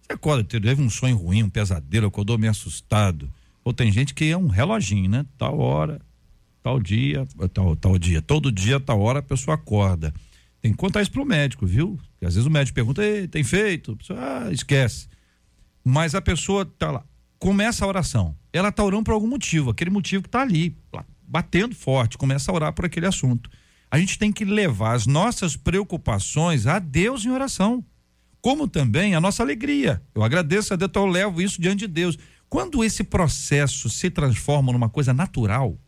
você 0.00 0.12
acorda, 0.12 0.44
teve 0.44 0.80
um 0.80 0.88
sonho 0.88 1.16
ruim, 1.16 1.42
um 1.42 1.50
pesadelo, 1.50 2.06
acordou 2.06 2.38
meio 2.38 2.52
assustado 2.52 3.28
tem 3.72 3.90
gente 3.90 4.14
que 4.14 4.30
é 4.30 4.36
um 4.36 4.48
reloginho, 4.48 5.10
né? 5.10 5.26
Tal 5.36 5.58
hora, 5.58 6.00
tal 6.62 6.80
dia, 6.80 7.26
tal, 7.52 7.76
tal 7.76 7.98
dia. 7.98 8.22
Todo 8.22 8.52
dia, 8.52 8.78
tal 8.78 9.00
hora 9.00 9.20
a 9.20 9.22
pessoa 9.22 9.54
acorda. 9.54 10.12
Tem 10.60 10.72
que 10.72 10.78
contar 10.78 11.00
isso 11.02 11.10
pro 11.10 11.24
médico, 11.24 11.66
viu? 11.66 11.98
Porque 12.12 12.26
às 12.26 12.34
vezes 12.34 12.46
o 12.46 12.50
médico 12.50 12.74
pergunta, 12.74 13.02
tem 13.30 13.42
feito? 13.42 13.96
Pessoa, 13.96 14.18
ah, 14.20 14.52
esquece. 14.52 15.08
Mas 15.84 16.14
a 16.14 16.20
pessoa 16.20 16.66
tá 16.66 16.90
lá, 16.90 17.04
começa 17.38 17.84
a 17.84 17.88
oração. 17.88 18.36
Ela 18.52 18.70
tá 18.70 18.84
orando 18.84 19.04
por 19.04 19.14
algum 19.14 19.26
motivo, 19.26 19.70
aquele 19.70 19.90
motivo 19.90 20.24
que 20.24 20.28
tá 20.28 20.42
ali, 20.42 20.76
batendo 21.26 21.74
forte, 21.74 22.18
começa 22.18 22.50
a 22.50 22.54
orar 22.54 22.72
por 22.72 22.84
aquele 22.84 23.06
assunto. 23.06 23.48
A 23.90 23.98
gente 23.98 24.18
tem 24.18 24.30
que 24.30 24.44
levar 24.44 24.92
as 24.92 25.06
nossas 25.06 25.56
preocupações 25.56 26.66
a 26.66 26.78
Deus 26.78 27.24
em 27.24 27.30
oração. 27.30 27.84
Como 28.40 28.68
também 28.68 29.14
a 29.14 29.20
nossa 29.20 29.42
alegria. 29.42 30.00
Eu 30.14 30.22
agradeço 30.22 30.72
a 30.72 30.76
Deus, 30.76 30.88
então 30.88 31.06
eu 31.06 31.12
levo 31.12 31.42
isso 31.42 31.60
diante 31.60 31.80
de 31.80 31.88
Deus. 31.88 32.16
Quando 32.50 32.82
esse 32.82 33.04
processo 33.04 33.88
se 33.88 34.10
transforma 34.10 34.72
numa 34.72 34.88
coisa 34.88 35.14
natural, 35.14 35.78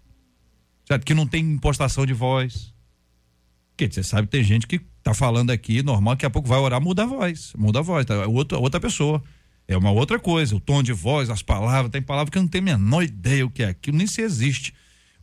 certo? 0.87 1.05
que 1.05 1.13
não 1.13 1.27
tem 1.27 1.43
impostação 1.43 2.07
de 2.07 2.13
voz, 2.13 2.73
porque 3.71 3.93
você 3.93 4.05
sabe 4.05 4.29
tem 4.29 4.45
gente 4.45 4.69
que 4.69 4.79
tá 5.03 5.13
falando 5.13 5.51
aqui, 5.51 5.83
normal, 5.83 6.15
daqui 6.15 6.25
a 6.25 6.31
pouco 6.31 6.49
vai 6.49 6.61
orar, 6.61 6.81
muda 6.81 7.03
a 7.03 7.07
voz, 7.07 7.53
muda 7.59 7.81
a 7.81 7.83
voz, 7.83 8.07
tá? 8.07 8.15
É 8.15 8.27
outra, 8.29 8.59
outra 8.59 8.79
pessoa. 8.79 9.21
É 9.67 9.77
uma 9.77 9.91
outra 9.91 10.21
coisa, 10.21 10.55
o 10.55 10.61
tom 10.61 10.85
de 10.85 10.93
voz, 10.93 11.31
as 11.31 11.43
palavras, 11.43 11.91
tem 11.91 12.01
palavra 12.01 12.31
que 12.31 12.39
eu 12.39 12.43
não 12.43 12.49
tenho 12.49 12.63
a 12.63 12.79
menor 12.79 13.03
ideia 13.03 13.45
o 13.45 13.51
que 13.51 13.65
é 13.65 13.69
aquilo, 13.69 13.97
nem 13.97 14.07
se 14.07 14.21
existe. 14.21 14.73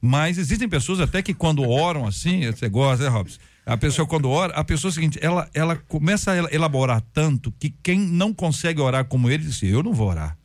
Mas 0.01 0.37
existem 0.37 0.67
pessoas 0.67 0.99
até 0.99 1.21
que 1.21 1.33
quando 1.33 1.61
oram 1.61 2.05
assim, 2.05 2.45
você 2.47 2.67
gosta, 2.67 3.05
né, 3.05 3.09
Robson? 3.09 3.39
A 3.65 3.77
pessoa 3.77 4.05
quando 4.05 4.29
ora, 4.29 4.53
a 4.55 4.63
pessoa 4.63 4.89
é 4.89 4.93
seguinte, 4.93 5.19
ela, 5.21 5.49
ela 5.53 5.75
começa 5.77 6.31
a 6.31 6.53
elaborar 6.53 7.01
tanto 7.13 7.51
que 7.51 7.69
quem 7.69 7.99
não 7.99 8.33
consegue 8.33 8.81
orar 8.81 9.05
como 9.05 9.29
ele, 9.29 9.43
diz, 9.43 9.61
eu 9.63 9.83
não 9.83 9.93
vou 9.93 10.09
orar 10.09 10.38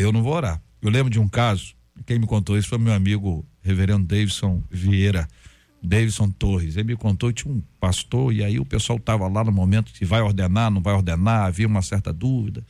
eu 0.00 0.12
não 0.12 0.22
vou 0.22 0.34
orar. 0.34 0.60
Eu 0.80 0.90
lembro 0.90 1.10
de 1.10 1.18
um 1.18 1.28
caso, 1.28 1.74
quem 2.06 2.18
me 2.18 2.26
contou 2.26 2.56
isso 2.56 2.68
foi 2.68 2.78
meu 2.78 2.92
amigo 2.92 3.46
reverendo 3.62 4.06
Davidson 4.06 4.62
Vieira, 4.70 5.28
Davidson 5.82 6.30
Torres. 6.30 6.76
Ele 6.76 6.88
me 6.88 6.96
contou 6.96 7.30
que 7.30 7.42
tinha 7.42 7.54
um 7.54 7.62
pastor 7.78 8.32
e 8.32 8.42
aí 8.42 8.58
o 8.58 8.64
pessoal 8.64 8.98
estava 8.98 9.28
lá 9.28 9.44
no 9.44 9.52
momento 9.52 9.92
que 9.92 10.04
vai 10.04 10.20
ordenar, 10.20 10.70
não 10.70 10.82
vai 10.82 10.94
ordenar, 10.94 11.46
havia 11.46 11.66
uma 11.66 11.82
certa 11.82 12.12
dúvida, 12.12 12.64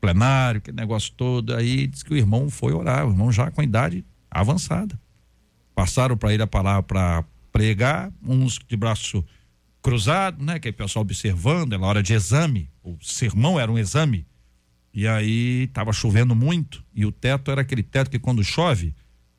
plenário, 0.00 0.58
aquele 0.58 0.76
negócio 0.76 1.12
todo. 1.16 1.54
Aí 1.54 1.86
disse 1.86 2.04
que 2.04 2.12
o 2.12 2.16
irmão 2.16 2.48
foi 2.50 2.72
orar, 2.72 3.06
o 3.06 3.10
irmão 3.10 3.32
já 3.32 3.50
com 3.50 3.62
idade 3.62 4.04
avançada. 4.30 4.98
Passaram 5.74 6.16
para 6.16 6.32
ele 6.32 6.42
a 6.42 6.46
palavra 6.46 6.82
para 6.82 7.24
pregar, 7.52 8.12
uns 8.22 8.58
de 8.58 8.76
braço 8.76 9.24
cruzado, 9.82 10.44
né? 10.44 10.58
Que 10.58 10.68
é 10.68 10.70
o 10.70 10.74
pessoal 10.74 11.02
observando, 11.02 11.72
era 11.72 11.82
hora 11.82 12.02
de 12.02 12.12
exame. 12.12 12.70
O 12.82 12.96
sermão 13.00 13.58
era 13.58 13.70
um 13.70 13.78
exame 13.78 14.26
e 14.96 15.06
aí 15.06 15.64
estava 15.64 15.92
chovendo 15.92 16.34
muito 16.34 16.82
e 16.94 17.04
o 17.04 17.12
teto 17.12 17.50
era 17.50 17.60
aquele 17.60 17.82
teto 17.82 18.10
que 18.10 18.18
quando 18.18 18.42
chove 18.42 18.94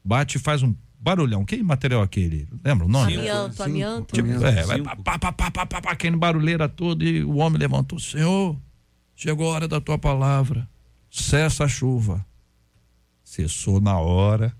bate 0.06 0.38
e 0.38 0.40
faz 0.40 0.62
um 0.62 0.76
barulhão. 1.00 1.44
Que 1.44 1.64
material 1.64 2.02
é 2.02 2.04
aquele? 2.04 2.48
Lembra 2.64 2.86
o 2.86 2.88
nome? 2.88 3.18
Amianto, 3.18 3.64
amianto. 3.64 4.14
Tipo, 4.14 4.46
é, 4.46 4.64
vai 4.64 4.84
pá, 4.84 4.96
pá, 4.96 5.18
pá, 5.18 5.32
pá, 5.34 5.66
pá, 5.66 5.82
pá, 5.82 5.92
aquele 5.92 6.16
barulheira 6.16 6.70
todo 6.70 7.04
e 7.04 7.24
o 7.24 7.38
homem 7.38 7.58
levantou: 7.58 8.00
Senhor, 8.00 8.56
chegou 9.16 9.50
a 9.50 9.56
hora 9.56 9.68
da 9.68 9.82
tua 9.82 9.98
palavra, 9.98 10.70
cessa 11.10 11.64
a 11.64 11.68
chuva. 11.68 12.24
Cessou 13.24 13.82
na 13.82 13.98
hora. 13.98 14.56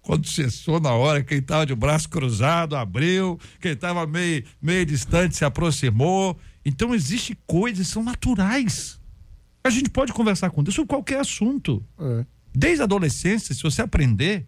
Quando 0.00 0.24
cessou 0.28 0.78
na 0.78 0.92
hora, 0.92 1.20
quem 1.20 1.38
estava 1.38 1.66
de 1.66 1.74
braço 1.74 2.08
cruzado 2.08 2.76
abriu, 2.76 3.40
quem 3.60 3.72
estava 3.72 4.06
meio, 4.06 4.44
meio 4.62 4.86
distante 4.86 5.36
se 5.36 5.44
aproximou. 5.44 6.38
Então, 6.64 6.94
existem 6.94 7.36
coisas 7.44 7.88
são 7.88 8.04
naturais 8.04 8.97
a 9.62 9.70
gente 9.70 9.90
pode 9.90 10.12
conversar 10.12 10.50
com 10.50 10.62
Deus 10.62 10.74
sobre 10.74 10.88
qualquer 10.88 11.20
assunto. 11.20 11.84
É. 11.98 12.24
Desde 12.54 12.82
a 12.82 12.84
adolescência, 12.84 13.54
se 13.54 13.62
você 13.62 13.82
aprender, 13.82 14.46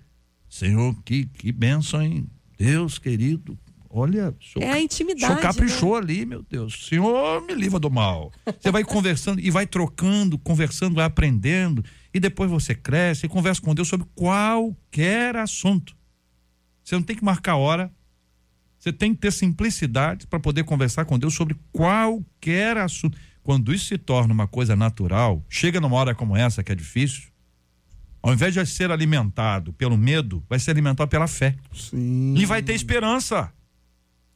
Senhor, 0.48 0.96
que, 1.04 1.26
que 1.26 1.52
bênção, 1.52 2.02
hein? 2.02 2.26
Deus 2.58 2.98
querido, 2.98 3.58
olha, 3.88 4.34
senhor, 4.40 4.66
é 4.66 4.72
a 4.72 4.80
intimidade. 4.80 5.24
O 5.24 5.26
senhor 5.28 5.40
caprichou 5.40 5.92
né? 5.92 5.98
ali, 5.98 6.26
meu 6.26 6.42
Deus. 6.42 6.86
Senhor, 6.88 7.40
me 7.46 7.54
livra 7.54 7.78
do 7.78 7.90
mal. 7.90 8.32
Você 8.58 8.70
vai 8.70 8.84
conversando 8.84 9.40
e 9.40 9.50
vai 9.50 9.66
trocando, 9.66 10.36
conversando, 10.38 10.96
vai 10.96 11.04
aprendendo. 11.04 11.84
E 12.12 12.20
depois 12.20 12.50
você 12.50 12.74
cresce 12.74 13.26
e 13.26 13.28
conversa 13.28 13.62
com 13.62 13.74
Deus 13.74 13.88
sobre 13.88 14.06
qualquer 14.14 15.36
assunto. 15.36 15.96
Você 16.82 16.94
não 16.96 17.02
tem 17.02 17.16
que 17.16 17.24
marcar 17.24 17.56
hora. 17.56 17.90
Você 18.78 18.92
tem 18.92 19.14
que 19.14 19.20
ter 19.20 19.30
simplicidade 19.30 20.26
para 20.26 20.40
poder 20.40 20.64
conversar 20.64 21.04
com 21.04 21.18
Deus 21.18 21.34
sobre 21.34 21.54
qualquer 21.70 22.78
assunto. 22.78 23.16
Quando 23.42 23.72
isso 23.72 23.86
se 23.86 23.98
torna 23.98 24.32
uma 24.32 24.46
coisa 24.46 24.76
natural, 24.76 25.44
chega 25.48 25.80
numa 25.80 25.96
hora 25.96 26.14
como 26.14 26.36
essa 26.36 26.62
que 26.62 26.72
é 26.72 26.74
difícil, 26.74 27.30
ao 28.22 28.32
invés 28.32 28.52
de 28.52 28.64
ser 28.66 28.90
alimentado 28.90 29.72
pelo 29.72 29.96
medo, 29.96 30.44
vai 30.48 30.58
ser 30.58 30.72
alimentado 30.72 31.08
pela 31.08 31.26
fé. 31.26 31.56
Sim. 31.72 32.34
E 32.36 32.44
vai 32.44 32.62
ter 32.62 32.74
esperança. 32.74 33.52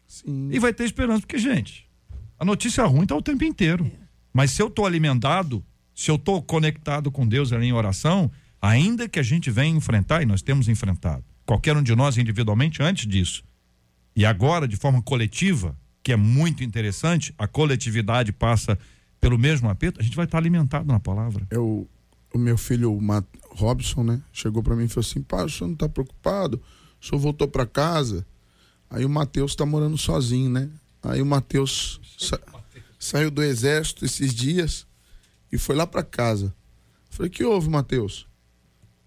Sim. 0.07 0.49
E 0.51 0.59
vai 0.59 0.73
ter 0.73 0.85
esperança, 0.85 1.21
porque, 1.21 1.39
gente, 1.39 1.87
a 2.39 2.45
notícia 2.45 2.85
ruim 2.85 3.03
está 3.03 3.15
o 3.15 3.23
tempo 3.23 3.45
inteiro. 3.45 3.85
É. 3.85 4.05
Mas 4.33 4.51
se 4.53 4.63
eu 4.63 4.69
estou 4.69 4.87
alimentado, 4.87 5.65
se 5.95 6.11
eu 6.11 6.17
estou 6.17 6.43
conectado 6.43 7.11
com 7.11 7.27
Deus 7.27 7.53
ali 7.53 7.67
em 7.67 7.73
oração, 7.73 8.31
ainda 8.61 9.09
que 9.09 9.19
a 9.19 9.23
gente 9.23 9.51
venha 9.51 9.77
enfrentar, 9.77 10.23
e 10.23 10.27
nós 10.27 10.41
temos 10.41 10.69
enfrentado, 10.69 11.25
qualquer 11.45 11.77
um 11.77 11.83
de 11.83 11.95
nós 11.95 12.17
individualmente 12.17 12.83
antes 12.83 13.07
disso, 13.07 13.45
e 14.17 14.25
agora 14.25 14.67
de 14.67 14.77
forma 14.77 15.03
coletiva, 15.03 15.77
que 16.03 16.13
é 16.13 16.17
muito 16.17 16.65
interessante, 16.65 17.35
a 17.37 17.47
coletividade 17.47 18.33
passa 18.33 18.79
pelo 19.25 19.39
mesmo 19.39 19.71
aperto, 19.71 19.99
a 19.99 20.05
gente 20.05 20.17
vai 20.17 20.27
estar 20.27 20.37
alimentado 20.37 20.87
na 20.87 21.01
palavra. 21.01 21.47
Eu, 21.51 21.89
o 22.35 22.37
meu 22.37 22.59
filho, 22.59 22.95
o 22.95 23.01
Matt 23.01 23.25
Robson, 23.53 24.05
né, 24.05 24.23
chegou 24.31 24.63
para 24.63 24.77
mim 24.77 24.85
e 24.85 24.89
falou 24.89 25.01
assim: 25.01 25.23
pai, 25.23 25.47
o 25.47 25.49
senhor 25.49 25.69
não 25.69 25.73
está 25.73 25.89
preocupado? 25.89 26.61
O 27.01 27.07
senhor 27.07 27.19
voltou 27.19 27.49
para 27.49 27.65
casa? 27.65 28.27
Aí 28.91 29.03
o 29.03 29.09
Matheus 29.09 29.53
está 29.53 29.65
morando 29.65 29.97
sozinho, 29.97 30.51
né? 30.51 30.69
Aí 31.03 31.23
o 31.23 31.27
Matheus 31.27 32.03
sa 32.19 32.39
saiu 32.99 33.31
do 33.31 33.43
exército 33.43 34.05
esses 34.05 34.35
dias 34.35 34.87
e 35.51 35.57
foi 35.57 35.75
lá 35.75 35.87
para 35.87 36.03
casa. 36.03 36.55
falei: 37.09 37.31
que 37.31 37.45
houve, 37.45 37.71
Matheus? 37.71 38.27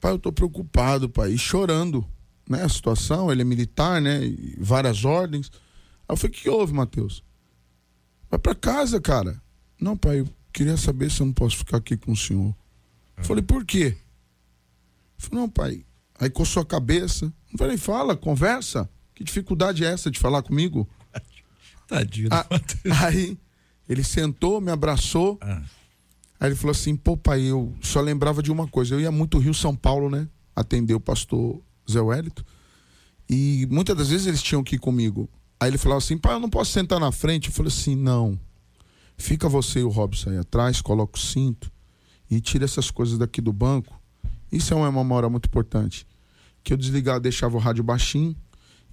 Pai, 0.02 0.14
eu 0.14 0.20
tô 0.20 0.32
preocupado, 0.32 1.08
pai, 1.08 1.34
e 1.34 1.38
chorando, 1.38 2.04
né? 2.50 2.64
A 2.64 2.70
situação, 2.70 3.32
ele 3.32 3.44
é 3.44 3.46
militar, 3.46 4.02
né? 4.02 4.26
E 4.26 4.58
várias 4.60 5.06
ordens. 5.06 5.52
Aí 6.10 6.14
eu 6.14 6.18
falei: 6.18 6.36
que 6.36 6.50
houve, 6.50 6.74
Matheus? 6.74 7.24
Vai 8.32 8.40
para 8.40 8.56
casa, 8.56 9.00
cara. 9.00 9.40
Não, 9.80 9.96
pai, 9.96 10.22
eu 10.22 10.30
queria 10.52 10.78
saber 10.78 11.12
se 11.12 11.22
eu 11.22 11.26
não 11.26 11.34
posso 11.34 11.58
ficar 11.58 11.78
aqui 11.78 11.96
com 11.98 12.12
o 12.12 12.18
senhor. 12.18 12.56
Eu 13.18 13.24
falei, 13.24 13.44
por 13.44 13.66
quê? 13.66 13.98
Falou, 15.18 15.42
não, 15.42 15.50
pai. 15.50 15.86
Aí 16.20 16.30
coçou 16.30 16.62
a 16.62 16.66
cabeça. 16.66 17.26
Eu 17.52 17.58
falei, 17.58 17.78
fala, 17.78 18.16
conversa. 18.16 18.90
Que 19.14 19.24
dificuldade 19.24 19.84
é 19.84 19.92
essa 19.92 20.12
de 20.12 20.20
falar 20.20 20.44
comigo? 20.44 20.88
Tadinho. 21.88 22.30
Ah, 22.32 22.46
aí 23.06 23.38
ele 23.90 24.04
sentou, 24.04 24.62
me 24.62 24.72
abraçou. 24.72 25.40
Ah. 25.42 25.64
Aí 26.40 26.50
ele 26.50 26.56
falou 26.56 26.72
assim: 26.72 26.96
pô, 26.96 27.18
pai, 27.18 27.42
eu 27.42 27.74
só 27.82 28.02
lembrava 28.02 28.44
de 28.44 28.52
uma 28.52 28.68
coisa. 28.68 28.94
Eu 28.94 29.02
ia 29.02 29.12
muito 29.12 29.40
Rio 29.40 29.54
São 29.54 29.76
Paulo, 29.76 30.10
né? 30.10 30.28
Atender 30.56 30.94
o 30.94 31.00
pastor 31.00 31.60
Zé 31.90 32.00
Wellington. 32.00 32.44
E 33.30 33.68
muitas 33.70 33.98
das 33.98 34.10
vezes 34.10 34.28
eles 34.28 34.42
tinham 34.42 34.64
que 34.64 34.76
ir 34.76 34.80
comigo. 34.80 35.30
Aí 35.60 35.70
ele 35.70 35.78
falava 35.78 36.00
assim: 36.00 36.18
pai, 36.18 36.36
eu 36.36 36.40
não 36.40 36.50
posso 36.50 36.72
sentar 36.72 37.00
na 37.00 37.12
frente. 37.12 37.48
Eu 37.48 37.54
falei 37.54 37.72
assim: 37.72 37.96
não. 37.96 38.40
Fica 39.18 39.50
você 39.50 39.80
e 39.80 39.84
o 39.84 39.90
Robson 39.90 40.30
aí 40.30 40.38
atrás, 40.38 40.82
coloca 40.82 41.18
o 41.18 41.22
cinto 41.22 41.72
e 42.30 42.40
tira 42.40 42.66
essas 42.66 42.92
coisas 42.92 43.18
daqui 43.18 43.42
do 43.42 43.52
banco. 43.52 44.00
Isso 44.52 44.74
é 44.74 44.78
uma 44.78 44.92
memória 44.92 45.28
muito 45.30 45.48
importante. 45.48 46.06
Que 46.64 46.74
eu 46.74 46.78
desligava, 46.78 47.20
deixava 47.20 47.58
o 47.58 47.60
rádio 47.60 47.84
baixinho 47.84 48.36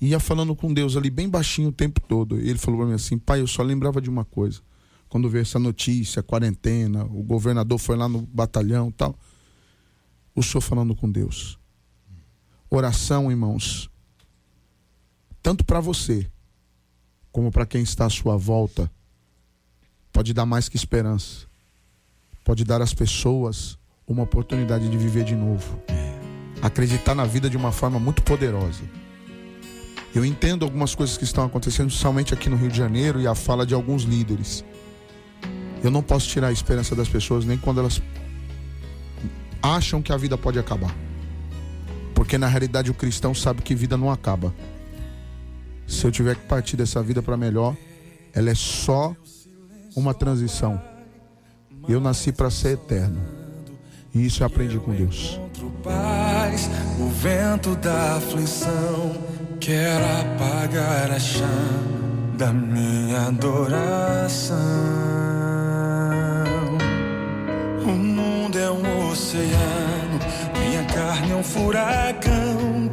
e 0.00 0.08
ia 0.08 0.20
falando 0.20 0.56
com 0.56 0.72
Deus 0.72 0.96
ali 0.96 1.10
bem 1.10 1.28
baixinho 1.28 1.68
o 1.68 1.72
tempo 1.72 2.00
todo. 2.00 2.38
Ele 2.38 2.58
falou 2.58 2.80
para 2.80 2.88
mim 2.88 2.94
assim: 2.94 3.18
pai, 3.18 3.40
eu 3.40 3.46
só 3.46 3.62
lembrava 3.62 4.00
de 4.00 4.08
uma 4.08 4.24
coisa. 4.24 4.60
Quando 5.08 5.28
veio 5.28 5.42
essa 5.42 5.58
notícia, 5.58 6.22
quarentena, 6.22 7.04
o 7.04 7.22
governador 7.22 7.78
foi 7.78 7.96
lá 7.96 8.08
no 8.08 8.22
batalhão 8.22 8.90
tal. 8.90 9.16
O 10.34 10.42
senhor 10.42 10.60
falando 10.60 10.96
com 10.96 11.08
Deus. 11.08 11.58
Oração, 12.68 13.30
irmãos, 13.30 13.88
tanto 15.40 15.64
para 15.64 15.78
você, 15.78 16.28
como 17.30 17.52
para 17.52 17.66
quem 17.66 17.82
está 17.82 18.06
à 18.06 18.10
sua 18.10 18.36
volta 18.36 18.90
pode 20.14 20.32
dar 20.32 20.46
mais 20.46 20.68
que 20.68 20.76
esperança. 20.76 21.46
Pode 22.44 22.64
dar 22.64 22.80
às 22.80 22.94
pessoas 22.94 23.76
uma 24.06 24.22
oportunidade 24.22 24.88
de 24.88 24.96
viver 24.96 25.24
de 25.24 25.34
novo. 25.34 25.82
acreditar 26.62 27.14
na 27.14 27.26
vida 27.26 27.50
de 27.50 27.58
uma 27.58 27.70
forma 27.70 27.98
muito 27.98 28.22
poderosa. 28.22 28.82
Eu 30.14 30.24
entendo 30.24 30.64
algumas 30.64 30.94
coisas 30.94 31.18
que 31.18 31.24
estão 31.24 31.44
acontecendo, 31.44 31.88
principalmente 31.88 32.32
aqui 32.32 32.48
no 32.48 32.56
Rio 32.56 32.70
de 32.70 32.78
Janeiro, 32.78 33.20
e 33.20 33.26
a 33.26 33.34
fala 33.34 33.66
de 33.66 33.74
alguns 33.74 34.04
líderes. 34.04 34.64
Eu 35.82 35.90
não 35.90 36.02
posso 36.02 36.26
tirar 36.26 36.48
a 36.48 36.52
esperança 36.52 36.94
das 36.94 37.08
pessoas 37.08 37.44
nem 37.44 37.58
quando 37.58 37.80
elas 37.80 38.00
acham 39.60 40.00
que 40.00 40.10
a 40.10 40.16
vida 40.16 40.38
pode 40.38 40.58
acabar. 40.58 40.94
Porque 42.14 42.38
na 42.38 42.46
realidade 42.46 42.90
o 42.90 42.94
cristão 42.94 43.34
sabe 43.34 43.60
que 43.60 43.74
vida 43.74 43.98
não 43.98 44.10
acaba. 44.10 44.54
Se 45.86 46.06
eu 46.06 46.12
tiver 46.12 46.36
que 46.36 46.46
partir 46.46 46.78
dessa 46.78 47.02
vida 47.02 47.20
para 47.20 47.36
melhor, 47.36 47.76
ela 48.32 48.48
é 48.48 48.54
só 48.54 49.14
uma 49.94 50.14
transição. 50.14 50.80
Eu 51.88 52.00
nasci 52.00 52.32
para 52.32 52.50
ser 52.50 52.74
eterno. 52.74 53.20
E 54.14 54.26
isso 54.26 54.42
eu 54.42 54.46
aprendi 54.46 54.78
com 54.78 54.92
Deus. 54.92 55.40
Paz, 55.82 56.70
o 56.98 57.08
vento 57.08 57.76
da 57.76 58.16
aflição 58.16 59.12
quer 59.60 60.00
apagar 60.20 61.10
a 61.10 61.18
chama 61.18 61.94
da 62.36 62.52
minha 62.52 63.28
adoração. 63.28 64.56
O 67.84 67.92
mundo 67.92 68.58
é 68.58 68.70
um 68.70 69.10
oceano, 69.10 70.18
minha 70.58 70.84
carne 70.84 71.32
é 71.32 71.36
um 71.36 71.42
furacão, 71.42 72.90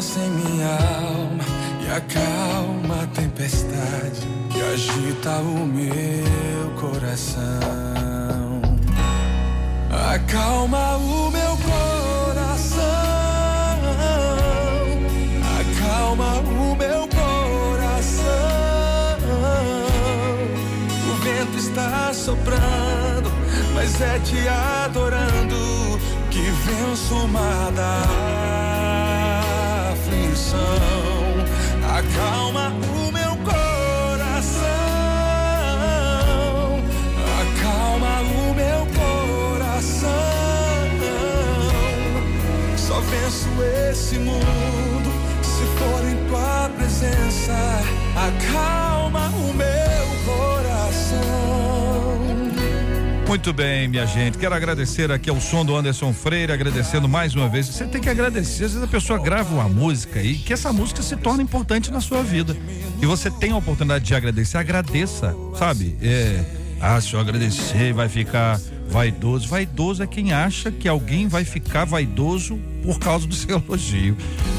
Descansa 0.00 0.20
em 0.20 0.30
minha 0.30 0.66
alma 0.66 1.44
e 1.82 1.90
acalma 1.90 3.02
a 3.02 3.06
tempestade 3.08 4.26
que 4.50 4.58
agita 4.58 5.30
o 5.40 5.66
meu 5.66 6.70
coração. 6.80 7.42
Acalma 10.14 10.96
o 10.96 11.30
meu 11.30 11.54
coração. 11.58 12.80
Acalma 15.60 16.38
o 16.48 16.74
meu 16.76 17.06
coração. 17.08 18.24
O 21.10 21.14
vento 21.22 21.58
está 21.58 22.10
soprando, 22.14 23.30
mas 23.74 24.00
é 24.00 24.18
te 24.20 24.48
adorando 24.48 26.00
que 26.30 26.40
venço 26.40 27.28
da 27.76 28.39
Acalma 32.00 32.72
o 32.96 33.12
meu 33.12 33.36
coração. 33.44 34.64
Acalma 37.42 38.20
o 38.22 38.54
meu 38.54 38.86
coração. 38.96 40.08
Só 42.78 43.00
venço 43.00 43.48
esse 43.90 44.18
mundo 44.18 44.59
Muito 53.40 53.54
bem, 53.54 53.88
minha 53.88 54.04
gente. 54.04 54.36
Quero 54.36 54.54
agradecer 54.54 55.10
aqui 55.10 55.30
ao 55.30 55.40
som 55.40 55.64
do 55.64 55.74
Anderson 55.74 56.12
Freire, 56.12 56.52
agradecendo 56.52 57.08
mais 57.08 57.34
uma 57.34 57.48
vez. 57.48 57.68
Você 57.68 57.86
tem 57.86 57.98
que 57.98 58.10
agradecer. 58.10 58.64
Às 58.64 58.72
vezes 58.72 58.82
a 58.82 58.86
pessoa 58.86 59.18
grava 59.18 59.54
uma 59.54 59.66
música 59.66 60.20
e 60.20 60.36
que 60.36 60.52
essa 60.52 60.70
música 60.74 61.00
se 61.00 61.16
torna 61.16 61.42
importante 61.42 61.90
na 61.90 62.02
sua 62.02 62.22
vida. 62.22 62.54
E 63.00 63.06
você 63.06 63.30
tem 63.30 63.52
a 63.52 63.56
oportunidade 63.56 64.04
de 64.04 64.14
agradecer, 64.14 64.58
agradeça, 64.58 65.34
sabe? 65.58 65.96
É, 66.02 66.44
ah, 66.82 67.00
se 67.00 67.14
eu 67.14 67.20
agradecer, 67.20 67.94
vai 67.94 68.10
ficar 68.10 68.60
vaidoso. 68.90 69.48
Vaidoso 69.48 70.02
é 70.02 70.06
quem 70.06 70.32
acha 70.32 70.70
que 70.70 70.88
alguém 70.88 71.28
vai 71.28 71.44
ficar 71.44 71.84
vaidoso 71.84 72.58
por 72.82 72.98
causa 72.98 73.26
do 73.26 73.34
seu 73.34 73.58
elogio. 73.66 74.16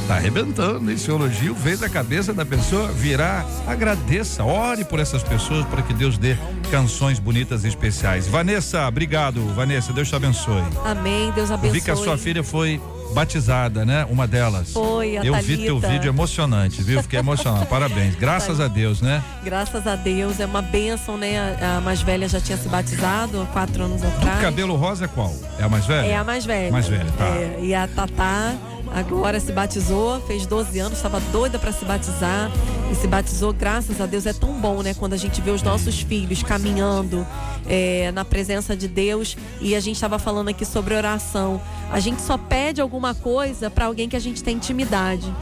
Tá 0.08 0.16
arrebentando 0.16 0.90
esse 0.92 1.10
elogio, 1.10 1.56
fez 1.56 1.82
a 1.84 1.90
cabeça 1.90 2.34
da 2.34 2.46
pessoa 2.46 2.92
virar. 2.92 3.46
Agradeça, 3.68 4.44
ore 4.44 4.84
por 4.86 5.00
essas 5.00 5.24
pessoas 5.24 5.66
para 5.66 5.82
que 5.82 5.94
Deus 5.94 6.18
dê 6.18 6.38
canções 6.70 7.20
bonitas 7.20 7.64
e 7.64 7.68
especiais. 7.68 8.28
Vanessa, 8.28 8.88
obrigado. 8.88 9.42
Vanessa, 9.54 9.92
Deus 9.92 10.08
te 10.08 10.16
abençoe. 10.16 10.64
Amém, 10.86 11.32
Deus 11.32 11.50
Eu 11.50 11.56
abençoe. 11.56 11.80
vi 11.80 11.84
que 11.86 11.92
a 11.92 11.96
sua 11.96 12.18
filha 12.18 12.44
foi 12.44 12.80
batizada, 13.12 13.86
né? 13.86 14.06
Uma 14.10 14.28
delas. 14.28 14.72
Foi, 14.74 15.18
a 15.18 15.24
Eu 15.24 15.34
vi 15.36 15.58
Thalita. 15.58 15.64
teu 15.66 15.80
vídeo 15.80 16.10
emocionante, 16.10 16.82
viu? 16.82 17.02
Fiquei 17.02 17.20
emocionado. 17.20 17.66
Parabéns. 17.66 18.16
Graças 18.20 18.60
a 18.60 18.68
Deus, 18.68 19.02
né? 19.02 19.24
Graças 19.44 19.86
a 19.88 19.96
Deus, 19.96 20.40
é 20.40 20.46
uma 20.46 20.62
bênção, 20.62 21.18
né? 21.18 21.58
A, 21.62 21.78
a 21.78 21.82
mais 21.82 22.02
velha 22.02 22.28
já 22.28 22.40
tinha 22.40 22.58
se 22.58 22.68
batizado 22.70 23.42
há 23.42 23.46
quatro 23.48 23.84
anos 23.84 24.04
atrás. 24.04 24.42
Cabelo 24.42 24.76
rosa 24.76 25.06
é 25.06 25.08
qual? 25.08 25.34
É 25.60 25.64
a 25.64 25.70
mais 25.70 25.86
velha? 25.86 26.08
É 26.08 26.16
a 26.16 26.24
mais 26.24 26.46
velha. 26.46 26.72
Mais 26.72 26.88
velha, 26.88 27.12
tá. 27.18 27.26
É, 27.28 27.60
e 27.62 27.74
a 27.74 27.88
Tatá 27.88 28.54
agora 28.94 29.40
se 29.40 29.52
batizou, 29.52 30.20
fez 30.22 30.46
12 30.46 30.80
anos, 30.80 30.98
estava 30.98 31.20
doida 31.32 31.58
para 31.58 31.72
se 31.72 31.86
batizar 31.86 32.52
e 32.92 32.96
se 32.96 33.08
batizou. 33.08 33.54
Graças 33.54 34.02
a 34.02 34.06
Deus 34.06 34.26
é 34.26 34.34
tão 34.34 34.54
bom, 34.60 34.82
né? 34.82 34.94
Quando 34.94 35.14
a 35.14 35.18
gente 35.18 35.42
vê 35.42 35.52
os 35.52 35.64
nossos 35.64 36.02
filhos 36.02 36.44
caminhando 36.44 37.26
é, 37.68 38.12
na 38.12 38.26
presença 38.26 38.76
de 38.76 38.88
Deus 38.88 39.38
e 39.62 39.76
a 39.76 39.80
gente 39.80 39.96
estava 39.96 40.20
falando 40.20 40.50
aqui 40.50 40.66
sobre 40.66 40.94
oração. 40.94 41.62
A 41.90 42.00
gente 42.00 42.22
só 42.22 42.38
pede 42.38 42.82
alguma 42.82 43.16
coisa 43.16 43.70
para 43.70 43.86
alguém 43.86 44.10
que 44.10 44.16
a 44.16 44.20
gente 44.20 44.44
tem 44.44 44.58
intimidade. 44.58 45.34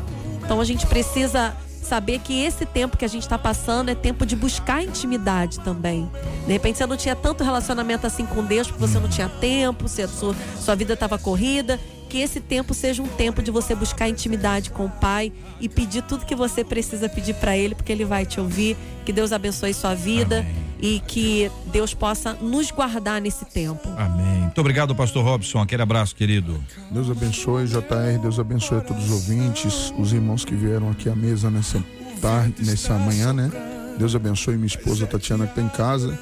Então 0.43 0.62
a 0.62 0.66
gente 0.66 0.86
precisa 0.86 1.56
saber 1.82 2.20
que 2.20 2.39
esse 2.43 2.68
tempo 2.68 2.97
que 2.97 3.06
a 3.06 3.08
gente 3.08 3.24
está 3.24 3.38
passando 3.38 3.89
é 3.89 3.95
tempo 3.95 4.26
de 4.26 4.36
buscar 4.36 4.84
intimidade 4.84 5.60
também. 5.62 6.10
De 6.45 6.54
repente 6.54 6.78
você 6.78 6.86
não 6.86 6.95
tinha 6.95 7.16
tanto 7.16 7.43
relacionamento 7.43 8.06
assim 8.06 8.26
com 8.28 8.43
Deus 8.43 8.68
porque 8.68 8.86
você 8.86 9.00
não 9.00 9.10
tinha 9.10 9.28
tempo, 9.28 9.86
a 9.86 10.08
sua, 10.08 10.36
sua 10.60 10.76
vida 10.76 10.93
estava 10.93 11.18
corrida. 11.18 11.80
Que 12.10 12.20
esse 12.20 12.39
tempo 12.39 12.74
seja 12.74 13.03
um 13.03 13.07
tempo 13.07 13.41
de 13.41 13.51
você 13.51 13.76
buscar 13.76 14.10
intimidade 14.10 14.72
com 14.72 14.86
o 14.86 14.89
Pai 14.89 15.32
e 15.62 15.70
pedir 15.70 16.01
tudo 16.01 16.26
que 16.26 16.36
você 16.36 16.64
precisa 16.64 17.07
pedir 17.07 17.36
para 17.36 17.55
Ele, 17.55 17.76
porque 17.76 17.91
Ele 17.91 18.03
vai 18.03 18.26
te 18.26 18.39
ouvir. 18.39 18.76
Que 19.05 19.14
Deus 19.14 19.32
abençoe 19.32 19.74
sua 19.74 19.93
vida 19.93 20.45
e 20.82 20.99
que 21.01 21.51
Deus 21.68 21.93
possa 21.93 22.34
nos 22.34 22.72
guardar 22.72 23.22
nesse 23.22 23.45
tempo. 23.45 23.88
Amém. 23.95 24.41
Muito 24.41 24.60
obrigado, 24.60 24.95
pastor 24.95 25.24
Robson. 25.24 25.60
Aquele 25.60 25.84
abraço, 25.84 26.16
querido. 26.16 26.64
Deus 26.89 27.10
abençoe, 27.12 27.68
JR, 27.68 28.20
Deus 28.22 28.39
abençoe 28.39 28.80
a 28.80 28.82
todos 28.82 29.05
os 29.05 29.12
ouvintes, 29.12 29.93
os 29.97 30.12
irmãos 30.12 30.43
que 30.43 30.55
vieram 30.55 30.89
aqui 30.89 31.10
à 31.10 31.16
mesa 31.16 31.51
nessa 31.51 31.84
tarde, 32.20 32.55
nessa 32.66 32.95
manhã, 32.95 33.32
né? 33.32 33.51
Deus 33.99 34.16
abençoe 34.16 34.55
minha 34.55 34.68
esposa 34.68 35.05
Tatiana 35.05 35.45
que 35.45 35.51
está 35.51 35.62
em 35.62 35.70
casa. 35.70 36.18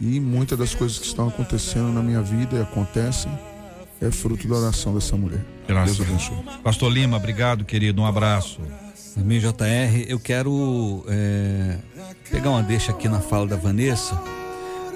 E 0.00 0.20
muitas 0.20 0.58
das 0.58 0.74
coisas 0.74 0.98
que 0.98 1.06
estão 1.06 1.28
acontecendo 1.28 1.92
na 1.92 2.02
minha 2.02 2.20
vida 2.20 2.56
e 2.56 2.60
acontecem 2.60 3.32
é 4.00 4.10
fruto 4.10 4.46
da 4.46 4.56
oração 4.56 4.94
dessa 4.94 5.16
mulher. 5.16 5.44
Graças. 5.66 5.96
Deus 5.96 6.08
abençoe. 6.08 6.36
Pastor 6.62 6.92
Lima, 6.92 7.16
obrigado, 7.16 7.64
querido. 7.64 8.00
Um 8.00 8.06
abraço. 8.06 8.60
Amém, 9.16 9.40
JR. 9.40 10.04
Eu 10.06 10.20
quero 10.20 11.04
é, 11.08 11.78
pegar 12.30 12.50
uma 12.50 12.62
deixa 12.62 12.92
aqui 12.92 13.08
na 13.08 13.20
fala 13.20 13.46
da 13.46 13.56
Vanessa, 13.56 14.14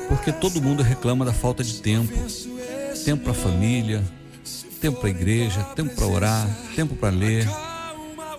porque 0.08 0.30
todo 0.30 0.62
mundo 0.62 0.82
reclama 0.82 1.24
da 1.24 1.32
falta 1.32 1.64
de 1.64 1.80
tempo. 1.80 2.12
Tempo 3.04 3.24
para 3.24 3.32
a 3.32 3.34
família, 3.34 4.04
tempo 4.80 5.00
para 5.00 5.08
a 5.08 5.10
igreja, 5.10 5.62
tempo 5.74 5.94
para 5.94 6.06
orar, 6.06 6.48
tempo 6.76 6.94
para 6.94 7.10
ler. 7.10 7.48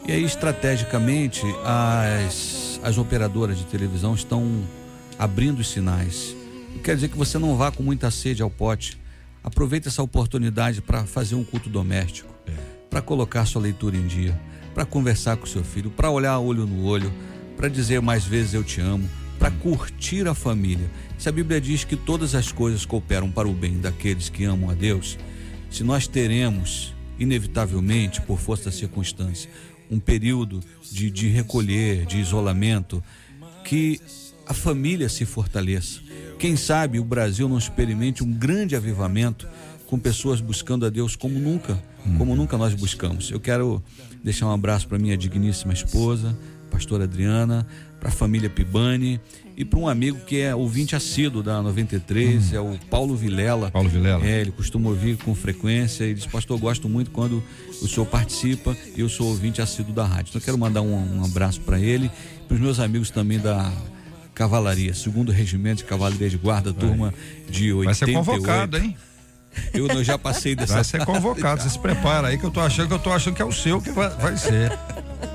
E 0.07 0.11
aí, 0.11 0.23
estrategicamente, 0.23 1.41
as, 1.65 2.79
as 2.81 2.97
operadoras 2.97 3.57
de 3.57 3.65
televisão 3.65 4.13
estão 4.13 4.63
abrindo 5.19 5.59
os 5.59 5.69
sinais. 5.69 6.35
Quer 6.83 6.95
dizer 6.95 7.09
que 7.09 7.17
você 7.17 7.37
não 7.37 7.57
vá 7.57 7.71
com 7.71 7.83
muita 7.83 8.09
sede 8.09 8.41
ao 8.41 8.49
pote. 8.49 8.97
Aproveite 9.43 9.89
essa 9.89 10.01
oportunidade 10.01 10.81
para 10.81 11.05
fazer 11.05 11.35
um 11.35 11.43
culto 11.43 11.69
doméstico, 11.69 12.33
para 12.89 13.01
colocar 13.01 13.45
sua 13.45 13.61
leitura 13.61 13.97
em 13.97 14.07
dia, 14.07 14.39
para 14.73 14.85
conversar 14.85 15.35
com 15.35 15.45
seu 15.45 15.63
filho, 15.63 15.91
para 15.91 16.09
olhar 16.09 16.39
olho 16.39 16.65
no 16.65 16.85
olho, 16.85 17.11
para 17.57 17.67
dizer 17.67 18.01
mais 18.01 18.23
vezes 18.23 18.53
eu 18.53 18.63
te 18.63 18.79
amo, 18.79 19.09
para 19.37 19.51
curtir 19.51 20.27
a 20.27 20.33
família. 20.33 20.89
Se 21.17 21.27
a 21.27 21.31
Bíblia 21.31 21.59
diz 21.59 21.83
que 21.83 21.97
todas 21.97 22.33
as 22.33 22.51
coisas 22.51 22.85
cooperam 22.85 23.29
para 23.29 23.47
o 23.47 23.53
bem 23.53 23.79
daqueles 23.79 24.29
que 24.29 24.45
amam 24.45 24.69
a 24.69 24.73
Deus, 24.73 25.17
se 25.69 25.83
nós 25.83 26.07
teremos, 26.07 26.93
inevitavelmente, 27.19 28.21
por 28.21 28.39
força 28.39 28.65
da 28.65 28.71
circunstância, 28.71 29.49
um 29.91 29.99
período 29.99 30.61
de, 30.89 31.11
de 31.11 31.27
recolher, 31.27 32.05
de 32.05 32.19
isolamento, 32.19 33.03
que 33.65 33.99
a 34.47 34.53
família 34.53 35.09
se 35.09 35.25
fortaleça. 35.25 36.01
Quem 36.43 36.57
sabe 36.57 36.99
o 36.99 37.05
Brasil 37.05 37.47
não 37.47 37.57
experimente 37.57 38.21
um 38.21 38.29
grande 38.29 38.75
avivamento 38.75 39.47
com 39.87 39.97
pessoas 39.97 40.41
buscando 40.41 40.85
a 40.85 40.89
Deus 40.89 41.15
como 41.15 41.39
nunca, 41.39 41.81
como 42.17 42.35
nunca 42.35 42.57
nós 42.57 42.73
buscamos. 42.73 43.31
Eu 43.31 43.39
quero 43.39 43.81
deixar 44.21 44.47
um 44.47 44.51
abraço 44.51 44.85
para 44.89 44.99
minha 44.99 45.15
digníssima 45.15 45.71
esposa, 45.71 46.37
pastora 46.69 47.05
Adriana, 47.05 47.65
para 47.97 48.09
a 48.09 48.11
família 48.11 48.49
Pibani 48.49 49.21
e 49.55 49.63
para 49.63 49.79
um 49.79 49.87
amigo 49.87 50.19
que 50.25 50.41
é 50.41 50.53
ouvinte 50.53 50.97
assíduo 50.97 51.41
da 51.41 51.61
93, 51.61 52.51
é 52.51 52.59
o 52.59 52.77
Paulo 52.89 53.15
Vilela. 53.15 53.71
Paulo 53.71 53.87
Vilela. 53.87 54.27
É, 54.27 54.41
ele 54.41 54.51
costuma 54.51 54.89
ouvir 54.89 55.15
com 55.15 55.33
frequência 55.33 56.03
e 56.03 56.13
diz, 56.13 56.25
pastor, 56.25 56.57
eu 56.57 56.61
gosto 56.61 56.89
muito 56.89 57.09
quando 57.09 57.41
o 57.81 57.87
senhor 57.87 58.05
participa 58.05 58.75
e 58.97 58.99
eu 58.99 59.07
sou 59.07 59.27
ouvinte 59.27 59.61
assíduo 59.61 59.93
da 59.93 60.03
rádio. 60.03 60.31
Então 60.31 60.41
eu 60.41 60.43
quero 60.43 60.57
mandar 60.57 60.81
um, 60.81 61.19
um 61.19 61.23
abraço 61.23 61.61
para 61.61 61.79
ele, 61.79 62.11
para 62.49 62.55
os 62.55 62.59
meus 62.59 62.81
amigos 62.81 63.09
também 63.09 63.39
da 63.39 63.71
Cavalaria, 64.33 64.93
segundo 64.93 65.31
regimento 65.31 65.77
de 65.77 65.83
cavalaria 65.83 66.29
de 66.29 66.37
guarda, 66.37 66.73
turma 66.73 67.13
de 67.49 67.71
88. 67.71 67.85
Vai 67.85 67.93
ser 67.93 68.13
convocado, 68.13 68.77
hein? 68.77 68.97
Eu, 69.73 69.87
eu 69.87 70.03
já 70.03 70.17
passei 70.17 70.55
dessa 70.55 70.73
Vai 70.73 70.83
ser 70.83 71.05
convocado, 71.05 71.61
você 71.61 71.69
se 71.69 71.79
prepara 71.79 72.29
aí 72.29 72.37
que 72.37 72.43
eu 72.43 72.51
tô 72.51 72.59
achando 72.59 72.87
que 72.87 72.93
eu 72.93 72.99
tô 72.99 73.11
achando 73.11 73.35
que 73.35 73.41
é 73.41 73.45
o 73.45 73.51
seu 73.51 73.79
que 73.79 73.91
vai, 73.91 74.09
vai 74.09 74.35
ser. 74.35 74.77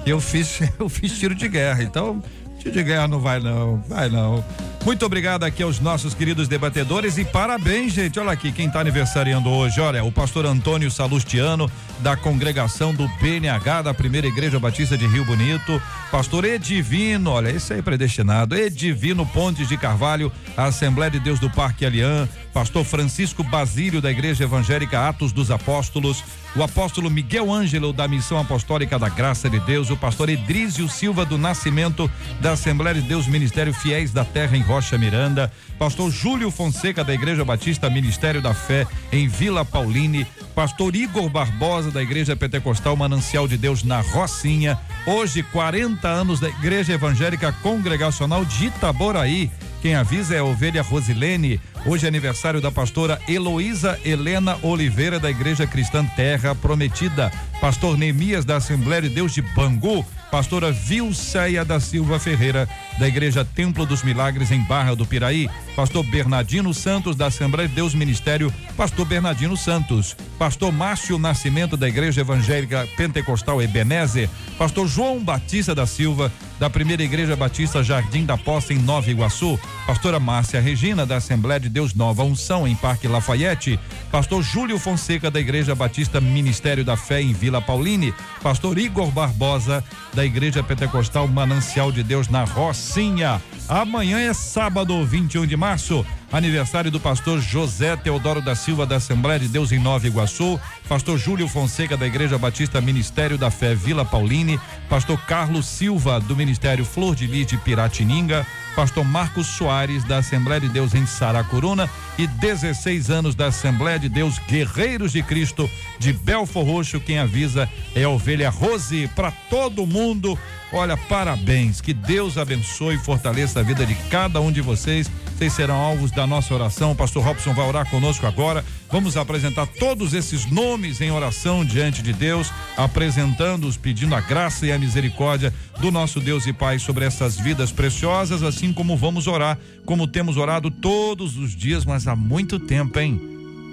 Eu 0.04 0.20
fiz, 0.20 0.60
eu 0.78 0.88
fiz 0.88 1.16
tiro 1.18 1.34
de 1.34 1.48
guerra, 1.48 1.82
então 1.82 2.22
tiro 2.58 2.72
de 2.72 2.82
guerra 2.82 3.06
não 3.06 3.20
vai 3.20 3.38
não, 3.38 3.80
vai 3.88 4.08
não. 4.08 4.44
Muito 4.84 5.04
obrigado 5.04 5.44
aqui 5.44 5.62
aos 5.62 5.80
nossos 5.80 6.14
queridos 6.14 6.48
debatedores 6.48 7.18
e 7.18 7.24
parabéns, 7.24 7.92
gente. 7.92 8.18
Olha 8.18 8.32
aqui 8.32 8.50
quem 8.50 8.68
está 8.68 8.80
aniversariando 8.80 9.50
hoje. 9.50 9.80
Olha, 9.80 10.02
o 10.02 10.10
pastor 10.10 10.46
Antônio 10.46 10.90
Salustiano, 10.90 11.70
da 11.98 12.16
congregação 12.16 12.94
do 12.94 13.06
BNH 13.20 13.82
da 13.82 13.92
Primeira 13.92 14.26
Igreja 14.26 14.58
Batista 14.58 14.96
de 14.96 15.06
Rio 15.06 15.24
Bonito. 15.24 15.82
Pastor 16.10 16.44
Edivino, 16.46 17.32
olha, 17.32 17.50
esse 17.50 17.72
aí 17.72 17.80
é 17.80 17.82
predestinado. 17.82 18.56
Edivino 18.56 19.26
Pontes 19.26 19.68
de 19.68 19.76
Carvalho, 19.76 20.32
Assembleia 20.56 21.10
de 21.10 21.20
Deus 21.20 21.38
do 21.38 21.50
Parque 21.50 21.84
Alian. 21.84 22.26
Pastor 22.54 22.82
Francisco 22.82 23.44
Basílio, 23.44 24.00
da 24.00 24.10
Igreja 24.10 24.44
Evangélica 24.44 25.06
Atos 25.06 25.32
dos 25.32 25.50
Apóstolos. 25.50 26.24
O 26.56 26.62
apóstolo 26.62 27.10
Miguel 27.10 27.52
Ângelo, 27.52 27.92
da 27.92 28.08
Missão 28.08 28.38
Apostólica 28.38 28.98
da 28.98 29.08
Graça 29.08 29.50
de 29.50 29.60
Deus. 29.60 29.90
O 29.90 29.96
pastor 29.96 30.30
Edrísio 30.30 30.88
Silva 30.88 31.24
do 31.24 31.36
Nascimento, 31.36 32.10
da 32.40 32.52
Assembleia 32.52 32.94
de 32.94 33.06
Deus 33.06 33.26
Ministério 33.26 33.74
Fiéis 33.74 34.12
da 34.12 34.24
Terra 34.24 34.56
em 34.56 34.62
Rocha 34.68 34.98
Miranda, 34.98 35.50
pastor 35.78 36.10
Júlio 36.10 36.50
Fonseca 36.50 37.02
da 37.02 37.14
Igreja 37.14 37.42
Batista 37.42 37.88
Ministério 37.88 38.42
da 38.42 38.52
Fé 38.52 38.86
em 39.10 39.26
Vila 39.26 39.64
Pauline, 39.64 40.26
pastor 40.54 40.94
Igor 40.94 41.30
Barbosa 41.30 41.90
da 41.90 42.02
Igreja 42.02 42.36
Pentecostal 42.36 42.94
Manancial 42.94 43.48
de 43.48 43.56
Deus 43.56 43.82
na 43.82 44.02
Rocinha, 44.02 44.78
hoje 45.06 45.42
40 45.42 46.06
anos 46.06 46.38
da 46.38 46.50
Igreja 46.50 46.92
Evangélica 46.92 47.50
Congregacional 47.50 48.44
de 48.44 48.66
Itaboraí. 48.66 49.50
Quem 49.80 49.94
avisa 49.94 50.34
é 50.34 50.38
a 50.40 50.44
ovelha 50.44 50.82
Rosilene. 50.82 51.58
Hoje 51.86 52.04
é 52.04 52.08
aniversário 52.08 52.60
da 52.60 52.70
pastora 52.70 53.18
Heloísa 53.26 53.98
Helena 54.04 54.58
Oliveira 54.62 55.18
da 55.18 55.30
Igreja 55.30 55.66
Cristã 55.66 56.04
Terra 56.04 56.54
Prometida. 56.54 57.32
Pastor 57.58 57.96
Neemias 57.96 58.44
da 58.44 58.56
Assembleia 58.56 59.00
de 59.00 59.08
Deus 59.08 59.32
de 59.32 59.40
Bangu 59.40 60.04
pastora 60.30 60.70
Vilceia 60.70 61.64
da 61.64 61.80
Silva 61.80 62.18
Ferreira, 62.18 62.68
da 62.98 63.08
Igreja 63.08 63.44
Templo 63.44 63.86
dos 63.86 64.02
Milagres 64.02 64.50
em 64.50 64.60
Barra 64.62 64.94
do 64.94 65.06
Piraí, 65.06 65.48
pastor 65.74 66.04
Bernardino 66.04 66.72
Santos 66.74 67.16
da 67.16 67.26
Assembleia 67.26 67.68
de 67.68 67.74
Deus 67.74 67.94
Ministério, 67.94 68.52
pastor 68.76 69.06
Bernardino 69.06 69.56
Santos, 69.56 70.16
pastor 70.38 70.72
Márcio 70.72 71.18
Nascimento 71.18 71.76
da 71.76 71.88
Igreja 71.88 72.20
Evangélica 72.20 72.86
Pentecostal 72.96 73.62
Ebenezer, 73.62 74.28
pastor 74.58 74.86
João 74.86 75.22
Batista 75.22 75.74
da 75.74 75.86
Silva, 75.86 76.32
da 76.58 76.68
Primeira 76.68 77.02
Igreja 77.02 77.36
Batista 77.36 77.82
Jardim 77.82 78.24
da 78.24 78.36
Poça 78.36 78.72
em 78.72 78.78
Nova 78.78 79.10
Iguaçu, 79.10 79.58
pastora 79.88 80.20
Márcia 80.20 80.60
Regina 80.60 81.06
da 81.06 81.16
Assembleia 81.16 81.58
de 81.58 81.70
Deus 81.70 81.94
Nova 81.94 82.22
Unção 82.22 82.68
em 82.68 82.74
Parque 82.74 83.08
Lafayette, 83.08 83.80
pastor 84.12 84.42
Júlio 84.42 84.78
Fonseca 84.78 85.30
da 85.30 85.40
Igreja 85.40 85.74
Batista 85.74 86.20
Ministério 86.20 86.84
da 86.84 86.94
Fé 86.94 87.22
em 87.22 87.32
Vila 87.32 87.62
Pauline, 87.62 88.12
pastor 88.42 88.76
Igor 88.76 89.10
Barbosa 89.10 89.82
da 90.12 90.26
Igreja 90.26 90.62
Pentecostal 90.62 91.26
Manancial 91.26 91.90
de 91.90 92.02
Deus 92.02 92.28
na 92.28 92.44
Rocinha. 92.44 93.40
Amanhã 93.66 94.18
é 94.18 94.34
sábado, 94.34 95.02
21 95.06 95.46
de 95.46 95.56
março, 95.56 96.04
aniversário 96.30 96.90
do 96.90 97.00
pastor 97.00 97.40
José 97.40 97.96
Teodoro 97.96 98.42
da 98.42 98.54
Silva 98.54 98.84
da 98.84 98.96
Assembleia 98.96 99.38
de 99.38 99.48
Deus 99.48 99.72
em 99.72 99.78
Nova 99.78 100.06
Iguaçu, 100.06 100.60
pastor 100.86 101.16
Júlio 101.16 101.48
Fonseca 101.48 101.96
da 101.96 102.06
Igreja 102.06 102.36
Batista 102.36 102.78
Ministério 102.78 103.38
da 103.38 103.50
Fé 103.50 103.74
Vila 103.74 104.04
Pauline, 104.04 104.60
pastor 104.86 105.18
Carlos 105.24 105.64
Silva 105.64 106.20
do 106.20 106.36
Ministério 106.36 106.84
Flor 106.84 107.14
de 107.14 107.26
Lis 107.26 107.46
de 107.46 107.56
Piratininga, 107.56 108.46
pastor 108.78 109.04
Marcos 109.04 109.48
Soares 109.48 110.04
da 110.04 110.18
Assembleia 110.18 110.60
de 110.60 110.68
Deus 110.68 110.94
em 110.94 111.04
Saracuruna 111.04 111.90
e 112.16 112.28
16 112.28 113.10
anos 113.10 113.34
da 113.34 113.46
Assembleia 113.46 113.98
de 113.98 114.08
Deus 114.08 114.38
Guerreiros 114.38 115.10
de 115.10 115.20
Cristo 115.20 115.68
de 115.98 116.12
Belfor 116.12 116.64
Roxo. 116.64 117.00
Quem 117.00 117.18
avisa 117.18 117.68
é 117.92 118.04
a 118.04 118.08
ovelha 118.08 118.48
Rose 118.48 119.10
para 119.16 119.32
todo 119.32 119.84
mundo. 119.84 120.38
Olha, 120.72 120.96
parabéns. 120.96 121.80
Que 121.80 121.94
Deus 121.94 122.36
abençoe 122.36 122.96
e 122.96 122.98
fortaleça 122.98 123.60
a 123.60 123.62
vida 123.62 123.86
de 123.86 123.94
cada 124.10 124.40
um 124.40 124.52
de 124.52 124.60
vocês. 124.60 125.10
Vocês 125.36 125.52
serão 125.52 125.76
alvos 125.76 126.10
da 126.10 126.26
nossa 126.26 126.52
oração. 126.52 126.92
O 126.92 126.96
pastor 126.96 127.24
Robson 127.24 127.54
vai 127.54 127.66
orar 127.66 127.88
conosco 127.88 128.26
agora. 128.26 128.64
Vamos 128.90 129.16
apresentar 129.16 129.66
todos 129.66 130.14
esses 130.14 130.50
nomes 130.50 131.00
em 131.00 131.10
oração 131.10 131.64
diante 131.64 132.02
de 132.02 132.12
Deus, 132.12 132.52
apresentando-os, 132.76 133.76
pedindo 133.76 134.14
a 134.14 134.20
graça 134.20 134.66
e 134.66 134.72
a 134.72 134.78
misericórdia 134.78 135.54
do 135.80 135.90
nosso 135.90 136.20
Deus 136.20 136.46
e 136.46 136.52
Pai 136.52 136.78
sobre 136.78 137.04
essas 137.04 137.36
vidas 137.36 137.70
preciosas, 137.70 138.42
assim 138.42 138.67
como 138.72 138.96
vamos 138.96 139.26
orar, 139.26 139.58
como 139.84 140.06
temos 140.06 140.36
orado 140.36 140.70
todos 140.70 141.36
os 141.36 141.54
dias, 141.54 141.84
mas 141.84 142.06
há 142.06 142.16
muito 142.16 142.58
tempo, 142.58 142.98
hein? 142.98 143.20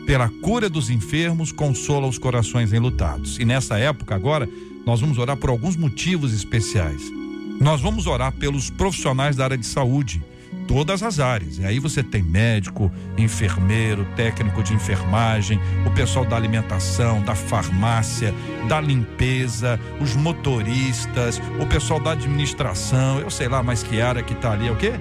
Pela 0.06 0.30
cura 0.30 0.70
dos 0.70 0.90
enfermos, 0.90 1.52
consola 1.52 2.08
os 2.08 2.18
corações 2.18 2.72
enlutados. 2.72 3.40
E 3.40 3.46
nessa 3.46 3.78
época 3.78 4.14
agora, 4.14 4.48
nós 4.86 5.02
vamos 5.02 5.18
orar 5.18 5.36
por 5.36 5.50
alguns 5.50 5.76
motivos 5.76 6.32
especiais. 6.34 7.02
Nós 7.60 7.82
vamos 7.82 8.06
orar 8.06 8.32
pelos 8.34 8.70
profissionais 8.70 9.36
da 9.36 9.46
área 9.46 9.58
de 9.58 9.66
saúde 9.66 10.22
todas 10.68 11.02
as 11.04 11.20
áreas. 11.20 11.58
E 11.58 11.66
aí 11.66 11.80
você 11.80 12.04
tem 12.04 12.22
médico, 12.22 12.92
enfermeiro, 13.18 14.06
técnico 14.16 14.62
de 14.64 14.74
enfermagem, 14.74 15.60
o 15.86 15.92
pessoal 15.92 16.26
da 16.26 16.36
alimentação, 16.36 17.22
da 17.22 17.36
farmácia, 17.36 18.34
da 18.68 18.80
limpeza, 18.82 19.80
os 20.00 20.16
motoristas, 20.16 21.42
o 21.62 21.66
pessoal 21.66 22.00
da 22.00 22.12
administração, 22.12 23.20
eu 23.20 23.30
sei 23.30 23.48
lá 23.48 23.64
mais 23.64 23.84
que 23.84 24.02
área 24.02 24.24
que 24.24 24.36
tá 24.36 24.52
ali, 24.52 24.68
é 24.68 24.72
o 24.72 24.76
quê? 24.76 24.94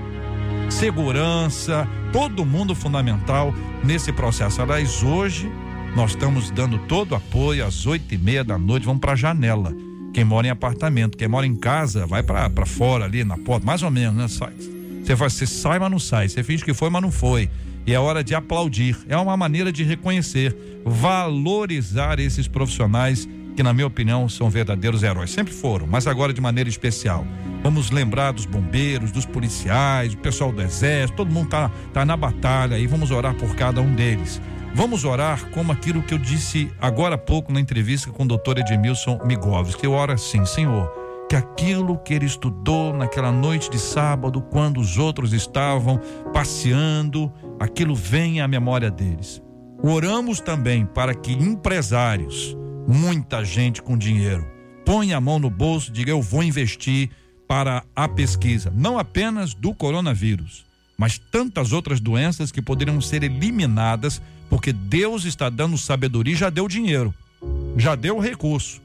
Segurança, 0.70 1.86
todo 2.12 2.44
mundo 2.44 2.74
fundamental 2.74 3.54
nesse 3.82 4.12
processo. 4.12 4.62
Aliás, 4.62 5.02
hoje 5.02 5.50
nós 5.94 6.10
estamos 6.10 6.50
dando 6.50 6.78
todo 6.78 7.12
o 7.12 7.14
apoio 7.14 7.64
às 7.64 7.86
oito 7.86 8.14
e 8.14 8.18
meia 8.18 8.42
da 8.42 8.58
noite, 8.58 8.86
vamos 8.86 9.00
para 9.00 9.12
a 9.12 9.16
janela. 9.16 9.74
Quem 10.12 10.24
mora 10.24 10.46
em 10.46 10.50
apartamento, 10.50 11.18
quem 11.18 11.28
mora 11.28 11.46
em 11.46 11.56
casa, 11.56 12.06
vai 12.06 12.22
para 12.22 12.66
fora 12.66 13.04
ali 13.04 13.24
na 13.24 13.36
porta, 13.36 13.66
mais 13.66 13.82
ou 13.82 13.90
menos, 13.90 14.14
né? 14.14 14.28
Sai 14.28 14.73
você 15.04 15.16
faz, 15.16 15.34
você 15.34 15.46
sai, 15.46 15.78
mas 15.78 15.90
não 15.90 15.98
sai. 15.98 16.28
Você 16.28 16.42
finge 16.42 16.64
que 16.64 16.72
foi, 16.72 16.88
mas 16.88 17.02
não 17.02 17.10
foi. 17.10 17.50
E 17.86 17.92
é 17.92 18.00
hora 18.00 18.24
de 18.24 18.34
aplaudir. 18.34 18.96
É 19.06 19.16
uma 19.16 19.36
maneira 19.36 19.70
de 19.70 19.84
reconhecer, 19.84 20.56
valorizar 20.82 22.18
esses 22.18 22.48
profissionais 22.48 23.28
que, 23.54 23.62
na 23.62 23.74
minha 23.74 23.86
opinião, 23.86 24.28
são 24.30 24.48
verdadeiros 24.48 25.02
heróis. 25.02 25.30
Sempre 25.30 25.52
foram, 25.52 25.86
mas 25.86 26.06
agora 26.06 26.32
de 26.32 26.40
maneira 26.40 26.70
especial. 26.70 27.26
Vamos 27.62 27.90
lembrar 27.90 28.32
dos 28.32 28.46
bombeiros, 28.46 29.12
dos 29.12 29.26
policiais, 29.26 30.14
do 30.14 30.20
pessoal 30.20 30.50
do 30.50 30.62
exército, 30.62 31.18
todo 31.18 31.30
mundo 31.30 31.50
tá, 31.50 31.70
tá 31.92 32.04
na 32.04 32.16
batalha 32.16 32.78
e 32.78 32.86
vamos 32.86 33.10
orar 33.10 33.34
por 33.34 33.54
cada 33.54 33.82
um 33.82 33.94
deles. 33.94 34.40
Vamos 34.74 35.04
orar 35.04 35.50
como 35.50 35.70
aquilo 35.70 36.02
que 36.02 36.14
eu 36.14 36.18
disse 36.18 36.70
agora 36.80 37.14
há 37.14 37.18
pouco 37.18 37.52
na 37.52 37.60
entrevista 37.60 38.10
com 38.10 38.24
o 38.24 38.26
doutor 38.26 38.58
Edmilson 38.58 39.20
Migovski. 39.24 39.84
Eu 39.84 39.92
oro 39.92 40.12
assim, 40.12 40.44
Senhor 40.46 41.03
que 41.34 41.38
aquilo 41.38 41.98
que 41.98 42.14
ele 42.14 42.26
estudou 42.26 42.96
naquela 42.96 43.32
noite 43.32 43.68
de 43.68 43.76
sábado, 43.76 44.40
quando 44.40 44.78
os 44.78 44.98
outros 44.98 45.32
estavam 45.32 46.00
passeando, 46.32 47.32
aquilo 47.58 47.92
venha 47.92 48.44
à 48.44 48.48
memória 48.48 48.88
deles. 48.88 49.42
Oramos 49.82 50.38
também 50.38 50.86
para 50.86 51.12
que 51.12 51.32
empresários, 51.32 52.56
muita 52.86 53.44
gente 53.44 53.82
com 53.82 53.98
dinheiro, 53.98 54.46
ponha 54.86 55.16
a 55.16 55.20
mão 55.20 55.40
no 55.40 55.50
bolso 55.50 55.90
e 55.90 55.92
diga: 55.92 56.12
Eu 56.12 56.22
vou 56.22 56.40
investir 56.40 57.10
para 57.48 57.82
a 57.96 58.06
pesquisa, 58.06 58.72
não 58.72 58.96
apenas 58.96 59.54
do 59.54 59.74
coronavírus, 59.74 60.64
mas 60.96 61.18
tantas 61.18 61.72
outras 61.72 61.98
doenças 61.98 62.52
que 62.52 62.62
poderiam 62.62 63.00
ser 63.00 63.24
eliminadas, 63.24 64.22
porque 64.48 64.72
Deus 64.72 65.24
está 65.24 65.50
dando 65.50 65.76
sabedoria 65.76 66.34
e 66.34 66.36
já 66.36 66.48
deu 66.48 66.68
dinheiro, 66.68 67.12
já 67.76 67.96
deu 67.96 68.20
recurso. 68.20 68.80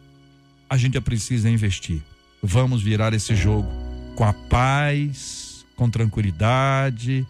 A 0.68 0.78
gente 0.78 1.00
precisa 1.00 1.48
investir 1.48 2.02
vamos 2.42 2.82
virar 2.82 3.14
esse 3.14 3.36
jogo 3.36 3.68
com 4.16 4.24
a 4.24 4.34
paz, 4.34 5.66
com 5.76 5.90
tranquilidade, 5.90 7.26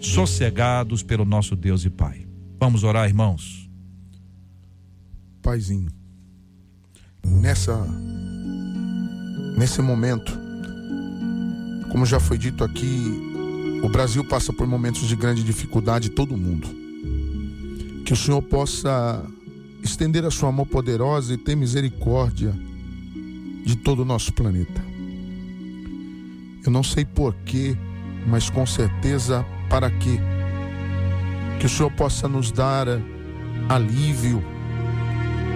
sossegados 0.00 1.02
pelo 1.02 1.24
nosso 1.24 1.56
Deus 1.56 1.84
e 1.84 1.90
Pai. 1.90 2.26
Vamos 2.60 2.84
orar, 2.84 3.08
irmãos. 3.08 3.68
Paizinho, 5.42 5.90
nessa 7.24 7.76
nesse 9.58 9.82
momento, 9.82 10.32
como 11.90 12.06
já 12.06 12.20
foi 12.20 12.38
dito 12.38 12.62
aqui, 12.62 13.20
o 13.82 13.88
Brasil 13.88 14.24
passa 14.24 14.52
por 14.52 14.66
momentos 14.66 15.08
de 15.08 15.16
grande 15.16 15.42
dificuldade, 15.42 16.10
todo 16.10 16.36
mundo. 16.36 16.68
Que 18.04 18.12
o 18.12 18.16
Senhor 18.16 18.40
possa 18.42 19.24
estender 19.82 20.24
a 20.24 20.30
sua 20.30 20.52
mão 20.52 20.64
poderosa 20.64 21.34
e 21.34 21.36
ter 21.36 21.56
misericórdia 21.56 22.54
de 23.64 23.76
todo 23.76 24.02
o 24.02 24.04
nosso 24.04 24.32
planeta. 24.32 24.84
Eu 26.64 26.70
não 26.70 26.82
sei 26.82 27.04
porquê, 27.04 27.76
mas 28.26 28.48
com 28.48 28.64
certeza 28.64 29.44
para 29.68 29.90
quê. 29.90 30.18
Que 31.58 31.66
o 31.66 31.68
Senhor 31.68 31.90
possa 31.92 32.28
nos 32.28 32.52
dar 32.52 32.86
alívio 33.68 34.42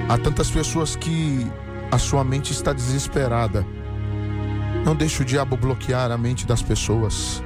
a 0.08 0.16
tantas 0.18 0.50
pessoas 0.50 0.96
que 0.96 1.46
a 1.90 1.98
sua 1.98 2.24
mente 2.24 2.52
está 2.52 2.72
desesperada. 2.72 3.66
Não 4.84 4.94
deixe 4.94 5.22
o 5.22 5.24
diabo 5.24 5.56
bloquear 5.56 6.10
a 6.10 6.18
mente 6.18 6.46
das 6.46 6.62
pessoas. 6.62 7.42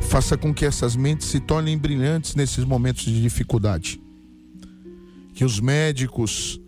Faça 0.00 0.36
com 0.36 0.52
que 0.52 0.64
essas 0.64 0.96
mentes 0.96 1.28
se 1.28 1.40
tornem 1.40 1.76
brilhantes 1.76 2.34
nesses 2.34 2.64
momentos 2.64 3.04
de 3.04 3.20
dificuldade. 3.22 4.00
Que 5.34 5.44
os 5.44 5.60
médicos, 5.60 6.60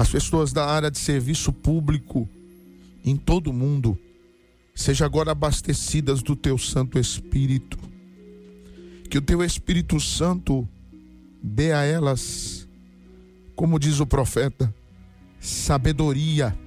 as 0.00 0.08
pessoas 0.08 0.50
da 0.50 0.64
área 0.64 0.90
de 0.90 0.98
serviço 0.98 1.52
público 1.52 2.26
em 3.04 3.16
todo 3.16 3.50
o 3.50 3.52
mundo 3.52 3.98
sejam 4.74 5.04
agora 5.04 5.32
abastecidas 5.32 6.22
do 6.22 6.34
teu 6.34 6.56
Santo 6.56 6.98
Espírito. 6.98 7.78
Que 9.10 9.18
o 9.18 9.20
teu 9.20 9.44
Espírito 9.44 10.00
Santo 10.00 10.66
dê 11.42 11.74
a 11.74 11.84
elas, 11.84 12.66
como 13.54 13.78
diz 13.78 14.00
o 14.00 14.06
profeta, 14.06 14.74
sabedoria, 15.38 16.58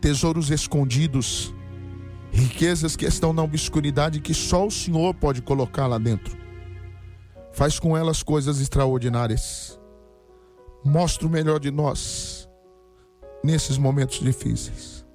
tesouros 0.00 0.50
escondidos, 0.50 1.54
riquezas 2.32 2.96
que 2.96 3.06
estão 3.06 3.32
na 3.32 3.44
obscuridade 3.44 4.18
que 4.18 4.34
só 4.34 4.66
o 4.66 4.70
Senhor 4.70 5.14
pode 5.14 5.42
colocar 5.42 5.86
lá 5.86 5.96
dentro. 5.96 6.36
Faz 7.52 7.78
com 7.78 7.96
elas 7.96 8.20
coisas 8.20 8.60
extraordinárias. 8.60 9.78
Mostra 10.84 11.28
o 11.28 11.30
melhor 11.30 11.60
de 11.60 11.70
nós 11.70 12.43
nesses 13.44 13.78
momentos 13.78 14.18
difíceis. 14.18 15.06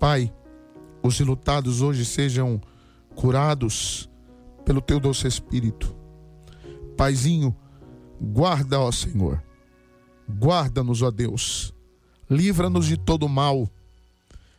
Pai, 0.00 0.32
os 1.00 1.20
ilutados 1.20 1.80
hoje 1.80 2.04
sejam 2.04 2.60
curados 3.14 4.10
pelo 4.64 4.80
teu 4.80 4.98
doce 4.98 5.28
espírito. 5.28 5.94
Paizinho, 6.96 7.54
guarda, 8.20 8.80
ó 8.80 8.90
Senhor. 8.90 9.40
Guarda-nos, 10.28 11.02
ó 11.02 11.10
Deus 11.10 11.74
livra-nos 12.28 12.86
de 12.86 12.96
todo 12.96 13.28
mal. 13.28 13.68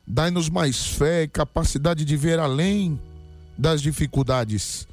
Dai-nos 0.08 0.50
mais 0.50 0.86
fé 0.86 1.24
e 1.24 1.28
capacidade 1.28 2.06
de 2.06 2.16
ver 2.16 2.40
além 2.40 3.00
das 3.58 3.82
dificuldades. 3.82 4.88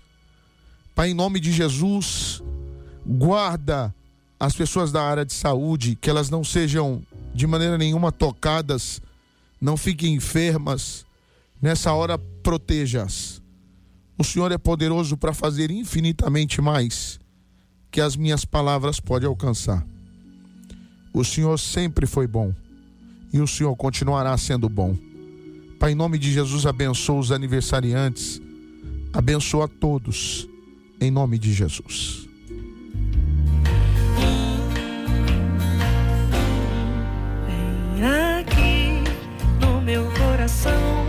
Pai, 0.94 1.10
em 1.10 1.14
nome 1.14 1.38
de 1.38 1.52
Jesus, 1.52 2.42
guarda 3.06 3.94
as 4.38 4.54
pessoas 4.54 4.90
da 4.90 5.02
área 5.02 5.24
de 5.24 5.32
saúde, 5.32 5.96
que 5.96 6.10
elas 6.10 6.30
não 6.30 6.42
sejam 6.42 7.02
de 7.34 7.46
maneira 7.46 7.78
nenhuma 7.78 8.12
tocadas, 8.12 9.00
não 9.60 9.76
fiquem 9.76 10.14
enfermas. 10.14 11.06
Nessa 11.60 11.92
hora, 11.92 12.18
proteja-as. 12.18 13.40
O 14.18 14.24
Senhor 14.24 14.52
é 14.52 14.58
poderoso 14.58 15.16
para 15.16 15.32
fazer 15.32 15.70
infinitamente 15.70 16.60
mais 16.60 17.18
que 17.90 18.00
as 18.00 18.16
minhas 18.16 18.44
palavras 18.44 19.00
podem 19.00 19.28
alcançar. 19.28 19.86
O 21.12 21.24
Senhor 21.24 21.58
sempre 21.58 22.06
foi 22.06 22.26
bom 22.26 22.54
e 23.32 23.40
o 23.40 23.46
Senhor 23.46 23.74
continuará 23.76 24.36
sendo 24.36 24.68
bom. 24.68 24.96
Pai, 25.78 25.92
em 25.92 25.94
nome 25.94 26.18
de 26.18 26.32
Jesus, 26.32 26.64
abençoa 26.64 27.18
os 27.18 27.32
aniversariantes, 27.32 28.40
abençoa 29.12 29.68
todos, 29.68 30.48
em 31.00 31.10
nome 31.10 31.38
de 31.38 31.52
Jesus. 31.52 32.28
Meu 39.82 40.04
coração, 40.12 41.06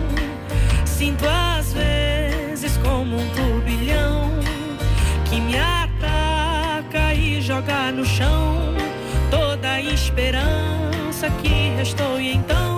sinto 0.84 1.24
às 1.28 1.72
vezes 1.72 2.76
como 2.78 3.16
um 3.16 3.30
turbilhão 3.30 4.30
que 5.30 5.40
me 5.40 5.56
ataca 5.56 7.14
e 7.14 7.40
joga 7.40 7.92
no 7.92 8.04
chão 8.04 8.74
toda 9.30 9.70
a 9.70 9.80
esperança 9.80 11.30
que 11.40 11.70
restou 11.76 12.20
e 12.20 12.34
então 12.34 12.73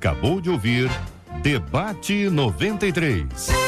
acabou 0.00 0.40
de 0.40 0.48
ouvir 0.48 0.90
Debate 1.42 2.30
93. 2.30 3.59